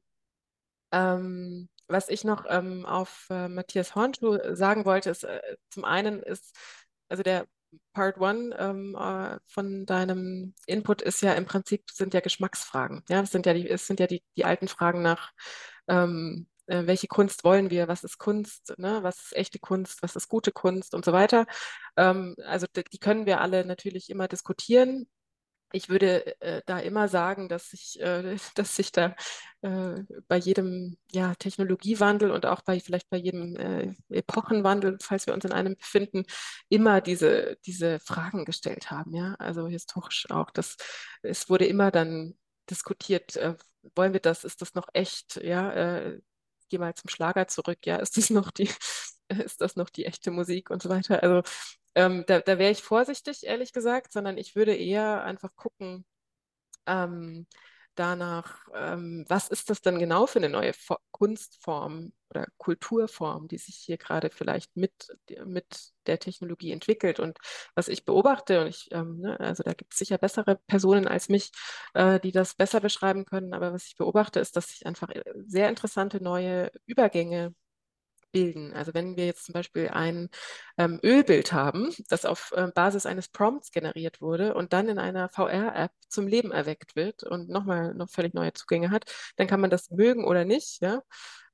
Ähm, 0.92 1.70
was 1.88 2.10
ich 2.10 2.24
noch 2.24 2.46
ähm, 2.50 2.86
auf 2.86 3.28
äh, 3.30 3.48
Matthias 3.48 3.96
Hornschuh 3.96 4.38
sagen 4.56 4.86
wollte, 4.86 5.10
ist 5.10 5.24
äh, 5.24 5.42
zum 5.70 5.86
einen 5.86 6.22
ist, 6.22 6.56
also 7.10 7.24
der 7.24 7.48
Part 7.94 8.20
One 8.20 8.56
ähm, 8.58 8.96
äh, 8.96 9.40
von 9.48 9.86
deinem 9.86 10.54
Input 10.68 11.02
ist 11.02 11.22
ja 11.22 11.34
im 11.34 11.46
Prinzip 11.46 11.90
sind 11.92 12.14
ja 12.14 12.20
Geschmacksfragen. 12.20 13.04
Ja, 13.10 13.22
es 13.22 13.32
sind 13.32 13.46
ja 13.46 13.54
die, 13.54 13.70
es 13.70 13.88
sind 13.88 14.00
ja 14.00 14.08
die, 14.08 14.24
die 14.38 14.46
alten 14.46 14.68
Fragen 14.68 15.02
nach 15.02 15.32
ähm, 15.88 16.48
äh, 16.70 16.86
welche 16.86 17.08
Kunst 17.08 17.44
wollen 17.44 17.70
wir, 17.72 17.88
was 17.88 18.04
ist 18.04 18.18
Kunst, 18.20 18.74
ne? 18.78 19.00
was 19.02 19.18
ist 19.18 19.36
echte 19.36 19.60
Kunst, 19.60 20.02
was 20.04 20.16
ist 20.16 20.30
gute 20.30 20.52
Kunst 20.52 20.94
und 20.94 21.04
so 21.04 21.12
weiter. 21.14 21.48
Ähm, 21.98 22.36
also 22.46 22.68
die 22.74 23.00
können 23.00 23.26
wir 23.26 23.42
alle 23.42 23.66
natürlich 23.66 24.10
immer 24.10 24.28
diskutieren. 24.28 25.08
Ich 25.72 25.90
würde 25.90 26.40
äh, 26.42 26.62
da 26.66 26.80
immer 26.80 27.08
sagen, 27.08 27.50
dass 27.50 27.70
sich, 27.70 28.00
äh, 28.02 28.38
sich 28.64 28.92
da 28.92 29.16
äh, 29.62 30.04
bei 30.28 30.38
jedem 30.38 30.98
ja, 31.12 31.36
Technologiewandel 31.36 32.32
und 32.32 32.46
auch 32.46 32.62
bei 32.62 32.80
vielleicht 32.80 33.10
bei 33.10 33.18
jedem 33.18 33.56
äh, 33.56 33.94
Epochenwandel, 34.10 34.98
falls 35.02 35.28
wir 35.28 35.34
uns 35.34 35.46
in 35.46 35.52
einem 35.52 35.76
befinden, 35.76 36.24
immer 36.70 37.02
diese, 37.02 37.58
diese 37.66 38.00
Fragen 38.00 38.46
gestellt 38.46 38.92
haben. 38.92 39.14
Ja? 39.14 39.36
Also 39.40 39.68
historisch 39.68 40.30
auch. 40.32 40.52
Das, 40.52 40.78
es 41.22 41.50
wurde 41.50 41.66
immer 41.66 41.92
dann 41.92 42.36
diskutiert, 42.70 43.36
äh, 43.36 43.56
wollen 43.96 44.14
wir 44.14 44.20
das, 44.20 44.44
ist 44.44 44.62
das 44.62 44.74
noch 44.76 44.88
echt? 44.94 45.38
Ja, 45.44 45.72
äh, 45.74 46.22
gehe 46.70 46.80
mal 46.80 46.94
zum 46.96 47.10
Schlager 47.10 47.48
zurück, 47.48 47.80
ja, 47.86 47.98
ist 47.98 48.18
das 48.18 48.30
noch 48.30 48.52
die, 48.52 48.70
ist 49.30 49.62
das 49.62 49.76
noch 49.76 49.90
die 49.90 50.06
echte 50.06 50.32
Musik 50.32 50.70
und 50.70 50.82
so 50.82 50.90
weiter. 50.90 51.24
Also 51.24 51.42
ähm, 51.96 52.24
da, 52.28 52.40
da 52.40 52.58
wäre 52.60 52.72
ich 52.72 52.82
vorsichtig, 52.84 53.46
ehrlich 53.46 53.74
gesagt, 53.74 54.12
sondern 54.14 54.38
ich 54.38 54.56
würde 54.56 54.76
eher 54.76 55.24
einfach 55.24 55.56
gucken, 55.56 56.06
ähm, 56.86 57.48
danach, 57.96 58.68
ähm, 58.74 59.26
was 59.28 59.50
ist 59.50 59.70
das 59.70 59.82
denn 59.82 60.00
genau 60.00 60.26
für 60.26 60.40
eine 60.40 60.50
neue 60.50 60.74
Kunstform 61.12 62.14
oder 62.30 62.48
Kulturform, 62.58 63.48
die 63.50 63.58
sich 63.58 63.76
hier 63.76 63.98
gerade 63.98 64.30
vielleicht 64.30 64.76
mit, 64.78 64.94
mit 65.46 65.92
der 66.08 66.20
Technologie 66.20 66.72
entwickelt. 66.72 67.20
Und 67.20 67.40
was 67.76 67.88
ich 67.90 68.06
beobachte, 68.06 68.62
und 68.62 68.68
ich, 68.68 68.88
ähm, 68.92 69.20
ne, 69.20 69.40
also 69.40 69.64
da 69.64 69.74
gibt 69.74 69.92
es 69.94 70.00
sicher 70.00 70.18
bessere 70.18 70.56
Personen 70.68 71.08
als 71.08 71.28
mich, 71.30 71.52
äh, 71.94 72.20
die 72.20 72.32
das 72.32 72.56
besser 72.56 72.80
beschreiben 72.80 73.26
können, 73.26 73.54
aber 73.54 73.74
was 73.74 73.88
ich 73.88 73.96
beobachte, 73.98 74.40
ist, 74.40 74.56
dass 74.56 74.70
sich 74.70 74.86
einfach 74.86 75.10
äh, 75.10 75.24
sehr 75.46 75.70
interessante 75.70 76.24
neue 76.24 76.72
Übergänge 76.86 77.54
bilden. 78.32 78.74
Also 78.74 78.94
wenn 78.94 79.18
wir 79.18 79.26
jetzt 79.26 79.46
zum 79.46 79.54
Beispiel 79.54 79.90
ein 79.90 80.30
ähm, 80.78 81.00
Ölbild 81.04 81.54
haben, 81.54 81.94
das 82.10 82.26
auf 82.26 82.52
äh, 82.56 82.68
Basis 82.74 83.06
eines 83.06 83.30
Prompts 83.30 83.72
generiert 83.72 84.22
wurde 84.22 84.54
und 84.54 84.74
dann 84.74 84.88
in 84.90 85.00
einer 85.00 85.30
VR-App 85.30 85.92
zum 86.08 86.28
Leben 86.28 86.52
erweckt 86.52 86.96
wird 86.96 87.24
und 87.24 87.50
nochmal 87.50 87.94
noch 87.94 88.10
völlig 88.10 88.34
neue 88.34 88.54
Zugänge 88.54 88.92
hat, 88.92 89.06
dann 89.38 89.48
kann 89.48 89.62
man 89.62 89.70
das 89.70 89.90
mögen 89.92 90.26
oder 90.26 90.46
nicht, 90.46 90.82
ja. 90.82 91.02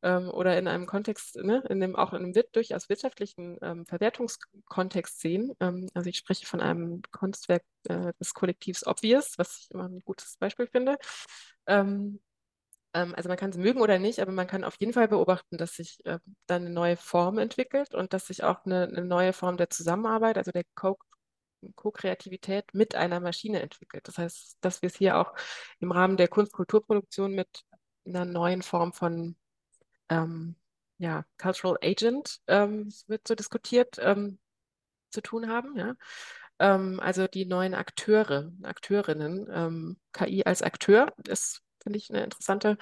Ähm, 0.03 0.29
oder 0.29 0.57
in 0.57 0.67
einem 0.67 0.85
Kontext, 0.85 1.35
ne, 1.37 1.63
in 1.69 1.79
dem 1.79 1.95
auch 1.95 2.13
in 2.13 2.23
einem 2.23 2.33
durchaus 2.51 2.89
wirtschaftlichen 2.89 3.57
ähm, 3.61 3.85
Verwertungskontext 3.85 5.19
sehen. 5.19 5.53
Ähm, 5.59 5.89
also 5.93 6.09
ich 6.09 6.17
spreche 6.17 6.45
von 6.45 6.61
einem 6.61 7.01
Kunstwerk 7.11 7.63
äh, 7.85 8.13
des 8.19 8.33
Kollektivs 8.33 8.85
Obvious, 8.85 9.33
was 9.37 9.57
ich 9.61 9.71
immer 9.71 9.87
ein 9.89 10.01
gutes 10.05 10.37
Beispiel 10.37 10.67
finde. 10.67 10.97
Ähm, 11.67 12.19
also 12.95 13.29
man 13.29 13.37
kann 13.37 13.49
es 13.49 13.57
mögen 13.57 13.81
oder 13.81 13.99
nicht, 13.99 14.19
aber 14.19 14.31
man 14.31 14.47
kann 14.47 14.63
auf 14.63 14.75
jeden 14.79 14.93
Fall 14.93 15.07
beobachten, 15.07 15.57
dass 15.57 15.75
sich 15.75 16.05
äh, 16.05 16.19
dann 16.47 16.63
eine 16.65 16.73
neue 16.73 16.97
Form 16.97 17.37
entwickelt 17.37 17.93
und 17.93 18.13
dass 18.13 18.27
sich 18.27 18.43
auch 18.43 18.65
eine, 18.65 18.83
eine 18.87 19.05
neue 19.05 19.33
Form 19.33 19.57
der 19.57 19.69
Zusammenarbeit, 19.69 20.37
also 20.37 20.51
der 20.51 20.63
Co 20.75 20.97
Co-Kreativität 21.75 22.65
mit 22.73 22.93
einer 22.93 23.19
Maschine 23.19 23.61
entwickelt. 23.61 24.07
Das 24.07 24.19
heißt, 24.19 24.57
dass 24.61 24.83
wir 24.83 24.87
es 24.87 24.95
hier 24.97 25.17
auch 25.17 25.33
im 25.79 25.91
Rahmen 25.91 26.15
der 26.15 26.27
Kunst-Kulturproduktion 26.27 27.33
mit 27.33 27.65
einer 28.05 28.23
neuen 28.25 28.61
Form 28.61 28.93
von 28.93 29.35
ähm, 30.09 30.55
ja, 30.97 31.25
Cultural 31.39 31.77
Agent, 31.81 32.39
ähm, 32.47 32.93
wird 33.07 33.27
so 33.27 33.35
diskutiert, 33.35 33.97
ähm, 33.99 34.37
zu 35.09 35.21
tun 35.21 35.49
haben. 35.49 35.75
Ja? 35.75 35.95
Ähm, 36.59 36.99
also 36.99 37.27
die 37.27 37.45
neuen 37.45 37.73
Akteure, 37.73 38.51
Akteurinnen, 38.63 39.47
ähm, 39.51 39.97
KI 40.13 40.43
als 40.45 40.61
Akteur 40.61 41.13
ist 41.27 41.64
finde 41.85 41.97
ich 41.97 42.09
eine 42.09 42.23
interessante, 42.23 42.77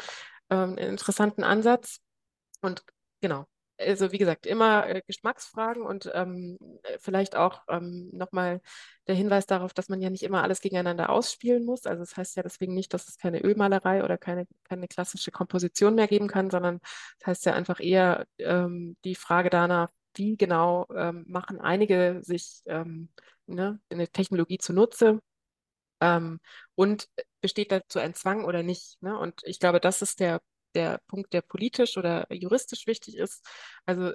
ähm, 0.50 0.78
einen 0.78 0.92
interessanten 0.92 1.44
Ansatz. 1.44 2.00
Und 2.62 2.84
genau, 3.22 3.46
also 3.78 4.12
wie 4.12 4.18
gesagt, 4.18 4.46
immer 4.46 4.88
äh, 4.88 5.02
Geschmacksfragen 5.06 5.84
und 5.84 6.10
ähm, 6.14 6.58
vielleicht 7.00 7.36
auch 7.36 7.62
ähm, 7.68 8.10
nochmal 8.14 8.62
der 9.08 9.16
Hinweis 9.16 9.46
darauf, 9.46 9.74
dass 9.74 9.90
man 9.90 10.02
ja 10.02 10.10
nicht 10.10 10.24
immer 10.24 10.44
alles 10.44 10.62
gegeneinander 10.62 11.10
ausspielen 11.10 11.66
muss. 11.66 11.86
Also 11.86 12.02
das 12.02 12.16
heißt 12.16 12.36
ja 12.38 12.44
deswegen 12.44 12.74
nicht, 12.74 12.94
dass 12.94 13.08
es 13.08 13.18
keine 13.18 13.42
Ölmalerei 13.44 14.04
oder 14.04 14.18
keine, 14.18 14.48
keine 14.64 14.88
klassische 14.88 15.32
Komposition 15.32 15.96
mehr 15.96 16.08
geben 16.08 16.28
kann, 16.28 16.50
sondern 16.50 16.80
das 17.20 17.28
heißt 17.28 17.46
ja 17.46 17.54
einfach 17.54 17.80
eher 17.80 18.26
ähm, 18.38 18.96
die 19.04 19.16
Frage 19.16 19.50
danach, 19.50 19.90
wie 20.16 20.38
genau 20.38 20.88
ähm, 20.96 21.26
machen 21.28 21.60
einige 21.60 22.20
sich 22.22 22.62
ähm, 22.68 23.10
ne, 23.48 23.80
eine 23.90 24.08
Technologie 24.08 24.60
zunutze 24.60 25.20
ähm, 26.02 26.40
und 26.76 27.08
besteht 27.44 27.72
dazu 27.72 28.00
ein 28.00 28.16
Zwang 28.16 28.46
oder 28.46 28.64
nicht? 28.64 28.98
Ne? 29.02 29.20
Und 29.20 29.42
ich 29.44 29.60
glaube, 29.60 29.80
das 29.80 30.02
ist 30.02 30.20
der, 30.22 30.42
der 30.74 31.00
Punkt, 31.08 31.34
der 31.34 31.42
politisch 31.42 31.98
oder 31.98 32.26
juristisch 32.34 32.88
wichtig 32.88 33.18
ist. 33.18 33.46
Also 33.86 34.14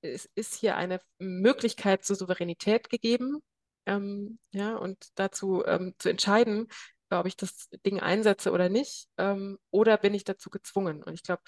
es 0.00 0.30
ist 0.36 0.54
hier 0.54 0.76
eine 0.76 1.00
Möglichkeit 1.18 2.04
zur 2.04 2.16
Souveränität 2.16 2.88
gegeben, 2.88 3.40
ähm, 3.84 4.38
ja, 4.52 4.76
und 4.76 5.08
dazu 5.16 5.64
ähm, 5.66 5.94
zu 5.98 6.08
entscheiden, 6.08 6.68
ob 7.10 7.26
ich 7.26 7.36
das 7.36 7.68
Ding 7.84 8.00
einsetze 8.00 8.52
oder 8.52 8.68
nicht, 8.68 9.08
ähm, 9.16 9.58
oder 9.70 9.96
bin 9.96 10.14
ich 10.14 10.24
dazu 10.24 10.50
gezwungen? 10.50 11.02
Und 11.02 11.14
ich 11.14 11.24
glaube, 11.24 11.42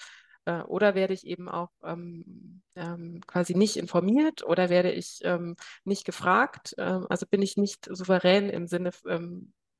äh, 0.45 0.61
oder 0.63 0.95
werde 0.95 1.13
ich 1.13 1.25
eben 1.25 1.47
auch 1.47 1.71
ähm, 1.83 2.61
ähm, 2.75 3.21
quasi 3.25 3.55
nicht 3.55 3.77
informiert 3.77 4.43
oder 4.43 4.69
werde 4.69 4.91
ich 4.91 5.19
ähm, 5.23 5.55
nicht 5.85 6.03
gefragt? 6.03 6.77
Also 6.77 7.25
bin 7.25 7.41
ich 7.41 7.55
nicht 7.55 7.87
souverän 7.89 8.49
im 8.49 8.67
Sinne, 8.67 8.91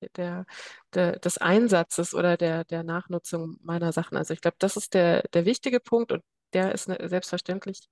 der, 0.10 0.46
der, 0.94 1.20
des 1.20 1.38
Einsatzes 1.38 2.14
oder 2.14 2.38
der, 2.38 2.64
der 2.66 2.84
Nachnutzung 2.84 3.58
meiner 3.62 3.92
Sachen. 3.94 4.18
Also 4.18 4.34
ich 4.34 4.42
glaube, 4.42 4.58
das 4.60 4.78
ist 4.78 4.94
der, 4.94 5.24
der 5.34 5.46
wichtige 5.46 5.80
Punkt 5.80 6.12
und 6.12 6.24
der 6.54 6.74
ist 6.74 6.88
ne, 6.88 6.98
selbstverständlich 7.08 7.90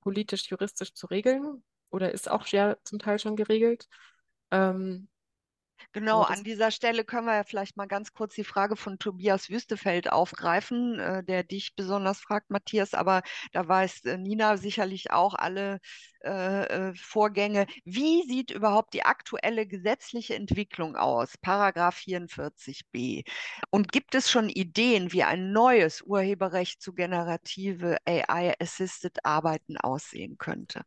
politisch, 0.00 0.48
juristisch 0.50 0.94
zu 0.94 1.06
regeln 1.06 1.62
oder 1.90 2.12
ist 2.12 2.30
auch 2.30 2.46
ja 2.48 2.76
zum 2.84 2.98
Teil 2.98 3.18
schon 3.18 3.36
geregelt. 3.36 3.88
Ähm, 4.50 5.08
Genau, 5.92 6.22
an 6.22 6.44
dieser 6.44 6.70
Stelle 6.70 7.04
können 7.04 7.26
wir 7.26 7.34
ja 7.34 7.44
vielleicht 7.44 7.76
mal 7.76 7.86
ganz 7.86 8.12
kurz 8.12 8.34
die 8.34 8.44
Frage 8.44 8.76
von 8.76 8.98
Tobias 8.98 9.50
Wüstefeld 9.50 10.10
aufgreifen, 10.12 10.98
äh, 10.98 11.24
der 11.24 11.42
dich 11.42 11.74
besonders 11.74 12.20
fragt, 12.20 12.50
Matthias, 12.50 12.94
aber 12.94 13.22
da 13.52 13.66
weiß 13.66 14.04
äh, 14.04 14.18
Nina 14.18 14.56
sicherlich 14.56 15.10
auch 15.10 15.34
alle 15.34 15.80
äh, 16.22 16.90
äh 16.90 16.94
Vorgänge. 16.94 17.66
Wie 17.84 18.22
sieht 18.26 18.50
überhaupt 18.50 18.94
die 18.94 19.04
aktuelle 19.04 19.66
gesetzliche 19.66 20.34
Entwicklung 20.34 20.96
aus? 20.96 21.36
Paragraph 21.38 21.98
44b. 21.98 23.24
Und 23.70 23.92
gibt 23.92 24.14
es 24.14 24.30
schon 24.30 24.48
Ideen, 24.48 25.12
wie 25.12 25.22
ein 25.24 25.52
neues 25.52 26.02
Urheberrecht 26.02 26.82
zu 26.82 26.92
generative 26.94 27.98
AI-assisted 28.06 29.24
Arbeiten 29.24 29.76
aussehen 29.78 30.38
könnte? 30.38 30.82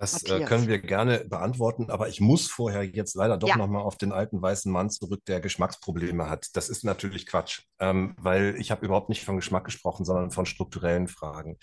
Das 0.00 0.22
äh, 0.22 0.40
können 0.44 0.66
wir 0.66 0.78
gerne 0.78 1.26
beantworten, 1.28 1.90
aber 1.90 2.08
ich 2.08 2.22
muss 2.22 2.48
vorher 2.48 2.82
jetzt 2.82 3.14
leider 3.14 3.36
doch 3.36 3.48
ja. 3.48 3.56
nochmal 3.58 3.82
auf 3.82 3.98
den 3.98 4.12
alten 4.12 4.40
weißen 4.40 4.72
Mann 4.72 4.88
zurück, 4.88 5.20
der 5.26 5.40
Geschmacksprobleme 5.40 6.30
hat. 6.30 6.48
Das 6.54 6.70
ist 6.70 6.84
natürlich 6.84 7.26
Quatsch, 7.26 7.64
ähm, 7.80 8.14
weil 8.18 8.56
ich 8.58 8.70
habe 8.70 8.86
überhaupt 8.86 9.10
nicht 9.10 9.24
von 9.24 9.36
Geschmack 9.36 9.64
gesprochen, 9.64 10.06
sondern 10.06 10.30
von 10.30 10.46
strukturellen 10.46 11.06
Fragen. 11.06 11.58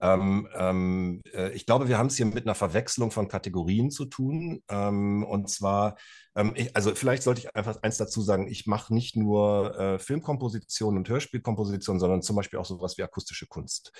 Ähm, 0.00 0.48
ähm, 0.54 1.22
äh, 1.34 1.50
ich 1.52 1.66
glaube, 1.66 1.88
wir 1.88 1.98
haben 1.98 2.06
es 2.06 2.16
hier 2.16 2.26
mit 2.26 2.46
einer 2.46 2.54
Verwechslung 2.54 3.10
von 3.10 3.28
Kategorien 3.28 3.90
zu 3.90 4.06
tun. 4.06 4.62
Ähm, 4.70 5.22
und 5.22 5.50
zwar 5.50 5.96
ähm, 6.36 6.52
ich, 6.54 6.74
also 6.76 6.94
vielleicht 6.94 7.22
sollte 7.22 7.40
ich 7.40 7.54
einfach 7.54 7.82
eins 7.82 7.96
dazu 7.96 8.20
sagen, 8.22 8.48
ich 8.48 8.66
mache 8.66 8.92
nicht 8.92 9.16
nur 9.16 9.78
äh, 9.78 9.98
Filmkomposition 9.98 10.96
und 10.96 11.08
Hörspielkomposition, 11.08 12.00
sondern 12.00 12.22
zum 12.22 12.36
Beispiel 12.36 12.58
auch 12.58 12.64
sowas 12.64 12.98
wie 12.98 13.02
akustische 13.02 13.46
Kunst. 13.46 13.92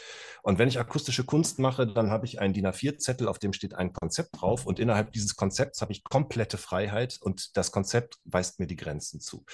Und 0.42 0.58
wenn 0.58 0.68
ich 0.68 0.78
akustische 0.78 1.24
Kunst 1.24 1.58
mache, 1.58 1.86
dann 1.86 2.10
habe 2.10 2.26
ich 2.26 2.40
einen 2.40 2.54
DIN 2.54 2.66
A4-Zettel, 2.66 3.28
auf 3.28 3.38
dem 3.38 3.52
steht 3.52 3.74
ein 3.74 3.92
Konzept 3.92 4.40
drauf 4.40 4.66
und 4.66 4.78
innerhalb 4.78 5.12
dieses 5.12 5.36
Konzepts 5.36 5.80
habe 5.80 5.92
ich 5.92 6.04
komplette 6.04 6.58
Freiheit 6.58 7.18
und 7.20 7.56
das 7.56 7.70
Konzept 7.70 8.18
weist 8.24 8.60
mir 8.60 8.66
die 8.66 8.76
Grenzen 8.76 9.20
zu. 9.20 9.44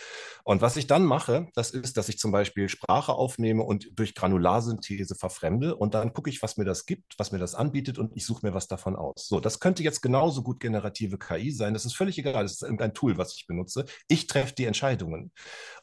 Und 0.45 0.63
was 0.63 0.77
ich 0.77 0.87
dann 0.87 1.05
mache, 1.05 1.49
das 1.55 1.71
ist, 1.71 1.97
dass 1.97 2.09
ich 2.09 2.19
zum 2.19 2.33
Beispiel 2.33 2.69
Sprache 2.69 3.13
aufnehme 3.13 3.63
und 3.63 3.99
durch 3.99 4.15
Granularsynthese 4.15 5.15
verfremde 5.15 5.77
und 5.77 5.95
dann 5.95 6.13
gucke 6.13 6.31
ich, 6.31 6.43
was 6.43 6.57
mir 6.57 6.65
das 6.65 6.87
gibt, 6.87 7.19
was 7.19 7.33
mir 7.33 7.39
das 7.39 7.55
anbietet 7.55 7.99
und 7.99 8.17
ich 8.17 8.25
suche 8.25 8.47
mir 8.47 8.55
was 8.55 8.69
davon 8.69 8.97
aus. 8.97 9.29
So, 9.29 9.41
das 9.41 9.61
könnte 9.61 9.83
jetzt 9.83 10.01
genauso 10.01 10.43
gut 10.43 10.61
generative 10.61 11.19
KI 11.19 11.51
sein, 11.51 11.75
das 11.75 11.85
ist 11.85 11.97
völlig 11.97 12.19
egal, 12.19 12.43
das 12.45 12.53
ist 12.53 12.70
irgendein 12.71 12.95
Tool, 12.95 13.19
was 13.19 13.35
ich 13.35 13.47
benutze. 13.47 13.85
Ich 14.09 14.27
treffe 14.27 14.55
die 14.55 14.65
Entscheidungen. 14.65 15.33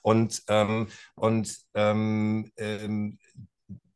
Und, 0.02 0.44
ähm, 0.48 0.88
und 1.16 1.58
ähm, 1.74 2.52
ähm, 2.58 3.20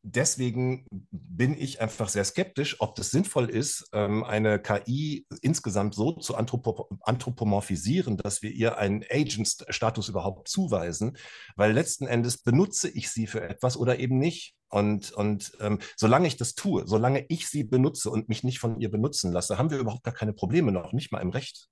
deswegen 0.03 0.85
bin 1.11 1.55
ich 1.57 1.81
einfach 1.81 2.09
sehr 2.09 2.23
skeptisch, 2.23 2.77
ob 2.79 2.95
das 2.95 3.11
sinnvoll 3.11 3.49
ist, 3.49 3.89
ähm, 3.93 4.23
eine 4.23 4.59
KI 4.59 5.25
insgesamt 5.41 5.95
so 5.95 6.13
zu 6.13 6.35
anthropomorphisieren, 6.35 8.17
dass 8.17 8.41
wir 8.41 8.51
ihr 8.51 8.77
einen 8.77 9.03
Agent-Status 9.09 10.09
überhaupt 10.09 10.47
zuweisen, 10.47 11.17
weil 11.55 11.71
letzten 11.71 12.07
Endes 12.07 12.39
benutze 12.39 12.89
ich 12.89 13.09
sie 13.11 13.27
für 13.27 13.41
etwas 13.41 13.77
oder 13.77 13.99
eben 13.99 14.17
nicht. 14.17 14.55
Und, 14.69 15.11
und 15.11 15.51
ähm, 15.59 15.79
solange 15.97 16.27
ich 16.27 16.37
das 16.37 16.55
tue, 16.55 16.87
solange 16.87 17.25
ich 17.27 17.47
sie 17.49 17.63
benutze 17.63 18.09
und 18.09 18.29
mich 18.29 18.43
nicht 18.43 18.59
von 18.59 18.79
ihr 18.79 18.89
benutzen 18.89 19.31
lasse, 19.31 19.57
haben 19.57 19.69
wir 19.69 19.77
überhaupt 19.77 20.03
gar 20.03 20.13
keine 20.13 20.33
Probleme 20.33 20.71
noch, 20.71 20.93
nicht 20.93 21.11
mal 21.11 21.19
im 21.19 21.29
Recht. 21.29 21.67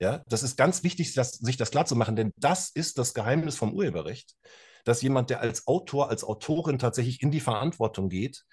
Ja, 0.00 0.22
das 0.26 0.42
ist 0.42 0.56
ganz 0.56 0.82
wichtig, 0.82 1.14
das, 1.14 1.32
sich 1.32 1.56
das 1.56 1.70
klarzumachen, 1.70 2.16
denn 2.16 2.32
das 2.36 2.70
ist 2.70 2.98
das 2.98 3.14
Geheimnis 3.14 3.56
vom 3.56 3.72
Urheberrecht, 3.72 4.34
dass 4.84 5.02
jemand, 5.02 5.30
der 5.30 5.40
als 5.40 5.66
Autor, 5.66 6.10
als 6.10 6.24
Autorin 6.24 6.78
tatsächlich 6.78 7.22
in 7.22 7.30
die 7.30 7.40
Verantwortung 7.40 8.08
geht, 8.08 8.44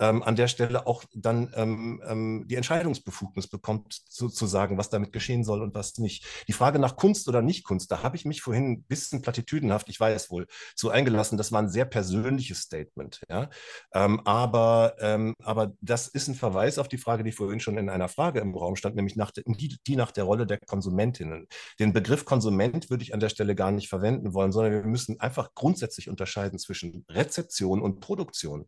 ähm, 0.00 0.22
an 0.22 0.36
der 0.36 0.48
Stelle 0.48 0.86
auch 0.86 1.04
dann 1.14 1.52
ähm, 1.54 2.02
ähm, 2.06 2.44
die 2.48 2.56
Entscheidungsbefugnis 2.56 3.46
bekommt, 3.46 3.92
zu, 3.92 4.28
zu 4.28 4.46
sagen, 4.46 4.76
was 4.76 4.90
damit 4.90 5.12
geschehen 5.12 5.44
soll 5.44 5.62
und 5.62 5.74
was 5.74 5.98
nicht. 5.98 6.26
Die 6.48 6.52
Frage 6.52 6.78
nach 6.78 6.96
Kunst 6.96 7.28
oder 7.28 7.42
Nicht-Kunst, 7.42 7.90
da 7.90 8.02
habe 8.02 8.16
ich 8.16 8.24
mich 8.24 8.42
vorhin 8.42 8.72
ein 8.72 8.82
bisschen 8.82 9.22
platitüdenhaft, 9.22 9.88
ich 9.88 10.00
weiß 10.00 10.30
wohl, 10.30 10.46
so 10.74 10.90
eingelassen. 10.90 11.38
Das 11.38 11.52
war 11.52 11.62
ein 11.62 11.68
sehr 11.68 11.84
persönliches 11.84 12.60
Statement. 12.60 13.22
Ja? 13.28 13.50
Ähm, 13.92 14.20
aber, 14.24 14.96
ähm, 14.98 15.34
aber 15.42 15.72
das 15.80 16.08
ist 16.08 16.28
ein 16.28 16.34
Verweis 16.34 16.78
auf 16.78 16.88
die 16.88 16.98
Frage, 16.98 17.22
die 17.22 17.32
vorhin 17.32 17.60
schon 17.60 17.78
in 17.78 17.88
einer 17.88 18.08
Frage 18.08 18.40
im 18.40 18.54
Raum 18.54 18.76
stand, 18.76 18.96
nämlich 18.96 19.16
nach 19.16 19.30
de, 19.30 19.44
die, 19.46 19.76
die 19.86 19.96
nach 19.96 20.10
der 20.10 20.24
Rolle 20.24 20.46
der 20.46 20.58
Konsumentinnen. 20.58 21.46
Den 21.78 21.92
Begriff 21.92 22.24
Konsument 22.24 22.90
würde 22.90 23.04
ich 23.04 23.14
an 23.14 23.20
der 23.20 23.28
Stelle 23.28 23.54
gar 23.54 23.70
nicht 23.70 23.88
verwenden 23.88 24.34
wollen, 24.34 24.50
sondern 24.50 24.72
wir 24.72 24.82
müssen 24.82 25.20
einfach 25.20 25.54
grundsätzlich 25.54 26.08
unterscheiden 26.08 26.58
zwischen 26.58 27.04
Rezeption 27.08 27.80
und 27.80 28.00
Produktion. 28.00 28.66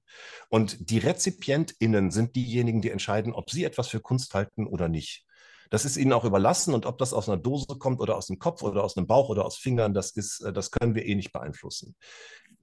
Und 0.48 0.90
die 0.90 0.98
Rezeption 0.98 1.15
RezipientInnen 1.16 2.10
sind 2.10 2.36
diejenigen, 2.36 2.82
die 2.82 2.90
entscheiden, 2.90 3.32
ob 3.32 3.50
sie 3.50 3.64
etwas 3.64 3.88
für 3.88 4.00
Kunst 4.00 4.34
halten 4.34 4.66
oder 4.66 4.88
nicht. 4.88 5.24
Das 5.70 5.84
ist 5.84 5.96
ihnen 5.96 6.12
auch 6.12 6.24
überlassen 6.24 6.74
und 6.74 6.86
ob 6.86 6.98
das 6.98 7.12
aus 7.12 7.28
einer 7.28 7.38
Dose 7.38 7.78
kommt 7.78 8.00
oder 8.00 8.16
aus 8.16 8.26
dem 8.26 8.38
Kopf 8.38 8.62
oder 8.62 8.84
aus 8.84 8.94
dem 8.94 9.06
Bauch 9.06 9.30
oder 9.30 9.44
aus 9.44 9.56
Fingern, 9.56 9.94
das 9.94 10.10
ist, 10.12 10.42
äh, 10.42 10.52
das 10.52 10.70
können 10.70 10.94
wir 10.94 11.06
eh 11.06 11.14
nicht 11.14 11.32
beeinflussen. 11.32 11.96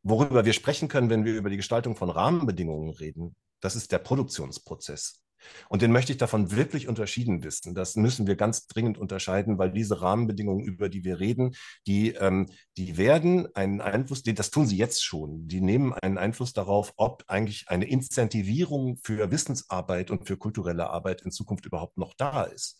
Worüber 0.03 0.45
wir 0.45 0.53
sprechen 0.53 0.87
können, 0.87 1.09
wenn 1.09 1.25
wir 1.25 1.33
über 1.33 1.49
die 1.49 1.57
Gestaltung 1.57 1.95
von 1.95 2.09
Rahmenbedingungen 2.09 2.91
reden, 2.91 3.35
das 3.59 3.75
ist 3.75 3.91
der 3.91 3.99
Produktionsprozess. 3.99 5.22
Und 5.69 5.81
den 5.81 5.91
möchte 5.91 6.11
ich 6.11 6.17
davon 6.17 6.51
wirklich 6.51 6.87
unterschieden 6.87 7.43
wissen. 7.43 7.75
Das 7.75 7.95
müssen 7.95 8.27
wir 8.27 8.35
ganz 8.35 8.67
dringend 8.67 8.97
unterscheiden, 8.97 9.57
weil 9.57 9.71
diese 9.71 10.01
Rahmenbedingungen, 10.01 10.63
über 10.63 10.89
die 10.89 11.03
wir 11.03 11.19
reden, 11.19 11.55
die, 11.87 12.11
ähm, 12.11 12.47
die 12.77 12.97
werden 12.97 13.47
einen 13.55 13.81
Einfluss, 13.81 14.23
das 14.23 14.51
tun 14.51 14.67
sie 14.67 14.77
jetzt 14.77 15.03
schon, 15.03 15.47
die 15.47 15.61
nehmen 15.61 15.93
einen 15.93 16.17
Einfluss 16.17 16.53
darauf, 16.53 16.93
ob 16.97 17.23
eigentlich 17.27 17.69
eine 17.69 17.85
Incentivierung 17.85 18.97
für 19.03 19.31
Wissensarbeit 19.31 20.11
und 20.11 20.27
für 20.27 20.37
kulturelle 20.37 20.89
Arbeit 20.89 21.21
in 21.21 21.31
Zukunft 21.31 21.65
überhaupt 21.65 21.97
noch 21.97 22.13
da 22.13 22.43
ist. 22.43 22.79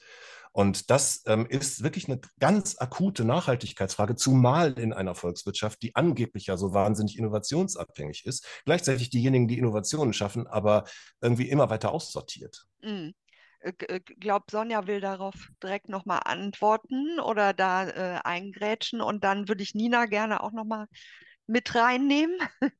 Und 0.54 0.92
das 0.92 1.24
ähm, 1.26 1.48
ist 1.48 1.84
wirklich 1.84 2.08
eine 2.08 2.22
ganz 2.40 2.78
akute 2.80 3.26
Nachhaltigkeitsfrage, 3.26 4.16
zumal 4.16 4.78
in 4.80 4.94
einer 4.94 5.16
Volkswirtschaft, 5.16 5.82
die 5.82 5.96
angeblich 5.96 6.46
ja 6.46 6.58
so 6.58 6.74
wahnsinnig 6.74 7.18
innovationsabhängig 7.18 8.26
ist, 8.26 8.48
gleichzeitig 8.64 9.10
diejenigen, 9.10 9.48
die 9.48 9.58
Innovationen 9.58 10.14
schaffen, 10.14 10.46
aber 10.46 10.86
irgendwie 11.22 11.50
immer 11.50 11.72
weiter 11.72 11.92
aussortiert. 11.92 12.66
Mhm. 12.82 13.14
Glaubt 14.20 14.52
Sonja 14.52 14.88
will 14.88 15.02
darauf 15.02 15.50
direkt 15.62 15.90
nochmal 15.90 16.22
antworten 16.26 17.20
oder 17.20 17.54
da 17.54 17.88
äh, 17.88 18.20
eingrätschen 18.24 19.02
und 19.02 19.24
dann 19.24 19.48
würde 19.48 19.64
ich 19.64 19.74
Nina 19.74 20.06
gerne 20.06 20.44
auch 20.44 20.52
nochmal 20.52 20.88
mit 21.48 21.74
reinnehmen. 21.74 22.38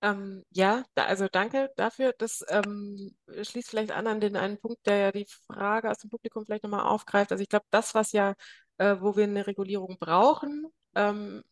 Ähm, 0.00 0.44
ja, 0.50 0.84
da, 0.94 1.06
also 1.06 1.26
danke 1.28 1.70
dafür. 1.76 2.14
Das 2.18 2.44
ähm, 2.48 3.16
schließt 3.42 3.70
vielleicht 3.70 3.90
an 3.92 4.06
an 4.06 4.20
den 4.20 4.36
einen 4.36 4.58
Punkt, 4.60 4.86
der 4.86 4.96
ja 4.98 5.12
die 5.12 5.26
Frage 5.46 5.90
aus 5.90 5.98
dem 5.98 6.10
Publikum 6.10 6.44
vielleicht 6.44 6.62
nochmal 6.62 6.86
aufgreift. 6.86 7.32
Also 7.32 7.42
ich 7.42 7.48
glaube, 7.48 7.66
das, 7.70 7.94
was 7.94 8.12
ja, 8.12 8.34
äh, 8.78 8.96
wo 9.00 9.16
wir 9.16 9.24
eine 9.24 9.46
Regulierung 9.46 9.98
brauchen 9.98 10.66
ähm, 10.94 11.42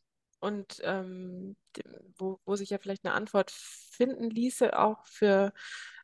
und 0.40 0.80
ähm, 0.84 1.56
wo, 2.18 2.38
wo 2.44 2.54
sich 2.56 2.70
ja 2.70 2.78
vielleicht 2.78 3.04
eine 3.04 3.14
Antwort 3.14 3.50
finden 3.50 4.30
ließe, 4.30 4.78
auch 4.78 5.04
für 5.06 5.52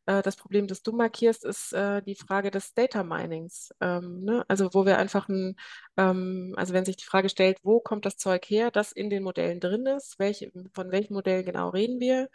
das 0.06 0.36
Problem, 0.36 0.66
das 0.66 0.82
du 0.82 0.92
markierst, 0.92 1.44
ist 1.44 1.72
äh, 1.72 2.02
die 2.02 2.16
Frage 2.16 2.50
des 2.50 2.74
Data 2.74 3.04
Minings. 3.04 3.70
Ähm, 3.80 4.24
ne? 4.24 4.44
Also 4.48 4.74
wo 4.74 4.84
wir 4.84 4.98
einfach 4.98 5.28
ein, 5.28 5.56
ähm, 5.96 6.54
also 6.56 6.74
wenn 6.74 6.84
sich 6.84 6.96
die 6.96 7.04
Frage 7.04 7.28
stellt, 7.28 7.58
wo 7.62 7.80
kommt 7.80 8.04
das 8.06 8.16
Zeug 8.16 8.44
her, 8.46 8.70
das 8.70 8.92
in 8.92 9.10
den 9.10 9.22
Modellen 9.22 9.60
drin 9.60 9.86
ist, 9.86 10.18
welche, 10.18 10.50
von 10.74 10.90
welchem 10.90 11.14
Modell 11.14 11.44
genau 11.44 11.70
reden 11.70 12.00
wir? 12.00 12.28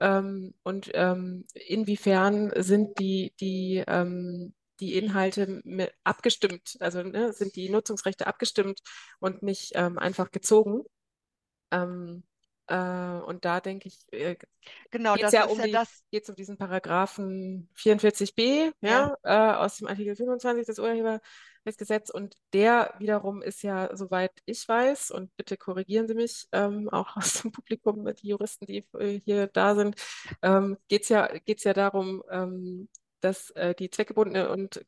Ähm, 0.00 0.54
und 0.64 0.88
inwiefern 0.88 2.52
sind 2.56 2.98
die, 2.98 3.32
die, 3.40 3.84
die 4.80 4.94
Inhalte 4.98 5.62
abgestimmt, 6.02 6.76
also 6.80 7.02
ne, 7.02 7.32
sind 7.32 7.54
die 7.56 7.68
Nutzungsrechte 7.70 8.26
abgestimmt 8.26 8.80
und 9.20 9.42
nicht 9.42 9.72
ähm, 9.74 9.98
einfach 9.98 10.30
gezogen. 10.30 10.82
Ähm, 11.70 12.24
äh, 12.24 12.33
und 12.72 13.44
da 13.44 13.60
denke 13.60 13.88
ich, 13.88 14.06
äh, 14.10 14.36
genau, 14.90 15.14
geht 15.14 15.24
es 15.24 15.32
ja 15.32 15.44
um 15.44 15.58
ja 15.58 15.66
das. 15.66 16.02
Geht's 16.10 16.30
um 16.30 16.34
diesen 16.34 16.56
Paragraphen 16.56 17.68
44b, 17.76 18.72
ja, 18.80 19.16
ja. 19.24 19.52
Äh, 19.52 19.56
aus 19.56 19.76
dem 19.76 19.88
Artikel 19.88 20.16
25 20.16 20.66
des 20.66 20.78
Urheberrechtsgesetzes. 20.78 22.14
Und 22.14 22.36
der 22.54 22.94
wiederum 22.98 23.42
ist 23.42 23.62
ja, 23.62 23.94
soweit 23.94 24.32
ich 24.46 24.66
weiß, 24.66 25.10
und 25.10 25.36
bitte 25.36 25.58
korrigieren 25.58 26.08
Sie 26.08 26.14
mich, 26.14 26.48
ähm, 26.52 26.88
auch 26.88 27.16
aus 27.16 27.42
dem 27.42 27.52
Publikum, 27.52 28.06
die 28.14 28.28
Juristen, 28.28 28.66
die 28.66 28.86
äh, 28.98 29.20
hier 29.20 29.46
da 29.48 29.74
sind, 29.74 29.96
ähm, 30.40 30.78
geht 30.88 31.02
es 31.02 31.10
ja, 31.10 31.26
geht's 31.44 31.64
ja 31.64 31.74
darum, 31.74 32.22
ähm, 32.30 32.88
dass 33.20 33.50
äh, 33.50 33.74
die 33.74 33.90
zweckgebundene 33.90 34.50
und 34.50 34.84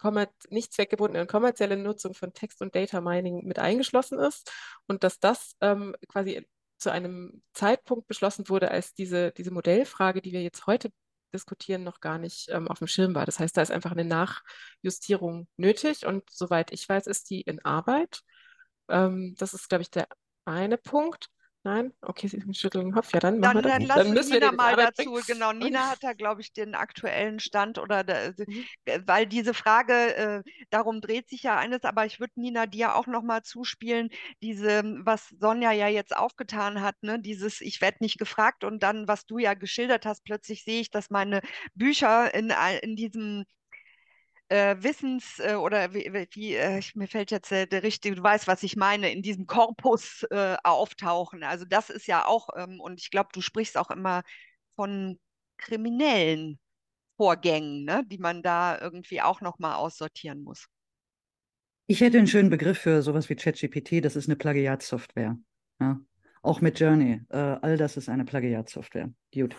nicht 0.50 0.72
zweckgebundene 0.72 1.22
und 1.22 1.28
kommerzielle 1.28 1.76
Nutzung 1.76 2.14
von 2.14 2.34
Text- 2.34 2.60
und 2.60 2.74
Data 2.74 3.00
Mining 3.00 3.46
mit 3.46 3.58
eingeschlossen 3.58 4.18
ist 4.18 4.52
und 4.86 5.04
dass 5.04 5.18
das 5.20 5.56
ähm, 5.62 5.96
quasi 6.08 6.46
zu 6.78 6.90
einem 6.90 7.42
Zeitpunkt 7.52 8.06
beschlossen 8.08 8.48
wurde, 8.48 8.70
als 8.70 8.94
diese, 8.94 9.32
diese 9.32 9.50
Modellfrage, 9.50 10.22
die 10.22 10.32
wir 10.32 10.42
jetzt 10.42 10.66
heute 10.66 10.90
diskutieren, 11.32 11.84
noch 11.84 12.00
gar 12.00 12.18
nicht 12.18 12.48
ähm, 12.50 12.68
auf 12.68 12.78
dem 12.78 12.86
Schirm 12.86 13.14
war. 13.14 13.26
Das 13.26 13.38
heißt, 13.38 13.56
da 13.56 13.62
ist 13.62 13.70
einfach 13.70 13.92
eine 13.92 14.04
Nachjustierung 14.04 15.48
nötig 15.56 16.06
und 16.06 16.28
soweit 16.30 16.72
ich 16.72 16.88
weiß, 16.88 17.06
ist 17.06 17.30
die 17.30 17.42
in 17.42 17.64
Arbeit. 17.64 18.20
Ähm, 18.88 19.34
das 19.38 19.54
ist, 19.54 19.68
glaube 19.68 19.82
ich, 19.82 19.90
der 19.90 20.08
eine 20.44 20.78
Punkt. 20.78 21.28
Nein? 21.66 21.92
Okay, 22.00 22.28
Sie 22.28 22.40
schütteln 22.54 22.84
den 22.84 22.92
Kopf. 22.92 23.12
Ja, 23.12 23.18
dann 23.18 23.40
machen 23.40 23.62
dann, 23.62 23.64
wir. 23.64 23.70
Dann 23.72 23.82
lassen 23.82 24.04
dann 24.04 24.14
müssen 24.14 24.32
Nina 24.34 24.52
wir 24.52 24.56
mal 24.56 24.76
dazu. 24.76 25.10
Bringen. 25.10 25.24
Genau, 25.26 25.52
Nina 25.52 25.90
hat 25.90 25.98
da, 26.00 26.12
glaube 26.12 26.40
ich, 26.40 26.52
den 26.52 26.76
aktuellen 26.76 27.40
Stand 27.40 27.80
oder 27.80 28.04
da, 28.04 28.30
mhm. 28.38 28.64
Äh, 28.84 29.00
weil 29.04 29.26
diese 29.26 29.52
Frage, 29.52 29.92
äh, 30.16 30.42
darum 30.70 31.00
dreht 31.00 31.28
sich 31.28 31.42
ja 31.42 31.56
eines, 31.56 31.82
aber 31.82 32.06
ich 32.06 32.20
würde 32.20 32.34
Nina 32.36 32.66
dir 32.66 32.94
auch 32.94 33.08
nochmal 33.08 33.42
zuspielen, 33.42 34.10
diese, 34.42 34.84
was 35.00 35.34
Sonja 35.40 35.72
ja 35.72 35.88
jetzt 35.88 36.16
aufgetan 36.16 36.82
hat, 36.82 37.02
ne, 37.02 37.18
dieses 37.18 37.60
Ich 37.60 37.80
werde 37.80 37.98
nicht 37.98 38.18
gefragt 38.18 38.62
und 38.62 38.84
dann, 38.84 39.08
was 39.08 39.26
du 39.26 39.38
ja 39.38 39.54
geschildert 39.54 40.06
hast, 40.06 40.22
plötzlich 40.22 40.62
sehe 40.62 40.80
ich, 40.80 40.92
dass 40.92 41.10
meine 41.10 41.40
Bücher 41.74 42.32
in, 42.32 42.52
in 42.82 42.94
diesem 42.94 43.44
äh, 44.48 44.76
Wissens- 44.80 45.40
äh, 45.40 45.54
oder 45.54 45.92
wie, 45.94 46.10
wie 46.32 46.54
äh, 46.54 46.80
mir 46.94 47.08
fällt 47.08 47.30
jetzt 47.30 47.50
äh, 47.52 47.66
der 47.66 47.82
richtige, 47.82 48.16
du 48.16 48.22
weißt, 48.22 48.46
was 48.46 48.62
ich 48.62 48.76
meine, 48.76 49.10
in 49.10 49.22
diesem 49.22 49.46
Korpus 49.46 50.24
äh, 50.30 50.56
auftauchen. 50.62 51.42
Also 51.42 51.64
das 51.64 51.90
ist 51.90 52.06
ja 52.06 52.26
auch, 52.26 52.48
ähm, 52.56 52.80
und 52.80 53.00
ich 53.00 53.10
glaube, 53.10 53.30
du 53.32 53.40
sprichst 53.40 53.76
auch 53.76 53.90
immer 53.90 54.22
von 54.76 55.18
kriminellen 55.58 56.58
Vorgängen, 57.16 57.84
ne, 57.84 58.04
die 58.06 58.18
man 58.18 58.42
da 58.42 58.78
irgendwie 58.78 59.22
auch 59.22 59.40
nochmal 59.40 59.76
aussortieren 59.76 60.42
muss. 60.42 60.66
Ich 61.86 62.00
hätte 62.00 62.18
einen 62.18 62.26
schönen 62.26 62.50
Begriff 62.50 62.78
für 62.78 63.00
sowas 63.02 63.28
wie 63.30 63.36
ChatGPT, 63.36 64.04
das 64.04 64.16
ist 64.16 64.28
eine 64.28 64.36
Plagiatsoftware. 64.36 65.38
Ja? 65.80 66.00
Auch 66.42 66.60
mit 66.60 66.78
Journey, 66.78 67.22
äh, 67.30 67.36
all 67.36 67.76
das 67.76 67.96
ist 67.96 68.08
eine 68.08 68.24
Plagiatsoftware. 68.24 69.12
Gut. 69.32 69.56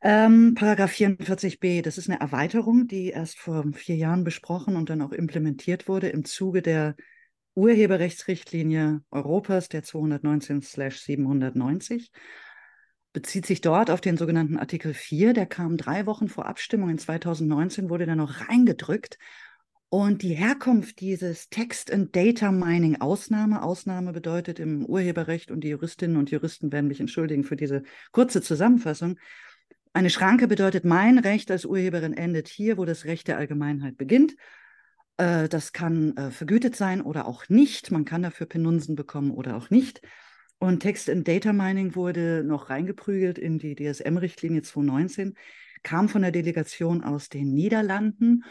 Ähm, 0.00 0.54
Paragraph 0.54 0.92
44b, 0.92 1.82
das 1.82 1.98
ist 1.98 2.08
eine 2.08 2.20
Erweiterung, 2.20 2.86
die 2.86 3.08
erst 3.08 3.36
vor 3.38 3.64
vier 3.72 3.96
Jahren 3.96 4.22
besprochen 4.22 4.76
und 4.76 4.90
dann 4.90 5.02
auch 5.02 5.10
implementiert 5.10 5.88
wurde 5.88 6.08
im 6.08 6.24
Zuge 6.24 6.62
der 6.62 6.94
Urheberrechtsrichtlinie 7.54 9.02
Europas, 9.10 9.68
der 9.68 9.82
219-790. 9.82 12.10
Bezieht 13.12 13.46
sich 13.46 13.60
dort 13.60 13.90
auf 13.90 14.00
den 14.00 14.16
sogenannten 14.16 14.56
Artikel 14.56 14.94
4, 14.94 15.32
der 15.32 15.46
kam 15.46 15.76
drei 15.76 16.06
Wochen 16.06 16.28
vor 16.28 16.46
Abstimmung 16.46 16.90
in 16.90 16.98
2019, 16.98 17.90
wurde 17.90 18.06
dann 18.06 18.18
noch 18.18 18.48
reingedrückt. 18.48 19.18
Und 19.88 20.22
die 20.22 20.34
Herkunft 20.34 21.00
dieses 21.00 21.48
Text 21.48 21.90
and 21.90 22.14
Data 22.14 22.52
Mining 22.52 23.00
Ausnahme, 23.00 23.62
Ausnahme 23.62 24.12
bedeutet 24.12 24.60
im 24.60 24.84
Urheberrecht 24.84 25.50
und 25.50 25.64
die 25.64 25.70
Juristinnen 25.70 26.18
und 26.18 26.30
Juristen 26.30 26.70
werden 26.70 26.86
mich 26.86 27.00
entschuldigen 27.00 27.42
für 27.42 27.56
diese 27.56 27.82
kurze 28.12 28.42
Zusammenfassung, 28.42 29.18
eine 29.92 30.10
Schranke 30.10 30.48
bedeutet, 30.48 30.84
mein 30.84 31.18
Recht 31.18 31.50
als 31.50 31.64
Urheberin 31.64 32.12
endet 32.12 32.48
hier, 32.48 32.78
wo 32.78 32.84
das 32.84 33.04
Recht 33.04 33.28
der 33.28 33.38
Allgemeinheit 33.38 33.96
beginnt. 33.96 34.34
Äh, 35.16 35.48
das 35.48 35.72
kann 35.72 36.16
äh, 36.16 36.30
vergütet 36.30 36.76
sein 36.76 37.02
oder 37.02 37.26
auch 37.26 37.48
nicht. 37.48 37.90
Man 37.90 38.04
kann 38.04 38.22
dafür 38.22 38.46
Penunsen 38.46 38.94
bekommen 38.96 39.30
oder 39.30 39.56
auch 39.56 39.70
nicht. 39.70 40.00
Und 40.58 40.80
Text 40.80 41.08
and 41.08 41.26
Data 41.28 41.52
Mining 41.52 41.94
wurde 41.94 42.42
noch 42.44 42.70
reingeprügelt 42.70 43.38
in 43.38 43.58
die 43.58 43.76
DSM-Richtlinie 43.76 44.62
2019, 44.62 45.34
kam 45.84 46.08
von 46.08 46.22
der 46.22 46.32
Delegation 46.32 47.04
aus 47.04 47.28
den 47.28 47.54
Niederlanden. 47.54 48.44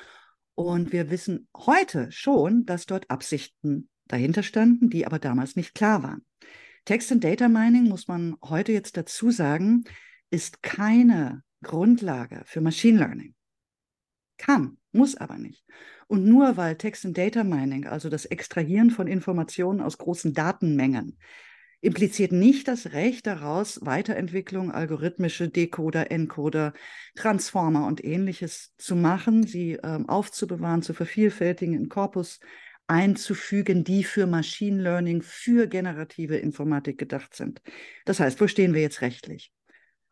Und 0.55 0.93
wir 0.93 1.11
wissen 1.11 1.47
heute 1.55 2.11
schon, 2.11 2.65
dass 2.65 2.85
dort 2.85 3.09
Absichten 3.09 3.89
dahinter 4.07 4.41
standen, 4.41 4.89
die 4.89 5.05
aber 5.05 5.19
damals 5.19 5.55
nicht 5.55 5.75
klar 5.75 6.01
waren. 6.03 6.25
Text 6.85 7.11
and 7.11 7.23
Data 7.23 7.49
Mining, 7.49 7.89
muss 7.89 8.07
man 8.07 8.37
heute 8.41 8.71
jetzt 8.71 8.95
dazu 8.95 9.29
sagen, 9.29 9.83
ist 10.29 10.61
keine 10.61 11.43
Grundlage 11.63 12.41
für 12.45 12.61
Machine 12.61 12.99
Learning. 12.99 13.35
Kann, 14.37 14.77
muss 14.91 15.15
aber 15.15 15.37
nicht. 15.37 15.65
Und 16.07 16.25
nur 16.25 16.57
weil 16.57 16.77
Text 16.77 17.05
and 17.05 17.17
Data 17.17 17.43
Mining, 17.43 17.85
also 17.85 18.09
das 18.09 18.25
Extrahieren 18.25 18.91
von 18.91 19.07
Informationen 19.07 19.81
aus 19.81 19.97
großen 19.97 20.33
Datenmengen, 20.33 21.17
impliziert 21.81 22.31
nicht 22.31 22.67
das 22.67 22.93
Recht 22.93 23.27
daraus, 23.27 23.85
Weiterentwicklung, 23.85 24.71
algorithmische 24.71 25.49
Decoder, 25.49 26.11
Encoder, 26.11 26.73
Transformer 27.15 27.85
und 27.85 28.03
ähnliches 28.03 28.73
zu 28.77 28.95
machen, 28.95 29.45
sie 29.45 29.73
ähm, 29.83 30.09
aufzubewahren, 30.09 30.81
zu 30.81 30.93
vervielfältigen, 30.93 31.75
in 31.75 31.89
Korpus 31.89 32.39
einzufügen, 32.87 33.83
die 33.83 34.03
für 34.03 34.27
Machine 34.27 34.81
Learning, 34.81 35.21
für 35.21 35.67
generative 35.67 36.37
Informatik 36.37 36.97
gedacht 36.97 37.35
sind. 37.35 37.61
Das 38.05 38.19
heißt, 38.19 38.39
wo 38.39 38.47
stehen 38.47 38.73
wir 38.73 38.81
jetzt 38.81 39.01
rechtlich? 39.01 39.51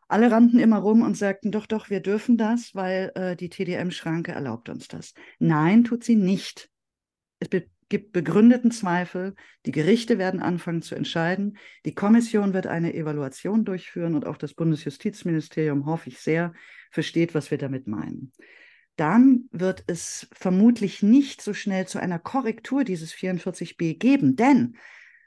Alle 0.08 0.30
rannten 0.30 0.60
immer 0.60 0.78
rum 0.78 1.02
und 1.02 1.16
sagten, 1.16 1.50
doch, 1.50 1.66
doch, 1.66 1.90
wir 1.90 2.00
dürfen 2.00 2.36
das, 2.36 2.74
weil 2.74 3.10
äh, 3.16 3.36
die 3.36 3.48
TDM-Schranke 3.48 4.32
erlaubt 4.32 4.68
uns 4.68 4.86
das. 4.86 5.14
Nein, 5.38 5.82
tut 5.84 6.04
sie 6.04 6.16
nicht. 6.16 6.70
Es 7.40 7.48
be 7.48 7.66
gibt 7.88 8.12
begründeten 8.12 8.72
Zweifel. 8.72 9.36
Die 9.64 9.70
Gerichte 9.70 10.18
werden 10.18 10.40
anfangen 10.40 10.82
zu 10.82 10.96
entscheiden. 10.96 11.56
Die 11.84 11.94
Kommission 11.94 12.52
wird 12.52 12.66
eine 12.66 12.94
Evaluation 12.94 13.64
durchführen 13.64 14.16
und 14.16 14.26
auch 14.26 14.36
das 14.36 14.54
Bundesjustizministerium, 14.54 15.86
hoffe 15.86 16.08
ich 16.08 16.18
sehr, 16.18 16.52
versteht, 16.90 17.32
was 17.32 17.52
wir 17.52 17.58
damit 17.58 17.86
meinen. 17.86 18.32
Dann 18.96 19.48
wird 19.52 19.84
es 19.86 20.26
vermutlich 20.32 21.04
nicht 21.04 21.40
so 21.40 21.54
schnell 21.54 21.86
zu 21.86 22.00
einer 22.00 22.18
Korrektur 22.18 22.82
dieses 22.82 23.14
44b 23.14 23.98
geben, 23.98 24.34
denn 24.34 24.76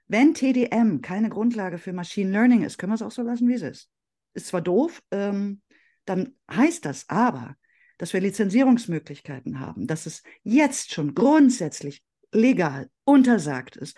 wenn 0.10 0.34
TDM 0.34 1.02
keine 1.02 1.30
Grundlage 1.30 1.78
für 1.78 1.94
Machine 1.94 2.32
Learning 2.32 2.64
ist, 2.64 2.78
können 2.78 2.92
wir 2.92 2.96
es 2.96 3.02
auch 3.04 3.12
so 3.12 3.22
lassen, 3.22 3.48
wie 3.48 3.54
es 3.54 3.62
ist 3.62 3.90
ist 4.40 4.48
zwar 4.48 4.62
doof, 4.62 5.02
ähm, 5.12 5.62
dann 6.06 6.34
heißt 6.52 6.86
das 6.86 7.08
aber, 7.10 7.56
dass 7.98 8.14
wir 8.14 8.22
Lizenzierungsmöglichkeiten 8.22 9.60
haben, 9.60 9.86
dass 9.86 10.06
es 10.06 10.24
jetzt 10.44 10.94
schon 10.94 11.14
grundsätzlich 11.14 12.02
legal 12.32 12.90
untersagt 13.04 13.76
ist, 13.76 13.98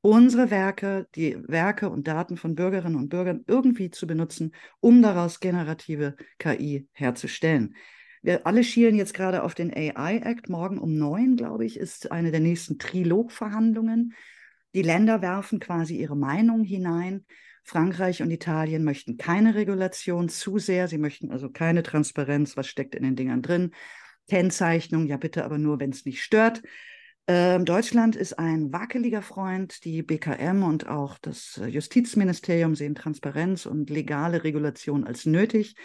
unsere 0.00 0.50
Werke, 0.50 1.08
die 1.14 1.36
Werke 1.48 1.90
und 1.90 2.06
Daten 2.06 2.36
von 2.36 2.54
Bürgerinnen 2.54 2.96
und 2.96 3.08
Bürgern 3.08 3.44
irgendwie 3.46 3.90
zu 3.90 4.06
benutzen, 4.06 4.54
um 4.80 5.02
daraus 5.02 5.40
generative 5.40 6.16
KI 6.38 6.86
herzustellen. 6.92 7.74
Wir 8.22 8.46
alle 8.46 8.64
schielen 8.64 8.96
jetzt 8.96 9.14
gerade 9.14 9.42
auf 9.42 9.54
den 9.54 9.72
AI 9.72 10.18
Act. 10.18 10.48
Morgen 10.48 10.78
um 10.78 10.96
neun, 10.96 11.36
glaube 11.36 11.64
ich, 11.64 11.78
ist 11.78 12.12
eine 12.12 12.30
der 12.30 12.40
nächsten 12.40 12.78
Trilogverhandlungen. 12.78 14.14
Die 14.74 14.82
Länder 14.82 15.22
werfen 15.22 15.60
quasi 15.60 15.96
ihre 15.96 16.16
Meinung 16.16 16.64
hinein. 16.64 17.24
Frankreich 17.68 18.22
und 18.22 18.30
Italien 18.30 18.82
möchten 18.82 19.18
keine 19.18 19.54
Regulation 19.54 20.30
zu 20.30 20.58
sehr. 20.58 20.88
Sie 20.88 20.96
möchten 20.96 21.30
also 21.30 21.50
keine 21.50 21.82
Transparenz, 21.82 22.56
was 22.56 22.66
steckt 22.66 22.94
in 22.94 23.02
den 23.02 23.14
Dingern 23.14 23.42
drin. 23.42 23.72
Kennzeichnung, 24.26 25.06
ja 25.06 25.18
bitte 25.18 25.44
aber 25.44 25.58
nur, 25.58 25.78
wenn 25.78 25.90
es 25.90 26.06
nicht 26.06 26.22
stört. 26.22 26.62
Ähm, 27.26 27.66
Deutschland 27.66 28.16
ist 28.16 28.38
ein 28.38 28.72
wackeliger 28.72 29.20
Freund. 29.20 29.84
Die 29.84 30.02
BKM 30.02 30.62
und 30.62 30.88
auch 30.88 31.18
das 31.18 31.60
Justizministerium 31.66 32.74
sehen 32.74 32.94
Transparenz 32.94 33.66
und 33.66 33.90
legale 33.90 34.44
Regulation 34.44 35.04
als 35.04 35.26
nötig. 35.26 35.76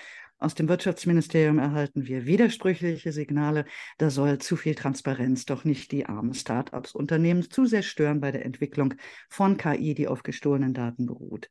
Aus 0.43 0.55
dem 0.55 0.67
Wirtschaftsministerium 0.67 1.57
erhalten 1.57 2.05
wir 2.05 2.25
widersprüchliche 2.25 3.13
Signale. 3.13 3.63
Da 3.97 4.09
soll 4.09 4.39
zu 4.39 4.57
viel 4.57 4.75
Transparenz 4.75 5.45
doch 5.45 5.63
nicht 5.63 5.93
die 5.93 6.05
armen 6.05 6.33
Start-ups 6.33 6.93
Unternehmen 6.93 7.49
zu 7.49 7.65
sehr 7.65 7.81
stören 7.81 8.19
bei 8.19 8.33
der 8.33 8.43
Entwicklung 8.43 8.95
von 9.29 9.55
KI, 9.55 9.93
die 9.93 10.09
auf 10.09 10.21
gestohlenen 10.21 10.73
Daten 10.73 11.05
beruht. 11.05 11.49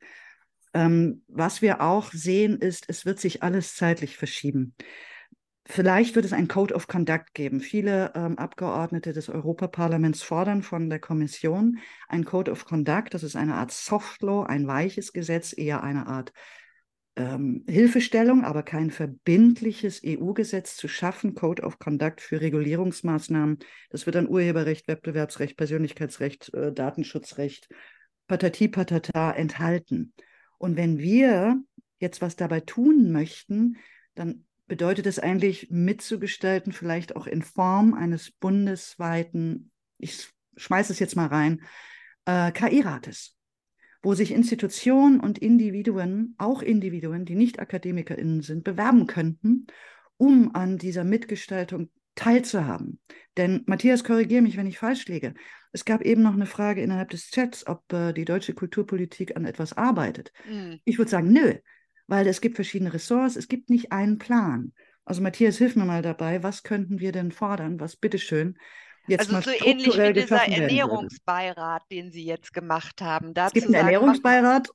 Ähm, 0.74 1.22
was 1.26 1.62
wir 1.62 1.80
auch 1.80 2.12
sehen, 2.12 2.58
ist, 2.58 2.84
es 2.88 3.06
wird 3.06 3.18
sich 3.18 3.42
alles 3.42 3.76
zeitlich 3.76 4.18
verschieben. 4.18 4.74
Vielleicht 5.64 6.14
wird 6.14 6.26
es 6.26 6.34
ein 6.34 6.48
Code 6.48 6.74
of 6.74 6.86
Conduct 6.86 7.32
geben. 7.32 7.60
Viele 7.60 8.12
ähm, 8.14 8.36
Abgeordnete 8.36 9.14
des 9.14 9.30
Europaparlaments 9.30 10.22
fordern 10.22 10.62
von 10.62 10.90
der 10.90 10.98
Kommission 10.98 11.78
ein 12.08 12.26
Code 12.26 12.50
of 12.50 12.66
Conduct. 12.66 13.14
Das 13.14 13.22
ist 13.22 13.36
eine 13.36 13.54
Art 13.54 13.72
Soft 13.72 14.20
Law, 14.20 14.44
ein 14.44 14.66
weiches 14.66 15.14
Gesetz, 15.14 15.56
eher 15.56 15.82
eine 15.82 16.08
Art 16.08 16.34
ähm, 17.16 17.64
Hilfestellung, 17.68 18.44
aber 18.44 18.62
kein 18.62 18.90
verbindliches 18.90 20.00
EU-Gesetz 20.04 20.76
zu 20.76 20.88
schaffen, 20.88 21.34
Code 21.34 21.62
of 21.62 21.78
Conduct 21.78 22.20
für 22.20 22.40
Regulierungsmaßnahmen. 22.40 23.58
Das 23.90 24.06
wird 24.06 24.16
dann 24.16 24.28
Urheberrecht, 24.28 24.88
Wettbewerbsrecht, 24.88 25.56
Persönlichkeitsrecht, 25.56 26.52
äh, 26.54 26.72
Datenschutzrecht, 26.72 27.68
Patati 28.26 28.68
Patata 28.68 29.32
enthalten. 29.32 30.14
Und 30.58 30.76
wenn 30.76 30.98
wir 30.98 31.60
jetzt 31.98 32.22
was 32.22 32.36
dabei 32.36 32.60
tun 32.60 33.12
möchten, 33.12 33.76
dann 34.14 34.44
bedeutet 34.66 35.06
es 35.06 35.18
eigentlich 35.18 35.70
mitzugestalten, 35.70 36.72
vielleicht 36.72 37.14
auch 37.14 37.26
in 37.26 37.42
Form 37.42 37.94
eines 37.94 38.30
bundesweiten, 38.30 39.70
ich 39.98 40.30
schmeiße 40.56 40.92
es 40.92 40.98
jetzt 40.98 41.16
mal 41.16 41.26
rein, 41.26 41.62
äh, 42.24 42.52
KI-Rates, 42.52 43.36
wo 44.02 44.14
sich 44.14 44.32
Institutionen 44.32 45.20
und 45.20 45.38
Individuen, 45.38 46.34
auch 46.38 46.62
Individuen, 46.62 47.24
die 47.24 47.34
nicht 47.34 47.60
AkademikerInnen 47.60 48.42
sind, 48.42 48.64
bewerben 48.64 49.06
könnten, 49.06 49.66
um 50.16 50.54
an 50.54 50.78
dieser 50.78 51.04
Mitgestaltung 51.04 51.90
teilzuhaben. 52.14 53.00
Denn 53.36 53.62
Matthias, 53.66 54.04
korrigiere 54.04 54.42
mich, 54.42 54.56
wenn 54.56 54.66
ich 54.66 54.78
falsch 54.78 55.06
liege. 55.06 55.34
Es 55.72 55.84
gab 55.84 56.02
eben 56.02 56.22
noch 56.22 56.34
eine 56.34 56.46
Frage 56.46 56.82
innerhalb 56.82 57.10
des 57.10 57.30
Chats, 57.30 57.66
ob 57.66 57.90
äh, 57.92 58.12
die 58.12 58.26
deutsche 58.26 58.52
Kulturpolitik 58.52 59.36
an 59.36 59.46
etwas 59.46 59.74
arbeitet. 59.74 60.32
Mhm. 60.46 60.80
Ich 60.84 60.98
würde 60.98 61.10
sagen, 61.10 61.32
nö 61.32 61.54
weil 62.12 62.26
es 62.26 62.42
gibt 62.42 62.56
verschiedene 62.56 62.92
Ressorts, 62.92 63.36
es 63.36 63.48
gibt 63.48 63.70
nicht 63.70 63.90
einen 63.90 64.18
Plan. 64.18 64.72
Also 65.04 65.22
Matthias, 65.22 65.56
hilf 65.56 65.76
mir 65.76 65.86
mal 65.86 66.02
dabei, 66.02 66.42
was 66.42 66.62
könnten 66.62 67.00
wir 67.00 67.10
denn 67.10 67.32
fordern, 67.32 67.80
was 67.80 67.96
bitteschön 67.96 68.58
jetzt 69.06 69.32
also 69.32 69.50
so 69.50 69.64
ähnlich 69.64 69.98
wie 69.98 70.12
dieser 70.12 70.46
Ernährungsbeirat, 70.46 71.82
den 71.90 72.10
Sie 72.10 72.24
jetzt 72.24 72.52
gemacht 72.52 73.00
haben. 73.00 73.32
es 73.34 73.52
gibt 73.52 73.66
einen 73.66 73.74
Ernährungsbeirat. 73.74 74.68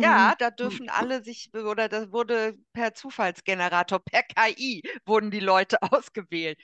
Ja, 0.00 0.34
da 0.38 0.50
dürfen 0.50 0.88
alle 0.88 1.22
sich, 1.22 1.50
oder 1.54 1.88
das 1.88 2.12
wurde 2.12 2.56
per 2.72 2.94
Zufallsgenerator, 2.94 4.00
per 4.00 4.22
KI 4.22 4.82
wurden 5.06 5.30
die 5.30 5.40
Leute 5.40 5.78
ausgewählt. 5.82 6.58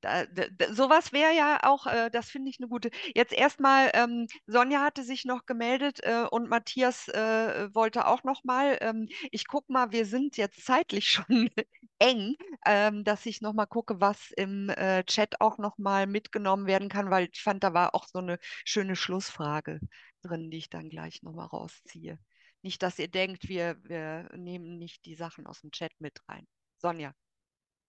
Da, 0.00 0.26
da, 0.26 0.44
sowas 0.74 1.12
wäre 1.12 1.34
ja 1.34 1.60
auch, 1.62 1.86
äh, 1.86 2.10
das 2.10 2.28
finde 2.28 2.50
ich 2.50 2.58
eine 2.58 2.68
gute. 2.68 2.90
Jetzt 3.14 3.32
erstmal, 3.32 3.90
ähm, 3.94 4.26
Sonja 4.46 4.82
hatte 4.82 5.02
sich 5.02 5.24
noch 5.24 5.46
gemeldet 5.46 6.00
äh, 6.02 6.24
und 6.30 6.48
Matthias 6.48 7.08
äh, 7.08 7.74
wollte 7.74 8.06
auch 8.06 8.22
noch 8.24 8.44
mal. 8.44 8.76
Ähm, 8.80 9.08
ich 9.30 9.46
gucke 9.46 9.72
mal, 9.72 9.90
wir 9.92 10.04
sind 10.04 10.36
jetzt 10.36 10.64
zeitlich 10.64 11.10
schon 11.10 11.50
eng, 11.98 12.36
ähm, 12.66 13.04
dass 13.04 13.26
ich 13.26 13.40
noch 13.40 13.52
mal 13.52 13.66
gucke, 13.66 14.00
was 14.00 14.30
im 14.36 14.68
äh, 14.70 15.04
Chat 15.04 15.40
auch 15.40 15.58
noch 15.58 15.78
mal 15.78 16.06
mitgenommen 16.06 16.66
werden 16.66 16.88
kann, 16.88 17.10
weil 17.10 17.28
ich 17.32 17.42
fand, 17.42 17.64
da 17.64 17.74
war 17.74 17.94
auch 17.94 18.06
so 18.06 18.18
eine 18.18 18.38
schöne 18.64 18.96
Schlussfrage 18.96 19.80
drin, 20.22 20.50
die 20.50 20.58
ich 20.58 20.70
dann 20.70 20.88
gleich 20.90 21.22
noch 21.22 21.32
mal 21.34 21.46
rausziehe. 21.46 22.18
Nicht, 22.62 22.82
dass 22.82 22.98
ihr 22.98 23.08
denkt, 23.08 23.48
wir, 23.48 23.76
wir 23.84 24.28
nehmen 24.36 24.78
nicht 24.78 25.04
die 25.04 25.14
Sachen 25.14 25.46
aus 25.46 25.60
dem 25.60 25.70
Chat 25.70 25.92
mit 26.00 26.18
rein. 26.28 26.46
Sonja. 26.78 27.12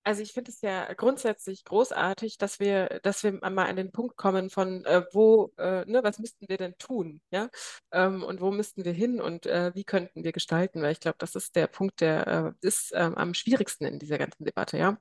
Also 0.09 0.23
ich 0.23 0.33
finde 0.33 0.49
es 0.49 0.61
ja 0.61 0.91
grundsätzlich 0.95 1.63
großartig, 1.65 2.39
dass 2.39 2.59
wir, 2.59 2.99
dass 3.03 3.23
wir 3.23 3.33
mal 3.33 3.67
an 3.67 3.75
den 3.75 3.91
Punkt 3.91 4.17
kommen 4.17 4.49
von 4.49 4.83
äh, 4.85 5.03
wo, 5.11 5.53
äh, 5.57 5.85
ne, 5.85 6.01
was 6.01 6.17
müssten 6.17 6.49
wir 6.49 6.57
denn 6.57 6.75
tun, 6.79 7.21
ja, 7.29 7.47
ähm, 7.91 8.23
und 8.23 8.41
wo 8.41 8.49
müssten 8.49 8.83
wir 8.85 8.91
hin 8.91 9.21
und 9.21 9.45
äh, 9.45 9.71
wie 9.75 9.83
könnten 9.83 10.23
wir 10.23 10.31
gestalten, 10.31 10.81
weil 10.81 10.93
ich 10.93 10.99
glaube, 10.99 11.17
das 11.19 11.35
ist 11.35 11.55
der 11.55 11.67
Punkt, 11.67 12.01
der 12.01 12.25
äh, 12.27 12.67
ist 12.67 12.91
ähm, 12.95 13.13
am 13.19 13.35
schwierigsten 13.35 13.85
in 13.85 13.99
dieser 13.99 14.17
ganzen 14.17 14.45
Debatte, 14.45 14.79
ja. 14.79 14.97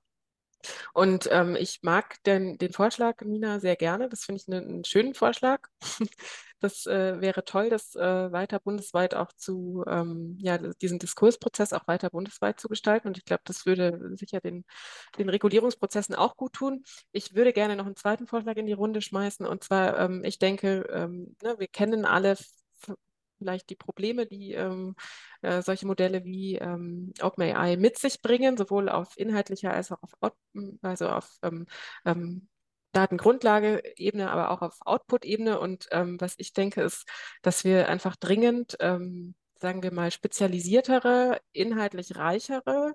Und 0.93 1.29
ähm, 1.31 1.57
ich 1.57 1.81
mag 1.83 2.23
den, 2.25 2.59
den 2.59 2.73
Vorschlag, 2.73 3.21
Nina, 3.23 3.61
sehr 3.61 3.77
gerne. 3.77 4.09
Das 4.09 4.25
finde 4.25 4.41
ich 4.43 4.49
einen, 4.53 4.69
einen 4.69 4.85
schönen 4.85 5.15
Vorschlag. 5.15 5.61
Das 6.61 6.87
äh, 6.87 7.21
wäre 7.21 7.45
toll, 7.45 7.71
das 7.71 7.95
äh, 7.95 8.33
weiter 8.33 8.59
bundesweit 8.59 9.15
auch 9.15 9.33
zu, 9.33 9.85
ähm, 9.87 10.37
ja, 10.41 10.59
diesen 10.59 10.99
Diskursprozess 10.99 11.73
auch 11.73 11.87
weiter 11.87 12.11
bundesweit 12.11 12.59
zu 12.59 12.69
gestalten. 12.69 13.09
Und 13.09 13.19
ich 13.19 13.25
glaube, 13.25 13.43
das 13.45 13.65
würde 13.67 14.17
sicher 14.17 14.41
den, 14.41 14.65
den 15.19 15.29
Regulierungsprozessen 15.29 16.15
auch 16.15 16.37
gut 16.37 16.55
tun. 16.55 16.83
Ich 17.13 17.35
würde 17.35 17.53
gerne 17.53 17.77
noch 17.77 17.87
einen 17.87 17.97
zweiten 17.97 18.27
Vorschlag 18.27 18.57
in 18.57 18.67
die 18.67 18.73
Runde 18.73 19.03
schmeißen. 19.03 19.47
Und 19.47 19.63
zwar, 19.65 19.99
ähm, 19.99 20.25
ich 20.25 20.39
denke, 20.39 20.89
ähm, 20.93 21.37
ne, 21.43 21.57
wir 21.59 21.69
kennen 21.69 22.05
alle 22.05 22.37
vielleicht 23.39 23.71
die 23.71 23.77
Probleme, 23.77 24.27
die 24.27 24.53
ähm, 24.53 24.97
äh, 25.43 25.63
solche 25.63 25.87
Modelle 25.87 26.25
wie 26.25 26.57
ähm, 26.57 27.13
OpenAI 27.21 27.77
mit 27.77 27.99
sich 27.99 28.21
bringen, 28.21 28.57
sowohl 28.57 28.89
auf 28.89 29.17
inhaltlicher 29.17 29.73
als 29.73 29.93
auch 29.93 30.03
auf, 30.21 30.33
also 30.83 31.09
auf 31.09 31.39
ähm, 31.43 31.67
ähm 32.05 32.49
Datengrundlage-Ebene, 32.99 34.31
aber 34.31 34.51
auch 34.51 34.63
auf 34.63 34.77
Output-Ebene. 34.81 35.61
Und 35.61 35.89
ähm, 35.93 36.21
was 36.21 36.35
ich 36.39 36.53
denke, 36.53 36.83
ist, 36.83 37.07
dass 37.43 37.65
wir 37.65 37.89
einfach 37.89 38.17
dringend, 38.17 38.77
ähm, 38.81 39.35
sagen 39.61 39.83
wir 39.83 39.93
mal, 39.93 40.11
spezialisiertere, 40.11 41.41
inhaltlich 41.53 42.17
reichere, 42.17 42.95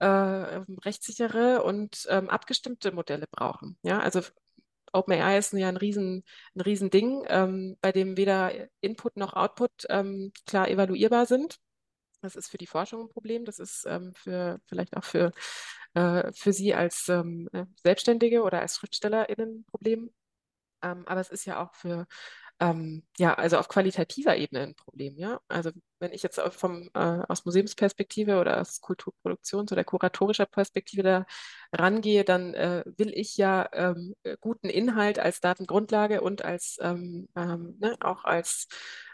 äh, 0.00 0.06
rechtssichere 0.06 1.62
und 1.62 2.06
ähm, 2.08 2.28
abgestimmte 2.28 2.92
Modelle 2.92 3.26
brauchen. 3.30 3.78
Ja, 3.82 4.00
also 4.00 4.22
OpenAI 4.92 5.38
ist 5.38 5.52
ja 5.52 5.68
ein 5.68 5.76
riesen, 5.76 6.24
ein 6.54 6.60
riesen 6.62 6.90
Ding, 6.90 7.24
ähm, 7.28 7.76
bei 7.80 7.92
dem 7.92 8.16
weder 8.16 8.52
Input 8.80 9.16
noch 9.16 9.34
Output 9.34 9.86
ähm, 9.88 10.32
klar 10.46 10.68
evaluierbar 10.68 11.26
sind. 11.26 11.58
Das 12.22 12.34
ist 12.34 12.48
für 12.48 12.58
die 12.58 12.66
Forschung 12.66 13.02
ein 13.02 13.08
Problem. 13.08 13.44
Das 13.44 13.60
ist 13.60 13.84
ähm, 13.86 14.12
für 14.16 14.60
vielleicht 14.66 14.96
auch 14.96 15.04
für, 15.04 15.30
äh, 15.98 16.32
für 16.32 16.52
Sie 16.52 16.74
als 16.74 17.08
ähm, 17.08 17.48
äh, 17.52 17.64
Selbstständige 17.82 18.42
oder 18.42 18.60
als 18.60 18.76
SchriftstellerInnen 18.76 19.60
ein 19.60 19.64
Problem. 19.64 20.10
Ähm, 20.82 21.04
aber 21.06 21.20
es 21.20 21.30
ist 21.30 21.44
ja 21.46 21.62
auch 21.62 21.74
für 21.74 22.06
ähm, 22.60 23.04
ja, 23.18 23.34
also 23.34 23.58
auf 23.58 23.68
qualitativer 23.68 24.36
Ebene 24.36 24.62
ein 24.62 24.74
Problem, 24.74 25.16
ja. 25.16 25.40
Also 25.48 25.70
wenn 26.00 26.12
ich 26.12 26.22
jetzt 26.24 26.40
vom, 26.40 26.90
äh, 26.94 26.98
aus 27.28 27.44
Museumsperspektive 27.44 28.40
oder 28.40 28.60
aus 28.60 28.80
Kulturproduktions- 28.82 29.72
oder 29.72 29.84
kuratorischer 29.84 30.46
Perspektive 30.46 31.02
da 31.02 31.26
rangehe, 31.72 32.24
dann 32.24 32.54
äh, 32.54 32.84
will 32.96 33.12
ich 33.14 33.36
ja 33.36 33.68
ähm, 33.72 34.14
guten 34.40 34.68
Inhalt 34.68 35.18
als 35.20 35.40
Datengrundlage 35.40 36.20
und 36.20 36.44
als 36.44 36.78
ähm, 36.80 37.28
ähm 37.36 37.76
ne, 37.80 37.96
auch 38.00 38.24
als 38.24 38.68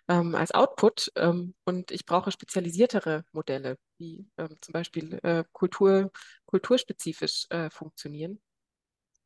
ähm, 0.08 0.34
als 0.34 0.52
Output 0.52 1.12
ähm, 1.16 1.54
und 1.64 1.90
ich 1.90 2.06
brauche 2.06 2.30
spezialisiertere 2.32 3.24
Modelle, 3.32 3.76
die 3.98 4.26
ähm, 4.38 4.56
zum 4.60 4.72
Beispiel 4.72 5.18
äh, 5.22 5.44
Kultur, 5.52 6.10
kulturspezifisch 6.46 7.46
äh, 7.50 7.70
funktionieren. 7.70 8.40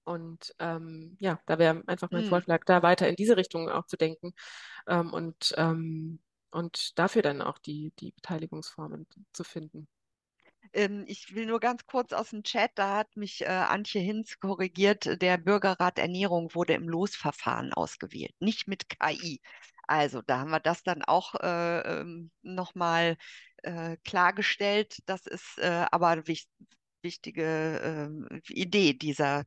Und 0.04 0.54
ähm, 0.58 1.16
ja, 1.20 1.38
da 1.46 1.58
wäre 1.58 1.82
einfach 1.86 2.10
mein 2.10 2.22
hm. 2.22 2.30
Vorschlag, 2.30 2.64
da 2.64 2.82
weiter 2.82 3.08
in 3.08 3.16
diese 3.16 3.36
Richtung 3.36 3.68
auch 3.68 3.86
zu 3.86 3.98
denken 3.98 4.32
ähm, 4.86 5.12
und, 5.12 5.54
ähm, 5.58 6.20
und 6.50 6.98
dafür 6.98 7.20
dann 7.20 7.42
auch 7.42 7.58
die, 7.58 7.92
die 7.98 8.12
Beteiligungsformen 8.12 9.06
zu 9.34 9.44
finden. 9.44 9.86
Ähm, 10.72 11.04
ich 11.06 11.34
will 11.34 11.46
nur 11.46 11.60
ganz 11.60 11.86
kurz 11.86 12.12
aus 12.12 12.30
dem 12.30 12.42
Chat, 12.42 12.72
da 12.74 12.96
hat 12.96 13.16
mich 13.16 13.42
äh, 13.42 13.46
Antje 13.46 14.00
Hinz 14.00 14.38
korrigiert, 14.40 15.20
der 15.20 15.38
Bürgerrat 15.38 15.98
Ernährung 15.98 16.54
wurde 16.54 16.74
im 16.74 16.88
Losverfahren 16.88 17.72
ausgewählt, 17.72 18.34
nicht 18.40 18.68
mit 18.68 18.88
KI. 18.88 19.40
Also 19.86 20.20
da 20.22 20.40
haben 20.40 20.50
wir 20.50 20.60
das 20.60 20.82
dann 20.82 21.02
auch 21.02 21.34
äh, 21.36 22.00
ähm, 22.00 22.30
nochmal 22.42 23.16
äh, 23.62 23.96
klargestellt. 24.04 24.98
Das 25.06 25.26
ist 25.26 25.58
äh, 25.58 25.86
aber 25.90 26.26
wichtig 26.26 26.48
wichtige 27.02 28.10
äh, 28.30 28.52
Idee 28.52 28.92
dieser 28.92 29.44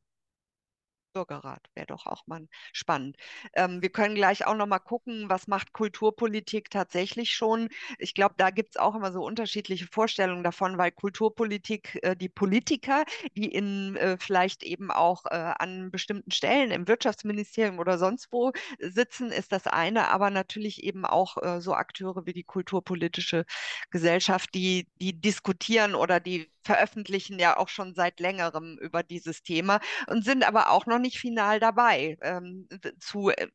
Bürgerrat 1.12 1.68
wäre 1.74 1.86
doch 1.86 2.06
auch 2.06 2.26
mal 2.26 2.46
spannend. 2.72 3.16
Ähm, 3.54 3.82
wir 3.82 3.90
können 3.90 4.14
gleich 4.14 4.46
auch 4.46 4.54
noch 4.56 4.66
mal 4.66 4.78
gucken, 4.78 5.28
was 5.28 5.46
macht 5.46 5.72
Kulturpolitik 5.72 6.70
tatsächlich 6.70 7.32
schon. 7.34 7.68
Ich 7.98 8.14
glaube, 8.14 8.34
da 8.38 8.50
gibt 8.50 8.70
es 8.70 8.76
auch 8.80 8.94
immer 8.94 9.12
so 9.12 9.22
unterschiedliche 9.24 9.86
Vorstellungen 9.90 10.42
davon, 10.42 10.78
weil 10.78 10.90
Kulturpolitik, 10.92 11.98
äh, 12.02 12.16
die 12.16 12.28
Politiker, 12.28 13.04
die 13.36 13.46
in 13.52 13.96
äh, 13.96 14.16
vielleicht 14.18 14.62
eben 14.62 14.90
auch 14.90 15.24
äh, 15.26 15.34
an 15.58 15.90
bestimmten 15.90 16.30
Stellen 16.30 16.70
im 16.70 16.88
Wirtschaftsministerium 16.88 17.78
oder 17.78 17.98
sonst 17.98 18.28
wo 18.32 18.52
sitzen, 18.78 19.30
ist 19.30 19.52
das 19.52 19.66
eine, 19.66 20.08
aber 20.08 20.30
natürlich 20.30 20.82
eben 20.82 21.04
auch 21.04 21.36
äh, 21.42 21.60
so 21.60 21.74
Akteure 21.74 22.26
wie 22.26 22.32
die 22.32 22.44
kulturpolitische 22.44 23.44
Gesellschaft, 23.90 24.54
die, 24.54 24.88
die 25.00 25.20
diskutieren 25.20 25.94
oder 25.94 26.20
die 26.20 26.50
veröffentlichen 26.64 27.38
ja 27.38 27.56
auch 27.56 27.68
schon 27.68 27.94
seit 27.94 28.20
längerem 28.20 28.78
über 28.80 29.02
dieses 29.02 29.42
Thema 29.42 29.80
und 30.08 30.24
sind 30.24 30.44
aber 30.44 30.70
auch 30.70 30.86
noch 30.86 30.98
nicht 30.98 31.18
final 31.18 31.60
dabei, 31.60 32.16
ähm, 32.22 32.68
zu 33.00 33.30
äh, 33.30 33.48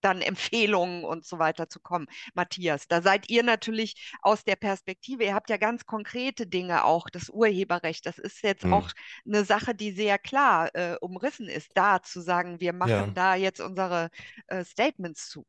dann 0.00 0.20
Empfehlungen 0.20 1.04
und 1.04 1.24
so 1.24 1.38
weiter 1.38 1.68
zu 1.68 1.78
kommen. 1.80 2.06
Matthias, 2.34 2.88
da 2.88 3.02
seid 3.02 3.30
ihr 3.30 3.44
natürlich 3.44 4.12
aus 4.20 4.42
der 4.42 4.56
Perspektive, 4.56 5.22
ihr 5.24 5.34
habt 5.34 5.48
ja 5.48 5.58
ganz 5.58 5.86
konkrete 5.86 6.46
Dinge 6.48 6.84
auch, 6.84 7.08
das 7.08 7.28
Urheberrecht, 7.30 8.04
das 8.04 8.18
ist 8.18 8.42
jetzt 8.42 8.64
Hm. 8.64 8.72
auch 8.72 8.90
eine 9.24 9.44
Sache, 9.44 9.74
die 9.76 9.92
sehr 9.92 10.18
klar 10.18 10.74
äh, 10.74 10.96
umrissen 11.00 11.48
ist, 11.48 11.70
da 11.74 12.02
zu 12.02 12.20
sagen, 12.20 12.58
wir 12.60 12.72
machen 12.72 13.14
Ja. 13.14 13.14
da 13.14 13.36
jetzt 13.36 13.60
unsere 13.60 14.10
äh, 14.48 14.64
Statements 14.64 15.28
zu. 15.28 15.46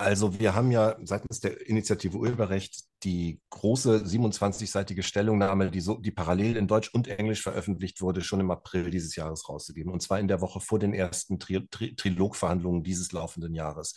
Also 0.00 0.38
wir 0.38 0.54
haben 0.54 0.70
ja 0.70 0.96
seitens 1.02 1.40
der 1.40 1.66
Initiative 1.68 2.16
Urheberrecht 2.16 2.84
die 3.02 3.40
große 3.50 4.04
27-seitige 4.04 5.02
Stellungnahme, 5.02 5.72
die, 5.72 5.80
so, 5.80 5.96
die 5.96 6.12
parallel 6.12 6.56
in 6.56 6.68
Deutsch 6.68 6.94
und 6.94 7.08
Englisch 7.08 7.42
veröffentlicht 7.42 8.00
wurde, 8.00 8.22
schon 8.22 8.38
im 8.38 8.52
April 8.52 8.90
dieses 8.90 9.16
Jahres 9.16 9.48
rausgegeben. 9.48 9.92
Und 9.92 10.00
zwar 10.00 10.20
in 10.20 10.28
der 10.28 10.40
Woche 10.40 10.60
vor 10.60 10.78
den 10.78 10.94
ersten 10.94 11.40
Tri 11.40 11.66
Tri 11.68 11.96
Trilogverhandlungen 11.96 12.84
dieses 12.84 13.10
laufenden 13.10 13.56
Jahres. 13.56 13.96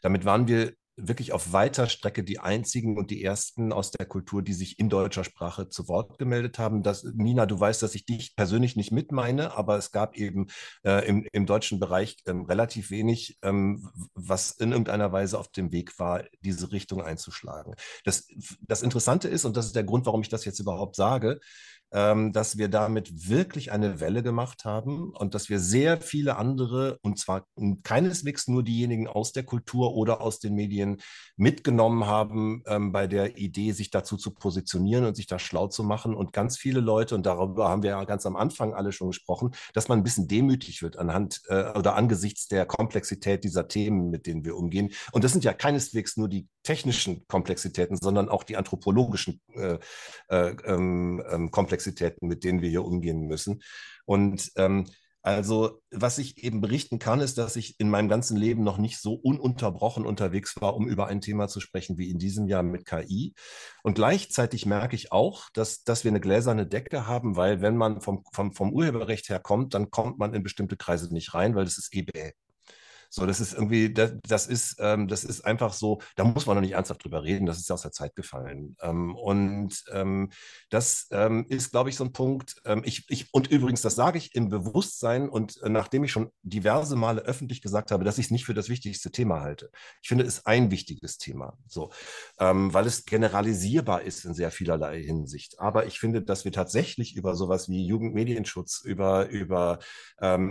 Damit 0.00 0.24
waren 0.24 0.48
wir 0.48 0.72
wirklich 0.96 1.32
auf 1.32 1.52
weiter 1.52 1.88
Strecke 1.88 2.22
die 2.22 2.38
einzigen 2.38 2.98
und 2.98 3.10
die 3.10 3.24
ersten 3.24 3.72
aus 3.72 3.90
der 3.90 4.06
Kultur, 4.06 4.42
die 4.42 4.52
sich 4.52 4.78
in 4.78 4.88
deutscher 4.88 5.24
Sprache 5.24 5.68
zu 5.68 5.88
Wort 5.88 6.18
gemeldet 6.18 6.58
haben. 6.58 6.82
Das, 6.82 7.04
Nina, 7.04 7.46
du 7.46 7.58
weißt, 7.58 7.82
dass 7.82 7.94
ich 7.94 8.04
dich 8.04 8.36
persönlich 8.36 8.76
nicht 8.76 8.92
mit 8.92 9.10
meine, 9.10 9.56
aber 9.56 9.76
es 9.78 9.90
gab 9.90 10.16
eben 10.16 10.48
äh, 10.84 11.06
im, 11.06 11.26
im 11.32 11.46
deutschen 11.46 11.80
Bereich 11.80 12.16
ähm, 12.26 12.42
relativ 12.42 12.90
wenig, 12.90 13.38
ähm, 13.42 13.88
was 14.14 14.52
in 14.52 14.72
irgendeiner 14.72 15.12
Weise 15.12 15.38
auf 15.38 15.48
dem 15.48 15.72
Weg 15.72 15.98
war, 15.98 16.24
diese 16.40 16.72
Richtung 16.72 17.02
einzuschlagen. 17.02 17.74
Das, 18.04 18.28
das 18.60 18.82
Interessante 18.82 19.28
ist, 19.28 19.44
und 19.44 19.56
das 19.56 19.66
ist 19.66 19.76
der 19.76 19.84
Grund, 19.84 20.06
warum 20.06 20.20
ich 20.20 20.28
das 20.28 20.44
jetzt 20.44 20.60
überhaupt 20.60 20.96
sage, 20.96 21.40
dass 21.92 22.56
wir 22.56 22.68
damit 22.68 23.28
wirklich 23.28 23.70
eine 23.70 24.00
Welle 24.00 24.22
gemacht 24.22 24.64
haben 24.64 25.10
und 25.10 25.34
dass 25.34 25.50
wir 25.50 25.60
sehr 25.60 26.00
viele 26.00 26.36
andere, 26.36 26.98
und 27.02 27.18
zwar 27.18 27.46
keineswegs 27.82 28.48
nur 28.48 28.62
diejenigen 28.62 29.08
aus 29.08 29.32
der 29.32 29.42
Kultur 29.42 29.94
oder 29.94 30.20
aus 30.22 30.38
den 30.38 30.54
Medien, 30.54 31.02
mitgenommen 31.36 32.06
haben 32.06 32.62
ähm, 32.66 32.92
bei 32.92 33.06
der 33.06 33.36
Idee, 33.36 33.72
sich 33.72 33.90
dazu 33.90 34.16
zu 34.16 34.32
positionieren 34.32 35.04
und 35.04 35.16
sich 35.16 35.26
da 35.26 35.38
schlau 35.38 35.66
zu 35.66 35.82
machen. 35.82 36.14
Und 36.14 36.32
ganz 36.32 36.56
viele 36.56 36.80
Leute, 36.80 37.14
und 37.14 37.26
darüber 37.26 37.68
haben 37.68 37.82
wir 37.82 37.90
ja 37.90 38.04
ganz 38.04 38.26
am 38.26 38.36
Anfang 38.36 38.74
alle 38.74 38.92
schon 38.92 39.08
gesprochen, 39.08 39.50
dass 39.74 39.88
man 39.88 39.98
ein 39.98 40.02
bisschen 40.02 40.28
demütig 40.28 40.82
wird 40.82 40.96
anhand 40.98 41.42
äh, 41.48 41.72
oder 41.76 41.96
angesichts 41.96 42.48
der 42.48 42.66
Komplexität 42.66 43.44
dieser 43.44 43.68
Themen, 43.68 44.10
mit 44.10 44.26
denen 44.26 44.44
wir 44.44 44.56
umgehen. 44.56 44.92
Und 45.12 45.24
das 45.24 45.32
sind 45.32 45.44
ja 45.44 45.52
keineswegs 45.52 46.16
nur 46.16 46.28
die 46.28 46.48
technischen 46.62 47.26
Komplexitäten, 47.26 47.96
sondern 48.00 48.28
auch 48.28 48.44
die 48.44 48.56
anthropologischen 48.56 49.40
äh, 49.54 49.78
äh, 50.28 50.54
ähm, 50.64 51.22
ähm, 51.30 51.50
Komplexitäten, 51.82 52.28
mit 52.28 52.44
denen 52.44 52.62
wir 52.62 52.70
hier 52.70 52.84
umgehen 52.84 53.26
müssen. 53.26 53.62
Und 54.04 54.52
ähm, 54.56 54.86
also, 55.24 55.80
was 55.92 56.18
ich 56.18 56.42
eben 56.42 56.60
berichten 56.60 56.98
kann, 56.98 57.20
ist, 57.20 57.38
dass 57.38 57.54
ich 57.54 57.78
in 57.78 57.88
meinem 57.88 58.08
ganzen 58.08 58.36
Leben 58.36 58.64
noch 58.64 58.78
nicht 58.78 59.00
so 59.00 59.14
ununterbrochen 59.14 60.04
unterwegs 60.04 60.60
war, 60.60 60.74
um 60.74 60.88
über 60.88 61.06
ein 61.06 61.20
Thema 61.20 61.46
zu 61.46 61.60
sprechen 61.60 61.96
wie 61.96 62.10
in 62.10 62.18
diesem 62.18 62.48
Jahr 62.48 62.64
mit 62.64 62.86
KI. 62.86 63.32
Und 63.84 63.94
gleichzeitig 63.94 64.66
merke 64.66 64.96
ich 64.96 65.12
auch, 65.12 65.48
dass, 65.54 65.84
dass 65.84 66.02
wir 66.02 66.10
eine 66.10 66.18
gläserne 66.20 66.66
Decke 66.66 67.06
haben, 67.06 67.36
weil 67.36 67.60
wenn 67.60 67.76
man 67.76 68.00
vom, 68.00 68.24
vom, 68.32 68.52
vom 68.52 68.72
Urheberrecht 68.72 69.28
her 69.28 69.38
kommt, 69.38 69.74
dann 69.74 69.92
kommt 69.92 70.18
man 70.18 70.34
in 70.34 70.42
bestimmte 70.42 70.76
Kreise 70.76 71.12
nicht 71.14 71.34
rein, 71.34 71.54
weil 71.54 71.64
das 71.64 71.78
ist 71.78 71.92
bäh. 71.92 72.32
So, 73.14 73.26
das 73.26 73.40
ist 73.40 73.52
irgendwie, 73.52 73.92
das, 73.92 74.14
das 74.26 74.46
ist, 74.46 74.76
ähm, 74.78 75.06
das 75.06 75.22
ist 75.22 75.42
einfach 75.42 75.74
so, 75.74 76.00
da 76.16 76.24
muss 76.24 76.46
man 76.46 76.56
noch 76.56 76.62
nicht 76.62 76.72
ernsthaft 76.72 77.04
drüber 77.04 77.22
reden, 77.22 77.44
das 77.44 77.58
ist 77.58 77.68
ja 77.68 77.74
aus 77.74 77.82
der 77.82 77.92
Zeit 77.92 78.16
gefallen. 78.16 78.74
Ähm, 78.80 79.14
und 79.16 79.84
ähm, 79.92 80.30
das 80.70 81.08
ähm, 81.10 81.44
ist, 81.50 81.72
glaube 81.72 81.90
ich, 81.90 81.96
so 81.96 82.04
ein 82.04 82.12
Punkt. 82.14 82.56
Ähm, 82.64 82.80
ich, 82.86 83.04
ich, 83.10 83.28
und 83.34 83.48
übrigens, 83.48 83.82
das 83.82 83.96
sage 83.96 84.16
ich 84.16 84.34
im 84.34 84.48
Bewusstsein 84.48 85.28
und 85.28 85.60
äh, 85.62 85.68
nachdem 85.68 86.04
ich 86.04 86.10
schon 86.10 86.30
diverse 86.42 86.96
Male 86.96 87.20
öffentlich 87.20 87.60
gesagt 87.60 87.90
habe, 87.90 88.02
dass 88.02 88.16
ich 88.16 88.26
es 88.26 88.30
nicht 88.30 88.46
für 88.46 88.54
das 88.54 88.70
wichtigste 88.70 89.10
Thema 89.10 89.42
halte. 89.42 89.68
Ich 90.00 90.08
finde, 90.08 90.24
es 90.24 90.46
ein 90.46 90.70
wichtiges 90.70 91.18
Thema, 91.18 91.58
so, 91.68 91.92
ähm, 92.40 92.72
weil 92.72 92.86
es 92.86 93.04
generalisierbar 93.04 94.00
ist 94.00 94.24
in 94.24 94.32
sehr 94.32 94.50
vielerlei 94.50 95.02
Hinsicht. 95.02 95.60
Aber 95.60 95.84
ich 95.84 96.00
finde, 96.00 96.22
dass 96.22 96.46
wir 96.46 96.52
tatsächlich 96.52 97.14
über 97.14 97.34
sowas 97.36 97.68
wie 97.68 97.84
Jugendmedienschutz, 97.86 98.80
über, 98.86 99.28
über, 99.28 99.80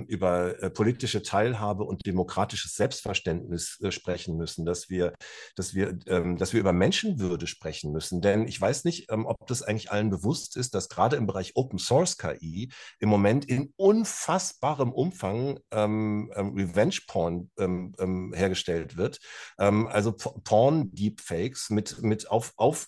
über 0.08 0.62
äh, 0.62 0.70
politische 0.70 1.24
Teilhabe 1.24 1.84
und 1.84 2.06
Demokratie 2.06 2.51
demokratisches 2.52 2.76
Selbstverständnis 2.76 3.80
äh, 3.82 3.92
sprechen 3.92 4.38
müssen, 4.38 4.66
dass 4.66 4.90
wir, 4.90 5.14
dass, 5.56 5.74
wir, 5.74 5.98
ähm, 6.08 6.38
dass 6.38 6.54
wir 6.54 6.60
über 6.60 6.74
Menschenwürde 6.74 7.48
sprechen 7.48 7.92
müssen. 7.92 8.22
Denn 8.22 8.48
ich 8.48 8.60
weiß 8.60 8.84
nicht, 8.84 9.12
ähm, 9.12 9.26
ob 9.26 9.48
das 9.48 9.62
eigentlich 9.62 9.92
allen 9.92 10.10
bewusst 10.10 10.58
ist, 10.58 10.74
dass 10.76 10.90
gerade 10.90 11.16
im 11.16 11.28
Bereich 11.28 11.56
Open 11.56 11.80
Source 11.80 12.18
KI 12.18 12.72
im 13.00 13.10
Moment 13.10 13.46
in 13.46 13.74
unfassbarem 13.78 14.92
Umfang 14.92 15.60
ähm, 15.72 16.32
ähm 16.36 16.54
Revenge 16.56 17.00
Porn 17.08 17.50
ähm, 17.58 17.94
ähm, 18.00 18.34
hergestellt 18.34 18.98
wird. 18.98 19.20
also 19.58 20.14
Porn-Deepfakes 20.14 21.70
mit, 21.70 22.02
mit 22.02 22.30
auf, 22.30 22.54
auf 22.58 22.88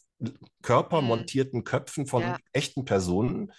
körpermontierten 0.62 1.64
Köpfen 1.64 2.08
von 2.08 2.22
ja. 2.22 2.38
echten 2.52 2.86
Personen. 2.86 3.52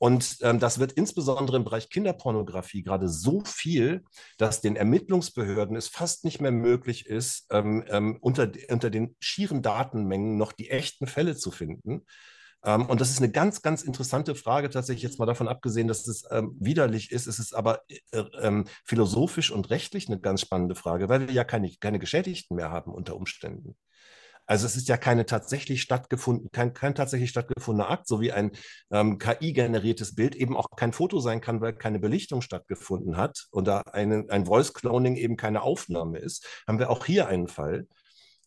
Und 0.00 0.38
ähm, 0.40 0.58
das 0.58 0.78
wird 0.78 0.92
insbesondere 0.92 1.58
im 1.58 1.64
Bereich 1.64 1.90
Kinderpornografie 1.90 2.82
gerade 2.82 3.06
so 3.06 3.44
viel, 3.44 4.02
dass 4.38 4.62
den 4.62 4.74
Ermittlungsbehörden 4.74 5.76
es 5.76 5.88
fast 5.88 6.24
nicht 6.24 6.40
mehr 6.40 6.52
möglich 6.52 7.04
ist, 7.04 7.46
ähm, 7.50 7.84
ähm, 7.86 8.16
unter, 8.22 8.50
unter 8.70 8.88
den 8.88 9.14
schieren 9.20 9.60
Datenmengen 9.60 10.38
noch 10.38 10.52
die 10.52 10.70
echten 10.70 11.06
Fälle 11.06 11.36
zu 11.36 11.50
finden. 11.50 12.06
Ähm, 12.64 12.86
und 12.86 13.02
das 13.02 13.10
ist 13.10 13.18
eine 13.18 13.30
ganz, 13.30 13.60
ganz 13.60 13.82
interessante 13.82 14.34
Frage, 14.34 14.70
tatsächlich 14.70 15.02
jetzt 15.02 15.18
mal 15.18 15.26
davon 15.26 15.48
abgesehen, 15.48 15.86
dass 15.86 16.06
es 16.06 16.24
ähm, 16.30 16.56
widerlich 16.58 17.12
ist. 17.12 17.26
Es 17.26 17.38
ist 17.38 17.54
aber 17.54 17.82
äh, 17.88 18.20
äh, 18.20 18.64
philosophisch 18.86 19.50
und 19.50 19.68
rechtlich 19.68 20.08
eine 20.08 20.18
ganz 20.18 20.40
spannende 20.40 20.76
Frage, 20.76 21.10
weil 21.10 21.28
wir 21.28 21.34
ja 21.34 21.44
keine, 21.44 21.70
keine 21.78 21.98
Geschädigten 21.98 22.56
mehr 22.56 22.70
haben 22.70 22.94
unter 22.94 23.16
Umständen. 23.16 23.76
Also 24.50 24.66
es 24.66 24.74
ist 24.74 24.88
ja 24.88 24.96
keine 24.96 25.26
tatsächlich 25.26 25.80
stattgefunden, 25.80 26.50
kein, 26.50 26.74
kein 26.74 26.96
tatsächlich 26.96 27.30
stattgefundener 27.30 27.88
Akt, 27.88 28.08
so 28.08 28.20
wie 28.20 28.32
ein 28.32 28.50
ähm, 28.90 29.18
KI-generiertes 29.18 30.16
Bild 30.16 30.34
eben 30.34 30.56
auch 30.56 30.66
kein 30.76 30.92
Foto 30.92 31.20
sein 31.20 31.40
kann, 31.40 31.60
weil 31.60 31.72
keine 31.72 32.00
Belichtung 32.00 32.42
stattgefunden 32.42 33.16
hat 33.16 33.46
und 33.52 33.68
da 33.68 33.82
eine, 33.92 34.24
ein 34.28 34.46
Voice-Cloning 34.46 35.14
eben 35.14 35.36
keine 35.36 35.62
Aufnahme 35.62 36.18
ist, 36.18 36.48
haben 36.66 36.80
wir 36.80 36.90
auch 36.90 37.06
hier 37.06 37.28
einen 37.28 37.46
Fall, 37.46 37.86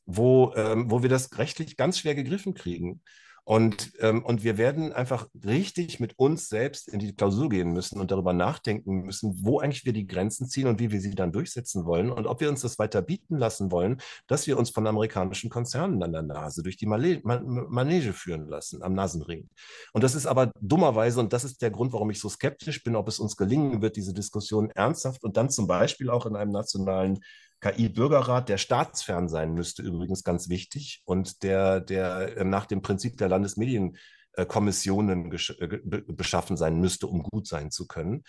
wo, 0.06 0.54
ähm, 0.58 0.92
wo 0.92 1.04
wir 1.04 1.10
das 1.10 1.38
rechtlich 1.38 1.78
ganz 1.78 2.00
schwer 2.00 2.16
gegriffen 2.16 2.54
kriegen. 2.54 3.02
Und, 3.46 3.92
ähm, 4.00 4.24
und 4.24 4.44
wir 4.44 4.58
werden 4.58 4.94
einfach 4.94 5.28
richtig 5.44 6.00
mit 6.00 6.18
uns 6.18 6.48
selbst 6.48 6.88
in 6.88 7.00
die 7.00 7.14
Klausur 7.14 7.50
gehen 7.50 7.74
müssen 7.74 8.00
und 8.00 8.10
darüber 8.10 8.32
nachdenken 8.32 9.02
müssen, 9.02 9.38
wo 9.44 9.60
eigentlich 9.60 9.84
wir 9.84 9.92
die 9.92 10.08
Grenzen 10.08 10.48
ziehen 10.48 10.68
und 10.68 10.80
wie 10.80 10.92
wir 10.92 11.02
sie 11.02 11.14
dann 11.14 11.34
durchsetzen 11.34 11.86
wollen 11.86 12.10
und 12.10 12.26
ob 12.26 12.40
wir 12.40 12.48
uns 12.48 12.62
das 12.62 12.80
weiter 12.80 13.02
bieten 13.02 13.38
lassen 13.38 13.70
wollen, 13.70 14.00
dass 14.28 14.48
wir 14.48 14.58
uns 14.58 14.70
von 14.70 14.88
amerikanischen 14.88 15.50
Konzernen 15.50 16.02
an 16.04 16.14
der 16.14 16.22
Nase 16.22 16.64
durch 16.64 16.78
die 16.78 16.86
Male 16.86 17.22
Manege 17.24 18.14
führen 18.14 18.48
lassen, 18.48 18.82
am 18.82 18.94
Nasenring. 18.94 19.50
Und 19.92 20.04
das 20.06 20.16
ist 20.16 20.26
aber 20.26 20.54
dummerweise, 20.62 21.20
und 21.20 21.34
das 21.34 21.44
ist 21.44 21.62
der 21.62 21.72
Grund, 21.72 21.92
warum 21.92 22.12
ich 22.12 22.22
so 22.22 22.30
skeptisch 22.30 22.82
bin, 22.82 22.96
ob 22.96 23.10
es 23.10 23.20
uns 23.20 23.36
gelingen 23.36 23.82
wird, 23.82 23.98
diese 23.98 24.14
Diskussion 24.14 24.70
ernsthaft 24.70 25.22
und 25.24 25.36
dann 25.36 25.50
zum 25.50 25.68
Beispiel 25.68 26.10
auch 26.10 26.26
in 26.26 26.38
einem 26.38 26.52
nationalen 26.52 27.20
KI-Bürgerrat, 27.64 28.50
der 28.50 28.58
staatsfern 28.58 29.30
sein 29.30 29.54
müsste, 29.54 29.84
übrigens 29.84 30.26
ganz 30.26 30.50
wichtig, 30.50 31.02
und 31.06 31.44
der, 31.44 31.80
der 31.80 32.38
äh, 32.38 32.44
nach 32.44 32.66
dem 32.66 32.82
Prinzip 32.82 33.18
der 33.18 33.30
Landesmedienkommissionen 33.30 35.32
äh, 35.32 35.80
beschaffen 36.08 36.58
sein 36.58 36.78
müsste, 36.80 37.08
um 37.08 37.24
gut 37.24 37.48
sein 37.48 37.72
zu 37.72 37.88
können. 37.88 38.24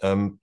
Ähm, 0.00 0.40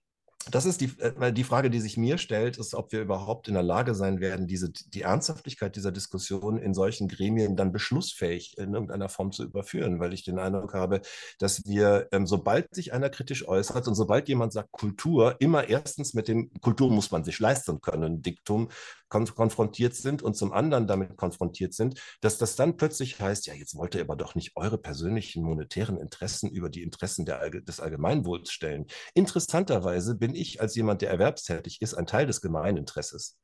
das 0.50 0.64
ist 0.64 0.80
die, 0.80 0.90
äh, 0.98 1.32
die 1.32 1.44
Frage, 1.44 1.70
die 1.70 1.80
sich 1.80 1.96
mir 1.96 2.18
stellt, 2.18 2.58
ist, 2.58 2.74
ob 2.74 2.92
wir 2.92 3.00
überhaupt 3.00 3.48
in 3.48 3.54
der 3.54 3.62
Lage 3.62 3.94
sein 3.94 4.20
werden, 4.20 4.46
diese, 4.46 4.70
die 4.70 5.02
Ernsthaftigkeit 5.02 5.76
dieser 5.76 5.92
Diskussion 5.92 6.58
in 6.58 6.74
solchen 6.74 7.08
Gremien 7.08 7.56
dann 7.56 7.72
beschlussfähig 7.72 8.56
in 8.58 8.74
irgendeiner 8.74 9.08
Form 9.08 9.32
zu 9.32 9.44
überführen, 9.44 10.00
weil 10.00 10.12
ich 10.12 10.24
den 10.24 10.38
Eindruck 10.38 10.74
habe, 10.74 11.00
dass 11.38 11.64
wir, 11.66 12.08
ähm, 12.12 12.26
sobald 12.26 12.74
sich 12.74 12.92
einer 12.92 13.10
kritisch 13.10 13.46
äußert 13.46 13.86
und 13.86 13.94
sobald 13.94 14.28
jemand 14.28 14.52
sagt 14.52 14.72
Kultur, 14.72 15.36
immer 15.38 15.68
erstens 15.68 16.14
mit 16.14 16.28
dem 16.28 16.50
Kultur 16.60 16.90
muss 16.90 17.10
man 17.10 17.24
sich 17.24 17.38
leisten 17.38 17.80
können, 17.80 18.22
Diktum 18.22 18.68
konf 19.12 19.34
konfrontiert 19.34 19.94
sind 19.94 20.22
und 20.22 20.34
zum 20.34 20.52
anderen 20.52 20.86
damit 20.86 21.18
konfrontiert 21.18 21.74
sind, 21.74 22.00
dass 22.22 22.38
das 22.38 22.56
dann 22.56 22.78
plötzlich 22.78 23.20
heißt, 23.20 23.46
ja, 23.46 23.52
jetzt 23.52 23.76
wollt 23.76 23.94
ihr 23.94 24.00
aber 24.00 24.16
doch 24.16 24.34
nicht 24.34 24.52
eure 24.56 24.78
persönlichen 24.78 25.42
monetären 25.44 25.98
Interessen 25.98 26.48
über 26.50 26.70
die 26.70 26.82
Interessen 26.82 27.26
der, 27.26 27.50
des 27.50 27.78
Allgemeinwohls 27.78 28.50
stellen. 28.50 28.86
Interessanterweise 29.12 30.14
bin 30.14 30.31
ich 30.34 30.60
als 30.60 30.74
jemand, 30.74 31.02
der 31.02 31.10
erwerbstätig 31.10 31.82
ist, 31.82 31.94
ein 31.94 32.06
Teil 32.06 32.26
des 32.26 32.40
Gemeininteresses. 32.40 33.38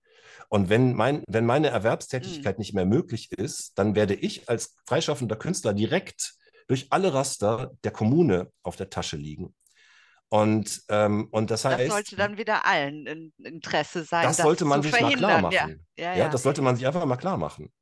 Und 0.49 0.69
wenn, 0.69 0.95
mein, 0.95 1.25
wenn 1.27 1.47
meine 1.47 1.69
Erwerbstätigkeit 1.69 2.57
mhm. 2.57 2.61
nicht 2.61 2.75
mehr 2.75 2.87
möglich 2.87 3.33
ist, 3.33 3.79
dann 3.79 3.95
werde 3.95 4.15
ich 4.15 4.49
als 4.49 4.77
freischaffender 4.87 5.37
Künstler 5.37 5.75
direkt 5.75 6.35
durch 6.69 6.87
alle 6.91 7.15
Raster 7.15 7.73
der 7.85 7.91
Kommune 7.91 8.53
auf 8.63 8.77
der 8.77 8.91
Tasche 8.91 9.17
liegen. 9.17 9.55
Und, 10.31 10.83
ähm, 10.91 11.29
und 11.31 11.51
das 11.51 11.65
heißt. 11.65 11.81
Das 11.81 11.89
sollte 11.89 12.17
dann 12.17 12.37
wieder 12.37 12.67
allen 12.67 13.07
in 13.07 13.33
Interesse 13.43 14.05
sein. 14.05 14.25
Das, 14.25 14.37
das 14.37 14.45
sollte 14.45 14.67
man 14.67 14.83
sich 14.83 14.93
mal 15.01 15.15
klar 15.15 15.41
machen. 15.41 15.55
Ja, 15.55 15.69
ja, 15.97 16.13
ja. 16.13 16.17
ja, 16.17 16.29
das 16.29 16.43
sollte 16.43 16.61
man 16.61 16.77
sich 16.77 16.87
einfach 16.87 17.05
mal 17.07 17.17
klar 17.17 17.39
machen. 17.39 17.73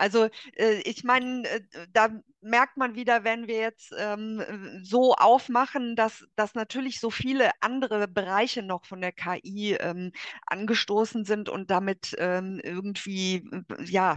Also 0.00 0.28
äh, 0.56 0.80
ich 0.84 1.04
meine, 1.04 1.46
äh, 1.46 1.60
da 1.92 2.08
merkt 2.40 2.78
man 2.78 2.94
wieder, 2.94 3.22
wenn 3.22 3.46
wir 3.48 3.58
jetzt 3.58 3.92
ähm, 3.98 4.42
so 4.82 5.14
aufmachen, 5.14 5.94
dass, 5.94 6.24
dass 6.36 6.54
natürlich 6.54 7.00
so 7.00 7.10
viele 7.10 7.50
andere 7.60 8.08
Bereiche 8.08 8.62
noch 8.62 8.86
von 8.86 9.02
der 9.02 9.12
KI 9.12 9.74
ähm, 9.74 10.12
angestoßen 10.46 11.24
sind 11.26 11.50
und 11.50 11.70
damit 11.70 12.14
ähm, 12.18 12.58
irgendwie, 12.64 13.46
ja, 13.84 14.16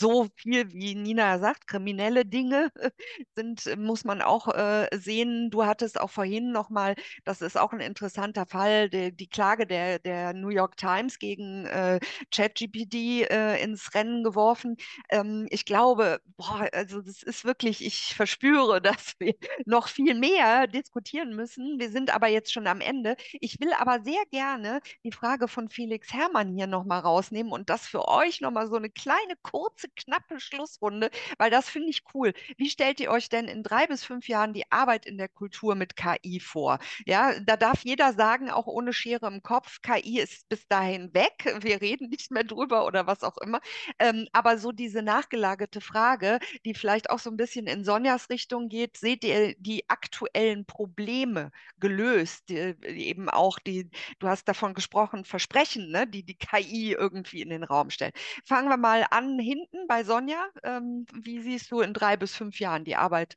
so 0.00 0.28
viel, 0.36 0.72
wie 0.72 0.94
Nina 0.94 1.38
sagt, 1.38 1.66
kriminelle 1.66 2.24
Dinge 2.24 2.70
sind, 3.36 3.76
muss 3.78 4.04
man 4.04 4.22
auch 4.22 4.48
äh, 4.48 4.88
sehen. 4.96 5.50
Du 5.50 5.64
hattest 5.66 6.00
auch 6.00 6.10
vorhin 6.10 6.52
nochmal, 6.52 6.94
das 7.24 7.42
ist 7.42 7.58
auch 7.58 7.72
ein 7.72 7.80
interessanter 7.80 8.46
Fall, 8.46 8.88
die, 8.90 9.14
die 9.14 9.28
Klage 9.28 9.66
der, 9.66 9.98
der 9.98 10.32
New 10.32 10.48
York 10.48 10.76
Times 10.76 11.18
gegen 11.18 11.66
äh, 11.66 12.00
ChatGPT 12.30 13.30
äh, 13.30 13.62
ins 13.62 13.94
Rennen 13.94 14.24
geworfen. 14.24 14.76
Ähm, 15.10 15.46
ich 15.50 15.64
glaube, 15.64 16.20
boah, 16.36 16.68
also 16.72 17.00
das 17.02 17.22
ist 17.22 17.44
wirklich, 17.44 17.84
ich 17.84 18.14
verspüre, 18.14 18.80
dass 18.82 19.14
wir 19.18 19.34
noch 19.66 19.88
viel 19.88 20.14
mehr 20.14 20.66
diskutieren 20.66 21.34
müssen. 21.36 21.78
Wir 21.78 21.90
sind 21.90 22.14
aber 22.14 22.28
jetzt 22.28 22.52
schon 22.52 22.66
am 22.66 22.80
Ende. 22.80 23.16
Ich 23.40 23.60
will 23.60 23.72
aber 23.78 24.00
sehr 24.02 24.22
gerne 24.30 24.80
die 25.04 25.12
Frage 25.12 25.48
von 25.48 25.68
Felix 25.68 26.12
Herrmann 26.12 26.54
hier 26.56 26.66
nochmal 26.66 27.00
rausnehmen 27.00 27.52
und 27.52 27.70
das 27.70 27.86
für 27.86 28.08
euch 28.08 28.40
nochmal 28.40 28.68
so 28.68 28.76
eine 28.76 28.90
kleine 28.90 29.34
kurze 29.42 29.88
knappe 29.96 30.40
Schlussrunde, 30.40 31.10
weil 31.38 31.50
das 31.50 31.68
finde 31.68 31.90
ich 31.90 32.02
cool. 32.14 32.32
Wie 32.56 32.70
stellt 32.70 33.00
ihr 33.00 33.10
euch 33.10 33.28
denn 33.28 33.46
in 33.46 33.62
drei 33.62 33.86
bis 33.86 34.04
fünf 34.04 34.28
Jahren 34.28 34.52
die 34.52 34.70
Arbeit 34.70 35.06
in 35.06 35.18
der 35.18 35.28
Kultur 35.28 35.74
mit 35.74 35.96
KI 35.96 36.40
vor? 36.40 36.78
Ja, 37.06 37.38
da 37.40 37.56
darf 37.56 37.84
jeder 37.84 38.12
sagen, 38.12 38.50
auch 38.50 38.66
ohne 38.66 38.92
Schere 38.92 39.26
im 39.26 39.42
Kopf, 39.42 39.80
KI 39.82 40.20
ist 40.20 40.48
bis 40.48 40.66
dahin 40.68 41.12
weg, 41.14 41.44
wir 41.60 41.80
reden 41.80 42.08
nicht 42.08 42.30
mehr 42.30 42.44
drüber 42.44 42.86
oder 42.86 43.06
was 43.06 43.22
auch 43.22 43.36
immer. 43.38 43.60
Ähm, 43.98 44.26
aber 44.32 44.58
so 44.58 44.72
diese 44.72 45.02
nachgelagerte 45.02 45.80
Frage, 45.80 46.38
die 46.64 46.74
vielleicht 46.74 47.10
auch 47.10 47.18
so 47.18 47.30
ein 47.30 47.36
bisschen 47.36 47.66
in 47.66 47.84
Sonjas 47.84 48.30
Richtung 48.30 48.68
geht, 48.68 48.96
seht 48.96 49.24
ihr 49.24 49.54
die 49.58 49.88
aktuellen 49.88 50.64
Probleme 50.66 51.50
gelöst, 51.78 52.48
die, 52.48 52.74
eben 52.84 53.28
auch 53.28 53.58
die, 53.58 53.90
du 54.18 54.28
hast 54.28 54.44
davon 54.48 54.74
gesprochen, 54.74 55.24
Versprechen, 55.24 55.90
ne, 55.90 56.06
die 56.06 56.22
die 56.24 56.36
KI 56.36 56.92
irgendwie 56.92 57.42
in 57.42 57.50
den 57.50 57.64
Raum 57.64 57.90
stellt. 57.90 58.14
Fangen 58.44 58.68
wir 58.68 58.76
mal 58.76 59.06
an 59.10 59.38
hinten 59.38 59.79
bei 59.88 60.04
Sonja. 60.04 60.48
Ähm, 60.62 61.06
wie 61.12 61.40
siehst 61.42 61.70
du 61.70 61.80
in 61.80 61.94
drei 61.94 62.16
bis 62.16 62.34
fünf 62.34 62.60
Jahren 62.60 62.84
die 62.84 62.96
Arbeit 62.96 63.36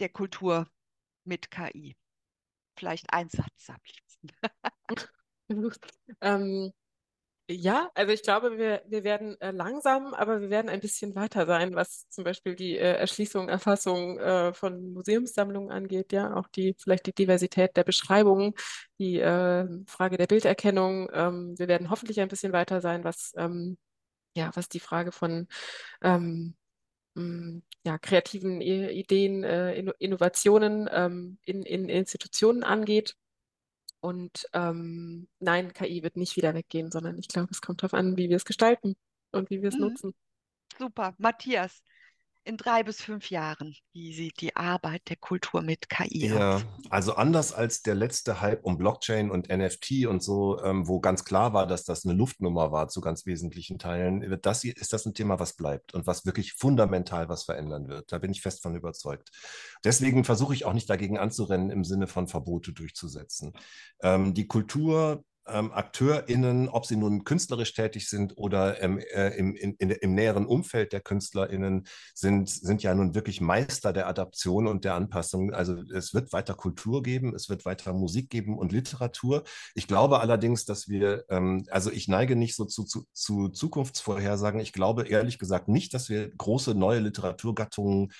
der 0.00 0.08
Kultur 0.08 0.66
mit 1.24 1.50
KI? 1.50 1.96
Vielleicht 2.76 3.12
ein 3.12 3.28
Satz 3.28 3.68
am 3.68 3.78
liebsten. 3.86 4.28
ähm, 6.20 6.72
ja, 7.52 7.90
also 7.94 8.12
ich 8.12 8.22
glaube, 8.22 8.58
wir, 8.58 8.82
wir 8.86 9.02
werden 9.02 9.40
äh, 9.40 9.50
langsam, 9.50 10.14
aber 10.14 10.40
wir 10.40 10.50
werden 10.50 10.68
ein 10.68 10.78
bisschen 10.80 11.16
weiter 11.16 11.46
sein, 11.46 11.74
was 11.74 12.08
zum 12.08 12.22
Beispiel 12.22 12.54
die 12.54 12.76
äh, 12.78 12.94
Erschließung, 12.94 13.48
Erfassung 13.48 14.18
äh, 14.18 14.52
von 14.52 14.92
Museumssammlungen 14.92 15.72
angeht, 15.72 16.12
ja, 16.12 16.34
auch 16.36 16.46
die, 16.48 16.76
vielleicht 16.78 17.06
die 17.06 17.12
Diversität 17.12 17.76
der 17.76 17.82
Beschreibungen, 17.82 18.54
die 19.00 19.18
äh, 19.18 19.66
Frage 19.88 20.16
der 20.16 20.28
Bilderkennung. 20.28 21.10
Ähm, 21.12 21.54
wir 21.58 21.66
werden 21.66 21.90
hoffentlich 21.90 22.20
ein 22.20 22.28
bisschen 22.28 22.52
weiter 22.52 22.80
sein, 22.80 23.02
was 23.02 23.32
ähm, 23.36 23.76
ja, 24.34 24.50
was 24.54 24.68
die 24.68 24.80
Frage 24.80 25.12
von 25.12 25.48
ähm, 26.02 26.54
mm, 27.14 27.58
ja, 27.84 27.98
kreativen 27.98 28.60
Ideen, 28.60 29.44
äh, 29.44 29.80
Innovationen 29.98 30.88
ähm, 30.92 31.38
in, 31.44 31.62
in 31.62 31.88
Institutionen 31.88 32.62
angeht. 32.62 33.16
Und 34.00 34.46
ähm, 34.54 35.28
nein, 35.40 35.72
KI 35.72 36.02
wird 36.02 36.16
nicht 36.16 36.36
wieder 36.36 36.54
weggehen, 36.54 36.90
sondern 36.90 37.18
ich 37.18 37.28
glaube, 37.28 37.48
es 37.50 37.60
kommt 37.60 37.82
darauf 37.82 37.94
an, 37.94 38.16
wie 38.16 38.30
wir 38.30 38.36
es 38.36 38.46
gestalten 38.46 38.96
und 39.32 39.50
wie 39.50 39.60
wir 39.60 39.68
es 39.68 39.74
mhm. 39.74 39.80
nutzen. 39.80 40.14
Super. 40.78 41.14
Matthias, 41.18 41.82
in 42.44 42.56
drei 42.56 42.82
bis 42.82 43.02
fünf 43.02 43.30
Jahren? 43.30 43.74
Wie 43.92 44.12
sieht 44.12 44.40
die 44.40 44.56
Arbeit 44.56 45.02
der 45.08 45.16
Kultur 45.16 45.62
mit 45.62 45.88
KI 45.88 46.28
ja, 46.28 46.56
aus? 46.56 46.64
Also 46.88 47.14
anders 47.14 47.52
als 47.52 47.82
der 47.82 47.94
letzte 47.94 48.40
Hype 48.40 48.64
um 48.64 48.78
Blockchain 48.78 49.30
und 49.30 49.48
NFT 49.48 50.06
und 50.06 50.22
so, 50.22 50.62
ähm, 50.62 50.88
wo 50.88 51.00
ganz 51.00 51.24
klar 51.24 51.52
war, 51.52 51.66
dass 51.66 51.84
das 51.84 52.04
eine 52.04 52.14
Luftnummer 52.14 52.72
war 52.72 52.88
zu 52.88 53.00
ganz 53.00 53.26
wesentlichen 53.26 53.78
Teilen, 53.78 54.38
das 54.42 54.62
hier, 54.62 54.76
ist 54.76 54.92
das 54.92 55.06
ein 55.06 55.14
Thema, 55.14 55.38
was 55.38 55.54
bleibt 55.54 55.94
und 55.94 56.06
was 56.06 56.26
wirklich 56.26 56.54
fundamental 56.54 57.28
was 57.28 57.44
verändern 57.44 57.88
wird. 57.88 58.12
Da 58.12 58.18
bin 58.18 58.30
ich 58.30 58.40
fest 58.40 58.62
von 58.62 58.74
überzeugt. 58.74 59.30
Deswegen 59.84 60.24
versuche 60.24 60.54
ich 60.54 60.64
auch 60.64 60.72
nicht 60.72 60.88
dagegen 60.88 61.18
anzurennen, 61.18 61.70
im 61.70 61.84
Sinne 61.84 62.06
von 62.06 62.28
Verbote 62.28 62.72
durchzusetzen. 62.72 63.52
Ähm, 64.02 64.34
die 64.34 64.46
Kultur 64.46 65.24
ähm, 65.46 65.72
AkteurInnen, 65.72 66.68
ob 66.68 66.86
sie 66.86 66.96
nun 66.96 67.24
künstlerisch 67.24 67.72
tätig 67.72 68.08
sind 68.08 68.36
oder 68.36 68.82
ähm, 68.82 68.98
äh, 68.98 69.36
im, 69.36 69.54
in, 69.54 69.74
in, 69.74 69.90
im 69.90 70.14
näheren 70.14 70.46
Umfeld 70.46 70.92
der 70.92 71.00
KünstlerInnen, 71.00 71.86
sind, 72.14 72.48
sind 72.48 72.82
ja 72.82 72.94
nun 72.94 73.14
wirklich 73.14 73.40
Meister 73.40 73.92
der 73.92 74.06
Adaption 74.06 74.66
und 74.66 74.84
der 74.84 74.94
Anpassung. 74.94 75.52
Also 75.52 75.76
es 75.92 76.14
wird 76.14 76.32
weiter 76.32 76.54
Kultur 76.54 77.02
geben, 77.02 77.34
es 77.34 77.48
wird 77.48 77.64
weiter 77.64 77.92
Musik 77.92 78.30
geben 78.30 78.58
und 78.58 78.72
Literatur. 78.72 79.44
Ich 79.74 79.86
glaube 79.86 80.20
allerdings, 80.20 80.64
dass 80.64 80.88
wir, 80.88 81.24
ähm, 81.28 81.66
also 81.70 81.90
ich 81.90 82.08
neige 82.08 82.36
nicht 82.36 82.56
so 82.56 82.64
zu, 82.64 82.84
zu, 82.84 83.06
zu 83.12 83.48
Zukunftsvorhersagen. 83.48 84.60
Ich 84.60 84.72
glaube 84.72 85.08
ehrlich 85.08 85.38
gesagt 85.38 85.68
nicht, 85.68 85.94
dass 85.94 86.08
wir 86.08 86.30
große 86.30 86.74
neue 86.74 87.00
Literaturgattungen 87.00 88.12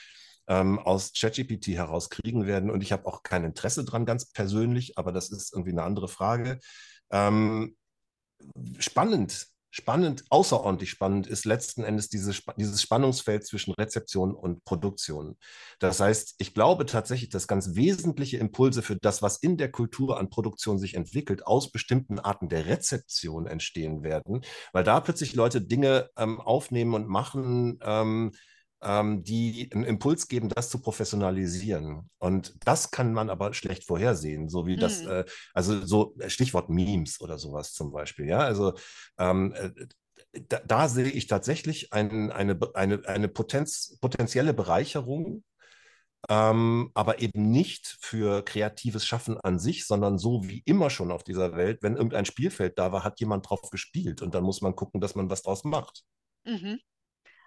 ähm, 0.49 0.79
aus 0.81 1.13
ChatGPT 1.13 1.69
herauskriegen 1.69 2.47
werden. 2.47 2.71
Und 2.71 2.83
ich 2.83 2.93
habe 2.93 3.07
auch 3.07 3.23
kein 3.23 3.45
Interesse 3.45 3.85
dran, 3.85 4.05
ganz 4.05 4.27
persönlich, 4.33 4.99
aber 4.99 5.13
das 5.13 5.31
ist 5.31 5.53
irgendwie 5.53 5.71
eine 5.71 5.85
andere 5.85 6.09
Frage. 6.09 6.59
Ähm, 7.11 7.77
spannend, 8.79 9.47
spannend, 9.71 10.25
außerordentlich 10.31 10.91
spannend 10.91 11.27
ist 11.27 11.45
letzten 11.45 11.85
Endes 11.85 12.09
diese, 12.09 12.35
dieses 12.57 12.83
Spannungsfeld 12.83 13.47
zwischen 13.47 13.73
Rezeption 13.75 14.35
und 14.35 14.65
Produktion. 14.65 15.37
Das 15.79 16.01
heißt, 16.01 16.35
ich 16.39 16.55
glaube 16.55 16.87
tatsächlich, 16.87 17.31
dass 17.31 17.47
ganz 17.47 17.75
wesentliche 17.75 18.39
Impulse 18.39 18.83
für 18.83 18.97
das, 18.97 19.23
was 19.23 19.37
in 19.37 19.57
der 19.57 19.71
Kultur 19.71 20.19
an 20.19 20.31
Produktion 20.31 20.79
sich 20.79 20.95
entwickelt, 20.95 21.47
aus 21.47 21.71
bestimmten 21.71 22.19
Arten 22.19 22.49
der 22.49 22.67
Rezeption 22.67 23.47
entstehen 23.47 24.03
werden, 24.03 24.43
weil 24.73 24.85
da 24.85 25.01
plötzlich 25.01 25.35
Leute 25.35 25.61
Dinge 25.61 26.11
ähm, 26.17 26.41
aufnehmen 26.41 26.95
und 26.95 27.09
machen, 27.09 27.79
ähm, 27.83 28.33
ähm, 28.83 29.23
die 29.23 29.71
einen 29.73 29.85
Impuls 29.85 30.29
geben, 30.29 30.49
das 30.49 30.71
zu 30.71 30.81
professionalisieren. 30.81 32.11
Und 32.19 32.55
das 32.65 32.91
kann 32.91 33.13
man 33.13 33.31
aber 33.31 33.55
schlecht 33.55 33.85
vorhersehen, 33.85 34.49
so 34.49 34.67
wie 34.67 34.75
hm. 34.75 34.81
das, 34.81 35.03
äh, 35.03 35.25
also 35.55 35.85
so 35.85 36.15
Stichwort 36.27 36.71
Memes 36.71 37.21
oder 37.21 37.39
sowas 37.39 37.73
zum 37.73 37.93
Beispiel. 37.93 38.27
Ja, 38.27 38.41
also 38.41 38.75
ähm, 39.19 39.53
äh, 39.55 39.71
da, 40.49 40.61
da, 40.61 40.89
sehe 40.89 41.09
ich 41.09 41.27
tatsächlich 41.27 41.93
ein, 41.93 42.31
eine, 42.31 42.59
eine, 42.75 43.07
eine 43.07 43.29
Potenz, 43.29 43.99
potenzielle 44.01 44.55
Bereicherung 44.55 45.43
ähm, 46.29 46.91
aber 46.95 47.21
eben 47.21 47.51
nicht 47.51 47.97
für 48.01 48.45
kreatives 48.45 49.07
Schaffen 49.07 49.39
an 49.41 49.59
sich, 49.59 49.87
sondern 49.87 50.19
so 50.19 50.47
wie 50.47 50.63
immer 50.67 50.91
schon 50.91 51.11
auf 51.11 51.25
dieser 51.25 51.57
Welt, 51.57 51.83
wenn 51.83 51.97
irgendein 51.97 52.27
Spielfeld 52.27 52.79
da 52.79 52.93
war, 52.93 53.05
hat 53.05 53.21
jemand 53.21 53.49
drauf 53.49 53.71
gespielt 53.71 54.21
und 54.21 54.35
dann 54.35 54.45
muss 54.45 54.61
man 54.61 54.77
gucken, 54.77 55.01
dass 55.01 55.15
man 55.15 55.31
was 55.31 55.43
draus 55.43 55.65
macht. 55.65 56.05
Mhm. 56.45 56.79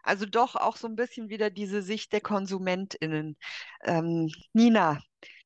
Also 0.04 0.26
doch 0.26 0.56
auch 0.56 0.78
so 0.78 0.88
ein 0.88 0.96
bisschen 0.96 1.30
wieder 1.30 1.50
diese 1.50 1.82
Sicht 1.82 2.14
der 2.14 2.22
KonsumentInnen. 2.22 3.38
Ähm, 3.84 4.30
Nina, 4.54 5.02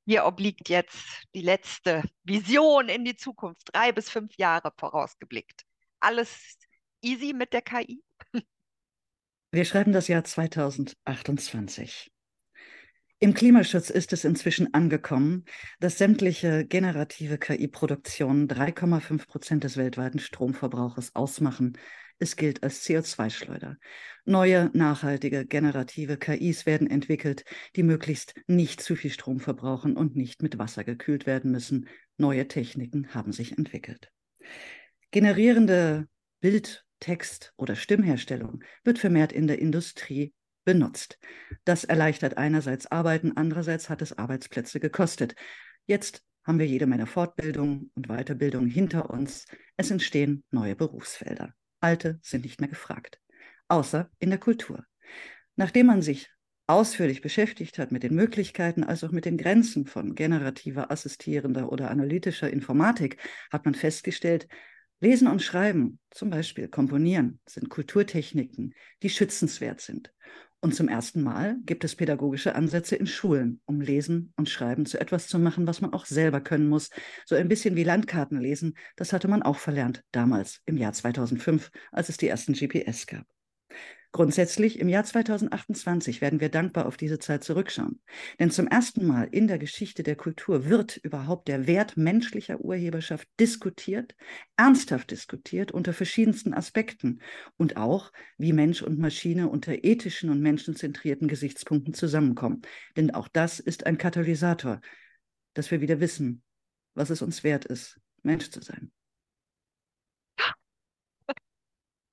hier 0.06 0.26
obliegt 0.26 0.70
jetzt 0.70 0.98
die 1.36 1.42
letzte 1.42 2.04
Vision 2.24 2.90
in 2.90 3.06
die 3.06 3.16
Zukunft, 3.16 3.70
drei 3.74 3.92
bis 3.92 4.10
fünf 4.10 4.36
Jahre 4.38 4.72
vorausgeblickt. 4.78 5.64
Alles 6.00 6.58
easy 7.02 7.34
mit 7.34 7.54
der 7.54 7.62
KI? 7.62 8.04
Wir 9.52 9.66
schreiben 9.66 9.94
das 9.94 10.08
Jahr 10.08 10.24
2028. 10.24 12.12
Im 13.20 13.34
Klimaschutz 13.34 13.90
ist 13.90 14.14
es 14.14 14.26
inzwischen 14.26 14.76
angekommen, 14.76 15.46
dass 15.80 15.98
sämtliche 15.98 16.66
generative 16.66 17.40
KI-Produktionen 17.40 18.48
3,5 18.48 19.26
Prozent 19.26 19.64
des 19.64 19.76
weltweiten 19.76 20.20
Stromverbrauches 20.20 21.16
ausmachen. 21.16 21.80
Es 22.20 22.36
gilt 22.36 22.62
als 22.62 22.86
CO2-Schleuder. 22.86 23.78
Neue, 24.26 24.70
nachhaltige, 24.74 25.48
generative 25.48 26.18
KIs 26.18 26.68
werden 26.68 26.88
entwickelt, 26.88 27.44
die 27.76 27.82
möglichst 27.82 28.36
nicht 28.46 28.82
zu 28.82 28.96
viel 28.96 29.12
Strom 29.12 29.40
verbrauchen 29.40 29.98
und 29.98 30.16
nicht 30.16 30.44
mit 30.44 30.60
Wasser 30.60 30.84
gekühlt 30.84 31.26
werden 31.26 31.52
müssen. 31.52 31.88
Neue 32.18 32.48
Techniken 32.48 33.16
haben 33.16 33.32
sich 33.32 33.58
entwickelt. 33.58 34.12
Generierende 35.10 36.08
Bild, 36.40 36.86
Text 37.00 37.52
oder 37.58 37.76
Stimmherstellung 37.76 38.64
wird 38.84 39.00
vermehrt 39.00 39.32
in 39.32 39.48
der 39.48 39.58
Industrie 39.58 40.34
benutzt. 40.68 41.18
Das 41.64 41.86
erleichtert 41.86 42.38
einerseits 42.38 42.92
Arbeiten, 42.92 43.38
andererseits 43.38 43.90
hat 43.90 44.02
es 44.02 44.18
Arbeitsplätze 44.18 44.82
gekostet. 44.82 45.34
Jetzt 45.86 46.26
haben 46.44 46.60
wir 46.60 46.68
jede 46.68 46.88
Menge 46.88 47.06
Fortbildung 47.06 47.90
und 47.96 48.10
Weiterbildung 48.10 48.68
hinter 48.68 49.10
uns. 49.10 49.46
Es 49.78 49.92
entstehen 49.92 50.44
neue 50.52 50.76
Berufsfelder. 50.76 51.54
Alte 51.80 52.20
sind 52.22 52.44
nicht 52.44 52.60
mehr 52.60 52.70
gefragt, 52.70 53.22
außer 53.70 54.12
in 54.20 54.30
der 54.30 54.40
Kultur. 54.40 54.84
Nachdem 55.56 55.86
man 55.86 56.02
sich 56.02 56.30
ausführlich 56.68 57.22
beschäftigt 57.22 57.80
hat 57.80 57.94
mit 57.94 58.04
den 58.04 58.14
Möglichkeiten 58.14 58.84
als 58.84 59.06
auch 59.06 59.12
mit 59.12 59.24
den 59.24 59.38
Grenzen 59.38 59.86
von 59.86 60.16
generativer, 60.16 60.92
assistierender 60.92 61.72
oder 61.72 61.90
analytischer 61.90 62.52
Informatik, 62.52 63.18
hat 63.54 63.64
man 63.64 63.74
festgestellt, 63.74 64.50
Lesen 65.00 65.28
und 65.28 65.44
Schreiben, 65.44 66.00
zum 66.10 66.30
Beispiel 66.30 66.68
Komponieren, 66.68 67.40
sind 67.48 67.70
Kulturtechniken, 67.70 68.74
die 69.04 69.10
schützenswert 69.10 69.80
sind. 69.80 70.12
Und 70.60 70.74
zum 70.74 70.88
ersten 70.88 71.22
Mal 71.22 71.58
gibt 71.66 71.84
es 71.84 71.96
pädagogische 71.96 72.56
Ansätze 72.56 72.96
in 72.96 73.06
Schulen, 73.06 73.62
um 73.66 73.80
Lesen 73.80 74.34
und 74.38 74.50
Schreiben 74.50 74.86
zu 74.88 75.00
etwas 75.00 75.28
zu 75.28 75.38
machen, 75.38 75.68
was 75.68 75.82
man 75.82 75.94
auch 75.94 76.06
selber 76.06 76.42
können 76.42 76.68
muss. 76.68 76.90
So 77.26 77.36
ein 77.36 77.48
bisschen 77.48 77.76
wie 77.76 77.84
Landkarten 77.84 78.40
lesen, 78.40 78.76
das 78.96 79.14
hatte 79.14 79.28
man 79.28 79.44
auch 79.44 79.58
verlernt 79.58 80.04
damals 80.12 80.62
im 80.66 80.78
Jahr 80.78 80.94
2005, 80.94 81.70
als 81.92 82.10
es 82.10 82.18
die 82.18 82.28
ersten 82.28 82.54
GPS 82.54 83.06
gab. 83.06 83.26
Grundsätzlich 84.14 84.80
im 84.80 84.88
Jahr 84.88 85.04
2028 85.04 86.22
werden 86.22 86.40
wir 86.40 86.50
dankbar 86.50 86.86
auf 86.86 86.98
diese 86.98 87.20
Zeit 87.20 87.44
zurückschauen. 87.44 88.02
Denn 88.40 88.52
zum 88.52 88.66
ersten 88.66 89.06
Mal 89.06 89.28
in 89.32 89.48
der 89.48 89.60
Geschichte 89.60 90.02
der 90.02 90.16
Kultur 90.16 90.66
wird 90.66 90.98
überhaupt 90.98 91.48
der 91.48 91.68
Wert 91.68 91.98
menschlicher 91.98 92.62
Urheberschaft 92.62 93.28
diskutiert, 93.40 94.16
ernsthaft 94.56 95.12
diskutiert 95.12 95.72
unter 95.72 95.94
verschiedensten 95.94 96.54
Aspekten 96.54 97.22
und 97.58 97.76
auch, 97.76 98.12
wie 98.38 98.54
Mensch 98.54 98.82
und 98.82 98.98
Maschine 98.98 99.50
unter 99.50 99.84
ethischen 99.84 100.30
und 100.30 100.42
menschenzentrierten 100.42 101.28
Gesichtspunkten 101.28 101.94
zusammenkommen. 101.94 102.62
Denn 102.96 103.12
auch 103.14 103.28
das 103.28 103.60
ist 103.60 103.86
ein 103.86 103.98
Katalysator, 103.98 104.80
dass 105.54 105.70
wir 105.70 105.82
wieder 105.82 106.00
wissen, 106.00 106.44
was 106.94 107.10
es 107.10 107.22
uns 107.22 107.44
wert 107.44 107.66
ist, 107.66 108.00
Mensch 108.24 108.50
zu 108.50 108.62
sein. 108.62 108.92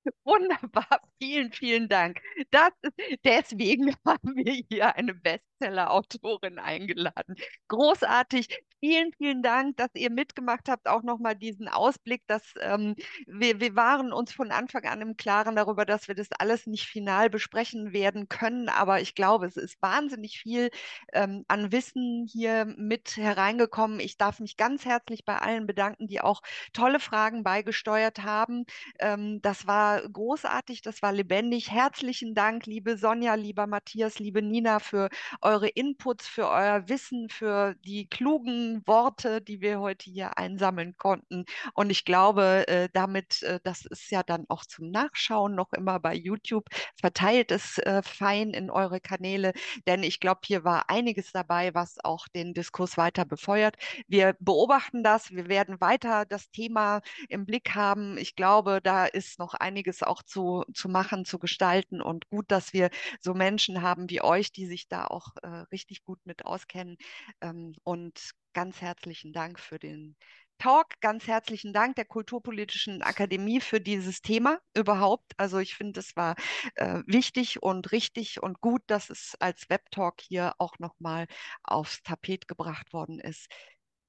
Wunderbar, 0.24 1.00
vielen, 1.20 1.52
vielen 1.52 1.88
Dank. 1.88 2.20
Das 2.50 2.70
ist, 2.82 2.92
deswegen 3.24 3.94
haben 4.06 4.36
wir 4.36 4.52
hier 4.68 4.94
eine 4.96 5.14
Bestseller-Autorin 5.14 6.58
eingeladen. 6.58 7.36
Großartig. 7.68 8.48
Vielen, 8.84 9.14
vielen 9.16 9.42
Dank, 9.42 9.78
dass 9.78 9.88
ihr 9.94 10.10
mitgemacht 10.10 10.68
habt. 10.68 10.88
Auch 10.88 11.02
nochmal 11.02 11.34
diesen 11.34 11.68
Ausblick, 11.68 12.20
dass 12.26 12.52
ähm, 12.60 12.94
wir, 13.26 13.58
wir 13.58 13.74
waren 13.76 14.12
uns 14.12 14.30
von 14.30 14.50
Anfang 14.50 14.84
an 14.84 15.00
im 15.00 15.16
Klaren 15.16 15.56
darüber, 15.56 15.86
dass 15.86 16.06
wir 16.06 16.14
das 16.14 16.28
alles 16.38 16.66
nicht 16.66 16.86
final 16.86 17.30
besprechen 17.30 17.94
werden 17.94 18.28
können. 18.28 18.68
Aber 18.68 19.00
ich 19.00 19.14
glaube, 19.14 19.46
es 19.46 19.56
ist 19.56 19.80
wahnsinnig 19.80 20.38
viel 20.38 20.68
ähm, 21.14 21.46
an 21.48 21.72
Wissen 21.72 22.28
hier 22.30 22.66
mit 22.76 23.16
hereingekommen. 23.16 24.00
Ich 24.00 24.18
darf 24.18 24.38
mich 24.38 24.58
ganz 24.58 24.84
herzlich 24.84 25.24
bei 25.24 25.38
allen 25.38 25.66
bedanken, 25.66 26.06
die 26.06 26.20
auch 26.20 26.42
tolle 26.74 27.00
Fragen 27.00 27.42
beigesteuert 27.42 28.22
haben. 28.22 28.66
Ähm, 28.98 29.40
das 29.40 29.66
war 29.66 30.06
großartig, 30.06 30.82
das 30.82 31.00
war 31.00 31.12
lebendig. 31.14 31.70
Herzlichen 31.70 32.34
Dank, 32.34 32.66
liebe 32.66 32.98
Sonja, 32.98 33.34
lieber 33.34 33.66
Matthias, 33.66 34.18
liebe 34.18 34.42
Nina, 34.42 34.78
für 34.78 35.08
eure 35.40 35.68
Inputs, 35.68 36.28
für 36.28 36.50
euer 36.50 36.86
Wissen, 36.90 37.30
für 37.30 37.76
die 37.86 38.06
klugen 38.08 38.73
Worte, 38.86 39.40
die 39.40 39.60
wir 39.60 39.80
heute 39.80 40.10
hier 40.10 40.38
einsammeln 40.38 40.96
konnten. 40.96 41.44
Und 41.74 41.90
ich 41.90 42.04
glaube, 42.04 42.66
äh, 42.68 42.88
damit, 42.92 43.42
äh, 43.42 43.60
das 43.64 43.84
ist 43.86 44.10
ja 44.10 44.22
dann 44.22 44.44
auch 44.48 44.64
zum 44.64 44.90
Nachschauen 44.90 45.54
noch 45.54 45.72
immer 45.72 46.00
bei 46.00 46.14
YouTube. 46.14 46.66
Verteilt 47.00 47.50
es 47.50 47.78
äh, 47.78 48.02
fein 48.02 48.50
in 48.50 48.70
eure 48.70 49.00
Kanäle, 49.00 49.52
denn 49.86 50.02
ich 50.02 50.20
glaube, 50.20 50.40
hier 50.44 50.64
war 50.64 50.90
einiges 50.90 51.32
dabei, 51.32 51.74
was 51.74 51.96
auch 52.04 52.28
den 52.28 52.54
Diskurs 52.54 52.96
weiter 52.96 53.24
befeuert. 53.24 53.76
Wir 54.08 54.36
beobachten 54.40 55.02
das, 55.02 55.30
wir 55.30 55.48
werden 55.48 55.80
weiter 55.80 56.24
das 56.26 56.50
Thema 56.50 57.00
im 57.28 57.46
Blick 57.46 57.74
haben. 57.74 58.18
Ich 58.18 58.36
glaube, 58.36 58.80
da 58.82 59.06
ist 59.06 59.38
noch 59.38 59.54
einiges 59.54 60.02
auch 60.02 60.22
zu, 60.22 60.64
zu 60.74 60.88
machen, 60.88 61.24
zu 61.24 61.38
gestalten 61.38 62.00
und 62.02 62.28
gut, 62.28 62.46
dass 62.50 62.72
wir 62.72 62.90
so 63.20 63.34
Menschen 63.34 63.82
haben 63.82 64.10
wie 64.10 64.22
euch, 64.22 64.52
die 64.52 64.66
sich 64.66 64.88
da 64.88 65.04
auch 65.06 65.28
äh, 65.42 65.48
richtig 65.72 66.04
gut 66.04 66.18
mit 66.24 66.44
auskennen. 66.46 66.96
Ähm, 67.40 67.74
und 67.84 68.34
ganz 68.54 68.80
herzlichen 68.80 69.32
Dank 69.32 69.60
für 69.60 69.78
den 69.78 70.16
Talk. 70.58 71.00
Ganz 71.00 71.26
herzlichen 71.26 71.72
Dank 71.72 71.96
der 71.96 72.04
Kulturpolitischen 72.04 73.02
Akademie 73.02 73.60
für 73.60 73.80
dieses 73.80 74.22
Thema 74.22 74.60
überhaupt. 74.74 75.32
Also 75.36 75.58
ich 75.58 75.74
finde, 75.74 76.00
es 76.00 76.16
war 76.16 76.36
äh, 76.76 77.02
wichtig 77.06 77.62
und 77.62 77.92
richtig 77.92 78.42
und 78.42 78.60
gut, 78.60 78.82
dass 78.86 79.10
es 79.10 79.34
als 79.40 79.68
Webtalk 79.68 80.20
hier 80.22 80.54
auch 80.58 80.78
nochmal 80.78 81.26
aufs 81.62 82.02
Tapet 82.02 82.48
gebracht 82.48 82.92
worden 82.92 83.18
ist. 83.18 83.48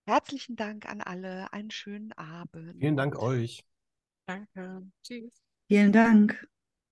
Herzlichen 0.08 0.56
Dank 0.56 0.88
an 0.88 1.02
alle. 1.02 1.52
Einen 1.52 1.72
schönen 1.72 2.14
Abend. 2.14 2.80
Vielen 2.80 2.96
Dank 2.96 3.18
euch. 3.18 3.66
Danke. 4.28 4.84
Tschüss. 5.04 5.34
Vielen 5.68 5.92
Dank. 5.92 6.48